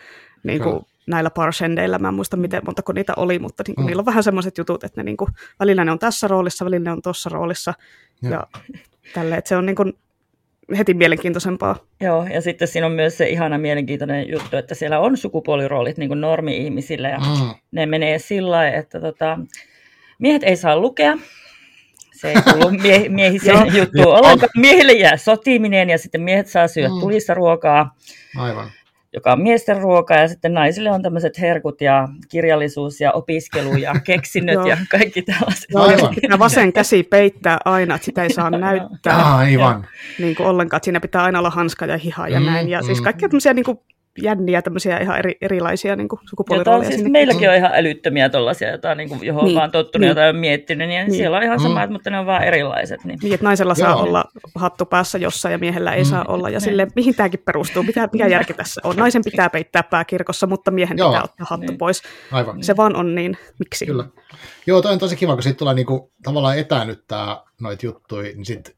niin 0.44 0.62
kuin, 0.62 0.80
näillä 1.06 1.30
parshendeillä. 1.30 1.98
Mä 1.98 2.08
en 2.08 2.14
muista, 2.14 2.36
miten 2.36 2.62
montako 2.66 2.92
niitä 2.92 3.12
oli, 3.16 3.38
mutta 3.38 3.62
niin 3.66 3.74
kuin, 3.74 3.84
Mm. 3.84 3.86
niillä 3.86 4.00
on 4.00 4.06
vähän 4.06 4.22
sellaiset 4.22 4.58
jutut, 4.58 4.84
että 4.84 5.00
ne 5.00 5.04
niin 5.04 5.16
kuin, 5.16 5.30
välillä 5.60 5.84
ne 5.84 5.90
on 5.92 5.98
tässä 5.98 6.28
roolissa, 6.28 6.64
välillä 6.64 6.84
ne 6.84 6.92
on 6.92 7.02
tuossa 7.02 7.30
roolissa. 7.30 7.74
Joo. 8.22 8.32
Ja 8.32 8.46
tälle, 9.14 9.36
että 9.36 9.48
se 9.48 9.56
on 9.56 9.66
niin 9.66 9.76
kuin, 9.76 9.92
heti 10.78 10.94
mielenkiintoisempaa. 10.94 11.76
Joo, 12.00 12.24
ja 12.34 12.40
sitten 12.40 12.68
siinä 12.68 12.86
on 12.86 12.92
myös 12.92 13.18
se 13.18 13.28
ihana 13.28 13.58
mielenkiintoinen 13.58 14.28
juttu, 14.28 14.56
että 14.56 14.74
siellä 14.74 14.98
on 15.00 15.16
sukupuoliroolit 15.16 15.98
niin 15.98 16.08
kuin 16.08 16.20
normi-ihmisillä, 16.20 17.08
ja 17.08 17.18
Mm. 17.18 17.54
ne 17.70 17.86
menee 17.86 18.18
sillä 18.18 18.50
lailla, 18.50 18.78
että 18.78 19.00
tota, 19.00 19.38
miehet 20.18 20.42
ei 20.44 20.56
saa 20.56 20.76
lukea, 20.78 21.18
se 22.12 22.28
ei 22.28 22.34
kuulu 22.52 22.70
mie- 22.82 23.08
miehiseen 23.08 23.76
juttuun 23.76 24.06
ollenkaan. 24.16 24.50
Miehille 24.56 24.92
jää 24.92 25.16
sotiminen 25.16 25.90
ja 25.90 25.98
sitten 25.98 26.20
miehet 26.20 26.46
saa 26.46 26.68
syödä 26.68 26.88
Mm. 26.88 27.00
tulista 27.00 27.34
ruokaa, 27.34 27.94
Aivan. 28.36 28.70
Joka 29.18 29.32
on 29.32 29.42
miesten 29.42 29.80
ruokaa 29.80 30.16
ja 30.16 30.28
sitten 30.28 30.54
naisille 30.54 30.90
on 30.90 31.02
tämmöiset 31.02 31.38
herkut 31.40 31.80
ja 31.80 32.08
kirjallisuus 32.28 33.00
ja 33.00 33.12
opiskelu 33.12 33.76
ja 33.76 33.94
keksinnöt 34.06 34.66
ja 34.66 34.76
kaikki 34.90 35.22
tällaiset. 35.22 35.66
Joo, 35.70 35.82
Aivan. 35.82 36.14
pitää 36.14 36.38
vasen 36.38 36.72
käsi 36.72 37.02
peittää 37.02 37.58
aina, 37.64 37.94
että 37.94 38.04
sitä 38.04 38.22
ei 38.22 38.32
saa 38.32 38.50
näyttää 38.50 39.34
Aivan. 39.36 39.86
niin 40.18 40.36
kuin 40.36 40.46
ollenkaan, 40.46 40.78
että 40.78 40.84
siinä 40.84 41.00
pitää 41.00 41.22
aina 41.22 41.38
olla 41.38 41.50
hanska 41.50 41.86
ja 41.86 41.98
hiha 41.98 42.28
ja 42.28 42.40
Mm, 42.40 42.46
näin. 42.46 42.68
Ja 42.68 42.82
siis 42.82 42.98
mm. 42.98 43.04
kaikkia 43.04 43.28
tämmöisiä 43.28 43.54
niin 43.54 43.64
kuin 43.64 43.78
jänniä, 44.22 44.62
tämmöisiä 44.62 44.98
ihan 44.98 45.18
eri, 45.18 45.36
erilaisia 45.40 45.96
niin 45.96 46.08
kuin 46.08 46.18
Jota 46.18 46.30
sukupuolirooleja. 46.30 46.88
siis 46.88 46.96
sinne. 47.00 47.10
meilläkin 47.10 47.50
on 47.50 47.56
ihan 47.56 47.70
älyttömiä 47.74 48.28
tuollaisia, 48.28 48.70
jotain, 48.70 48.98
niin 48.98 49.08
kuin, 49.08 49.24
johon 49.26 49.44
Niin, 49.44 49.56
vaan 49.56 49.70
tottunut, 49.70 50.00
niin. 50.00 50.08
jotain 50.08 50.28
on 50.34 50.40
miettinyt, 50.40 50.88
niin, 50.88 51.06
Niin. 51.06 51.16
siellä 51.16 51.36
on 51.36 51.42
ihan 51.42 51.58
Mm. 51.58 51.62
samat, 51.62 51.90
mutta 51.90 52.10
ne 52.10 52.18
on 52.18 52.26
vaan 52.26 52.44
erilaiset. 52.44 53.04
Niin. 53.04 53.18
Niin, 53.22 53.34
että 53.34 53.44
naisella 53.44 53.74
saa 53.74 53.90
Joo. 53.90 54.02
olla 54.02 54.24
hattu 54.54 54.84
päässä 54.86 55.18
jossain 55.18 55.52
ja 55.52 55.58
miehellä 55.58 55.94
ei 55.94 56.02
Mm. 56.02 56.08
saa 56.08 56.24
olla. 56.28 56.48
Ja 56.48 56.52
Niin. 56.58 56.60
sille 56.64 56.86
mihin 56.96 57.14
tämäkin 57.14 57.40
perustuu? 57.44 57.82
Mikä, 57.82 58.08
mikä 58.12 58.26
järki 58.26 58.54
tässä 58.54 58.80
on? 58.84 58.96
Naisen 58.96 59.24
pitää 59.24 59.50
peittää 59.50 59.82
pää 59.82 60.04
kirkossa, 60.04 60.46
mutta 60.46 60.70
miehen 60.70 60.98
Joo. 60.98 61.08
pitää 61.10 61.22
ottaa 61.24 61.46
hattu 61.50 61.66
Niin. 61.66 61.78
pois. 61.78 62.02
Aivan. 62.32 62.62
Se 62.64 62.76
vaan 62.76 62.96
on 62.96 63.14
niin. 63.14 63.36
Miksi? 63.58 63.86
Kyllä. 63.86 64.04
Joo, 64.66 64.82
toi 64.82 64.92
on 64.92 64.98
tosi 64.98 65.16
kiva, 65.16 65.34
kun 65.34 65.42
siitä 65.42 65.58
tulee 65.58 65.74
niinku, 65.74 66.12
tavallaan 66.22 66.58
etäännyttää 66.58 67.36
noita 67.60 67.86
juttuja, 67.86 68.22
niin 68.22 68.44
sit, 68.46 68.76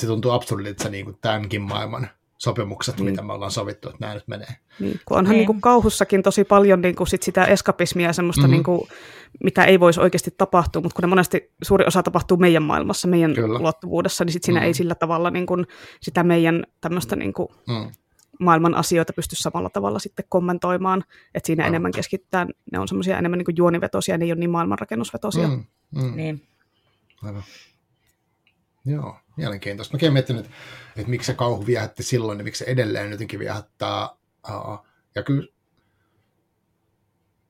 se 0.00 0.06
tuntuu 0.06 0.30
absurdilta 0.30 0.82
se 0.82 0.90
niinku 0.90 1.12
tämänkin 1.20 1.62
maailman 1.62 2.08
sopimukset, 2.42 2.96
Niin. 2.96 3.10
mitä 3.10 3.22
me 3.22 3.32
ollaan 3.32 3.50
sovittu, 3.50 3.88
että 3.88 3.98
nämä 4.00 4.14
nyt 4.14 4.28
menee. 4.28 4.56
Niin, 4.80 5.00
kun 5.04 5.18
onhan 5.18 5.32
Niin. 5.34 5.46
niin. 5.46 5.54
Niin 5.54 5.60
kauhussakin 5.60 6.22
tosi 6.22 6.44
paljon 6.44 6.80
niin 6.80 6.94
kuin 6.94 7.06
sit 7.06 7.22
sitä 7.22 7.44
eskapismia 7.44 8.06
ja 8.06 8.12
semmoista, 8.12 8.40
Mhm. 8.42 8.46
mm-hmm. 8.50 8.54
niin 8.54 8.64
kuin, 8.64 8.88
mitä 9.44 9.64
ei 9.64 9.80
voisi 9.80 10.00
oikeasti 10.00 10.30
tapahtua, 10.38 10.82
mutta 10.82 10.94
kun 10.96 11.02
ne 11.02 11.06
monesti 11.06 11.50
suuri 11.62 11.84
osa 11.86 12.02
tapahtuu 12.02 12.36
meidän 12.36 12.62
maailmassa, 12.62 13.08
meidän 13.08 13.34
Kyllä. 13.34 13.58
Ulottuvuudessa, 13.58 14.24
niin 14.24 14.32
sit 14.32 14.42
siinä 14.42 14.60
Mhm. 14.60 14.62
mm-hmm. 14.62 14.66
ei 14.68 14.74
sillä 14.74 14.94
tavalla 14.94 15.30
niin 15.30 15.46
kuin, 15.46 15.66
sitä 16.00 16.22
meidän 16.24 16.66
tämmöistä 16.80 17.16
niin 17.16 17.32
kuin, 17.32 17.48
Mm. 17.68 17.90
maailman 18.40 18.74
asioita 18.74 19.12
pysty 19.12 19.36
samalla 19.36 19.70
tavalla 19.70 19.98
sitten 19.98 20.24
kommentoimaan, 20.28 21.04
että 21.34 21.46
siinä 21.46 21.62
Aivan. 21.62 21.72
enemmän 21.74 21.92
keskittää, 21.92 22.46
ne 22.72 22.78
on 22.78 22.88
semmoisia 22.88 23.18
enemmän 23.18 23.38
niin 23.38 23.44
kuin 23.44 23.56
juonivetosia, 23.56 24.18
ne 24.18 24.24
ei 24.24 24.32
ole 24.32 24.40
niin 24.40 24.50
maailmanrakennusvetosia. 24.50 25.48
Mm. 25.48 25.64
Mm. 25.90 26.02
Mm. 26.02 26.16
Niin. 26.16 26.42
Aivan. 27.22 27.42
Joo, 28.84 29.16
mielenkiintoista. 29.36 29.94
Mäkin 29.94 30.06
olen 30.06 30.12
miettinyt, 30.12 30.44
että, 30.44 30.56
että 30.96 31.10
miksi 31.10 31.26
se 31.26 31.34
kauhu 31.34 31.66
viehätti 31.66 32.02
silloin 32.02 32.38
ja 32.38 32.44
miksi 32.44 32.64
se 32.64 32.70
edelleen 32.70 33.10
jotenkin 33.10 33.38
viehättää. 33.38 34.08
Ja 35.14 35.22
kyllä, 35.22 35.48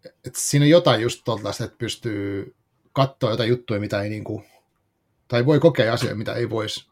että 0.05 0.39
siinä 0.41 0.65
on 0.65 0.71
jotain 0.71 1.01
just 1.01 1.25
tuollaista, 1.25 1.65
että 1.65 1.77
pystyy 1.79 2.55
katsoa 2.93 3.31
jotain 3.31 3.49
juttuja, 3.49 3.81
mitä 3.81 4.03
ei 4.03 4.11
niinku, 4.11 4.45
tai 5.29 5.47
voi 5.47 5.61
kokea 5.61 5.93
asioita, 5.93 6.17
mitä 6.17 6.35
ei 6.35 6.51
voisi, 6.51 6.89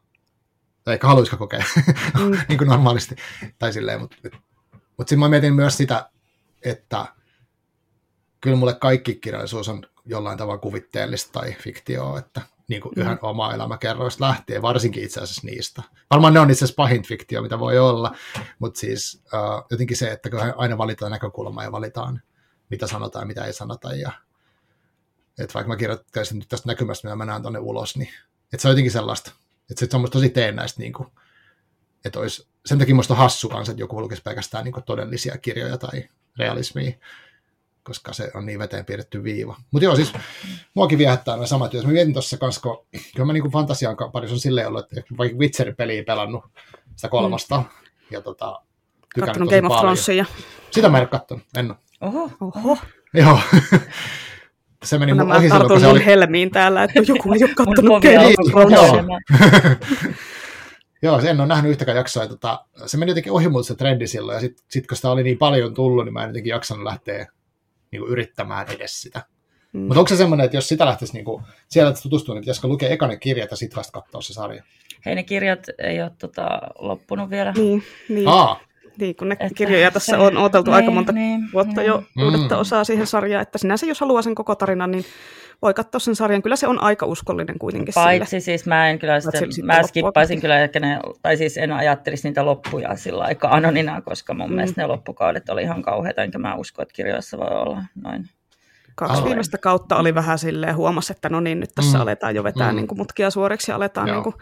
tai 0.84 0.95
ehkä 0.95 1.07
haluaisikaan 1.07 1.38
kokea 1.38 1.64
Mm. 2.20 2.38
niin 2.49 2.59
kuin 2.59 2.68
normaalisti, 2.68 3.16
tai 3.59 3.72
silleen, 3.72 4.01
mutta 4.01 4.16
mut 4.97 5.09
sitten 5.09 5.18
mä 5.18 5.28
mietin 5.28 5.55
myös 5.55 5.76
sitä, 5.76 6.11
että 6.62 7.07
kyllä 8.41 8.57
mulle 8.57 8.74
kaikki 8.74 9.14
kirjallisuus 9.14 9.68
on 9.68 9.82
jollain 10.05 10.38
tavalla 10.38 10.59
kuvitteellista 10.59 11.32
tai 11.32 11.53
fiktioa, 11.53 12.18
että 12.18 12.41
niin 12.71 12.83
kuin 12.83 12.93
Mm. 12.97 13.03
yhden 13.03 13.18
oma 13.23 13.55
elämäkerroista 13.55 14.25
lähtee, 14.25 14.62
varsinkin 14.62 15.03
itse 15.05 15.21
asiassa 15.21 15.47
niistä. 15.47 15.83
Varmaan 16.11 16.35
ne 16.35 16.41
on 16.41 16.51
itse 16.51 16.64
asiassa 16.64 16.77
pahin 16.77 17.03
fiktio, 17.03 17.43
mitä 17.43 17.59
voi 17.59 17.79
olla, 17.79 18.14
mutta 18.59 18.81
siis 18.81 19.23
uh, 19.25 19.66
jotenkin 19.71 19.97
se, 19.97 20.11
että 20.11 20.31
kyllähän 20.31 20.55
aina 20.57 20.79
valitaan 20.79 21.12
näkökulma 21.12 21.62
ja 21.64 21.73
valitaan, 21.73 22.23
mitä 22.71 22.87
sanotaan 22.87 23.23
ja 23.23 23.27
mitä 23.27 23.45
ei 23.45 23.53
sanota. 23.53 23.93
Ja, 23.95 24.12
että 25.39 25.55
vaikka 25.55 25.68
mä 25.68 25.77
kirjoittaisin 25.77 26.39
nyt 26.39 26.49
tästä 26.49 26.68
näkymästä, 26.68 27.09
mitä 27.09 27.16
mä 27.16 27.25
näen 27.25 27.43
tuonne 27.43 27.59
ulos, 27.59 27.97
niin 27.97 28.11
että 28.53 28.62
se 28.62 28.68
on 28.68 28.73
jotenkin 28.73 28.93
sellaista, 28.93 29.33
että 29.71 29.87
se 29.91 29.97
on 29.97 30.11
tosi 30.11 30.29
teennäistä, 30.29 30.81
niin 30.81 30.93
kuin, 30.93 31.09
että 32.05 32.21
olisi, 32.21 32.49
sen 32.66 32.79
takia 32.79 32.95
musta 32.95 33.14
on 33.14 33.18
hassu 33.18 33.49
kanssa, 33.49 33.73
että 33.73 33.83
joku 33.83 34.01
lukisi 34.03 34.23
pelkästään 34.23 34.64
niin 34.64 34.73
kuin 34.73 34.85
todellisia 34.85 35.39
kirjoja 35.39 35.79
tai 35.79 36.09
realismia, 36.39 36.93
koska 37.83 38.12
se 38.12 38.31
on 38.35 38.47
niin 38.47 38.59
veteen 38.59 38.85
piirretty 38.85 39.24
viiva. 39.24 39.57
Mutta 39.70 39.85
joo, 39.85 39.97
siis 39.97 40.12
muakin 40.74 40.99
viehättää 40.99 41.35
nämä 41.35 41.47
samat 41.47 41.70
työt. 41.70 41.85
Mä 41.85 41.93
mietin 41.93 42.12
tuossa 42.12 42.37
kanssa, 42.37 42.61
kun 42.61 42.87
kyllä 43.14 43.26
mä 43.26 43.33
niin 43.33 43.53
fantasian 43.53 43.97
parissa 44.12 44.35
on 44.35 44.41
silleen 44.41 44.68
ollut, 44.68 44.93
että 44.93 45.14
vaikka 45.18 45.39
Witcherin 45.39 45.76
peliä 45.76 46.05
pelannut 46.05 46.45
sitä 46.97 47.09
kolmasta, 47.09 47.57
mm. 47.57 47.64
ja 48.11 48.20
tota, 48.20 48.61
tykännyt 49.14 49.33
Kattonut 49.33 49.51
Game 49.51 49.74
of. 49.74 49.81
Thronesia. 49.81 50.24
Sitä 50.70 50.89
mä 50.89 50.99
en 50.99 51.03
ole 51.03 51.09
kattonut, 51.09 51.45
en 51.57 51.70
ole. 51.70 51.78
Oho. 52.01 52.31
Oho, 52.41 52.78
Joo. 53.14 53.39
se 54.85 54.99
meni 54.99 55.14
mun 55.14 55.33
ohi 55.33 55.49
silloin, 55.49 55.68
kun 55.68 55.81
se 55.81 55.87
niin 55.87 55.93
oli... 55.97 56.05
helmiin 56.05 56.51
täällä, 56.51 56.85
että 56.85 57.01
joku 57.07 57.33
ei 57.33 57.45
ole 57.45 57.55
kattonut 57.55 58.03
Game 58.03 58.18
Niin, 58.18 58.41
of 58.41 58.57
alkoi 58.57 58.72
Thronesia. 58.72 59.05
joo. 61.03 61.20
en 61.31 61.41
ole 61.41 61.49
nähnyt 61.49 61.70
yhtäkään 61.70 61.97
jaksoa. 61.97 62.26
Tota, 62.26 62.64
se 62.87 62.97
meni 62.97 63.11
jotenkin 63.11 63.33
ohi 63.33 63.47
se 63.66 63.74
trendi 63.74 64.07
silloin, 64.07 64.35
ja 64.35 64.41
sitten 64.41 64.64
sit, 64.68 64.87
kun 64.87 64.97
sitä 64.97 65.11
oli 65.11 65.22
niin 65.22 65.39
paljon 65.39 65.74
tullut, 65.74 66.05
niin 66.05 66.12
mä 66.12 66.22
en 66.22 66.28
jotenkin 66.28 66.51
jaksanut 66.51 66.85
lähteä 66.85 67.26
niin 67.93 68.01
kuin, 68.01 68.12
yrittämään 68.12 68.66
edes 68.70 69.03
sitä. 69.03 69.22
Mm. 69.72 69.80
Mutta 69.80 69.99
onko 69.99 70.09
se 70.09 70.16
semmoinen, 70.16 70.45
että 70.45 70.57
jos 70.57 70.68
sitä 70.68 70.86
lähtisi 70.86 71.12
niin 71.12 71.24
kuin, 71.24 71.43
siellä 71.68 71.93
tutustua, 72.03 72.34
niin 72.34 72.43
pitäisikö 72.43 72.68
lukea 72.68 72.88
ekanen 72.88 73.20
kirjat 73.20 73.51
ja 73.51 73.57
sitten 73.57 73.76
vasta 73.76 74.01
katsoa 74.01 74.20
se 74.20 74.32
sarja? 74.32 74.62
Hei, 75.07 75.14
ne 75.14 75.22
kirjat 75.22 75.66
ei 75.78 76.03
ole 76.03 76.11
tota, 76.18 76.61
loppunut 76.78 77.30
vielä. 77.30 77.53
Niin, 77.57 77.82
niin. 78.09 78.28
Aa, 78.28 78.61
Niin, 79.01 79.16
kun 79.16 79.28
ne 79.28 79.32
Että 79.32 79.55
kirjoja 79.55 79.90
tässä 79.90 80.11
se- 80.12 80.16
on 80.22 80.36
odoteltu 80.36 80.70
aika 80.70 80.86
niin, 80.86 80.94
monta 80.94 81.12
niin, 81.12 81.40
vuotta 81.53 81.80
niin. 81.80 81.86
jo 81.86 82.03
Mm. 82.16 82.22
uudetta 82.24 82.57
osaa 82.59 82.84
siihen 82.84 83.07
sarjaan, 83.07 83.42
että 83.42 83.59
sinänsä 83.59 83.86
jos 83.86 84.01
haluaa 84.01 84.22
sen 84.22 84.34
koko 84.34 84.55
tarinan, 84.55 84.90
niin 84.90 85.05
voi 85.62 85.74
katsoa 85.74 85.98
sen 85.98 86.16
sarjan. 86.16 86.42
Kyllä 86.42 86.57
se 86.57 86.66
on 86.66 86.82
aika 86.82 87.07
uskollinen 87.07 87.59
kuitenkin 87.59 87.92
sille. 87.94 88.05
Paitsi 88.07 88.40
siis 88.40 88.66
mä 88.66 88.88
en 88.88 88.98
kyllä 88.98 89.12
Paitsi 89.12 89.30
sitten, 89.30 89.53
sitten 89.53 89.66
mä 89.66 89.82
skippaisin 89.82 90.40
kyllä, 90.40 90.59
ehkä 90.59 90.80
ne, 90.80 91.01
tai 91.22 91.36
siis 91.36 91.57
en 91.59 91.72
ajattelisi 91.72 92.28
niitä 92.28 92.44
loppuja 92.46 92.96
sillä 92.96 93.24
aikaa 93.24 93.55
anonina, 93.55 94.03
koska 94.03 94.34
mun 94.34 94.46
Mm. 94.46 94.51
mm. 94.51 94.57
mielestä 94.57 94.80
ne 94.82 94.86
loppukaudet 94.86 95.48
oli 95.48 95.62
ihan 95.62 95.82
kauheita, 95.82 96.22
enkä 96.22 96.38
mä 96.38 96.55
usko, 96.55 96.82
että 96.82 96.94
kirjoissa 96.94 97.38
voi 97.38 97.48
olla 97.51 97.82
noin. 97.94 98.24
Kaksi 98.94 99.12
Aivan. 99.14 99.24
viimeistä 99.28 99.59
kautta 99.59 99.96
oli 99.96 100.14
vähän 100.14 100.38
silleen, 100.38 100.76
huomasi, 100.76 101.12
että 101.12 101.28
no 101.28 101.40
niin, 101.40 101.61
nyt 101.61 101.70
tässä 101.74 101.98
Mm. 101.98 102.03
aletaan 102.03 102.34
jo 102.34 102.44
vetää 102.44 102.70
Mm. 102.72 102.76
niin 102.76 102.86
kuin 102.86 102.98
mutkia 102.98 103.30
suoriksi 103.30 103.70
ja 103.70 103.76
aletaan 103.76 104.09
Joo. 104.09 104.16
niin 104.16 104.24
kuin, 104.24 104.34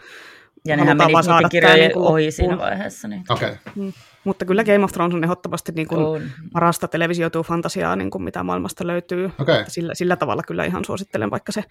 Ja 0.65 0.77
nehän 0.77 0.97
meni 0.97 1.13
niiden 1.13 1.25
tää 1.41 1.49
kirjojen 1.49 1.79
niinku 1.79 2.07
ohi 2.07 2.31
siinä 2.31 2.57
vaiheessa. 2.57 3.07
Niin 3.07 3.23
okei. 3.29 3.49
Okay. 3.49 3.91
Mutta 4.29 4.45
kyllä 4.45 4.63
Game 4.63 4.83
of 4.83 4.91
Thrones 4.91 5.15
on 5.15 5.23
ehdottomasti 5.23 5.71
niin 5.75 5.87
kuin 5.87 6.01
on. 6.01 6.21
parasta 6.53 6.87
televisioituu 6.87 7.43
fantasiaa, 7.43 7.95
niin 7.95 8.09
kuin 8.11 8.23
mitä 8.23 8.43
maailmasta 8.43 8.87
löytyy. 8.87 9.25
Että 9.25 9.65
Sillä, 9.67 9.93
sillä 9.95 10.15
tavalla 10.15 10.43
kyllä 10.47 10.65
ihan 10.65 10.85
suosittelen, 10.85 11.31
vaikka 11.31 11.51
se 11.51 11.63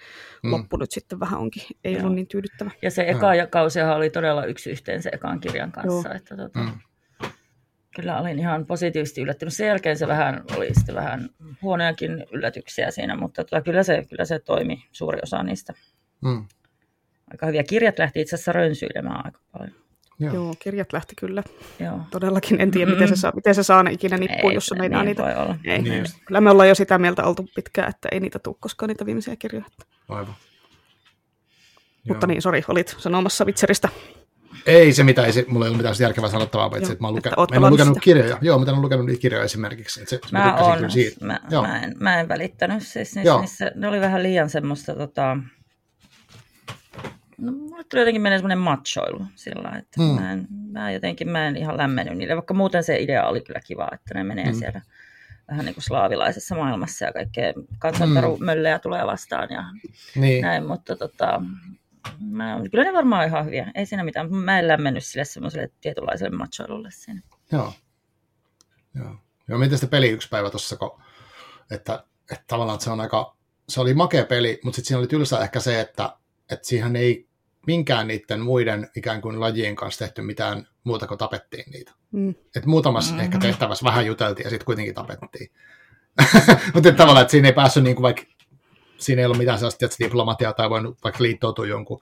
Mm. 0.42 0.50
loppu 0.52 0.76
nyt 0.76 0.90
sitten 0.90 1.20
vähän 1.20 1.40
onkin, 1.40 1.62
ei 1.84 1.92
Joo. 1.92 2.02
ollut 2.02 2.14
niin 2.14 2.26
tyydyttävä. 2.26 2.70
Ja 2.82 2.90
se 2.90 3.04
eka 3.08 3.34
ja 3.34 3.46
kausihan 3.46 3.96
oli 3.96 4.10
todella 4.10 4.44
yksi 4.44 4.70
yhteen 4.70 5.02
se 5.02 5.10
ekan 5.12 5.40
kirjan 5.40 5.72
kanssa. 5.72 6.08
Joo. 6.08 6.16
Että 6.16 6.36
tota, 6.36 6.58
Mm. 6.60 6.70
Kyllä 7.96 8.20
olin 8.20 8.38
ihan 8.38 8.66
positiivisesti 8.66 9.20
yllättynyt. 9.20 9.54
Sen 9.54 9.66
jälkeen 9.66 9.98
se 9.98 10.06
vähän 10.08 10.44
oli 10.56 10.68
sitten 10.74 10.94
vähän 10.94 11.28
huonojakin 11.62 12.26
yllätyksiä 12.32 12.90
siinä, 12.90 13.16
mutta 13.16 13.44
tota, 13.44 13.62
kyllä, 13.62 13.82
se, 13.82 14.04
kyllä 14.10 14.24
se 14.24 14.38
toimi 14.38 14.84
suuri 14.92 15.18
osa 15.22 15.42
niistä. 15.42 15.74
Mm. 16.24 16.44
Aika 17.30 17.46
hyviä 17.46 17.62
kirjat 17.62 17.98
lähti 17.98 18.20
itse 18.20 18.36
asiassa 18.36 18.52
rönsyilemään 18.52 19.26
aika 19.26 19.40
paljon. 19.52 19.74
Joo. 20.20 20.34
Joo, 20.34 20.54
kirjat 20.58 20.92
lähti 20.92 21.14
kyllä. 21.18 21.42
Joo. 21.80 22.00
Todellakin 22.10 22.60
en 22.60 22.70
tiedä, 22.70 22.90
miten 22.90 23.08
se 23.08 23.16
saa, 23.16 23.32
miten 23.34 23.54
se 23.54 23.62
saa 23.62 23.82
ne 23.82 23.92
ikinä 23.92 24.16
nippuun, 24.18 24.50
Ei 24.52 24.54
jos 24.54 24.66
se 24.66 24.74
meinaa 24.74 25.02
niin 25.02 25.06
niitä. 25.06 25.22
voi 25.22 25.34
olla. 25.44 25.56
Ei. 25.64 25.82
Niin. 25.82 26.04
Kyllä 26.24 26.40
me 26.40 26.50
ollaan 26.50 26.68
jo 26.68 26.74
sitä 26.74 26.98
mieltä 26.98 27.24
oltu 27.24 27.48
pitkään, 27.54 27.88
että 27.90 28.08
ei 28.12 28.20
niitä 28.20 28.38
tule 28.38 28.56
koskaan 28.60 28.88
niitä 28.88 29.06
viimeisiä 29.06 29.36
kirjoja. 29.36 29.64
Aivan. 30.08 30.34
Mutta 32.08 32.24
Joo. 32.26 32.28
niin, 32.28 32.42
sori, 32.42 32.62
olit 32.68 32.94
sanomassa 32.98 33.44
Witcheristä. 33.44 33.88
Ei 34.66 34.92
se 34.92 35.02
mitään, 35.04 35.26
ei 35.26 35.32
se, 35.32 35.44
mulla 35.48 35.64
ei 35.66 35.68
ollut 35.68 35.76
mitään 35.78 35.94
järkevää 36.00 36.30
sanottavaa, 36.30 36.70
paitsi 36.70 36.88
Joo, 36.88 36.92
että 36.92 37.02
mä, 37.02 37.08
oon 37.08 37.20
oot 37.36 37.50
mä 37.50 37.56
en 37.56 37.62
ole 37.62 37.70
lukenut 37.70 37.94
sitä. 37.94 38.04
kirjoja. 38.04 38.38
Joo, 38.40 38.58
mä 38.58 38.64
en 38.64 38.74
ole 38.74 38.80
lukenut 38.82 39.06
niitä 39.06 39.20
kirjoja 39.20 39.44
esimerkiksi. 39.44 40.00
Että 40.00 40.10
se, 40.10 40.20
Mä, 40.32 40.44
tykkäsin 40.44 40.66
on, 40.72 40.76
kyllä 40.76 40.88
siitä. 40.90 41.24
mä, 41.24 41.40
Joo. 41.50 41.62
mä, 41.62 41.80
en, 41.82 41.94
mä 42.00 42.20
en 42.20 42.28
välittänyt. 42.28 42.82
Siis 42.82 43.16
Joo. 43.16 43.40
niissä, 43.40 43.64
niissä, 43.64 43.80
ne 43.80 43.88
oli 43.88 44.00
vähän 44.00 44.22
liian 44.22 44.50
semmoista, 44.50 44.94
tota, 44.94 45.36
no, 47.38 47.52
mulle 47.52 47.84
tuli 47.84 48.00
jotenkin 48.00 48.22
menee 48.22 48.38
semmoinen 48.38 48.58
machoilu 48.58 49.24
sillä 49.34 49.72
että 49.78 50.00
Mm. 50.00 50.06
mm. 50.08 50.14
mä, 50.20 50.32
en, 50.32 50.46
mä 50.72 50.90
jotenkin 50.92 51.28
mä 51.30 51.46
en 51.46 51.56
ihan 51.56 51.76
lämmennyt 51.76 52.18
niille, 52.18 52.34
vaikka 52.34 52.54
muuten 52.54 52.84
se 52.84 52.98
idea 53.00 53.26
oli 53.26 53.40
kyllä 53.40 53.60
kiva, 53.66 53.88
että 53.92 54.14
ne 54.14 54.24
menee 54.24 54.44
Mm. 54.44 54.50
mm. 54.50 54.58
siellä 54.58 54.80
vähän 55.50 55.64
niin 55.64 55.74
kuin 55.74 55.84
slaavilaisessa 55.84 56.54
maailmassa 56.54 57.04
ja 57.04 57.12
kaikkea 57.12 57.52
kansantarumöllejä 57.78 58.78
tulee 58.78 59.06
vastaan 59.06 59.48
ja 59.50 59.64
Niin. 60.16 60.42
näin, 60.42 60.66
mutta 60.66 60.96
tota, 60.96 61.42
mä, 62.20 62.60
kyllä 62.70 62.84
ne 62.84 62.92
varmaan 62.92 63.22
on 63.22 63.28
ihan 63.28 63.44
hyviä, 63.46 63.72
ei 63.74 63.86
siinä 63.86 64.04
mitään, 64.04 64.34
mä 64.34 64.58
en 64.58 64.68
lämmennyt 64.68 65.04
sille 65.04 65.24
semmoiselle 65.24 65.70
tietynlaiselle 65.80 66.36
machoilulle 66.36 66.88
siinä. 66.92 67.20
Joo. 67.52 67.72
Joo. 68.94 69.16
Joo, 69.48 69.58
miten 69.58 69.78
sitten 69.78 69.90
peli 69.90 70.08
yksi 70.10 70.28
päivä 70.28 70.50
tuossa, 70.50 70.76
kun, 70.76 71.00
että, 71.70 72.04
että 72.32 72.44
tavallaan 72.46 72.74
että 72.74 72.84
se 72.84 72.90
on 72.90 73.00
aika, 73.00 73.36
se 73.68 73.80
oli 73.80 73.94
makea 73.94 74.24
peli, 74.24 74.60
mutta 74.64 74.76
sitten 74.76 74.88
siinä 74.88 74.98
oli 74.98 75.06
tylsä 75.06 75.38
ehkä 75.40 75.60
se, 75.60 75.80
että, 75.80 76.16
että 76.50 76.66
siihen 76.68 76.96
ei 76.96 77.27
minkään 77.66 78.08
niiden 78.08 78.40
muiden 78.40 78.90
ikään 78.96 79.20
kuin 79.20 79.40
lajien 79.40 79.76
kanssa 79.76 80.04
tehty 80.04 80.22
mitään 80.22 80.66
muuta 80.84 81.06
kuin 81.06 81.18
tapettiin 81.18 81.64
niitä. 81.72 81.92
Mm. 82.12 82.34
Et 82.56 82.66
muutamassa 82.66 83.14
Mhm. 83.14 83.20
ehkä 83.22 83.38
tehtävässä 83.38 83.84
vähän 83.84 84.06
juteltiin 84.06 84.44
ja 84.44 84.50
sitten 84.50 84.66
kuitenkin 84.66 84.94
tapettiin. 84.94 85.50
mutta 86.74 86.92
tavallaan, 86.92 87.22
että 87.22 87.30
siinä 87.30 87.48
ei 87.48 87.54
päässyt 87.54 87.84
niin 87.84 87.96
kuin 87.96 88.02
vaikka, 88.02 88.22
siinä 88.98 89.20
ei 89.20 89.26
ollut 89.26 89.38
mitään 89.38 89.58
sellaista 89.58 89.78
tietysti, 89.78 90.04
diplomatiaa 90.04 90.52
tai 90.52 90.70
voinut 90.70 90.98
vaikka 91.04 91.22
liittoutua 91.22 91.66
jonkun, 91.66 92.00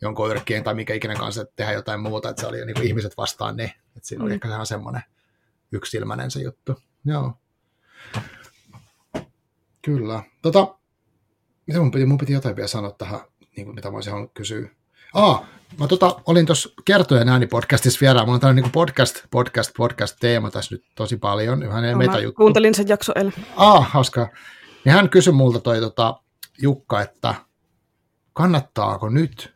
jonkun 0.00 0.30
yrkkien 0.30 0.64
tai 0.64 0.74
mikä 0.74 0.94
ikinä 0.94 1.14
kanssa, 1.14 1.42
että 1.42 1.52
tehdä 1.56 1.72
jotain 1.72 2.00
muuta, 2.00 2.28
että 2.28 2.40
se 2.40 2.46
oli 2.46 2.66
niin 2.66 2.74
kuin 2.74 2.86
ihmiset 2.86 3.16
vastaan 3.16 3.56
ne. 3.56 3.64
Että 3.96 4.08
siinä 4.08 4.24
oli 4.24 4.30
Mm. 4.30 4.34
ehkä 4.34 4.48
ihan 4.48 4.66
semmoinen 4.66 5.02
yksilmäinen 5.72 6.30
se 6.30 6.40
juttu. 6.40 6.80
Joo. 7.04 7.32
Kyllä. 9.82 10.22
Tota, 10.42 10.74
mitä 11.66 11.78
mun 11.80 11.90
piti, 11.90 12.06
mun 12.06 12.18
piti 12.18 12.32
jotain 12.32 12.56
vielä 12.56 12.68
sanoa 12.68 12.90
tähän, 12.90 13.20
niin 13.56 13.64
kuin 13.64 13.74
mitä 13.74 13.90
mä 13.90 13.96
olisin 13.96 14.12
halunnut 14.12 14.34
kysyä. 14.34 14.68
Aa, 15.14 15.46
mä 15.78 15.86
tota, 15.86 16.20
olin 16.26 16.46
tuossa 16.46 16.68
kertojen 16.84 17.28
äänipodcastissa 17.28 17.98
vieraan. 18.00 18.26
Mulla 18.26 18.34
on 18.34 18.40
tällainen 18.40 18.62
niin 18.64 18.72
podcast, 18.72 19.24
podcast, 19.30 19.70
podcast 19.76 20.16
teema 20.20 20.50
tässä 20.50 20.74
nyt 20.74 20.84
tosi 20.94 21.16
paljon. 21.16 21.62
Ihan 21.62 21.84
Mä 21.84 21.94
metajuttu. 21.94 22.36
kuuntelin 22.36 22.74
sen 22.74 22.88
jakso 22.88 23.12
eilen. 23.16 23.32
Aa, 23.56 23.80
hauskaa. 23.80 24.28
Niin 24.84 24.92
hän 24.92 25.10
kysyi 25.10 25.32
multa 25.32 25.60
toi 25.60 25.80
tota, 25.80 26.20
Jukka, 26.62 27.02
että 27.02 27.34
kannattaako 28.32 29.08
nyt 29.08 29.54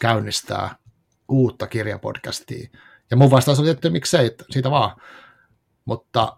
käynnistää 0.00 0.76
uutta 1.28 1.66
kirjapodcastia. 1.66 2.68
Ja 3.10 3.16
mun 3.16 3.30
vastaus 3.30 3.60
oli, 3.60 3.70
että 3.70 3.90
miksei, 3.90 4.26
että 4.26 4.44
siitä 4.50 4.70
vaan. 4.70 4.96
Mutta 5.84 6.36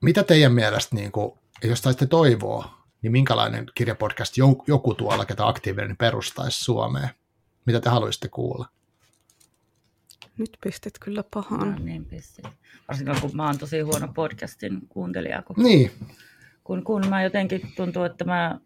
mitä 0.00 0.22
teidän 0.24 0.52
mielestä, 0.52 0.96
niin 0.96 1.12
kuin, 1.12 1.38
jos 1.64 1.78
saisitte 1.78 2.06
toivoa, 2.06 2.79
niin 3.02 3.12
minkälainen 3.12 3.66
kirjapodcast 3.74 4.36
joku, 4.36 4.64
joku 4.66 4.94
tuolla, 4.94 5.24
ketä 5.24 5.46
aktiivinen 5.48 5.96
perustaisi 5.96 6.64
Suomeen? 6.64 7.08
Mitä 7.66 7.80
te 7.80 7.90
haluaisitte 7.90 8.28
kuulla? 8.28 8.68
Nyt 10.38 10.58
pistit 10.64 10.98
kyllä 10.98 11.20
No, 11.20 11.28
pahaan. 11.34 11.84
niin 11.84 12.04
pistin. 12.04 12.44
Varsinkin 12.88 13.20
kun 13.20 13.30
mä 13.34 13.46
oon 13.46 13.58
tosi 13.58 13.80
huono 13.80 14.08
podcastin 14.14 14.80
kuuntelija, 14.88 15.42
kun 15.42 15.56
Niin, 15.58 15.90
kun, 16.64 16.84
kun 16.84 17.06
mä 17.08 17.22
jotenkin 17.22 17.72
tuntuu, 17.76 18.04
että 18.04 18.24
mä, 18.24 18.58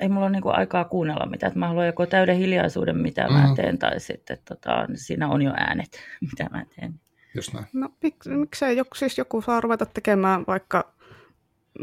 ei 0.00 0.08
mulla 0.08 0.26
ole 0.26 0.32
niinku 0.32 0.48
aikaa 0.48 0.84
kuunnella 0.84 1.26
mitään, 1.26 1.48
että 1.48 1.58
mä 1.58 1.68
haluan 1.68 1.86
joko 1.86 2.06
täyden 2.06 2.36
hiljaisuuden, 2.36 2.96
mitä 2.96 3.28
mm. 3.28 3.34
Mä 3.34 3.52
teen, 3.56 3.78
tai 3.78 4.00
sitten 4.00 4.38
tota, 4.44 4.86
siinä 4.94 5.28
on 5.28 5.42
jo 5.42 5.52
äänet, 5.56 5.98
mitä 6.30 6.46
mä 6.52 6.64
teen. 6.76 7.00
just 7.34 7.52
näin. 7.52 7.66
No 7.72 7.88
mik, 8.02 8.16
miksei 8.26 8.76
joku, 8.76 8.94
siis 8.94 9.18
joku 9.18 9.42
saa 9.42 9.60
ruveta 9.60 9.86
tekemään 9.86 10.44
vaikka, 10.46 10.92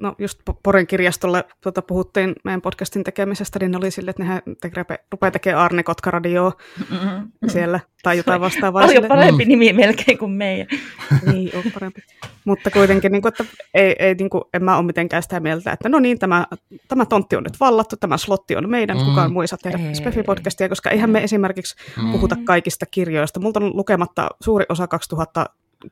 no 0.01 0.15
just 0.17 0.39
Po- 0.49 0.59
Poren 0.63 0.87
kirjastolle 0.87 1.43
tuota, 1.61 1.81
puhuttiin 1.81 2.35
meidän 2.43 2.61
podcastin 2.61 3.03
tekemisestä, 3.03 3.59
niin 3.59 3.71
ne 3.71 3.77
oli 3.77 3.91
sille, 3.91 4.09
että 4.09 4.23
nehän 4.23 4.41
te, 4.61 4.71
rupeaa 5.11 5.31
tekemään 5.31 5.63
Arne 5.65 5.83
Kotka 5.83 6.11
radioa 6.11 6.51
Mm-hmm. 6.91 7.31
siellä 7.47 7.79
tai 8.03 8.17
jotain 8.17 8.41
vastaavaa. 8.41 8.81
Paljon 8.81 9.03
sille- 9.03 9.07
parempi 9.07 9.45
nimi 9.45 9.73
melkein 9.73 10.17
kuin 10.17 10.31
meidän. 10.31 10.67
Niin, 11.31 11.51
on 11.57 11.63
parempi. 11.73 12.01
Mutta 12.45 12.71
kuitenkin, 12.71 13.11
niin 13.11 13.21
kuin, 13.21 13.29
että 13.39 13.45
ei, 13.73 13.95
ei, 13.99 14.15
niin 14.15 14.29
kuin, 14.29 14.43
en 14.53 14.63
mä 14.63 14.77
ole 14.77 14.85
mitenkään 14.85 15.23
sitä 15.23 15.39
mieltä, 15.39 15.71
että 15.71 15.89
no 15.89 15.99
niin, 15.99 16.19
tämä, 16.19 16.47
tämä 16.87 17.05
tontti 17.05 17.35
on 17.35 17.43
nyt 17.43 17.59
vallattu, 17.59 17.95
tämä 17.97 18.17
slotti 18.17 18.55
on 18.55 18.69
meidän, 18.69 18.97
Mm. 18.97 19.03
mm. 19.03 19.09
kukaan 19.09 19.31
muu 19.33 19.41
ei 19.41 19.47
saa 19.47 19.59
tehdä 19.63 19.77
Ei. 19.77 19.93
Spefi-podcastia, 19.93 20.69
koska 20.69 20.89
eihän 20.89 21.09
me 21.09 21.23
esimerkiksi 21.23 21.75
Mm. 22.03 22.11
puhuta 22.11 22.35
kaikista 22.45 22.85
kirjoista. 22.85 23.39
Multa 23.39 23.59
on 23.59 23.77
lukematta 23.77 24.27
suuri 24.41 24.65
osa 24.69 24.87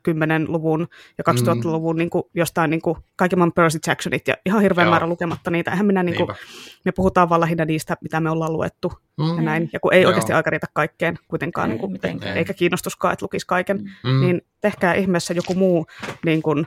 2010-luvun 0.08 0.88
ja 1.18 1.24
2000-luvun 1.32 1.96
niin 1.96 2.10
kuin, 2.10 2.22
jostain 2.34 2.70
niin 2.70 2.82
kuin, 2.82 2.96
kaiken 3.16 3.38
maailman 3.38 3.52
Percy 3.52 3.78
Jacksonit 3.86 4.28
ja 4.28 4.34
ihan 4.46 4.62
hirveän 4.62 4.84
Joo. 4.86 4.90
määrä 4.90 5.06
lukematta 5.06 5.50
niitä. 5.50 5.70
Eihän 5.70 5.86
minä, 5.86 6.02
niin 6.02 6.16
kuin, 6.16 6.26
Niinpä. 6.26 6.42
me 6.84 6.92
puhutaan 6.92 7.28
vaan 7.28 7.40
lähinnä 7.40 7.64
niistä, 7.64 7.96
mitä 8.00 8.20
me 8.20 8.30
ollaan 8.30 8.52
luettu 8.52 8.92
Mm. 9.18 9.36
ja 9.36 9.42
näin. 9.42 9.70
Ja 9.72 9.80
kun 9.80 9.94
ei 9.94 10.02
Joo. 10.02 10.08
oikeasti 10.08 10.32
aika 10.32 10.50
riitä 10.50 10.66
kaikkeen 10.72 11.18
kuitenkaan, 11.28 11.68
Ei 11.68 11.70
niin 11.72 11.80
kuin, 11.80 11.92
mitenkään. 11.92 12.36
eikä 12.36 12.54
kiinnostuskaan, 12.54 13.12
että 13.12 13.24
lukisi 13.24 13.46
kaiken 13.46 13.90
Mm. 14.04 14.20
niin 14.20 14.42
tehkää 14.60 14.94
ihmeessä 14.94 15.34
joku 15.34 15.54
muu 15.54 15.86
niin 16.24 16.42
kuin 16.42 16.66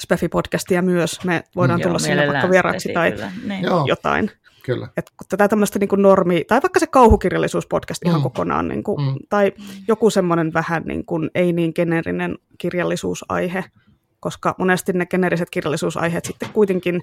Spefi-podcastia 0.00 0.82
myös. 0.82 1.24
Me 1.24 1.42
voidaan 1.56 1.80
Mm. 1.80 1.82
tulla 1.82 1.98
sinne 1.98 2.26
vaikka 2.28 2.50
vieraaksi 2.50 2.92
tai. 2.92 3.14
Niin. 3.46 3.62
Joo, 3.64 3.84
jotain. 3.88 4.30
Kyllä. 4.64 4.88
Et 4.96 5.10
tätä 5.28 5.48
tämmöistä 5.48 5.78
niin 5.78 5.88
normi, 5.96 6.44
tai 6.48 6.62
vaikka 6.62 6.80
se 6.80 6.86
kauhukirjallisuuspodcast 6.86 8.02
ihan 8.06 8.20
Mm. 8.20 8.22
kokonaan, 8.22 8.68
niin 8.68 8.82
kuin, 8.82 9.00
Mm. 9.02 9.14
tai 9.28 9.52
joku 9.88 10.10
semmoinen 10.10 10.52
vähän 10.52 10.82
niin 10.86 11.04
kuin, 11.06 11.30
ei 11.34 11.52
niin 11.52 11.72
generinen 11.74 12.38
kirjallisuusaihe, 12.58 13.64
koska 14.20 14.54
monesti 14.58 14.92
ne 14.92 15.06
generiset 15.06 15.50
kirjallisuusaiheet 15.50 16.24
sitten 16.24 16.48
kuitenkin 16.52 17.00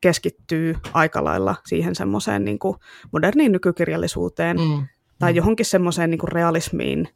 keskittyy 0.00 0.76
aika 0.92 1.24
lailla 1.24 1.54
siihen 1.66 1.94
semmoiseen 1.94 2.44
niin 2.44 2.58
kuin 2.58 2.76
moderniin 3.12 3.52
nykykirjallisuuteen, 3.52 4.56
Mm. 4.56 4.86
tai 5.18 5.34
johonkin 5.36 5.66
semmoiseen 5.66 6.10
niin 6.10 6.28
realismiin, 6.32 7.08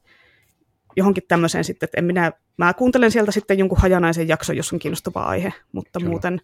johonkin 0.96 1.24
tämmöiseen 1.28 1.64
sitten, 1.64 1.86
että 1.86 1.98
en 1.98 2.04
minä, 2.04 2.32
mä 2.56 2.74
kuuntelen 2.74 3.10
sieltä 3.10 3.32
sitten 3.32 3.58
jonkun 3.58 3.78
hajanaisen 3.78 4.28
jakson, 4.28 4.56
jos 4.56 4.72
on 4.72 4.78
kiinnostava 4.78 5.22
aihe, 5.22 5.52
mutta 5.72 5.98
Kyllä. 5.98 6.10
muuten, 6.10 6.40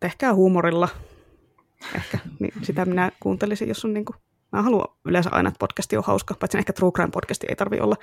tehkää 0.00 0.34
huumorilla, 0.34 0.88
ehkä, 1.94 2.18
niin 2.38 2.52
sitä 2.62 2.84
minä 2.84 3.12
kuuntelisin, 3.20 3.68
jos 3.68 3.84
on 3.84 3.94
niin 3.94 4.04
kuin 4.04 4.16
Mä 4.54 4.62
haluan 4.62 4.88
yleensä 5.04 5.30
aina, 5.32 5.48
että 5.48 5.58
podcasti 5.58 5.96
on 5.96 6.04
hauska, 6.06 6.34
paitsi 6.40 6.58
ehkä 6.58 6.72
True 6.72 6.92
Crime 6.92 7.10
podcasti 7.10 7.46
ei 7.48 7.56
tarvi 7.56 7.80
olla. 7.80 7.96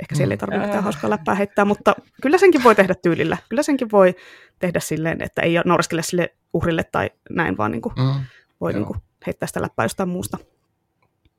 Ehkä 0.00 0.14
siellä 0.14 0.34
ei 0.34 0.38
tarvitse 0.38 0.66
mitään 0.66 0.84
hauskaa 0.84 1.10
läppää 1.10 1.34
heittää, 1.34 1.64
mutta 1.64 1.94
kyllä 2.22 2.38
senkin 2.38 2.64
voi 2.64 2.74
tehdä 2.74 2.94
tyylillä. 2.94 3.38
Kyllä 3.48 3.62
senkin 3.62 3.90
voi 3.90 4.16
tehdä 4.58 4.80
silleen, 4.80 5.22
että 5.22 5.42
ei 5.42 5.54
nauraskele 5.64 6.02
sille 6.02 6.34
uhrille 6.52 6.84
tai 6.84 7.10
näin, 7.30 7.56
vaan 7.56 7.70
niin 7.70 7.82
kuin 7.82 7.94
mm, 7.98 8.24
voi 8.60 8.72
niin 8.72 8.84
kuin 8.84 8.98
heittää 9.26 9.46
sitä 9.46 9.62
läppää 9.62 9.84
jostain 9.84 10.08
muusta. 10.08 10.38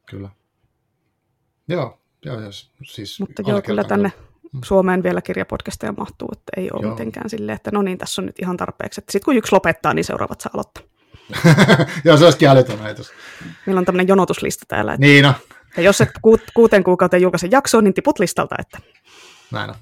Kyllä. 0.10 0.30
Joo, 1.68 2.02
joo, 2.26 2.40
joo 2.40 2.52
siis 2.84 3.20
Mutta 3.20 3.42
joo, 3.48 3.62
kyllä 3.62 3.84
tänne 3.84 4.12
mm. 4.18 4.29
Suomeen 4.66 5.04
vielä 5.04 5.22
kirjapodcasteja 5.22 5.94
mahtuu, 5.98 6.30
että 6.32 6.52
ei 6.58 6.70
ole 6.74 6.82
joo. 6.82 6.92
mitenkään 6.92 7.30
silleen, 7.30 7.56
että 7.56 7.72
no 7.72 7.82
niin, 7.82 7.98
tässä 7.98 8.22
on 8.22 8.26
nyt 8.26 8.40
ihan 8.42 8.58
tarpeeksi. 8.58 9.02
Sitten 9.10 9.26
kun 9.26 9.36
yksi 9.36 9.54
lopettaa, 9.54 9.94
niin 9.94 10.06
seuraavat 10.06 10.42
saa 10.42 10.52
aloittaa. 10.54 10.84
Joo, 12.06 12.18
se 12.18 12.26
olisikin 12.26 12.50
älytön 12.50 12.82
ajatus. 12.82 13.12
Meillä 13.66 13.80
on 13.80 13.86
tämmöinen 13.86 14.08
jonotuslista 14.08 14.66
täällä. 14.68 14.94
Että... 14.94 15.06
Niin 15.06 15.24
no. 15.24 15.34
Ja 15.78 15.84
jos 15.84 16.02
et 16.02 16.10
ku- 16.22 16.40
kuuteen 16.54 16.84
kuukauteen 16.84 17.22
julkaise 17.22 17.48
jaksoa, 17.52 17.82
niin 17.82 17.94
tiput 17.94 18.20
listalta. 18.20 18.56
Että... 18.60 18.80
Näin 19.52 19.70
on. 19.70 19.76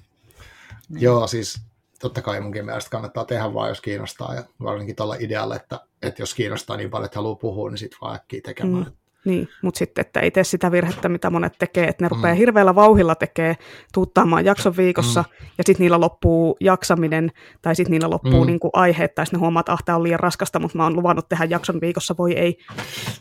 Niin. 0.90 1.02
Joo, 1.02 1.28
siis 1.28 1.62
totta 2.00 2.22
kai 2.22 2.42
munkin 2.42 2.66
mielestä 2.66 2.90
kannattaa 2.90 3.26
tehdä 3.26 3.54
vaan, 3.54 3.70
jos 3.70 3.82
kiinnostaa. 3.82 4.36
Ja 4.36 4.44
varsinkin 4.64 4.96
tuolla 4.96 5.16
idealla, 5.20 5.56
että, 5.56 5.80
että 6.02 6.22
jos 6.22 6.34
kiinnostaa 6.34 6.78
niin 6.78 6.90
paljon, 6.90 7.06
että 7.06 7.20
haluaa 7.20 7.36
puhua, 7.36 7.70
niin 7.70 7.78
sitten 7.78 7.98
vaan 8.02 8.16
äkkiä 8.16 8.42
tekemään. 8.44 8.84
Mm. 8.84 8.92
Niin, 9.28 9.48
mutta 9.62 9.78
sitten, 9.78 10.02
että 10.02 10.20
ei 10.20 10.32
tee 10.32 10.44
sitä 10.44 10.72
virhettä, 10.72 11.10
mitä 11.10 11.30
monet 11.30 11.54
tekee, 11.60 11.88
että 11.88 12.06
ne 12.06 12.10
rupeaa 12.10 12.34
mm. 12.34 12.38
hirveällä 12.38 12.76
vauhilla 12.76 13.16
tekee, 13.16 13.58
tuuttaamaan 13.94 14.46
jakson 14.46 14.78
viikossa, 14.78 15.22
mm. 15.22 15.46
ja 15.58 15.64
sitten 15.66 15.84
niillä 15.84 16.00
loppuu 16.00 16.58
jaksaminen, 16.60 17.32
tai 17.62 17.76
sitten 17.76 17.92
niillä 17.92 18.10
loppuu 18.10 18.42
mm. 18.42 18.48
niinku 18.48 18.70
aiheet, 18.74 19.16
tai 19.16 19.26
ne 19.32 19.40
huomaa, 19.40 19.60
että 19.60 19.72
ah, 19.74 19.96
on 19.96 20.04
liian 20.04 20.20
raskasta, 20.20 20.60
mutta 20.60 20.78
mä 20.78 20.84
oon 20.84 20.96
luvannut 20.96 21.30
tehdä 21.30 21.46
jakson 21.46 21.82
viikossa, 21.82 22.16
voi 22.18 22.34
ei. 22.34 22.58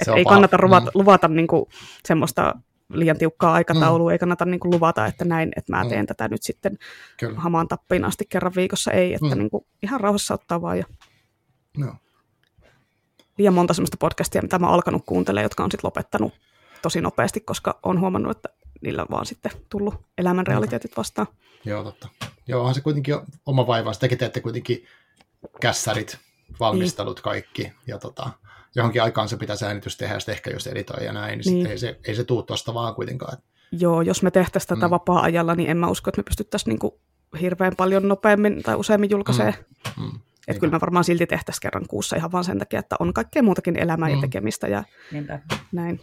Että 0.00 0.14
ei 0.14 0.24
kannata 0.24 0.58
luvata, 0.62 0.86
mm. 0.86 0.90
luvata 0.94 1.28
niinku 1.28 1.68
semmoista 2.04 2.54
liian 2.92 3.18
tiukkaa 3.18 3.52
aikataulua, 3.52 4.10
mm. 4.10 4.12
ei 4.12 4.18
kannata 4.18 4.44
niinku 4.44 4.70
luvata, 4.70 5.06
että 5.06 5.24
näin, 5.24 5.52
että 5.56 5.76
mä 5.76 5.84
mm. 5.84 5.88
teen 5.88 6.02
mm. 6.02 6.06
tätä 6.06 6.28
nyt 6.28 6.42
sitten 6.42 6.78
Kyllä. 7.20 7.40
hamaan 7.40 7.68
tappiin 7.68 8.04
asti 8.04 8.24
kerran 8.28 8.52
viikossa, 8.56 8.90
ei, 8.90 9.14
että 9.14 9.34
mm. 9.34 9.38
niinku 9.38 9.66
ihan 9.82 10.00
rauhassa 10.00 10.34
ottaa 10.34 10.62
vaan. 10.62 10.78
Ja... 10.78 10.84
No 11.78 11.94
liian 13.38 13.54
monta 13.54 13.74
sellaista 13.74 13.96
podcastia, 14.00 14.42
mitä 14.42 14.58
mä 14.58 14.66
oon 14.66 14.74
alkanut 14.74 15.02
kuuntelemaan, 15.06 15.44
jotka 15.44 15.64
on 15.64 15.70
sitten 15.70 15.88
lopettanut 15.88 16.32
tosi 16.82 17.00
nopeasti, 17.00 17.40
koska 17.40 17.78
on 17.82 18.00
huomannut, 18.00 18.36
että 18.36 18.48
niillä 18.80 19.02
on 19.02 19.08
vaan 19.10 19.26
sitten 19.26 19.52
tullut 19.68 19.94
elämän 20.18 20.46
realiteetit 20.46 20.96
vastaan. 20.96 21.26
Joo, 21.64 21.84
totta. 21.84 22.08
Joo, 22.48 22.60
onhan 22.60 22.74
se 22.74 22.80
kuitenkin 22.80 23.14
oma 23.46 23.66
vaiva. 23.66 23.94
Tekin 23.94 24.18
teette 24.18 24.40
kuitenkin 24.40 24.84
kässärit, 25.60 26.18
valmistelut 26.60 27.20
kaikki, 27.20 27.72
ja 27.86 27.98
tota, 27.98 28.30
johonkin 28.74 29.02
aikaan 29.02 29.28
se 29.28 29.36
pitää 29.36 29.56
äänitys 29.66 29.96
tehdä, 29.96 30.14
ja 30.14 30.32
ehkä 30.32 30.50
jos 30.50 30.66
editoi 30.66 31.04
ja 31.04 31.12
näin, 31.12 31.38
niin, 31.38 31.54
niin. 31.54 31.66
ei 31.66 31.78
se, 31.78 32.00
ei 32.04 32.14
se 32.14 32.24
tuu 32.24 32.42
tuosta 32.42 32.74
vaan 32.74 32.94
kuitenkaan. 32.94 33.38
Joo, 33.72 34.02
jos 34.02 34.22
me 34.22 34.30
tehtäisiin 34.30 34.68
tätä 34.68 34.86
mm. 34.86 34.90
vapaa-ajalla, 34.90 35.54
niin 35.54 35.70
en 35.70 35.76
mä 35.76 35.88
usko, 35.88 36.10
että 36.10 36.18
me 36.18 36.24
pystyttäisiin 36.24 36.70
niinku 36.70 37.00
hirveän 37.40 37.76
paljon 37.76 38.08
nopeammin 38.08 38.62
tai 38.62 38.74
useammin 38.74 39.10
julkaisemaan 39.10 39.54
mm. 39.96 40.04
Mm. 40.04 40.20
Että 40.48 40.60
kyllä 40.60 40.70
me 40.70 40.80
varmaan 40.80 41.04
silti 41.04 41.26
tehtäisiin 41.26 41.60
kerran 41.62 41.86
kuussa 41.88 42.16
ihan 42.16 42.32
vaan 42.32 42.44
sen 42.44 42.58
takia, 42.58 42.80
että 42.80 42.96
on 42.98 43.14
kaikkea 43.14 43.42
muutakin 43.42 43.76
elämää 43.76 44.08
mm. 44.08 44.14
ja 44.14 44.20
tekemistä 44.20 44.68
ja 44.68 44.84
Niinpä. 45.12 45.40
näin. 45.72 46.00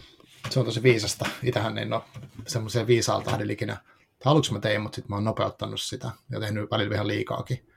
Se 0.49 0.59
on 0.59 0.65
tosi 0.65 0.83
viisasta. 0.83 1.25
Itähän 1.43 1.77
en 1.77 1.93
ole 1.93 2.01
semmoiseen 2.47 2.87
viisaalta 2.87 3.39
ikinä. 3.49 3.77
Aluksi 4.25 4.53
mä 4.53 4.59
tein, 4.59 4.81
mutta 4.81 4.95
sitten 4.95 5.09
mä 5.09 5.15
oon 5.15 5.23
nopeuttanut 5.23 5.81
sitä 5.81 6.11
ja 6.31 6.39
tehnyt 6.39 6.71
välillä 6.71 6.95
ihan 6.95 7.07
liikaakin. 7.07 7.72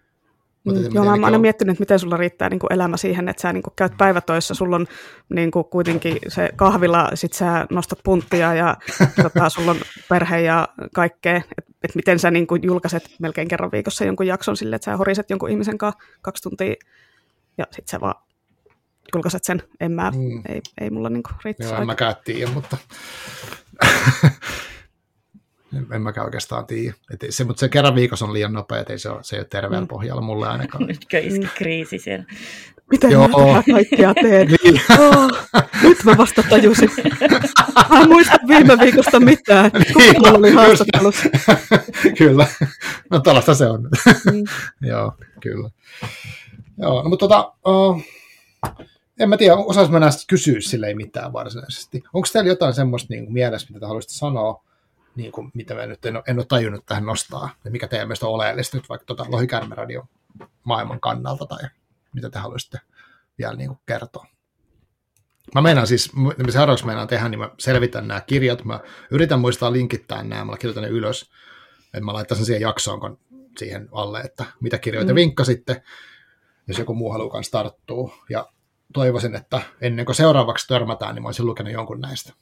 Mm, 0.66 0.94
joo, 0.94 1.04
mä 1.04 1.10
oon 1.10 1.24
aina 1.24 1.38
miettinyt, 1.38 1.72
että 1.72 1.82
miten 1.82 1.98
sulla 1.98 2.16
riittää 2.16 2.48
niin 2.48 2.58
kuin 2.58 2.72
elämä 2.72 2.96
siihen, 2.96 3.28
että 3.28 3.42
sä 3.42 3.52
niin 3.52 3.62
kuin 3.62 3.74
käyt 3.76 3.92
päivätoissa, 3.98 4.54
sulla 4.54 4.76
on 4.76 4.86
niin 5.28 5.50
kuin 5.50 5.64
kuitenkin 5.64 6.18
se 6.28 6.50
kahvila, 6.56 7.10
sit 7.14 7.32
sä 7.32 7.66
nostat 7.70 7.98
punttia 8.04 8.54
ja 8.54 8.76
tota, 9.22 9.48
sulla 9.48 9.70
on 9.70 9.76
perhe 10.08 10.40
ja 10.40 10.68
kaikkea. 10.94 11.36
Että 11.36 11.72
et 11.82 11.94
miten 11.94 12.18
sä 12.18 12.30
niin 12.30 12.46
kuin 12.46 12.62
julkaiset 12.62 13.10
melkein 13.18 13.48
kerran 13.48 13.72
viikossa 13.72 14.04
jonkun 14.04 14.26
jakson 14.26 14.56
sille, 14.56 14.76
että 14.76 14.84
sä 14.84 14.96
horiset 14.96 15.30
jonkun 15.30 15.50
ihmisen 15.50 15.78
kanssa 15.78 16.00
kaksi 16.22 16.42
tuntia 16.42 16.74
ja 17.58 17.64
sit 17.70 17.88
sä 17.88 18.00
vaan 18.00 18.14
julkaiset 19.14 19.44
sen. 19.44 19.62
En 19.80 19.92
mä, 19.92 20.10
mm. 20.10 20.42
ei, 20.48 20.62
ei 20.80 20.90
mulla 20.90 21.10
niin 21.10 21.22
riittäisi 21.44 21.72
Joo, 21.72 21.80
en 21.80 21.86
mä 21.86 21.96
tiedä, 22.24 22.50
mutta 22.50 22.76
en, 25.92 26.02
mäkään 26.02 26.24
oikeastaan 26.24 26.66
tiedä. 26.66 26.94
Et 27.10 27.24
se, 27.30 27.44
mutta 27.44 27.60
se 27.60 27.68
kerran 27.68 27.94
viikossa 27.94 28.24
on 28.24 28.32
liian 28.32 28.52
nopea, 28.52 28.80
että 28.80 28.92
ei 28.92 28.98
se 28.98 29.08
ole, 29.08 29.24
se 29.24 29.36
ei 29.36 29.40
ole 29.40 29.46
terveellä 29.50 29.84
mm. 29.84 29.88
pohjalla 29.88 30.22
mulle 30.22 30.48
ainakaan. 30.48 30.86
Nytkö 30.88 31.18
iski 31.18 31.48
kriisi 31.54 31.98
siellä? 31.98 32.24
Miten 32.90 33.10
Joo. 33.10 33.28
mä 33.28 33.62
kaikkia 33.72 34.14
teen? 34.14 34.48
niin. 34.64 34.80
oh, 34.98 35.30
nyt 35.82 36.04
mä 36.04 36.16
vasta 36.16 36.42
tajusin. 36.50 36.90
Mä 37.90 38.00
en 38.00 38.08
muista 38.08 38.36
viime 38.48 38.78
viikosta 38.78 39.20
mitään. 39.20 39.70
Kuka 39.72 39.98
niin, 39.98 40.36
oli 40.36 40.52
haastattelussa? 40.52 41.28
kyllä. 42.18 42.46
No 43.10 43.20
tällaista 43.20 43.54
se 43.54 43.66
on. 43.66 43.82
Mm. 44.32 44.44
Joo, 44.88 45.12
kyllä. 45.40 45.70
Joo, 46.78 47.02
no, 47.02 47.08
mutta 47.08 47.28
tota, 47.28 47.52
uh, 47.66 48.02
en 49.20 49.28
mä 49.28 49.36
tiedä, 49.36 49.56
osaisi 49.56 49.92
mä 49.92 50.00
näistä 50.00 50.24
kysyä 50.26 50.60
sille 50.60 50.86
ei 50.86 50.94
mitään 50.94 51.32
varsinaisesti. 51.32 52.02
Onko 52.12 52.28
teillä 52.32 52.48
jotain 52.48 52.74
semmoista 52.74 53.14
niin 53.14 53.32
mielessä, 53.32 53.68
mitä 53.68 53.80
te 53.80 53.86
haluaisitte 53.86 54.14
sanoa, 54.14 54.64
niin 55.16 55.32
kuin, 55.32 55.50
mitä 55.54 55.74
mä 55.74 55.86
nyt 55.86 56.06
en 56.06 56.16
ole, 56.16 56.24
en 56.28 56.38
ole 56.38 56.46
tajunnut 56.48 56.86
tähän 56.86 57.06
nostaa, 57.06 57.50
ja 57.64 57.70
mikä 57.70 57.88
teidän 57.88 58.08
mielestä 58.08 58.26
on 58.26 58.32
oleellista 58.32 58.76
nyt 58.76 58.88
vaikka 58.88 59.06
tuota 59.06 59.26
Lohikärmeradio 59.28 60.08
maailman 60.64 61.00
kannalta, 61.00 61.46
tai 61.46 61.68
mitä 62.12 62.30
te 62.30 62.38
haluaisitte 62.38 62.80
vielä 63.38 63.56
niin 63.56 63.68
kuin 63.68 63.80
kertoa? 63.86 64.26
Mä 65.54 65.60
meinaan 65.60 65.86
siis, 65.86 66.12
mitä 66.14 66.52
seuraavaksi 66.52 66.86
meinaan 66.86 67.08
tehdä, 67.08 67.28
niin 67.28 67.38
mä 67.38 67.50
selvitän 67.58 68.08
nämä 68.08 68.20
kirjat, 68.20 68.64
mä 68.64 68.80
yritän 69.10 69.40
muistaa 69.40 69.72
linkittää 69.72 70.22
nämä, 70.22 70.44
mä 70.44 70.56
kirjoitan 70.56 70.82
ne 70.82 70.88
ylös, 70.88 71.30
että 71.84 72.00
mä 72.00 72.12
laittaisin 72.12 72.46
siihen 72.46 72.62
jaksoon 72.62 73.00
kun 73.00 73.18
siihen 73.58 73.88
alle, 73.92 74.20
että 74.20 74.44
mitä 74.60 74.78
kirjoita 74.78 75.12
mm. 75.12 75.16
vinkkasitte, 75.16 75.82
jos 76.68 76.78
joku 76.78 76.94
muu 76.94 77.12
haluaa 77.12 77.40
tarttua, 77.50 78.14
ja 78.30 78.48
toivoisin, 78.92 79.34
että 79.34 79.62
ennen 79.80 80.06
kuin 80.06 80.16
seuraavaksi 80.16 80.68
törmätään, 80.68 81.14
niin 81.14 81.22
mä 81.22 81.28
olisin 81.28 81.46
lukenut 81.46 81.72
jonkun 81.72 82.00
näistä 82.00 82.32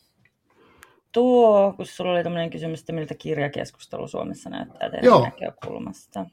tuo, 1.15 1.75
kun 1.77 1.87
sulla 1.87 2.13
oli 2.13 2.23
tämmöinen 2.23 2.51
kysymys, 2.51 2.81
että 2.81 2.93
miltä 2.93 3.15
kirjakeskustelu 3.15 4.09
Suomessa 4.09 4.51
näyttää 4.51 4.91
teidän 4.91 5.05
Joo. 5.05 5.25
näkökulmasta. 5.25 6.27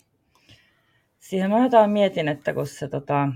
Siihen 1.19 1.49
mä 1.49 1.63
jotain 1.63 1.91
mietin, 1.91 2.27
että 2.27 2.53
kun 2.53 2.67
se 2.67 2.87
tota, 2.87 3.27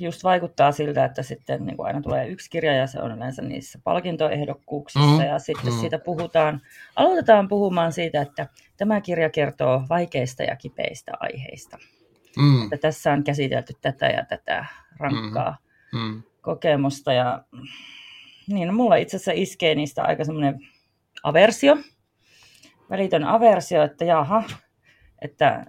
just 0.00 0.24
vaikuttaa 0.24 0.72
siltä, 0.72 1.04
että 1.04 1.22
sitten 1.22 1.66
niin 1.66 1.76
kuin 1.76 1.86
aina 1.86 2.00
tulee 2.00 2.28
yksi 2.28 2.50
kirja 2.50 2.74
ja 2.74 2.86
se 2.86 3.00
on 3.00 3.16
yleensä 3.16 3.42
niissä 3.42 3.78
palkintoehdokkuuksissa 3.84 5.18
mm. 5.18 5.24
ja 5.24 5.38
sitten 5.38 5.72
mm. 5.72 5.80
siitä 5.80 5.98
puhutaan, 5.98 6.60
aloitetaan 6.96 7.48
puhumaan 7.48 7.92
siitä, 7.92 8.22
että 8.22 8.46
tämä 8.76 9.00
kirja 9.00 9.30
kertoo 9.30 9.82
vaikeista 9.88 10.42
ja 10.42 10.56
kipeistä 10.56 11.12
aiheista. 11.20 11.78
Mm. 12.38 12.62
Että 12.62 12.76
tässä 12.76 13.12
on 13.12 13.24
käsitelty 13.24 13.72
tätä 13.80 14.06
ja 14.06 14.24
tätä 14.24 14.66
rankkaa 14.96 15.56
mm. 15.92 16.00
Mm. 16.00 16.22
kokemusta 16.40 17.12
ja 17.12 17.44
niin, 18.48 18.68
no 18.68 18.74
mulla 18.74 18.96
itse 18.96 19.16
asiassa 19.16 19.32
iskee 19.34 19.74
niistä 19.74 20.02
aika 20.02 20.24
semmoinen 20.24 20.60
aversio, 21.22 21.76
välitön 22.90 23.24
aversio, 23.24 23.82
että 23.82 24.04
jaha, 24.04 24.44
että 25.22 25.66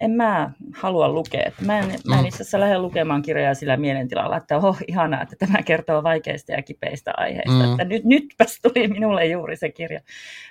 en 0.00 0.10
mä 0.10 0.50
halua 0.74 1.08
lukea. 1.08 1.42
Että 1.46 1.64
mä, 1.64 1.78
en, 1.78 1.86
mä 2.08 2.14
en 2.14 2.20
mm. 2.20 2.26
itse 2.26 2.36
asiassa 2.36 2.60
lähde 2.60 2.78
lukemaan 2.78 3.22
kirjaa 3.22 3.54
sillä 3.54 3.76
mielentilalla, 3.76 4.36
että 4.36 4.56
oh, 4.56 4.78
ihanaa, 4.88 5.22
että 5.22 5.36
tämä 5.38 5.62
kertoo 5.62 6.02
vaikeista 6.02 6.52
ja 6.52 6.62
kipeistä 6.62 7.12
aiheista. 7.16 7.66
Mm. 7.66 7.70
Että 7.70 7.84
nyt, 7.84 8.04
nytpäs 8.04 8.60
tuli 8.62 8.88
minulle 8.88 9.26
juuri 9.26 9.56
se 9.56 9.70
kirja, 9.70 10.00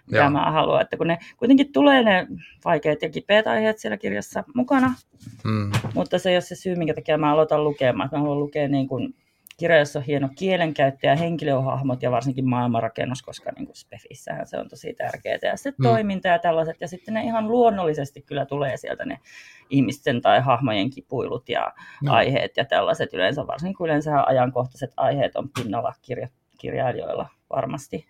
mitä 0.06 0.18
Joo. 0.18 0.30
mä 0.30 0.52
haluan. 0.52 0.82
Että 0.82 0.98
kun 0.98 1.08
ne 1.08 1.18
kuitenkin 1.38 1.72
tulee 1.72 2.04
ne 2.04 2.28
vaikeat 2.66 3.02
ja 3.02 3.10
kipeät 3.10 3.48
aiheet 3.48 3.78
siellä 3.78 3.98
kirjassa 3.98 4.44
mukana, 4.56 4.94
mm. 5.44 5.72
mutta 5.94 6.20
se 6.20 6.30
ei 6.30 6.36
ole 6.36 6.42
se 6.42 6.56
syy, 6.56 6.76
minkä 6.76 6.94
takia 6.94 7.18
mä 7.18 7.34
aloitan 7.34 7.64
lukemaan. 7.64 8.10
Mä 8.12 8.18
haluan 8.18 8.40
lukea 8.40 8.68
niin 8.68 8.88
kuin 8.88 9.16
kirjassa 9.58 10.00
on 10.00 10.06
hieno 10.06 10.30
kielenkäyttö 10.38 11.08
ja 11.08 11.16
henkilöhahmot 11.16 12.04
ja 12.04 12.12
varsinkin 12.12 12.50
maailmanrakennus, 12.50 13.22
koska 13.22 13.52
niin 13.52 13.66
kuin 13.66 13.76
Spefissähän 13.76 14.48
se 14.48 14.58
on 14.58 14.70
tosi 14.70 14.94
tärkeää. 14.94 15.40
Ja 15.42 15.58
sitten 15.58 15.74
mm. 15.78 15.84
toiminta 15.84 16.28
ja 16.28 16.40
tällaiset, 16.40 16.82
ja 16.82 16.88
sitten 16.88 17.14
ne 17.14 17.24
ihan 17.24 17.48
luonnollisesti 17.48 18.22
kyllä 18.22 18.46
tulee 18.46 18.78
sieltä 18.78 19.06
ne 19.06 19.20
ihmisten 19.70 20.22
tai 20.22 20.42
hahmojen 20.42 20.90
kipuilut 20.90 21.50
ja 21.50 21.74
no. 22.04 22.14
aiheet 22.14 22.58
ja 22.58 22.66
tällaiset. 22.66 23.14
Yleensä 23.14 23.48
varsinkin 23.48 23.86
yleensä 23.86 24.24
ajankohtaiset 24.24 24.92
aiheet 24.98 25.36
on 25.36 25.50
pinnalla 25.50 25.94
kirja, 26.02 26.28
kirjailijoilla 26.58 27.30
varmasti. 27.50 28.06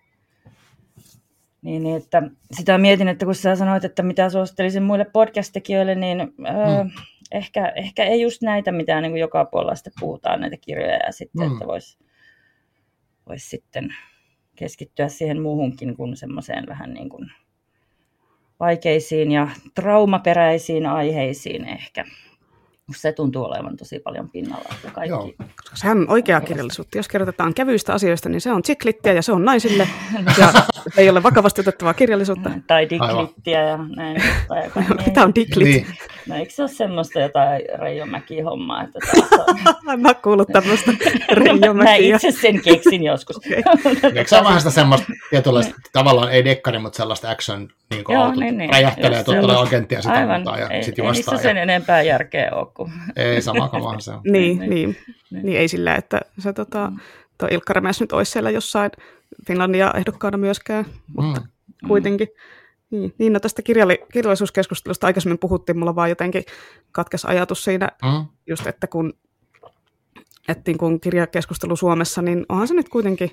Niin, 1.62 1.82
niin, 1.82 1.96
että 1.96 2.22
sitä 2.52 2.78
mietin, 2.78 3.08
että 3.08 3.24
kun 3.24 3.34
sä 3.34 3.56
sanoit, 3.56 3.84
että 3.84 4.02
mitä 4.02 4.30
suosittelisin 4.30 4.82
muille 4.82 5.04
podcast-tekijöille, 5.04 5.94
niin 5.94 6.18
mm. 6.18 6.90
Ehkä, 7.32 7.72
ehkä 7.76 8.04
ei 8.04 8.20
just 8.20 8.42
näitä, 8.42 8.72
mitä 8.72 9.00
niin 9.00 9.12
kuin 9.12 9.20
joka 9.20 9.44
puolella 9.44 9.74
sitten 9.74 9.92
puhutaan, 10.00 10.40
näitä 10.40 10.56
kirjoja, 10.56 10.96
ja 11.06 11.12
sitten, 11.12 11.46
mm. 11.46 11.52
että 11.52 11.66
voisi 11.66 11.98
vois 13.28 13.50
sitten 13.50 13.94
keskittyä 14.56 15.08
siihen 15.08 15.42
muuhunkin 15.42 15.96
kuin 15.96 16.16
semmoiseen 16.16 16.66
vähän 16.66 16.94
niin 16.94 17.08
kuin 17.08 17.30
vaikeisiin 18.60 19.32
ja 19.32 19.48
traumaperäisiin 19.74 20.86
aiheisiin 20.86 21.64
ehkä. 21.64 22.04
se 22.96 23.12
tuntuu 23.12 23.44
olevan 23.44 23.76
tosi 23.76 23.98
paljon 23.98 24.30
pinnalla. 24.30 24.68
Että 24.74 24.90
kaikki... 24.90 25.08
Joo. 25.08 25.32
Koska 25.56 25.76
sehän 25.76 25.98
on 25.98 26.10
oikea 26.10 26.40
kirjallisuutta. 26.40 26.98
Jos 26.98 27.08
kirjoitetaan 27.08 27.54
kevyistä 27.54 27.92
asioista, 27.92 28.28
niin 28.28 28.40
se 28.40 28.52
on 28.52 28.62
tsiklittiä 28.62 29.12
ja 29.12 29.22
se 29.22 29.32
on 29.32 29.44
naisille. 29.44 29.88
ja 30.40 30.52
ei 30.96 31.10
ole 31.10 31.22
vakavasti 31.22 31.60
otettavaa 31.60 31.94
kirjallisuutta. 31.94 32.50
Tai 32.66 32.90
diklittiä 32.90 33.62
ja 33.62 33.78
näin. 33.96 34.22
Mitä 35.06 35.22
on 35.26 35.34
diklit? 35.34 35.68
Niin. 35.68 35.86
No 36.28 36.36
eikö 36.36 36.52
se 36.52 36.62
ole 36.62 36.70
semmoista 36.70 37.20
jotain 37.20 37.62
Reijo 37.78 38.06
Mäki-hommaa? 38.06 38.82
Että 38.82 38.98
on... 39.88 40.00
Mä 40.00 40.08
oon 40.08 40.16
kuullut 40.22 40.48
tämmöistä 40.52 40.92
Reijo 41.32 41.74
Mä 41.74 41.94
itse 41.94 42.30
sen 42.30 42.62
keksin 42.62 43.02
joskus. 43.02 43.36
okay. 43.36 43.62
Eikö 44.02 44.28
se 44.28 44.36
ole 44.36 44.44
vähän 44.44 44.60
sitä 44.60 44.70
semmoista 44.70 45.06
tietynlaista, 45.30 45.74
niin. 45.74 45.82
tavallaan 45.92 46.32
ei 46.32 46.44
dekkari, 46.44 46.78
mutta 46.78 46.96
sellaista 46.96 47.30
action, 47.30 47.68
niin 47.90 48.04
kuin 48.04 48.14
Joo, 48.14 48.34
niin, 48.34 48.58
niin. 48.58 48.70
räjähtelee, 48.70 49.18
että 49.18 49.40
tulee 49.40 49.56
agenttia 49.56 50.02
sitä 50.02 50.14
Aivan. 50.14 50.44
ja 50.44 50.82
sitten 50.84 51.04
juostaa. 51.04 51.04
Ei 51.04 51.12
niissä 51.12 51.36
sen 51.36 51.56
enempää 51.56 52.02
järkeä 52.02 52.50
ole 52.52 52.66
kuin 52.74 52.92
ei 53.16 53.42
sama 53.42 53.68
kama 53.68 54.00
se 54.00 54.10
on. 54.10 54.20
niin, 54.24 54.58
niin, 54.58 54.70
niin, 54.70 54.96
niin. 55.30 55.46
niin, 55.46 55.58
ei 55.58 55.68
sillä, 55.68 55.94
että 55.94 56.20
se 56.38 56.52
tota, 56.52 56.92
tuo 57.38 57.48
Ilkka 57.50 57.72
Remes 57.72 58.00
nyt 58.00 58.12
olisi 58.12 58.32
siellä 58.32 58.50
jossain 58.50 58.90
Finlandia 59.46 59.92
ehdokkaana 59.96 60.38
myöskään, 60.38 60.84
mutta 61.16 61.40
mm. 61.40 61.88
kuitenkin. 61.88 62.28
Niin, 62.90 63.14
niin 63.18 63.32
no 63.32 63.40
tästä 63.40 63.62
kirjalli- 63.62 64.06
kirjallisuuskeskustelusta 64.12 65.06
aikaisemmin 65.06 65.38
puhuttiin, 65.38 65.78
mulla 65.78 65.94
vaan 65.94 66.08
jotenkin 66.08 66.44
katkes 66.92 67.24
ajatus 67.24 67.64
siinä, 67.64 67.88
mm. 68.04 68.26
just 68.46 68.66
että 68.66 68.86
kun, 68.86 69.12
että 70.48 70.62
niin 70.66 70.78
kun 70.78 71.00
kirjakeskustelu 71.00 71.76
Suomessa, 71.76 72.22
niin 72.22 72.46
onhan 72.48 72.68
se 72.68 72.74
nyt 72.74 72.88
kuitenkin 72.88 73.30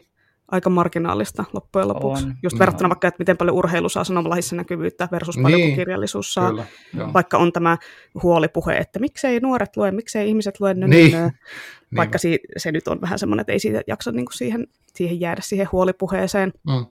aika 0.52 0.70
marginaalista 0.70 1.44
loppujen 1.54 1.88
lopuksi. 1.88 2.26
On. 2.26 2.36
Just 2.44 2.56
no. 2.56 2.60
verrattuna 2.60 2.90
vaikka, 2.90 3.08
että 3.08 3.20
miten 3.20 3.38
paljon 3.38 3.56
urheilu 3.56 3.90
saa 3.90 4.04
sanomalahissa 4.04 4.56
näkyvyyttä 4.56 5.08
versus 5.12 5.38
paljon 5.38 5.60
niin. 5.60 5.76
kirjallisuus 5.76 6.34
saa. 6.34 6.50
Kyllä, 6.50 6.66
vaikka 7.14 7.38
on 7.38 7.52
tämä 7.52 7.78
huolipuhe, 8.24 8.78
että 8.78 9.00
miksei 9.00 9.40
nuoret 9.40 9.78
lue, 9.78 9.92
miksei 9.92 10.28
ihmiset 10.28 10.60
lue. 10.60 10.74
Niin. 10.74 11.12
nö. 11.12 11.30
Vaikka 11.96 12.18
si- 12.18 12.40
se 12.58 12.72
nyt 12.72 12.88
on 12.88 13.02
vähän 13.02 13.20
semmoinen, 13.20 13.42
että 13.42 13.54
ei 13.54 13.60
siitä 13.60 13.82
jaksa 13.88 14.12
niinku 14.12 14.32
siihen, 14.32 14.68
siihen 14.94 15.20
jäädä 15.20 15.42
siihen 15.44 15.68
huolipuheeseen. 15.72 16.54
Mm. 16.68 16.86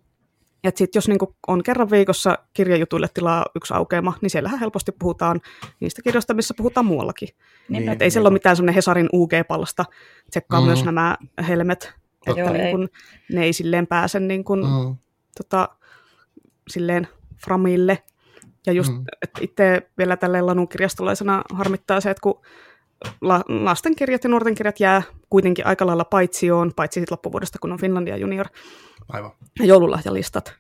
Että 0.65 0.79
sitten 0.79 0.99
jos 0.99 1.09
niinku 1.09 1.37
on 1.47 1.63
kerran 1.63 1.91
viikossa 1.91 2.39
kirjajutuille 2.53 3.09
tilaa 3.15 3.47
yksi 3.57 3.75
aukeama, 3.75 4.15
niin 4.21 4.31
siellähän 4.31 4.61
helposti 4.61 4.93
puhutaan 4.93 5.41
niistä 5.81 6.03
kirjoista, 6.03 6.35
missä 6.35 6.55
puhutaan 6.57 6.87
muuallakin. 6.87 7.29
Niin, 7.69 7.89
Et 7.89 8.03
ei 8.03 8.07
niin. 8.07 8.13
siellä 8.13 8.29
ole 8.29 8.33
mitään 8.33 8.57
semmoinen 8.57 8.75
Hesarin 8.75 9.09
UG-pallasta. 9.13 9.85
Tsekkaa 10.31 10.61
mm. 10.61 10.67
myös 10.67 10.85
nämä 10.85 11.17
helmet 11.49 11.95
että 12.27 12.41
Joo, 12.41 12.53
niin 12.53 12.71
kun, 12.71 12.89
ne 13.33 13.45
ei 13.45 13.53
silleen 13.53 13.87
pääse 13.87 14.21
niin 14.21 14.45
kun, 14.45 14.59
mm. 14.59 14.97
tota, 15.37 15.69
silleen 16.69 17.09
framille. 17.45 18.03
Ja 18.67 18.73
just 18.73 18.93
mm. 18.93 19.05
että 19.23 19.41
itse 19.43 19.91
vielä 19.99 20.17
tälleen 20.17 20.47
lanun 20.47 20.69
kirjastolaisena 20.69 21.43
harmittaa 21.53 22.01
se, 22.01 22.11
että 22.11 22.21
kun 22.21 22.41
la, 23.21 23.43
lastenkirjat 23.49 24.25
ja 24.25 24.31
nuorten 24.31 24.55
kirjat 24.55 24.81
jää 24.81 25.03
kuitenkin 25.31 25.67
aika 25.67 25.87
lailla 25.87 26.05
paitsioon, 26.05 26.73
paitsi 26.77 27.01
sitten 27.01 27.13
loppuvuodesta, 27.15 27.59
kun 27.59 27.73
on 27.73 27.81
Finlandia 27.81 28.17
Junior. 28.17 28.47
Aivan. 29.09 29.31
Ja 29.59 29.67
joululahjalistat. 29.67 30.55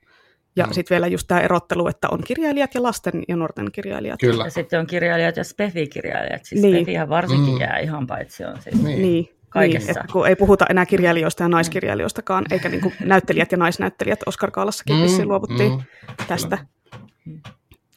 Ja 0.56 0.66
mm. 0.66 0.72
sitten 0.72 0.94
vielä 0.94 1.06
just 1.06 1.28
tämä 1.28 1.40
erottelu, 1.40 1.88
että 1.88 2.08
on 2.10 2.24
kirjailijat 2.24 2.74
ja 2.74 2.82
lasten 2.82 3.22
ja 3.28 3.36
nuorten 3.36 3.72
kirjailijat. 3.72 4.20
Kyllä. 4.20 4.44
Ja 4.44 4.50
sitten 4.50 4.80
on 4.80 4.86
kirjailijat 4.86 5.36
ja 5.36 5.44
spefi-kirjailijat. 5.44 6.44
Siis 6.44 6.62
niin. 6.62 6.76
spefihän 6.76 7.08
varsinkin 7.08 7.54
mm. 7.54 7.60
jää 7.60 7.78
ihan 7.78 8.06
paitsioon. 8.06 8.62
Siis. 8.62 8.82
Niin. 8.82 9.02
niin 9.02 9.28
kaikessa. 9.54 9.92
Niin, 9.92 10.12
kun 10.12 10.26
ei 10.26 10.36
puhuta 10.36 10.66
enää 10.70 10.86
kirjailijoista 10.86 11.42
ja 11.42 11.48
naiskirjailijoistakaan, 11.48 12.44
eikä 12.50 12.68
niin 12.68 12.80
kuin 12.80 12.94
näyttelijät 13.00 13.52
ja 13.52 13.58
naisnäyttelijät 13.58 14.20
Oscar 14.26 14.50
Kaalassakin 14.50 14.96
mm, 14.96 15.28
luovuttiin 15.28 15.72
mm, 15.72 15.82
tästä. 16.28 16.58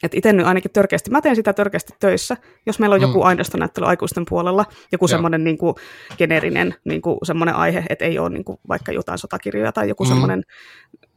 Et 0.04 0.14
itse 0.14 0.34
nyt 0.34 0.46
ainakin 0.46 0.72
törkeästi, 0.72 1.12
mä 1.12 1.22
teen 1.22 1.36
sitä 1.36 1.54
törkeästi 1.54 1.94
töissä, 2.00 2.38
jos 2.66 2.80
meillä 2.80 2.94
on 2.94 3.02
joku 3.02 3.20
mm. 3.20 3.26
aineistonäyttely 3.26 3.88
aikuisten 3.88 4.26
puolella, 4.30 4.66
joku 4.92 5.08
semmoinen 5.08 5.44
niin 5.44 5.58
kuin, 5.58 5.76
geneerinen 6.18 6.76
niin 6.86 7.02
kuin, 7.02 7.18
semmoinen 7.24 7.56
aihe, 7.56 7.84
että 7.90 8.06
ei 8.06 8.20
ole 8.20 8.30
niin 8.30 8.44
kuin, 8.44 8.58
vaikka 8.68 8.92
jotain 8.92 9.18
sotakirjoja 9.18 9.72
tai 9.72 9.90
joku 9.90 10.04
mm. 10.04 10.08
semmoinen, 10.08 10.44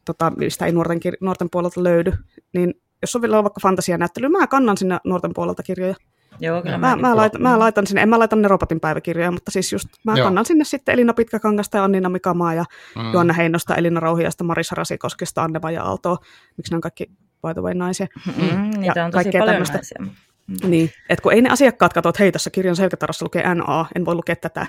tota, 0.04 0.32
mistä 0.36 0.66
ei 0.66 0.72
nuorten, 0.72 1.00
nuorten 1.20 1.48
puolelta 1.50 1.82
löydy, 1.82 2.12
niin 2.52 2.74
jos 3.02 3.16
on 3.16 3.22
vielä 3.22 3.42
vaikka 3.42 3.60
fantasianäyttely, 3.62 4.28
mä 4.28 4.46
kannan 4.46 4.76
sinne 4.76 4.98
nuorten 5.04 5.34
puolelta 5.34 5.62
kirjoja. 5.62 5.94
Joo, 6.40 6.62
kyllä 6.62 6.78
mä, 6.78 6.96
mä, 6.96 7.16
laitan, 7.16 7.42
mä 7.42 7.58
laitan 7.58 7.86
sinne, 7.86 8.02
en 8.02 8.08
mä 8.08 8.18
laitan 8.18 8.42
ne 8.42 8.48
robotin 8.48 8.80
päiväkirjoja, 8.80 9.30
mutta 9.30 9.50
siis 9.50 9.72
just 9.72 9.88
mä 10.04 10.16
Joo. 10.16 10.26
kannan 10.26 10.44
sinne 10.44 10.64
sitten 10.64 10.92
Elina 10.92 11.14
Pitkäkangasta 11.14 11.76
ja 11.76 11.84
Annina 11.84 12.08
Mikamaa 12.08 12.54
ja 12.54 12.64
mm. 12.96 13.12
Joanna 13.12 13.34
Heinosta, 13.34 13.74
Elina 13.74 14.00
Rauhiasta, 14.00 14.44
Marisa 14.44 14.74
Rasikoskesta, 14.74 15.42
Anne 15.42 15.62
Vaja 15.62 15.82
Aaltoa. 15.82 16.16
Miksi 16.56 16.72
ne 16.72 16.76
on 16.76 16.80
kaikki 16.80 17.06
by 17.46 17.54
the 17.54 17.62
way 17.62 17.74
naisia? 17.74 18.06
Mm, 18.26 18.44
mm. 18.44 18.80
Niitä 18.80 19.04
on 19.04 19.10
tosi 19.10 19.30
paljon 19.32 19.48
tämmöistä. 19.48 19.76
naisia. 19.76 19.98
Mm. 20.00 20.70
Niin, 20.70 20.90
että 21.08 21.22
kun 21.22 21.32
ei 21.32 21.42
ne 21.42 21.50
asiakkaat 21.50 21.92
katso, 21.92 22.08
että 22.08 22.22
hei, 22.22 22.32
tässä 22.32 22.50
kirjan 22.50 22.76
selkätarassa 22.76 23.24
lukee 23.24 23.54
NA, 23.54 23.86
en 23.96 24.04
voi 24.04 24.14
lukea 24.14 24.36
tätä. 24.36 24.66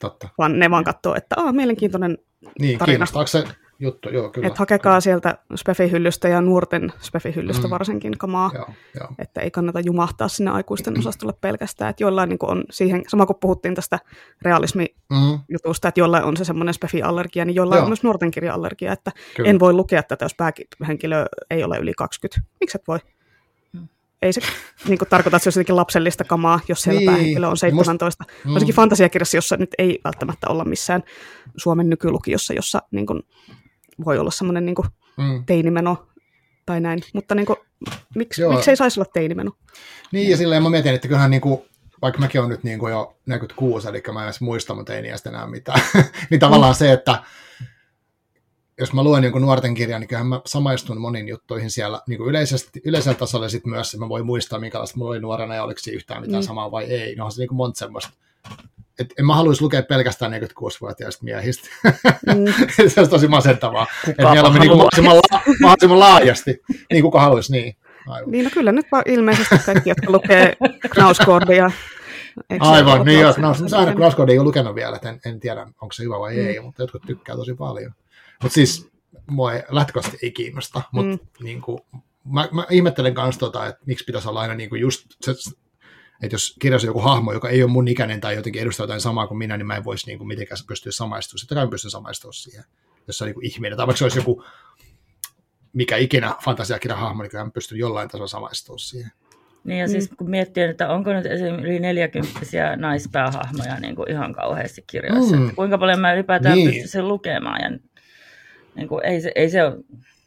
Totta. 0.00 0.28
Vaan 0.38 0.58
ne 0.58 0.70
vaan 0.70 0.84
katsoo, 0.84 1.14
että 1.14 1.34
Aa, 1.38 1.52
mielenkiintoinen 1.52 2.18
niin, 2.60 2.78
tarina. 2.78 2.92
kiinnostaako 2.92 3.26
se 3.26 3.44
juttu, 3.80 4.08
joo, 4.08 4.30
kyllä. 4.30 4.48
Et 4.48 4.58
hakekaa 4.58 5.00
sieltä 5.00 5.38
spefihyllystä 5.54 6.28
ja 6.28 6.40
nuorten 6.40 6.92
spefihyllystä 7.00 7.66
mm. 7.66 7.70
varsinkin 7.70 8.18
kamaa, 8.18 8.50
joo, 8.54 8.68
joo. 9.00 9.08
että 9.18 9.40
ei 9.40 9.50
kannata 9.50 9.80
jumahtaa 9.80 10.28
sinne 10.28 10.50
aikuisten 10.50 10.98
osastolle 10.98 11.34
pelkästään, 11.40 11.90
että 11.90 12.04
jollain 12.04 12.28
niin 12.28 12.38
on 12.42 12.64
siihen, 12.70 13.02
sama 13.08 13.26
kuin 13.26 13.38
puhuttiin 13.40 13.74
tästä 13.74 13.98
realismi-jutusta, 14.42 15.86
mm. 15.86 15.88
että 15.88 16.00
jollain 16.00 16.24
on 16.24 16.36
se 16.36 16.44
semmoinen 16.44 16.74
spefi-allergia, 16.74 17.44
niin 17.44 17.54
jollain 17.54 17.78
joo. 17.78 17.84
on 17.84 17.90
myös 17.90 18.02
nuorten 18.02 18.30
kirja-allergia, 18.30 18.92
että 18.92 19.12
kyllä. 19.36 19.50
en 19.50 19.60
voi 19.60 19.72
lukea 19.72 20.02
tätä, 20.02 20.24
jos 20.24 20.34
päähenkilö 20.34 21.26
ei 21.50 21.64
ole 21.64 21.78
yli 21.78 21.92
20. 21.94 22.50
Miksi 22.60 22.78
et 22.78 22.88
voi? 22.88 22.98
Mm. 23.72 23.88
ei 24.22 24.32
se 24.32 24.40
niin 24.88 24.98
kuin, 24.98 25.08
tarkoita, 25.08 25.36
että 25.36 25.44
se 25.44 25.48
olisi 25.48 25.58
jotenkin 25.58 25.76
lapsellista 25.76 26.24
kamaa, 26.24 26.60
jos 26.68 26.82
siellä 26.82 26.98
niin. 26.98 27.10
päähenkilö 27.10 27.48
on 27.48 27.56
17. 27.56 28.24
Must... 28.24 28.44
Mm. 28.44 28.52
Varsinkin 28.52 28.74
fantasiakirjassa, 28.74 29.36
jossa 29.36 29.56
nyt 29.56 29.70
ei 29.78 30.00
välttämättä 30.04 30.48
olla 30.48 30.64
missään 30.64 31.02
Suomen 31.56 31.90
nykylukiossa, 31.90 32.54
jossa 32.54 32.82
niin 32.90 33.06
kuin, 33.06 33.22
voi 34.04 34.18
olla 34.18 34.30
semmoinen 34.30 34.66
niin 34.66 34.76
mm. 35.16 35.44
teinimeno 35.44 36.06
tai 36.66 36.80
näin, 36.80 37.00
mutta 37.14 37.34
niin 37.34 37.46
kuin, 37.46 37.56
miksi, 38.14 38.48
miksi 38.48 38.70
ei 38.70 38.76
saisi 38.76 39.00
olla 39.00 39.10
teinimeno? 39.14 39.52
Niin, 40.12 40.30
ja 40.30 40.36
silleen 40.36 40.62
mä 40.62 40.70
mietin, 40.70 40.94
että 40.94 41.08
kyllähän 41.08 41.30
niin 41.30 41.40
kuin, 41.40 41.60
vaikka 42.02 42.20
mäkin 42.20 42.40
olen 42.40 42.50
nyt 42.50 42.64
niin 42.64 42.78
kuin 42.78 42.90
jo 42.90 43.16
46, 43.26 43.88
eli 43.88 44.02
mä 44.12 44.20
en 44.20 44.24
edes 44.24 44.40
muista 44.40 44.74
mun 44.74 44.84
teiniästä 44.84 45.30
enää 45.30 45.46
mitään, 45.46 45.80
niin 46.30 46.40
tavallaan 46.40 46.72
mm. 46.72 46.78
se, 46.78 46.92
että 46.92 47.22
jos 48.80 48.92
mä 48.92 49.02
luen 49.02 49.24
jonkun 49.24 49.42
nuorten 49.42 49.74
kirjan, 49.74 50.00
niin 50.00 50.08
kyllähän 50.08 50.26
mä 50.26 50.40
samaistun 50.46 51.00
moniin 51.00 51.28
juttuihin 51.28 51.70
siellä 51.70 52.00
niin 52.08 52.18
kuin 52.18 52.30
yleisesti, 52.30 52.80
yleisellä 52.84 53.18
tasolla, 53.18 53.48
sitten 53.48 53.70
myös 53.70 53.96
mä 53.98 54.08
voin 54.08 54.26
muistaa, 54.26 54.58
minkälaista 54.58 54.98
mulla 54.98 55.10
oli 55.10 55.20
nuorena, 55.20 55.54
ja 55.54 55.64
oliko 55.64 55.80
siinä 55.80 55.96
yhtään 55.96 56.22
mitään 56.22 56.42
mm. 56.42 56.46
samaa 56.46 56.70
vai 56.70 56.84
ei. 56.84 57.14
No 57.14 57.24
on 57.24 57.32
se 57.32 57.38
niin 57.40 57.48
kuin 57.48 57.56
monta 57.56 57.78
semmoista 57.78 58.10
et 59.00 59.14
en 59.18 59.26
mä 59.26 59.34
haluaisi 59.34 59.62
lukea 59.62 59.82
pelkästään 59.82 60.32
46-vuotiaista 60.32 61.24
miehistä. 61.24 61.68
Mm. 62.26 62.44
se 62.88 63.00
olisi 63.00 63.10
tosi 63.10 63.28
masentavaa. 63.28 63.86
Että 64.08 64.30
mieluummin 64.30 64.60
niin 64.60 64.70
mahdollisimman, 64.70 65.16
la- 65.16 65.42
mahdollisimman 65.60 65.98
laajasti. 65.98 66.62
Niin 66.92 67.02
kuka 67.02 67.20
haluaisi, 67.20 67.52
niin. 67.52 67.76
Aivan. 68.06 68.30
Niin, 68.30 68.44
no 68.44 68.50
kyllä 68.54 68.72
nyt 68.72 68.86
vaan 68.92 69.02
ilmeisesti 69.06 69.54
kaikki, 69.66 69.90
jotka 69.90 70.12
lukee 70.12 70.56
Knauskordia. 70.90 71.70
Aivan, 72.60 73.06
niin 73.06 73.20
joo. 73.20 73.34
Knaus, 73.34 73.60
mä 73.60 73.94
Knauskordia 73.94 74.32
ei 74.32 74.38
ole 74.38 74.46
lukenut 74.46 74.74
vielä, 74.74 74.96
että 74.96 75.08
en, 75.08 75.20
en 75.26 75.40
tiedä, 75.40 75.60
onko 75.62 75.92
se 75.92 76.02
hyvä 76.02 76.18
vai 76.18 76.36
mm. 76.36 76.46
ei, 76.46 76.60
mutta 76.60 76.82
jotkut 76.82 77.02
tykkää 77.06 77.36
tosi 77.36 77.54
paljon. 77.54 77.92
Mutta 78.42 78.54
siis 78.54 78.90
mua 79.26 79.52
ei, 79.52 79.62
lähtökohtaisesti 79.68 80.26
ei 80.26 80.32
kiinnosta, 80.32 80.82
mutta 80.92 81.24
mm. 81.24 81.44
niin 81.44 81.60
kuin, 81.60 81.78
mä, 82.24 82.48
mä 82.52 82.66
ihmettelen 82.70 83.14
myös 83.22 83.38
tota, 83.38 83.66
että 83.66 83.80
miksi 83.86 84.04
pitäisi 84.04 84.28
olla 84.28 84.40
aina 84.40 84.54
niin 84.54 84.70
kuin 84.70 84.80
just 84.80 85.06
se, 85.20 85.34
että 86.22 86.34
jos 86.34 86.56
kirjassa 86.60 86.86
joku 86.86 87.00
hahmo, 87.00 87.32
joka 87.32 87.48
ei 87.48 87.62
ole 87.62 87.70
mun 87.70 87.88
ikäinen 87.88 88.20
tai 88.20 88.34
jotenkin 88.34 88.62
edustaa 88.62 88.84
jotain 88.84 89.00
samaa 89.00 89.26
kuin 89.26 89.38
minä, 89.38 89.56
niin 89.56 89.66
mä 89.66 89.76
en 89.76 89.84
voisi 89.84 90.06
niin 90.06 90.18
kuin 90.18 90.28
mitenkään 90.28 90.58
pystyä 90.66 90.92
samaistumaan. 90.92 91.38
Sitten 91.38 91.56
kai 91.56 91.68
pystyn 91.68 91.90
samaistumaan 91.90 92.34
siihen, 92.34 92.64
jos 93.06 93.18
se 93.18 93.24
on 93.24 93.26
niin 93.26 93.34
kuin 93.34 93.46
ihminen. 93.46 93.76
Tai 93.76 93.86
vaikka 93.86 93.98
se 93.98 94.04
olisi 94.04 94.18
joku 94.18 94.44
mikä 95.72 95.96
ikinä 95.96 96.34
fantasiakirjan 96.44 96.98
hahmo, 96.98 97.22
niin 97.22 97.30
kyllä 97.30 97.44
mä 97.44 97.50
pystyn 97.50 97.78
jollain 97.78 98.08
tasolla 98.08 98.26
samaistumaan 98.26 98.78
siihen. 98.78 99.10
Niin 99.64 99.80
ja 99.80 99.88
siis 99.88 100.10
kun 100.18 100.30
miettii, 100.30 100.62
että 100.62 100.88
onko 100.88 101.12
nyt 101.12 101.26
esimerkiksi 101.26 101.66
yli 101.66 101.78
40 101.78 102.76
naispäähahmoja 102.76 103.80
niin 103.80 103.96
kuin 103.96 104.10
ihan 104.10 104.32
kauheasti 104.32 104.84
kirjoissa, 104.86 105.36
mm. 105.36 105.54
kuinka 105.54 105.78
paljon 105.78 106.00
mä 106.00 106.12
ylipäätään 106.12 106.56
niin. 106.56 106.82
pystyn 106.82 107.08
lukemaan. 107.08 107.60
Ja 107.62 107.78
niin 108.74 108.88
kuin, 108.88 109.06
ei, 109.06 109.20
se, 109.20 109.32
ei 109.34 109.50
se 109.50 109.64
ole 109.64 109.76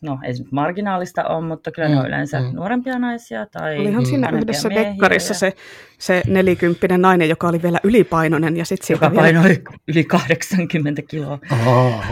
no 0.03 0.19
ei 0.23 0.33
se 0.33 0.43
nyt 0.43 0.51
marginaalista 0.51 1.23
ole, 1.23 1.45
mutta 1.45 1.71
kyllä 1.71 1.87
mm, 1.87 1.93
ne 1.93 1.99
on 1.99 2.07
yleensä 2.07 2.39
mm. 2.39 2.55
nuorempia 2.55 2.99
naisia 2.99 3.45
tai 3.45 3.79
Olihan 3.79 4.05
siinä 4.05 4.29
yhdessä 4.29 4.69
dekkarissa 4.69 5.31
ja... 5.31 5.35
se, 5.35 5.53
se 5.97 6.21
nelikymppinen 6.27 7.01
nainen, 7.01 7.29
joka 7.29 7.47
oli 7.47 7.61
vielä 7.61 7.79
ylipainoinen. 7.83 8.57
Ja 8.57 8.65
sit 8.65 8.89
joka 8.89 9.11
vielä... 9.11 9.21
painoi 9.21 9.61
yli 9.87 10.03
80 10.03 11.01
kiloa. 11.01 11.39
Oh, 11.67 12.03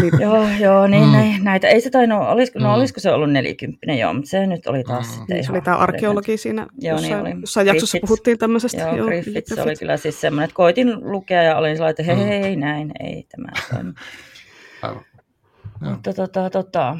niin, 0.00 0.12
joo, 0.22 0.48
joo, 0.60 0.86
niin 0.86 1.04
mm. 1.04 1.44
näitä. 1.44 1.68
Ei 1.68 1.80
se 1.80 1.90
tainnut, 1.90 2.18
olisiko, 2.20 2.58
no, 2.58 2.68
mm. 2.68 2.74
olisiko 2.74 3.00
se 3.00 3.10
ollut 3.10 3.32
nelikymppinen, 3.32 3.98
joo, 3.98 4.14
mutta 4.14 4.30
se 4.30 4.46
nyt 4.46 4.66
oli 4.66 4.84
taas 4.84 5.06
mm. 5.06 5.14
sitten 5.14 5.44
Se 5.44 5.52
oli 5.52 5.60
tämä 5.60 5.76
arkeologi 5.76 6.36
siinä, 6.36 6.66
joo, 6.78 6.96
jossain, 6.96 7.24
niin 7.24 7.34
oli. 7.34 7.40
jossain 7.40 7.66
jaksossa 7.66 7.98
puhuttiin 8.00 8.38
tämmöisestä. 8.38 8.82
Joo, 8.82 8.96
joo 8.96 9.06
Griffiths, 9.06 9.32
Griffiths 9.32 9.66
oli 9.66 9.76
kyllä 9.76 9.96
siis 9.96 10.20
semmoinen, 10.20 10.44
että 10.44 10.54
koitin 10.54 11.12
lukea 11.12 11.42
ja 11.42 11.56
olin 11.56 11.76
sellainen, 11.76 11.90
että 11.90 12.02
hei, 12.02 12.16
mm. 12.16 12.42
hei, 12.42 12.56
näin, 12.56 12.92
ei 13.00 13.26
tämä 13.30 13.48
toimi. 13.70 13.92
Mutta 15.80 16.12
tota, 16.12 16.50
tota, 16.50 16.96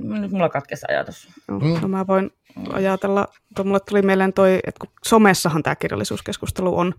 nyt 0.00 0.30
mulla 0.30 0.48
katkesi 0.48 0.86
ajatus. 0.88 1.28
No, 1.48 1.58
mm. 1.58 1.80
no 1.82 1.88
mä 1.88 2.06
voin 2.06 2.30
ajatella, 2.72 3.28
että 3.50 3.64
mulle 3.64 3.80
tuli 3.80 4.02
mieleen 4.02 4.32
toi, 4.32 4.60
että 4.66 4.78
kun 4.80 4.94
somessahan 5.04 5.62
tämä 5.62 5.76
kirjallisuuskeskustelu 5.76 6.78
on 6.78 6.94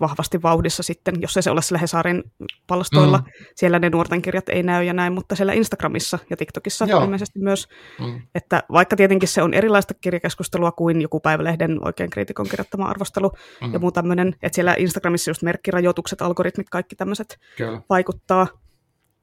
vahvasti 0.00 0.42
vauhdissa 0.42 0.82
sitten, 0.82 1.14
jos 1.20 1.36
ei 1.36 1.42
se 1.42 1.50
ole 1.50 1.62
sillä 1.62 1.78
Hesarin 1.78 2.24
palstoilla. 2.66 3.18
Mm. 3.18 3.24
Siellä 3.54 3.78
ne 3.78 3.90
nuorten 3.90 4.22
kirjat 4.22 4.48
ei 4.48 4.62
näy 4.62 4.84
ja 4.84 4.92
näin, 4.92 5.12
mutta 5.12 5.34
siellä 5.36 5.52
Instagramissa 5.52 6.18
ja 6.30 6.36
TikTokissa 6.36 6.84
Joo. 6.84 7.04
ilmeisesti 7.04 7.38
myös. 7.38 7.68
Mm. 8.00 8.22
Että 8.34 8.62
vaikka 8.72 8.96
tietenkin 8.96 9.28
se 9.28 9.42
on 9.42 9.54
erilaista 9.54 9.94
kirjakeskustelua 9.94 10.72
kuin 10.72 11.02
joku 11.02 11.20
päivälehden 11.20 11.86
oikein 11.86 12.10
kriitikon 12.10 12.48
kirjoittama 12.48 12.88
arvostelu 12.88 13.30
mm. 13.62 13.72
ja 13.72 13.78
muu 13.78 13.92
tämmöinen, 13.92 14.36
että 14.42 14.56
siellä 14.56 14.74
Instagramissa 14.78 15.30
just 15.30 15.42
merkkirajoitukset, 15.42 16.22
algoritmit, 16.22 16.70
kaikki 16.70 16.96
tämmöiset 16.96 17.38
vaikuttaa. 17.88 18.46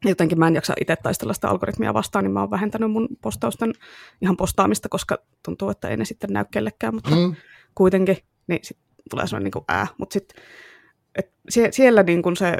Jotenkin 0.05 0.39
mä 0.39 0.47
en 0.47 0.55
jaksa 0.55 0.73
itse 0.81 0.95
taistella 0.95 1.33
sitä 1.33 1.49
algoritmia 1.49 1.93
vastaan, 1.93 2.25
niin 2.25 2.31
mä 2.33 2.39
oon 2.39 2.51
vähentänyt 2.51 2.91
mun 2.91 3.07
postausten 3.21 3.73
ihan 4.21 4.37
postaamista, 4.37 4.89
koska 4.89 5.17
tuntuu, 5.45 5.69
että 5.69 5.87
ei 5.87 5.97
ne 5.97 6.05
sitten 6.05 6.29
näy 6.33 6.45
kellekään, 6.51 6.95
mutta 6.95 7.15
mm. 7.15 7.35
kuitenkin, 7.75 8.17
niin 8.47 8.59
sit 8.63 8.77
tulee 9.09 9.27
sellainen 9.27 9.43
niin 9.43 9.51
kuin 9.51 9.65
ää. 9.67 9.88
Mutta 9.97 10.13
sitten 10.13 10.43
sie, 11.49 11.71
siellä 11.71 12.03
niin 12.03 12.21
kuin 12.21 12.38
se 12.38 12.57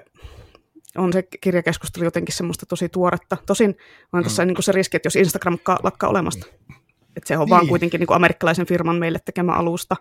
on 0.98 1.14
se 1.14 1.24
kirjakeskustelu 1.42 2.06
jotenkin 2.06 2.36
semmoista 2.36 2.66
tosi 2.66 2.90
tuoretta. 2.90 3.38
Tosin 3.46 3.78
on 4.14 4.20
mm. 4.20 4.24
tässä 4.24 4.46
niin 4.46 4.56
kuin 4.56 4.64
se 4.64 4.72
riski, 4.72 4.98
että 4.98 5.08
jos 5.08 5.16
Instagram 5.16 5.60
lakkaa 5.84 6.10
olemasta, 6.10 6.46
että 7.16 7.28
se 7.28 7.38
on 7.38 7.46
niin. 7.46 7.50
vaan 7.50 7.68
kuitenkin 7.68 8.00
niin 8.00 8.08
kuin 8.08 8.16
amerikkalaisen 8.16 8.66
firman 8.66 8.96
meille 8.96 9.20
tekemä 9.26 9.52
alusta. 9.52 9.96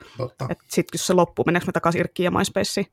Että 0.50 0.64
sitten 0.68 0.92
kun 0.92 0.98
se 0.98 1.12
loppuu, 1.12 1.44
meneekö 1.44 1.66
me 1.66 1.72
takaisin 1.72 2.00
Irkkiin 2.00 2.24
ja 2.24 2.30
MySpaceen? 2.30 2.86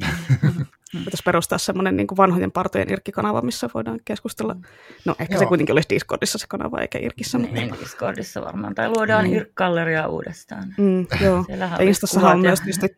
Pitäisi 1.04 1.22
perustaa 1.24 1.58
semmoinen 1.58 1.96
niin 1.96 2.06
kuin 2.06 2.16
vanhojen 2.16 2.52
partojen 2.52 2.92
Irkki-kanava, 2.92 3.42
missä 3.42 3.68
voidaan 3.74 4.00
keskustella. 4.04 4.56
No 5.04 5.14
ehkä 5.18 5.34
Joo. 5.34 5.38
se 5.38 5.46
kuitenkin 5.46 5.72
olisi 5.72 5.88
Discordissa 5.88 6.38
se 6.38 6.46
kanava, 6.48 6.80
eikä 6.80 6.98
Irkissä. 7.02 7.38
Mutta... 7.38 7.54
Niin, 7.54 7.74
Discordissa 7.80 8.40
varmaan. 8.40 8.74
Tai 8.74 8.88
luodaan 8.88 9.26
mm. 9.26 9.32
Irk-galleria 9.32 10.08
uudestaan. 10.08 10.74
Mm, 10.78 11.06
joo. 11.20 11.44
ja 11.48 11.84
Instassahan 11.84 12.32
on 12.32 12.40
myös 12.40 12.60
tietysti, 12.60 12.96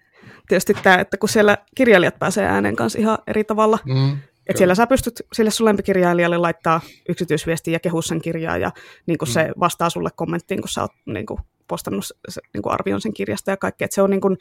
tietysti 0.48 0.74
tämä, 0.74 0.96
että 0.96 1.16
kun 1.16 1.28
siellä 1.28 1.58
kirjailijat 1.74 2.18
pääsee 2.18 2.46
ääneen 2.46 2.76
kanssa 2.76 2.98
ihan 2.98 3.18
eri 3.26 3.44
tavalla, 3.44 3.78
mm. 3.84 4.18
Et 4.48 4.56
siellä 4.56 4.74
sä 4.74 4.86
pystyt 4.86 5.22
sille 5.32 5.50
sun 5.50 5.64
lempikirjailijalle 5.64 6.38
laittaa 6.38 6.80
yksityisviestiä 7.08 7.72
ja 7.72 7.80
kehua 7.80 8.02
sen 8.02 8.20
kirjaa 8.20 8.58
ja 8.58 8.72
niin 9.06 9.18
kuin 9.18 9.28
mm. 9.28 9.32
se 9.32 9.48
vastaa 9.60 9.90
sulle 9.90 10.10
kommenttiin, 10.16 10.60
kun 10.60 10.68
sä 10.68 10.82
oot 10.82 10.92
niin 11.06 11.26
kuin, 11.26 11.40
postannut 11.68 12.04
se, 12.28 12.40
niin 12.54 12.62
kuin 12.62 12.72
arvion 12.72 13.00
sen 13.00 13.14
kirjasta 13.14 13.50
ja 13.50 13.56
kaikkea. 13.56 13.84
Et 13.84 13.92
se 13.92 14.02
on 14.02 14.10
niin 14.10 14.20
kuin, 14.20 14.36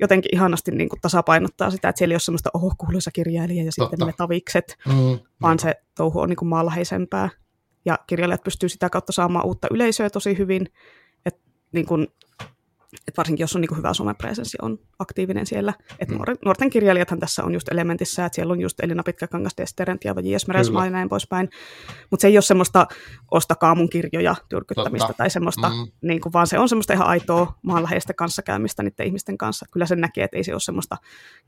jotenkin 0.00 0.34
ihanasti 0.34 0.70
niin 0.70 0.88
kuin, 0.88 1.00
tasapainottaa 1.00 1.70
sitä, 1.70 1.88
että 1.88 1.98
siellä 1.98 2.12
ei 2.12 2.14
ole 2.14 2.20
semmoista 2.20 2.50
oho, 2.54 2.72
kuuluisa 2.78 3.10
kirjailija 3.10 3.64
ja 3.64 3.70
Totta. 3.76 3.90
sitten 3.90 4.06
ne 4.06 4.14
tavikset, 4.16 4.76
mm. 4.86 5.18
vaan 5.42 5.58
se 5.58 5.74
touhu 5.96 6.20
on 6.20 6.28
niin 6.28 6.36
kuin 6.36 6.48
maanläheisempää. 6.48 7.28
Ja 7.84 7.98
kirjailijat 8.06 8.42
pystyy 8.42 8.68
sitä 8.68 8.90
kautta 8.90 9.12
saamaan 9.12 9.46
uutta 9.46 9.68
yleisöä 9.70 10.10
tosi 10.10 10.38
hyvin. 10.38 10.68
Et, 11.26 11.40
niin 11.72 11.86
kuin, 11.86 12.08
et 13.08 13.16
varsinkin 13.16 13.44
jos 13.44 13.54
on 13.54 13.60
niin 13.60 13.76
hyvä 13.76 13.94
somepresenssi, 13.94 14.58
on 14.62 14.78
aktiivinen 14.98 15.46
siellä. 15.46 15.74
Et 15.98 16.08
mm. 16.08 16.18
nuorten 16.44 16.70
kirjailijathan 16.70 17.20
tässä 17.20 17.44
on 17.44 17.54
just 17.54 17.68
elementissä, 17.68 18.26
että 18.26 18.34
siellä 18.34 18.52
on 18.52 18.60
just 18.60 18.80
Elina 18.80 19.02
Pitkäkangas, 19.02 19.52
Desterent 19.56 20.04
ja 20.04 20.14
J.S. 20.22 20.46
Meresmaa 20.46 20.84
ja 20.84 20.90
näin 20.90 21.08
poispäin. 21.08 21.50
Mutta 22.10 22.22
se 22.22 22.28
ei 22.28 22.36
ole 22.36 22.42
semmoista 22.42 22.86
ostakaa 23.30 23.74
mun 23.74 23.90
kirjoja 23.90 24.34
tyrkyttämistä 24.48 25.06
Totta. 25.06 25.18
tai 25.18 25.30
semmoista, 25.30 25.68
mm. 25.68 25.92
niin 26.02 26.20
kuin, 26.20 26.32
vaan 26.32 26.46
se 26.46 26.58
on 26.58 26.68
semmoista 26.68 26.92
ihan 26.92 27.06
aitoa 27.06 27.54
maanläheistä 27.62 28.14
kanssakäymistä 28.14 28.82
niiden 28.82 29.06
ihmisten 29.06 29.38
kanssa. 29.38 29.66
Kyllä 29.72 29.86
sen 29.86 30.00
näkee, 30.00 30.24
että 30.24 30.36
ei 30.36 30.44
se 30.44 30.52
ole 30.52 30.60
semmoista 30.60 30.96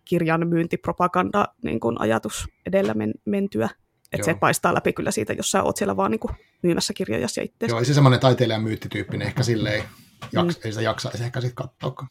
kirjan 0.05 0.49
myyntipropaganda 0.49 1.47
niin 1.63 1.81
kuin 1.81 2.01
ajatus 2.01 2.49
edellä 2.67 2.95
men- 2.95 3.15
mentyä. 3.25 3.69
Että 4.13 4.25
se 4.25 4.35
paistaa 4.35 4.75
läpi 4.75 4.93
kyllä 4.93 5.11
siitä, 5.11 5.33
jos 5.33 5.51
sä 5.51 5.63
oot 5.63 5.77
siellä 5.77 5.97
vaan 5.97 6.11
niin 6.11 6.19
kuin 6.19 6.35
myymässä 6.63 6.93
kirjoja 6.93 7.27
ja 7.37 7.43
itse. 7.43 7.67
Joo, 7.67 7.79
ei 7.79 7.85
se 7.85 7.95
semmoinen 7.95 8.21
taiteilijan 8.21 8.63
myyttityyppinen 8.63 9.27
ehkä 9.27 9.43
silleen 9.43 9.83
jaks, 10.33 10.57
mm. 10.57 10.61
ei 10.65 10.73
sitä 10.73 10.83
jaksaisi 10.83 11.25
ehkä 11.25 11.41
sitten 11.41 11.55
katsoa. 11.55 12.07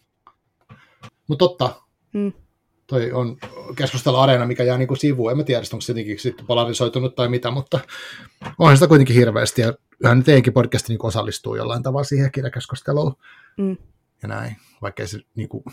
Mutta 1.28 1.46
totta, 1.46 1.82
mm. 2.14 2.34
toi 2.88 3.12
on 3.12 3.38
keskustelu-areena, 3.76 4.46
mikä 4.46 4.64
jää 4.64 4.78
niinku 4.78 4.96
sivuun. 4.96 5.32
En 5.32 5.38
mä 5.38 5.44
tiedä, 5.44 5.62
onko 5.74 5.82
se 5.82 5.92
jotenkin 5.92 6.20
sitten 6.20 6.46
polarisoitunut 6.46 7.16
tai 7.16 7.28
mitä, 7.28 7.52
mutta 7.52 7.80
onhan 8.60 8.78
sitä 8.78 8.88
kuitenkin 8.88 9.16
hirveästi. 9.16 9.62
Ja 9.62 9.74
yhä 10.04 10.22
teidänkin 10.26 10.54
podcasti 10.54 10.94
niinku 10.94 11.08
osallistuu 11.08 11.56
jollain 11.56 11.84
tavalla 11.84 12.04
siihen 12.04 12.32
kirjakeskusteluun. 12.32 13.16
Mm. 13.58 13.78
Ja 14.22 14.28
näin, 14.28 14.56
vaikka 14.82 15.08
se 15.08 15.20
niinku, 15.36 15.64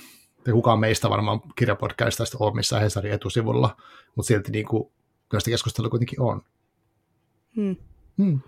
kukaan 0.53 0.79
meistä 0.79 1.11
varmaan 1.11 1.41
kirjapodcastista 1.57 2.37
ole 2.41 2.55
missään 2.55 2.83
Hesarin 2.83 3.13
etusivulla, 3.13 3.77
mutta 4.15 4.29
silti 4.29 4.53
niinku, 4.53 4.93
kyllä 5.29 5.41
sitä 5.41 5.51
keskustelua 5.51 5.91
kuitenkin 5.91 6.21
on. 6.21 6.43
Mm. 7.57 7.77
Mm. 8.17 8.41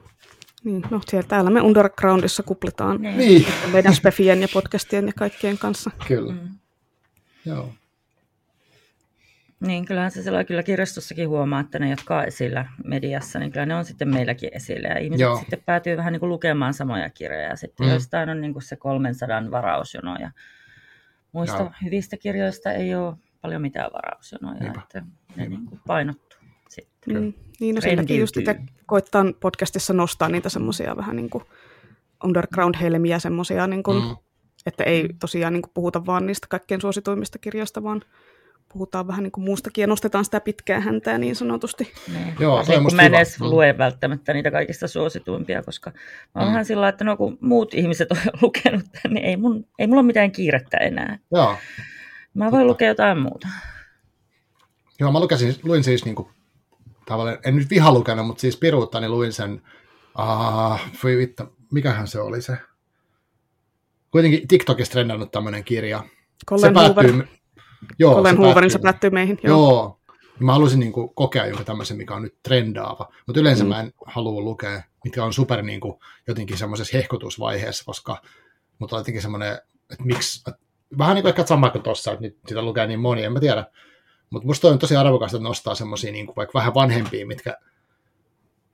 Niin, 0.65 0.83
no 0.91 1.01
siellä 1.09 1.29
täällä 1.29 1.51
me 1.51 1.61
undergroundissa 1.61 2.43
kuplitaan 2.43 3.03
niin. 3.03 3.19
niin. 3.19 3.47
meidän 3.73 3.95
spefien 3.95 4.43
ja 4.43 4.49
podcastien 4.53 5.07
ja 5.07 5.13
kaikkien 5.13 5.59
kanssa. 5.59 5.91
Kyllä. 6.09 6.33
Mm. 6.33 6.49
Joo. 7.45 7.73
Niin, 9.61 9.85
kyllähän 9.85 10.11
se 10.11 10.23
siellä 10.23 10.45
kyllä 10.45 10.63
kirjastossakin 10.63 11.29
huomaa, 11.29 11.61
että 11.61 11.79
ne, 11.79 11.91
jotka 11.91 12.19
on 12.19 12.25
esillä 12.25 12.67
mediassa, 12.85 13.39
niin 13.39 13.53
kyllä 13.53 13.67
ne 13.67 13.75
on 13.75 13.85
sitten 13.85 14.09
meilläkin 14.09 14.51
esillä. 14.53 14.89
Ja 14.89 14.99
ihmiset 14.99 15.21
Joo. 15.21 15.37
sitten 15.37 15.63
päätyy 15.67 15.97
vähän 15.97 16.13
niin 16.13 16.21
kuin 16.21 16.31
lukemaan 16.31 16.75
samoja 16.75 17.11
kirjoja. 17.11 17.49
Ja 17.49 17.57
sitten 17.57 17.87
mm. 17.87 17.91
joistain 17.91 18.29
on 18.29 18.41
niin 18.41 18.53
kuin 18.53 18.63
se 18.63 18.77
300 18.77 19.51
varausjono. 19.51 20.17
Ja 20.21 20.31
muista 21.33 21.59
Joo. 21.59 21.73
hyvistä 21.85 22.17
kirjoista 22.17 22.73
ei 22.73 22.95
ole 22.95 23.15
paljon 23.41 23.63
mitään 23.63 23.91
varausjonoja. 23.93 24.61
Niinpä. 24.61 24.81
Että 24.81 25.03
ne 25.37 25.49
niin 25.49 25.67
kuin 25.67 25.81
painottuu 25.87 26.39
sitten. 26.69 27.23
Mm. 27.23 27.33
Niin, 27.61 27.75
no 27.75 27.81
siitäkin 27.81 28.21
just 28.21 28.37
itse 28.37 28.57
koittaa 28.87 29.25
podcastissa 29.41 29.93
nostaa 29.93 30.29
niitä 30.29 30.49
semmoisia 30.49 30.97
vähän 30.97 31.17
niin 31.17 31.31
kuin 31.31 31.45
underground-helmiä 32.25 33.19
semmoisia, 33.19 33.67
niin 33.67 33.83
kuin, 33.83 34.03
mm. 34.03 34.17
että 34.67 34.85
ei 34.85 35.09
tosiaan 35.21 35.53
niin 35.53 35.63
kuin 35.63 35.73
puhuta 35.75 36.07
vaan 36.07 36.27
niistä 36.27 36.47
kaikkein 36.51 36.81
suosituimmista 36.81 37.39
kirjoista, 37.39 37.83
vaan 37.83 38.03
puhutaan 38.73 39.07
vähän 39.07 39.23
niin 39.23 39.33
kuin 39.33 39.45
muustakin 39.45 39.83
ja 39.83 39.87
nostetaan 39.87 40.25
sitä 40.25 40.41
pitkää 40.41 40.81
häntää 40.81 41.19
niin 41.19 41.37
sanotusti. 41.37 41.93
Niin. 42.13 42.35
Joo, 42.41 42.65
se 42.65 42.77
on 42.79 42.95
mä 42.95 43.03
en 43.03 43.15
edes 43.15 43.41
lue 43.41 43.79
välttämättä 43.79 44.33
niitä 44.33 44.51
kaikista 44.51 44.89
suosituimpia, 44.89 45.63
koska 45.63 45.91
mä 45.91 46.41
oon 46.41 46.45
mm. 46.45 46.53
vähän 46.53 46.65
sillä 46.65 46.89
että 46.89 47.05
no 47.05 47.17
kun 47.17 47.39
muut 47.41 47.75
ihmiset 47.75 48.11
on 48.13 48.17
lukenut 48.43 48.85
tämän, 48.93 49.15
niin 49.15 49.25
ei, 49.25 49.37
mun, 49.37 49.67
ei 49.79 49.87
mulla 49.87 50.01
ole 50.01 50.07
mitään 50.07 50.33
kiirettä 50.33 50.77
enää. 50.77 51.19
Joo. 51.33 51.57
Mä 52.35 52.51
voin 52.51 52.67
lukea 52.67 52.89
jotain 52.89 53.19
muuta. 53.19 53.49
Joo, 55.01 55.13
mä 55.13 55.21
lukesin, 55.21 55.55
luin 55.63 55.85
siis 55.85 56.05
niin 56.05 56.15
kuin 56.15 56.29
tavallaan, 57.07 57.39
en 57.45 57.57
nyt 57.57 57.71
vihalukenut, 57.71 58.27
mutta 58.27 58.41
siis 58.41 58.57
piruutta, 58.57 59.01
niin 59.01 59.11
luin 59.11 59.33
sen, 59.33 59.63
ah, 60.15 60.91
voi 61.03 61.17
vittu, 61.17 61.43
mikähän 61.73 62.07
se 62.07 62.21
oli 62.21 62.43
se? 62.43 62.57
Kuitenkin 64.11 64.49
TikTokissa 64.49 64.93
trendannut 64.93 65.31
tämmöinen 65.31 65.65
kirja. 65.65 66.05
Colin 66.49 66.61
se 66.61 66.81
Hoover. 66.81 66.95
Päättyy, 66.95 67.39
joo, 67.99 68.15
Colin 68.15 68.31
se 68.31 68.37
Hooverin 68.37 68.55
päättyy, 68.55 68.71
se 68.71 68.79
päättyy 68.79 69.11
meihin. 69.11 69.39
Joo. 69.43 69.59
joo. 69.59 70.01
Mä 70.41 70.53
haluaisin 70.53 70.81
niin 70.81 70.93
kuin, 70.93 71.11
kokea 71.15 71.47
jonkun 71.47 71.67
tämmöisen, 71.67 71.97
mikä 71.97 72.15
on 72.15 72.23
nyt 72.23 72.43
trendaava. 72.43 73.13
Mutta 73.27 73.41
yleensä 73.41 73.65
mm. 73.65 73.69
mä 73.69 73.81
en 73.81 73.93
halua 74.07 74.41
lukea, 74.41 74.83
mitkä 75.05 75.25
on 75.25 75.33
super 75.33 75.63
niin 75.63 75.81
kuin, 75.81 75.95
jotenkin 76.27 76.59
semmoisessa 76.59 76.97
hehkutusvaiheessa, 76.97 77.85
koska 77.85 78.17
mutta 78.79 78.97
on 78.97 79.01
jotenkin 79.01 79.23
semmoinen, 79.23 79.53
että 79.91 80.05
miksi, 80.05 80.51
että, 80.51 80.65
vähän 80.99 81.15
niin 81.15 81.23
kuin 81.23 81.31
ehkä 81.31 81.47
sama 81.47 81.71
kuin 81.71 81.83
tuossa, 81.83 82.13
että 82.13 82.23
nyt 82.23 82.39
sitä 82.49 82.63
lukee 82.63 82.87
niin 82.87 83.01
moni, 83.01 83.25
en 83.25 83.33
mä 83.33 83.41
tiedä. 83.41 83.67
Mutta 84.31 84.47
musta 84.47 84.69
on 84.69 84.79
tosi 84.79 84.97
arvokasta 84.97 85.39
nostaa 85.39 85.75
semmoisia 85.75 86.13
niin 86.13 86.27
vaikka 86.37 86.59
vähän 86.59 86.75
vanhempia, 86.75 87.27
mitkä, 87.27 87.57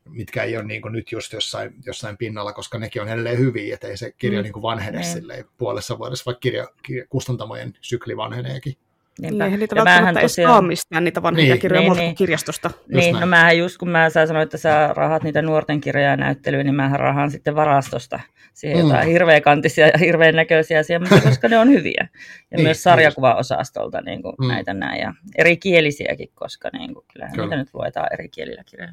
mitkä 0.08 0.42
ei 0.42 0.56
ole 0.56 0.64
niin 0.64 0.82
kuin 0.82 0.92
nyt 0.92 1.12
just 1.12 1.32
jossain, 1.32 1.74
jossain 1.86 2.16
pinnalla, 2.16 2.52
koska 2.52 2.78
nekin 2.78 3.02
on 3.02 3.08
edelleen 3.08 3.38
hyviä, 3.38 3.74
että 3.74 3.88
ei 3.88 3.96
se 3.96 4.12
kirja 4.12 4.38
mm. 4.38 4.42
niin 4.42 4.52
kuin 4.52 4.62
vanhene 4.62 5.00
niin. 5.00 5.44
puolessa 5.58 5.98
vuodessa, 5.98 6.24
vaikka 6.26 6.40
kirja, 6.40 6.68
kirja, 6.82 7.06
kustantamojen 7.08 7.74
sykli 7.80 8.16
vanheneekin. 8.16 8.76
Niinpä. 9.20 9.48
Niin, 9.48 9.60
niitä 9.60 9.76
ja 9.76 9.84
välttämättä 9.84 10.20
tosiaan... 10.20 10.52
saa 10.54 10.62
mistään 10.62 11.04
niitä 11.04 11.22
vanhoja 11.22 11.46
niin. 11.48 11.60
kirjoja 11.60 11.88
niin, 11.88 11.98
niin. 11.98 12.14
kirjastosta. 12.14 12.70
Niin, 12.94 13.20
no 13.20 13.26
mähän 13.26 13.58
just 13.58 13.78
kun 13.78 13.88
mä 13.88 14.10
sä 14.10 14.26
sanoin, 14.26 14.42
että 14.42 14.58
sä 14.58 14.90
rahat 14.96 15.22
niitä 15.22 15.42
nuorten 15.42 15.80
kirjoja 15.80 16.16
näyttelyyn, 16.16 16.66
niin 16.66 16.74
mähän 16.74 17.00
rahaan 17.00 17.30
sitten 17.30 17.56
varastosta 17.56 18.20
siihen 18.54 18.78
mm. 18.78 18.84
jotain 18.84 19.08
hirveän 19.08 19.42
kantisia 19.42 19.86
ja 19.86 19.98
hirveän 19.98 20.36
näköisiä 20.36 20.82
semmoisia, 20.82 21.20
koska 21.28 21.48
ne 21.48 21.58
on 21.58 21.68
hyviä. 21.68 22.08
Ja 22.50 22.56
niin, 22.56 22.62
myös 22.62 22.82
sarjakuvaosastolta 22.82 24.00
niin 24.00 24.22
kuin 24.22 24.34
mm. 24.40 24.48
näitä 24.48 24.74
näin. 24.74 25.00
Ja 25.00 25.14
eri 25.38 25.56
kielisiäkin, 25.56 26.28
koska 26.34 26.70
niin 26.72 26.94
kuin, 26.94 27.04
kyllähän 27.12 27.34
Kyllä. 27.34 27.46
niitä 27.46 27.56
nyt 27.56 27.74
luetaan 27.74 28.08
eri 28.12 28.28
kielillä 28.28 28.64
kirjoja. 28.64 28.92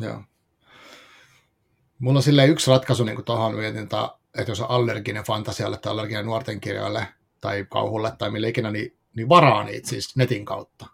Joo. 0.00 0.22
Mulla 1.98 2.18
on 2.18 2.22
silleen 2.22 2.50
yksi 2.50 2.70
ratkaisu 2.70 3.04
niin 3.04 3.24
tuohon 3.24 3.54
mietintä, 3.54 4.08
että 4.38 4.50
jos 4.50 4.60
on 4.60 4.70
allerginen 4.70 5.24
fantasialle 5.24 5.78
tai 5.78 5.92
allerginen 5.92 6.26
nuorten 6.26 6.60
kirjoille 6.60 7.06
tai 7.40 7.66
kauhulle 7.70 8.12
tai 8.18 8.30
mille 8.30 8.48
ikinä, 8.48 8.70
niin 8.70 8.97
niin 9.16 9.28
varaa 9.28 9.64
niitä 9.64 9.88
siis 9.88 10.16
netin 10.16 10.44
kautta. 10.44 10.86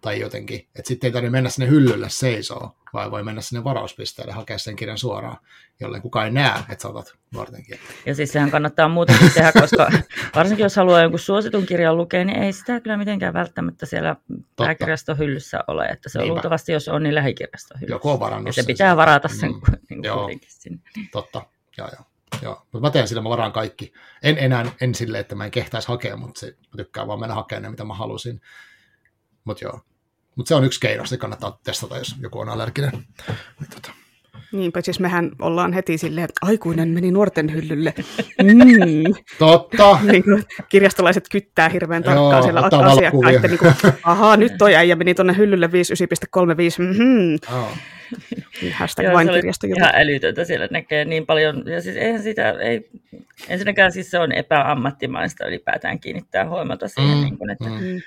tai 0.00 0.20
jotenkin. 0.20 0.68
Että 0.76 0.88
sitten 0.88 1.08
ei 1.08 1.12
tarvitse 1.12 1.30
mennä 1.30 1.50
sinne 1.50 1.70
hyllylle 1.70 2.10
seisoo, 2.10 2.76
vai 2.92 3.10
voi 3.10 3.22
mennä 3.22 3.40
sinne 3.40 3.64
varauspisteelle 3.64 4.32
hakea 4.32 4.58
sen 4.58 4.76
kirjan 4.76 4.98
suoraan, 4.98 5.36
jolle 5.80 6.00
kukaan 6.00 6.26
ei 6.26 6.32
näe, 6.32 6.58
että 6.58 6.82
sä 6.82 6.88
otat 6.88 7.14
nuorten 7.34 7.62
kirjan. 7.62 7.86
Ja 8.06 8.14
siis 8.14 8.32
sehän 8.32 8.50
kannattaa 8.50 8.88
muutenkin 8.88 9.30
tehdä, 9.34 9.52
koska 9.52 9.90
varsinkin 10.36 10.62
jos 10.62 10.76
haluaa 10.76 11.02
jonkun 11.02 11.18
suositun 11.18 11.66
kirjan 11.66 11.96
lukea, 11.96 12.24
niin 12.24 12.42
ei 12.42 12.52
sitä 12.52 12.80
kyllä 12.80 12.96
mitenkään 12.96 13.34
välttämättä 13.34 13.86
siellä 13.86 14.16
pääkirjastohyllyssä 14.56 15.64
ole. 15.68 15.86
Että 15.86 16.08
se 16.08 16.18
on 16.18 16.22
Niinpä. 16.22 16.32
luultavasti, 16.34 16.72
jos 16.72 16.88
on, 16.88 17.02
niin 17.02 17.14
lähikirjastohyllyssä. 17.14 17.94
Joku 17.94 18.10
on 18.10 18.20
varannut 18.20 18.46
ja 18.46 18.52
se 18.52 18.66
pitää 18.66 18.96
varata 18.96 19.28
sen 19.28 19.50
mm, 19.50 19.60
niin 19.90 20.04
joo, 20.04 20.30
sinne. 20.48 20.78
Totta, 21.12 21.42
joo 21.78 21.88
joo. 21.88 22.09
Joo, 22.42 22.54
mutta 22.54 22.80
mä 22.80 22.90
teen 22.90 23.08
sillä, 23.08 23.22
mä 23.22 23.28
varaan 23.28 23.52
kaikki. 23.52 23.92
En 24.22 24.38
enää 24.38 24.72
en 24.80 24.94
silleen, 24.94 25.20
että 25.20 25.34
mä 25.34 25.44
en 25.44 25.50
kehtäisi 25.50 25.88
hakea, 25.88 26.16
mutta 26.16 26.40
se, 26.40 26.46
mä 26.46 26.76
tykkään 26.76 27.06
vaan 27.06 27.20
mennä 27.20 27.34
hakemaan 27.34 27.62
ne, 27.62 27.68
mitä 27.70 27.84
mä 27.84 27.94
halusin. 27.94 28.40
Mutta 29.44 29.64
joo, 29.64 29.80
mutta 30.36 30.48
se 30.48 30.54
on 30.54 30.64
yksi 30.64 30.80
keino, 30.80 31.06
se 31.06 31.16
kannattaa 31.16 31.58
testata, 31.64 31.98
jos 31.98 32.16
joku 32.20 32.38
on 32.38 32.48
allerginen. 32.48 33.06
Niin, 33.60 33.70
tota. 33.74 33.92
Niinpä, 34.52 34.80
siis 34.80 35.00
mehän 35.00 35.30
ollaan 35.38 35.72
heti 35.72 35.98
silleen, 35.98 36.24
että 36.24 36.38
aikuinen 36.42 36.88
meni 36.88 37.10
nuorten 37.10 37.52
hyllylle. 37.52 37.94
Mm. 38.42 39.14
Totta. 39.38 39.98
niin 40.12 40.24
kuin, 40.24 40.44
kirjastolaiset 40.68 41.24
kyttää 41.30 41.68
hirveän 41.68 42.02
tarkkaan 42.02 42.32
Joo, 42.32 42.42
siellä 42.42 42.60
asiakkaiden. 42.60 43.50
Niin 43.50 43.58
kuin, 43.58 43.72
ahaa, 44.02 44.36
nyt 44.36 44.52
toi 44.58 44.76
äijä 44.76 44.96
meni 44.96 45.14
tuonne 45.14 45.36
hyllylle 45.36 45.66
59.35. 45.66 45.72
Mm-hmm. 46.78 47.58
Oh. 47.58 47.68
Hashtag 48.72 49.04
Joo, 49.04 49.14
vain 49.14 49.28
se 49.28 49.68
ihan 49.76 49.90
älytöntä, 49.94 50.44
siellä 50.44 50.68
näkee 50.70 51.04
niin 51.04 51.26
paljon. 51.26 51.62
Ja 51.66 51.80
siis 51.80 51.96
eihän 51.96 52.22
sitä, 52.22 52.50
ei, 52.50 52.90
ensinnäkään 53.48 53.92
siis 53.92 54.10
se 54.10 54.18
on 54.18 54.32
epäammattimaista 54.32 55.46
ylipäätään 55.46 56.00
kiinnittää 56.00 56.48
huomiota 56.48 56.88
siihen, 56.88 57.16
mm, 57.16 57.24
niin 57.24 57.38
kuin, 57.38 57.50
että 57.50 57.68
mm 57.68 58.00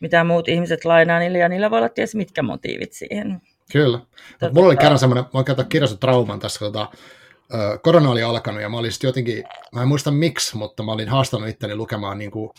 mitä 0.00 0.24
muut 0.24 0.48
ihmiset 0.48 0.84
lainaa 0.84 1.18
niille, 1.18 1.38
ja 1.38 1.48
niillä 1.48 1.70
voi 1.70 1.78
olla 1.78 1.88
ties 1.88 2.14
mitkä 2.14 2.42
motiivit 2.42 2.92
siihen. 2.92 3.40
Kyllä. 3.72 4.00
Tota, 4.40 4.52
mulla 4.52 4.66
oli 4.66 4.76
kerran 4.76 4.98
semmoinen, 4.98 5.24
mä 5.24 5.30
oon 5.32 5.68
kirjastotrauman 5.68 6.40
tässä, 6.40 6.58
tota, 6.58 6.88
korona 7.82 8.10
oli 8.10 8.22
alkanut, 8.22 8.62
ja 8.62 8.68
mä 8.68 8.78
olin 8.78 8.90
jotenkin, 9.02 9.44
mä 9.74 9.82
en 9.82 9.88
muista 9.88 10.10
miksi, 10.10 10.56
mutta 10.56 10.82
mä 10.82 10.92
olin 10.92 11.08
haastanut 11.08 11.48
itteni 11.48 11.74
lukemaan 11.74 12.18
niin 12.18 12.30
kuin 12.30 12.50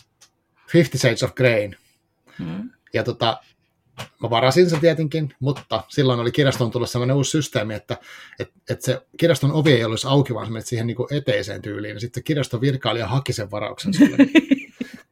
Fifty 0.70 0.98
Shades 0.98 1.22
of 1.22 1.34
Grey. 1.34 1.70
Hmm. 2.38 2.70
Ja 2.94 3.04
tota, 3.04 3.40
mä 4.22 4.30
varasin 4.30 4.70
sen 4.70 4.80
tietenkin, 4.80 5.34
mutta 5.40 5.82
silloin 5.88 6.20
oli 6.20 6.32
kirjastoon 6.32 6.70
tullut 6.70 6.90
sellainen 6.90 7.16
uusi 7.16 7.30
systeemi, 7.30 7.74
että 7.74 7.96
et, 8.38 8.50
et 8.70 8.82
se 8.82 9.00
kirjaston 9.16 9.52
ovi 9.52 9.72
ei 9.72 9.84
olisi 9.84 10.06
auki, 10.06 10.34
vaan 10.34 10.62
se 10.62 10.68
siihen 10.68 10.86
niin 10.86 10.96
kuin 10.96 11.14
eteiseen 11.14 11.62
tyyliin, 11.62 11.94
ja 11.94 12.00
sitten 12.00 12.20
se 12.20 12.24
kirjaston 12.24 12.60
virkailija 12.60 13.06
haki 13.06 13.32
sen 13.32 13.50
varauksen 13.50 13.94
sulle. 13.94 14.16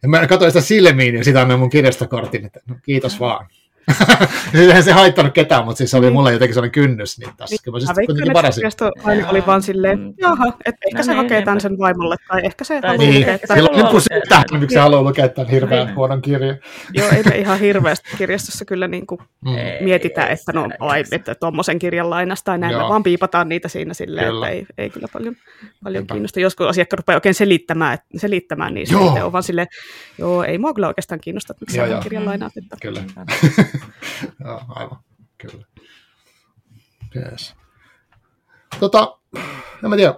Ja 0.03 0.09
mä 0.09 0.27
katsoin 0.27 0.51
sitä 0.51 0.61
silmiin 0.61 1.15
ja 1.15 1.25
sitä 1.25 1.41
annoin 1.41 1.61
mun 1.61 1.71
kirjastokortin, 1.71 2.47
että 2.47 2.61
no, 2.69 2.77
kiitos 2.83 3.21
vaan. 3.21 3.47
Eihän 4.55 4.85
se 4.85 4.93
haittanut 4.93 5.35
ketään, 5.35 5.65
mutta 5.65 5.79
siis 5.79 5.95
oli 5.95 6.07
niin. 6.07 6.13
mulle 6.13 6.33
jotenkin 6.33 6.55
sellainen 6.55 6.73
kynnys. 6.73 7.19
Niin 7.19 7.31
taas, 7.37 7.51
niin, 7.51 7.73
mä 7.73 7.81
siis 7.81 8.07
kuitenkin 8.07 8.35
varasin. 8.35 8.65
Aina 9.05 9.29
oli 9.29 9.47
vaan 9.47 9.63
silleen, 9.63 9.99
mm. 9.99 10.15
jaha, 10.19 10.47
että 10.47 10.81
ehkä 10.87 10.99
no, 10.99 11.05
se 11.05 11.11
niin, 11.11 11.17
hakee 11.17 11.43
tämän 11.43 11.61
sen 11.61 11.79
vaimolle, 11.79 12.17
tai 12.29 12.41
ehkä 12.45 12.65
se 12.65 12.81
tai 12.81 12.91
haluaa 12.91 13.11
niin, 13.11 13.21
lukea 13.21 13.39
tämän. 13.39 13.59
Sillä 13.59 13.71
on 13.73 13.79
joku 13.79 14.01
syytä, 14.01 14.45
miksi 14.59 14.75
se 14.75 14.81
haluaa 14.81 15.03
lukea 15.03 15.29
tämän 15.29 15.51
hirveän 15.51 15.87
niin. 15.87 15.97
huonon 15.97 16.23
kirjan. 16.23 16.57
Joo, 16.93 17.09
ei 17.11 17.23
me 17.23 17.39
ihan 17.39 17.61
hirveästi 17.61 18.17
kirjastossa 18.19 18.65
kyllä 18.65 18.89
niin 18.89 19.07
kuin 19.07 19.21
mm. 19.45 19.51
mietitään, 19.81 20.31
että 20.31 20.53
no, 20.53 20.69
ai, 20.81 21.05
että 21.13 21.35
tuommoisen 21.35 21.79
kirjan 21.79 22.11
lainasta 22.11 22.45
tai 22.45 22.59
näin, 22.59 22.77
me 22.77 22.83
vaan 22.83 23.03
piipataan 23.03 23.49
niitä 23.49 23.69
siinä 23.69 23.95
silleen, 23.95 24.35
että 24.35 24.49
ei, 24.49 24.67
ei 24.79 24.91
kyllä 24.91 25.09
paljon, 25.13 25.37
paljon 25.85 26.07
kiinnosta. 26.07 26.41
Joskus 26.41 26.67
asiakkaat 26.67 26.99
rupeaa 27.01 27.17
oikein 27.17 27.35
selittämään, 27.35 27.99
selittämään 28.17 28.75
niistä, 28.75 28.95
joo. 28.95 29.25
on 29.25 29.33
vaan 29.33 29.43
silleen, 29.43 29.67
joo, 30.19 30.45
ei 30.45 30.59
mua 30.59 30.75
kyllä 30.75 30.89
oikeastaan 30.89 31.21
kiinnosta, 31.21 31.53
että 31.53 31.65
miksi 31.65 32.03
kirjan 32.03 32.25
lainaat. 32.25 32.53
Kyllä. 32.83 33.03
Joo, 34.45 34.63
aivan, 34.69 34.99
kyllä. 35.39 35.67
Yes. 37.17 37.55
Tota, 38.81 39.19
en 39.85 39.91
mä 39.91 39.97
tiedä, 39.97 40.15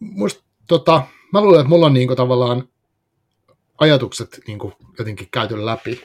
Must, 0.00 0.40
tota, 0.68 1.02
mä 1.32 1.40
luulen, 1.40 1.60
että 1.60 1.68
mulla 1.68 1.86
on 1.86 1.94
niinku 1.94 2.16
tavallaan 2.16 2.68
ajatukset 3.78 4.40
niinku 4.46 4.72
jotenkin 4.98 5.28
käyty 5.30 5.66
läpi. 5.66 6.04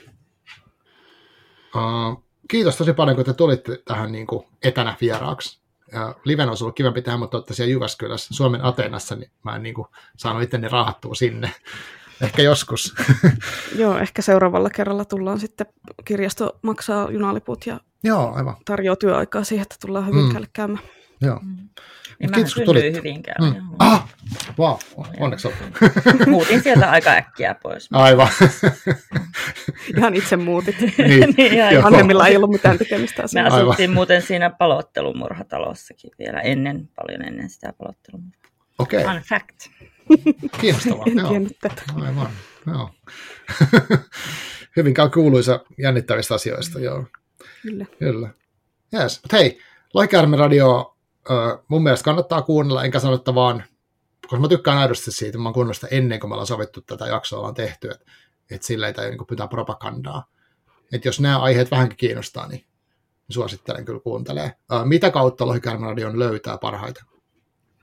Uh, 1.76 2.24
kiitos 2.48 2.76
tosi 2.76 2.94
paljon, 2.94 3.16
kun 3.16 3.26
te 3.26 3.34
tulitte 3.34 3.82
tähän 3.86 4.11
niinku 4.11 4.48
etänä 4.64 4.95
vieraaksi. 5.02 5.60
Ja 5.91 6.16
liven 6.24 6.49
olisi 6.49 6.64
ollut 6.64 6.76
kivempi 6.76 7.02
tehdä, 7.02 7.18
mutta 7.18 7.38
olette 7.38 7.53
siellä 7.53 7.72
Jyväskylässä, 7.72 8.34
Suomen 8.34 8.66
Ateenassa, 8.66 9.16
niin 9.16 9.32
mä 9.44 9.56
en 9.56 9.64
niinku 9.64 9.88
saanut 10.18 10.44
itteni 10.44 10.68
rahattua 10.68 11.16
sinne. 11.16 11.52
Ehkä 12.21 12.41
joskus. 12.41 12.95
Joo, 13.75 13.97
ehkä 13.97 14.21
seuraavalla 14.21 14.69
kerralla 14.69 15.05
tullaan 15.05 15.39
sitten, 15.39 15.67
kirjasto 16.05 16.59
maksaa 16.61 17.11
junaliput 17.11 17.65
ja 17.65 17.79
Joo, 18.03 18.33
aivan. 18.35 18.55
tarjoaa 18.65 18.95
työaikaa 18.95 19.43
siihen, 19.43 19.61
että 19.61 19.75
tullaan 19.81 20.07
Hyvinkäälle 20.07 20.47
mm. 20.47 20.53
käymään. 20.53 20.83
Joo. 21.21 21.39
Mm. 21.43 21.69
Niin 22.19 22.31
Kiitos, 22.31 22.55
kun 22.55 22.65
tulit. 22.65 22.95
Hyvinkäälle. 22.95 23.49
Mm. 23.49 23.67
Ah, 23.79 24.07
wow, 24.59 24.77
onneksi 25.19 25.47
on. 25.47 25.53
Muutin 26.27 26.63
sieltä 26.63 26.91
aika 26.91 27.09
äkkiä 27.09 27.55
pois. 27.63 27.89
Aivan. 27.91 28.27
Ihan 29.97 30.15
itse 30.15 30.35
muutit. 30.35 30.75
niin, 30.79 31.33
niin 31.37 31.83
Vanhemmilla 31.83 32.27
ei 32.27 32.35
ollut 32.35 32.51
mitään 32.51 32.77
tekemistä 32.77 33.23
asiaa. 33.23 33.43
Me 33.43 33.49
asuttiin 33.49 33.89
Aivan. 33.89 33.93
muuten 33.93 34.21
siinä 34.21 34.49
palottelumurhatalossakin 34.49 36.11
vielä 36.19 36.39
ennen, 36.39 36.89
paljon 36.95 37.21
ennen 37.21 37.49
sitä 37.49 37.73
palottelumurhaa. 37.77 38.39
Okei. 38.79 39.01
Okay. 39.01 39.13
Fun 39.13 39.23
fact. 39.23 39.69
Kiinnostavaa. 40.61 41.06
en 41.07 41.18
joo. 41.18 41.30
tiennyt 41.30 41.57
tätä. 41.61 41.81
Aivan, 41.95 42.30
joo. 42.68 42.90
Hyvinkään 44.76 45.11
kuuluisa 45.11 45.60
jännittävistä 45.77 46.36
asioista, 46.36 46.80
joo. 46.80 47.06
Kyllä. 47.61 47.86
Kyllä. 47.99 48.30
Yes. 48.94 49.19
Mutta 49.23 49.38
hei, 49.38 49.60
Laikärme 49.94 50.38
Radio 50.38 50.95
mun 51.68 51.84
mielestä 51.84 52.03
kannattaa 52.03 52.41
kuunnella, 52.41 52.84
enkä 52.84 52.99
sano, 52.99 53.15
että 53.15 53.36
vaan, 53.36 53.64
koska 54.22 54.40
mä 54.40 54.48
tykkään 54.48 54.77
aidosti 54.77 55.11
siitä, 55.11 55.38
mä 55.38 55.44
oon 55.44 55.53
kuunnellut 55.53 55.77
sitä 55.77 55.88
ennen 55.91 56.19
kuin 56.19 56.30
me 56.30 56.34
ollaan 56.34 56.48
sovittu 56.48 56.81
tätä 56.81 57.07
jaksoa, 57.07 57.40
ollaan 57.40 57.53
tehty, 57.53 57.91
että, 57.91 58.06
että 58.52 58.68
sillä 58.68 58.88
ei 58.88 58.94
niin 58.94 59.27
pitää 59.30 59.48
propagandaa. 59.48 60.26
Että 60.94 61.07
jos 61.07 61.19
nämä 61.19 61.40
aiheet 61.40 61.72
vähänkin 61.72 61.98
kiinnostaa, 61.98 62.48
niin 62.48 62.65
suosittelen 63.30 63.86
kyllä 63.86 63.99
kuuntelee. 63.99 64.56
Mitä 64.84 65.11
kautta 65.11 65.48
Lohikärmen 65.48 65.90
radion 65.90 66.19
löytää 66.19 66.57
parhaiten? 66.57 67.03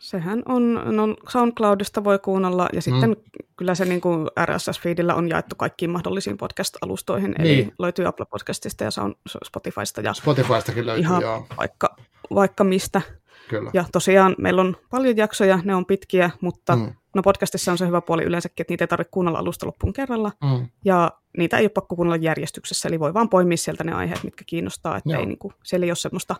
Sehän 0.06 0.42
on, 0.46 0.82
no 0.96 1.16
SoundCloudista 1.28 2.04
voi 2.04 2.18
kuunnella, 2.18 2.68
ja 2.72 2.82
sitten 2.82 3.10
mm. 3.10 3.16
kyllä 3.56 3.74
se 3.74 3.84
niin 3.84 4.00
kuin 4.00 4.26
RSS-feedillä 4.44 5.14
on 5.14 5.28
jaettu 5.28 5.54
kaikkiin 5.56 5.90
mahdollisiin 5.90 6.36
podcast-alustoihin, 6.36 7.34
niin. 7.38 7.40
eli 7.40 7.72
löytyy 7.78 8.06
Apple 8.06 8.26
Podcastista 8.30 8.84
ja 8.84 8.90
Sound, 8.90 9.14
Spotifysta. 9.44 10.00
Ja 10.00 10.14
Spotifystakin 10.14 10.86
löytyy, 10.86 11.00
ihan 11.00 11.22
joo. 11.22 11.46
Vaikka, 11.56 11.96
vaikka 12.34 12.64
mistä. 12.64 13.02
Kyllä. 13.48 13.70
Ja 13.74 13.84
tosiaan 13.92 14.34
meillä 14.38 14.60
on 14.60 14.76
paljon 14.90 15.16
jaksoja, 15.16 15.58
ne 15.64 15.74
on 15.74 15.86
pitkiä, 15.86 16.30
mutta 16.40 16.76
mm. 16.76 16.92
no 17.14 17.22
podcastissa 17.22 17.72
on 17.72 17.78
se 17.78 17.86
hyvä 17.86 18.00
puoli 18.00 18.22
yleensäkin, 18.22 18.62
että 18.62 18.72
niitä 18.72 18.84
ei 18.84 18.88
tarvitse 18.88 19.10
kuunnella 19.10 19.38
alusta 19.38 19.66
loppuun 19.66 19.92
kerralla, 19.92 20.32
mm. 20.44 20.68
ja 20.84 21.12
niitä 21.38 21.58
ei 21.58 21.64
ole 21.64 21.70
pakko 21.70 21.96
kuunnella 21.96 22.24
järjestyksessä, 22.24 22.88
eli 22.88 23.00
voi 23.00 23.14
vaan 23.14 23.28
poimia 23.28 23.56
sieltä 23.56 23.84
ne 23.84 23.92
aiheet, 23.92 24.24
mitkä 24.24 24.44
kiinnostaa, 24.46 24.96
että 24.96 25.18
ei, 25.18 25.26
niin 25.26 25.38
kuin, 25.38 25.54
siellä 25.64 25.84
ei 25.84 25.90
ole 25.90 25.96
semmoista 25.96 26.36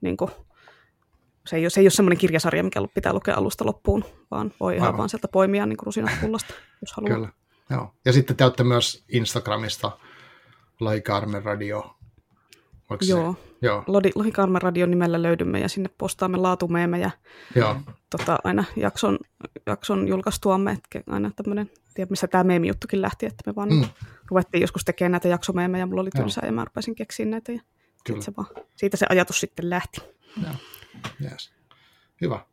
niin 0.00 0.16
kuin, 0.16 0.30
se 1.48 1.56
ei 1.56 1.64
ole, 1.64 1.70
se 1.70 1.80
ei 1.80 1.84
ole 1.84 1.90
semmoinen 1.90 2.18
kirjasarja, 2.18 2.62
mikä 2.62 2.80
pitää 2.94 3.12
lukea 3.12 3.36
alusta 3.36 3.66
loppuun, 3.66 4.04
vaan 4.30 4.52
voi 4.60 4.76
ihan 4.76 4.96
vaan 4.96 5.08
sieltä 5.08 5.28
poimia 5.28 5.66
niin 5.66 5.78
rusinat 5.82 6.12
pullasta, 6.20 6.54
jos 6.80 6.92
haluaa. 6.92 7.14
Kyllä, 7.14 7.28
joo. 7.70 7.94
Ja 8.04 8.12
sitten 8.12 8.36
te 8.36 8.44
olette 8.44 8.64
myös 8.64 9.04
Instagramista 9.08 9.98
Lohikarmen 10.80 11.42
Radio. 11.42 11.94
Joo. 13.08 13.32
Se? 13.32 13.48
Joo. 13.62 13.84
Lohikarmen 14.14 14.62
Radio 14.62 14.86
nimellä 14.86 15.22
löydymme 15.22 15.60
ja 15.60 15.68
sinne 15.68 15.90
postaamme 15.98 16.36
laatumeemejä. 16.38 17.10
Joo. 17.54 17.76
Tota, 18.10 18.38
aina 18.44 18.64
jakson, 18.76 19.18
jakson 19.66 20.08
julkaistuamme, 20.08 20.72
että 20.72 21.10
aina 21.12 21.30
tämmöinen, 21.36 21.70
tiedä 21.94 22.10
missä 22.10 22.28
tämä 22.28 22.44
meemijuttukin 22.44 23.02
lähti, 23.02 23.26
että 23.26 23.42
me 23.46 23.54
vaan 23.54 23.68
mm. 23.68 23.84
ruvettiin 24.30 24.60
joskus 24.60 24.84
tekemään 24.84 25.12
näitä 25.12 25.28
jaksomeemejä, 25.28 25.86
mulla 25.86 26.00
oli 26.00 26.10
tylsää 26.10 26.46
ja 26.46 26.52
mä 26.52 26.64
rupesin 26.64 26.94
keksiä 26.94 27.26
näitä 27.26 27.52
ja 27.52 27.60
Kyllä. 28.04 28.20
Se 28.20 28.32
vaan, 28.36 28.46
siitä 28.76 28.96
se 28.96 29.06
ajatus 29.08 29.40
sitten 29.40 29.70
lähti. 29.70 30.00
Joo. 30.42 30.54
Yes. 31.24 31.52
Hyvä. 32.20 32.36
No, 32.36 32.44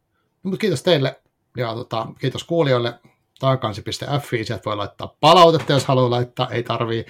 mutta 0.44 0.58
kiitos 0.58 0.84
teille 0.84 1.22
ja 1.58 1.74
tota, 1.74 2.08
kiitos 2.20 2.44
kuulijoille. 2.44 3.00
Taakansi.fi, 3.40 4.44
sieltä 4.44 4.66
voi 4.66 4.76
laittaa 4.76 5.16
palautetta, 5.20 5.74
jos 5.74 5.86
haluaa 5.86 6.10
laittaa, 6.10 6.50
ei 6.50 6.64
tarvii. 6.64 7.06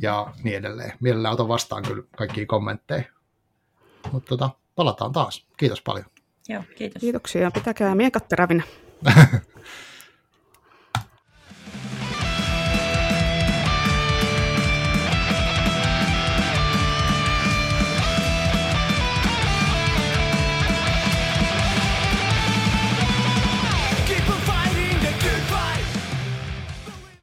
Ja 0.00 0.26
niin 0.42 0.56
edelleen. 0.56 0.92
Mielellään 1.00 1.34
otan 1.34 1.48
vastaan 1.48 1.82
kyllä 1.82 2.02
kaikkia 2.16 2.46
kommentteja. 2.46 3.02
Mutta 4.12 4.28
tota, 4.28 4.50
palataan 4.74 5.12
taas. 5.12 5.46
Kiitos 5.56 5.82
paljon. 5.82 6.06
Joo, 6.48 6.62
kiitos. 6.76 7.00
Kiitoksia. 7.00 7.50
Pitäkää 7.50 7.94
miekat 7.94 8.28
terävinä. 8.28 8.62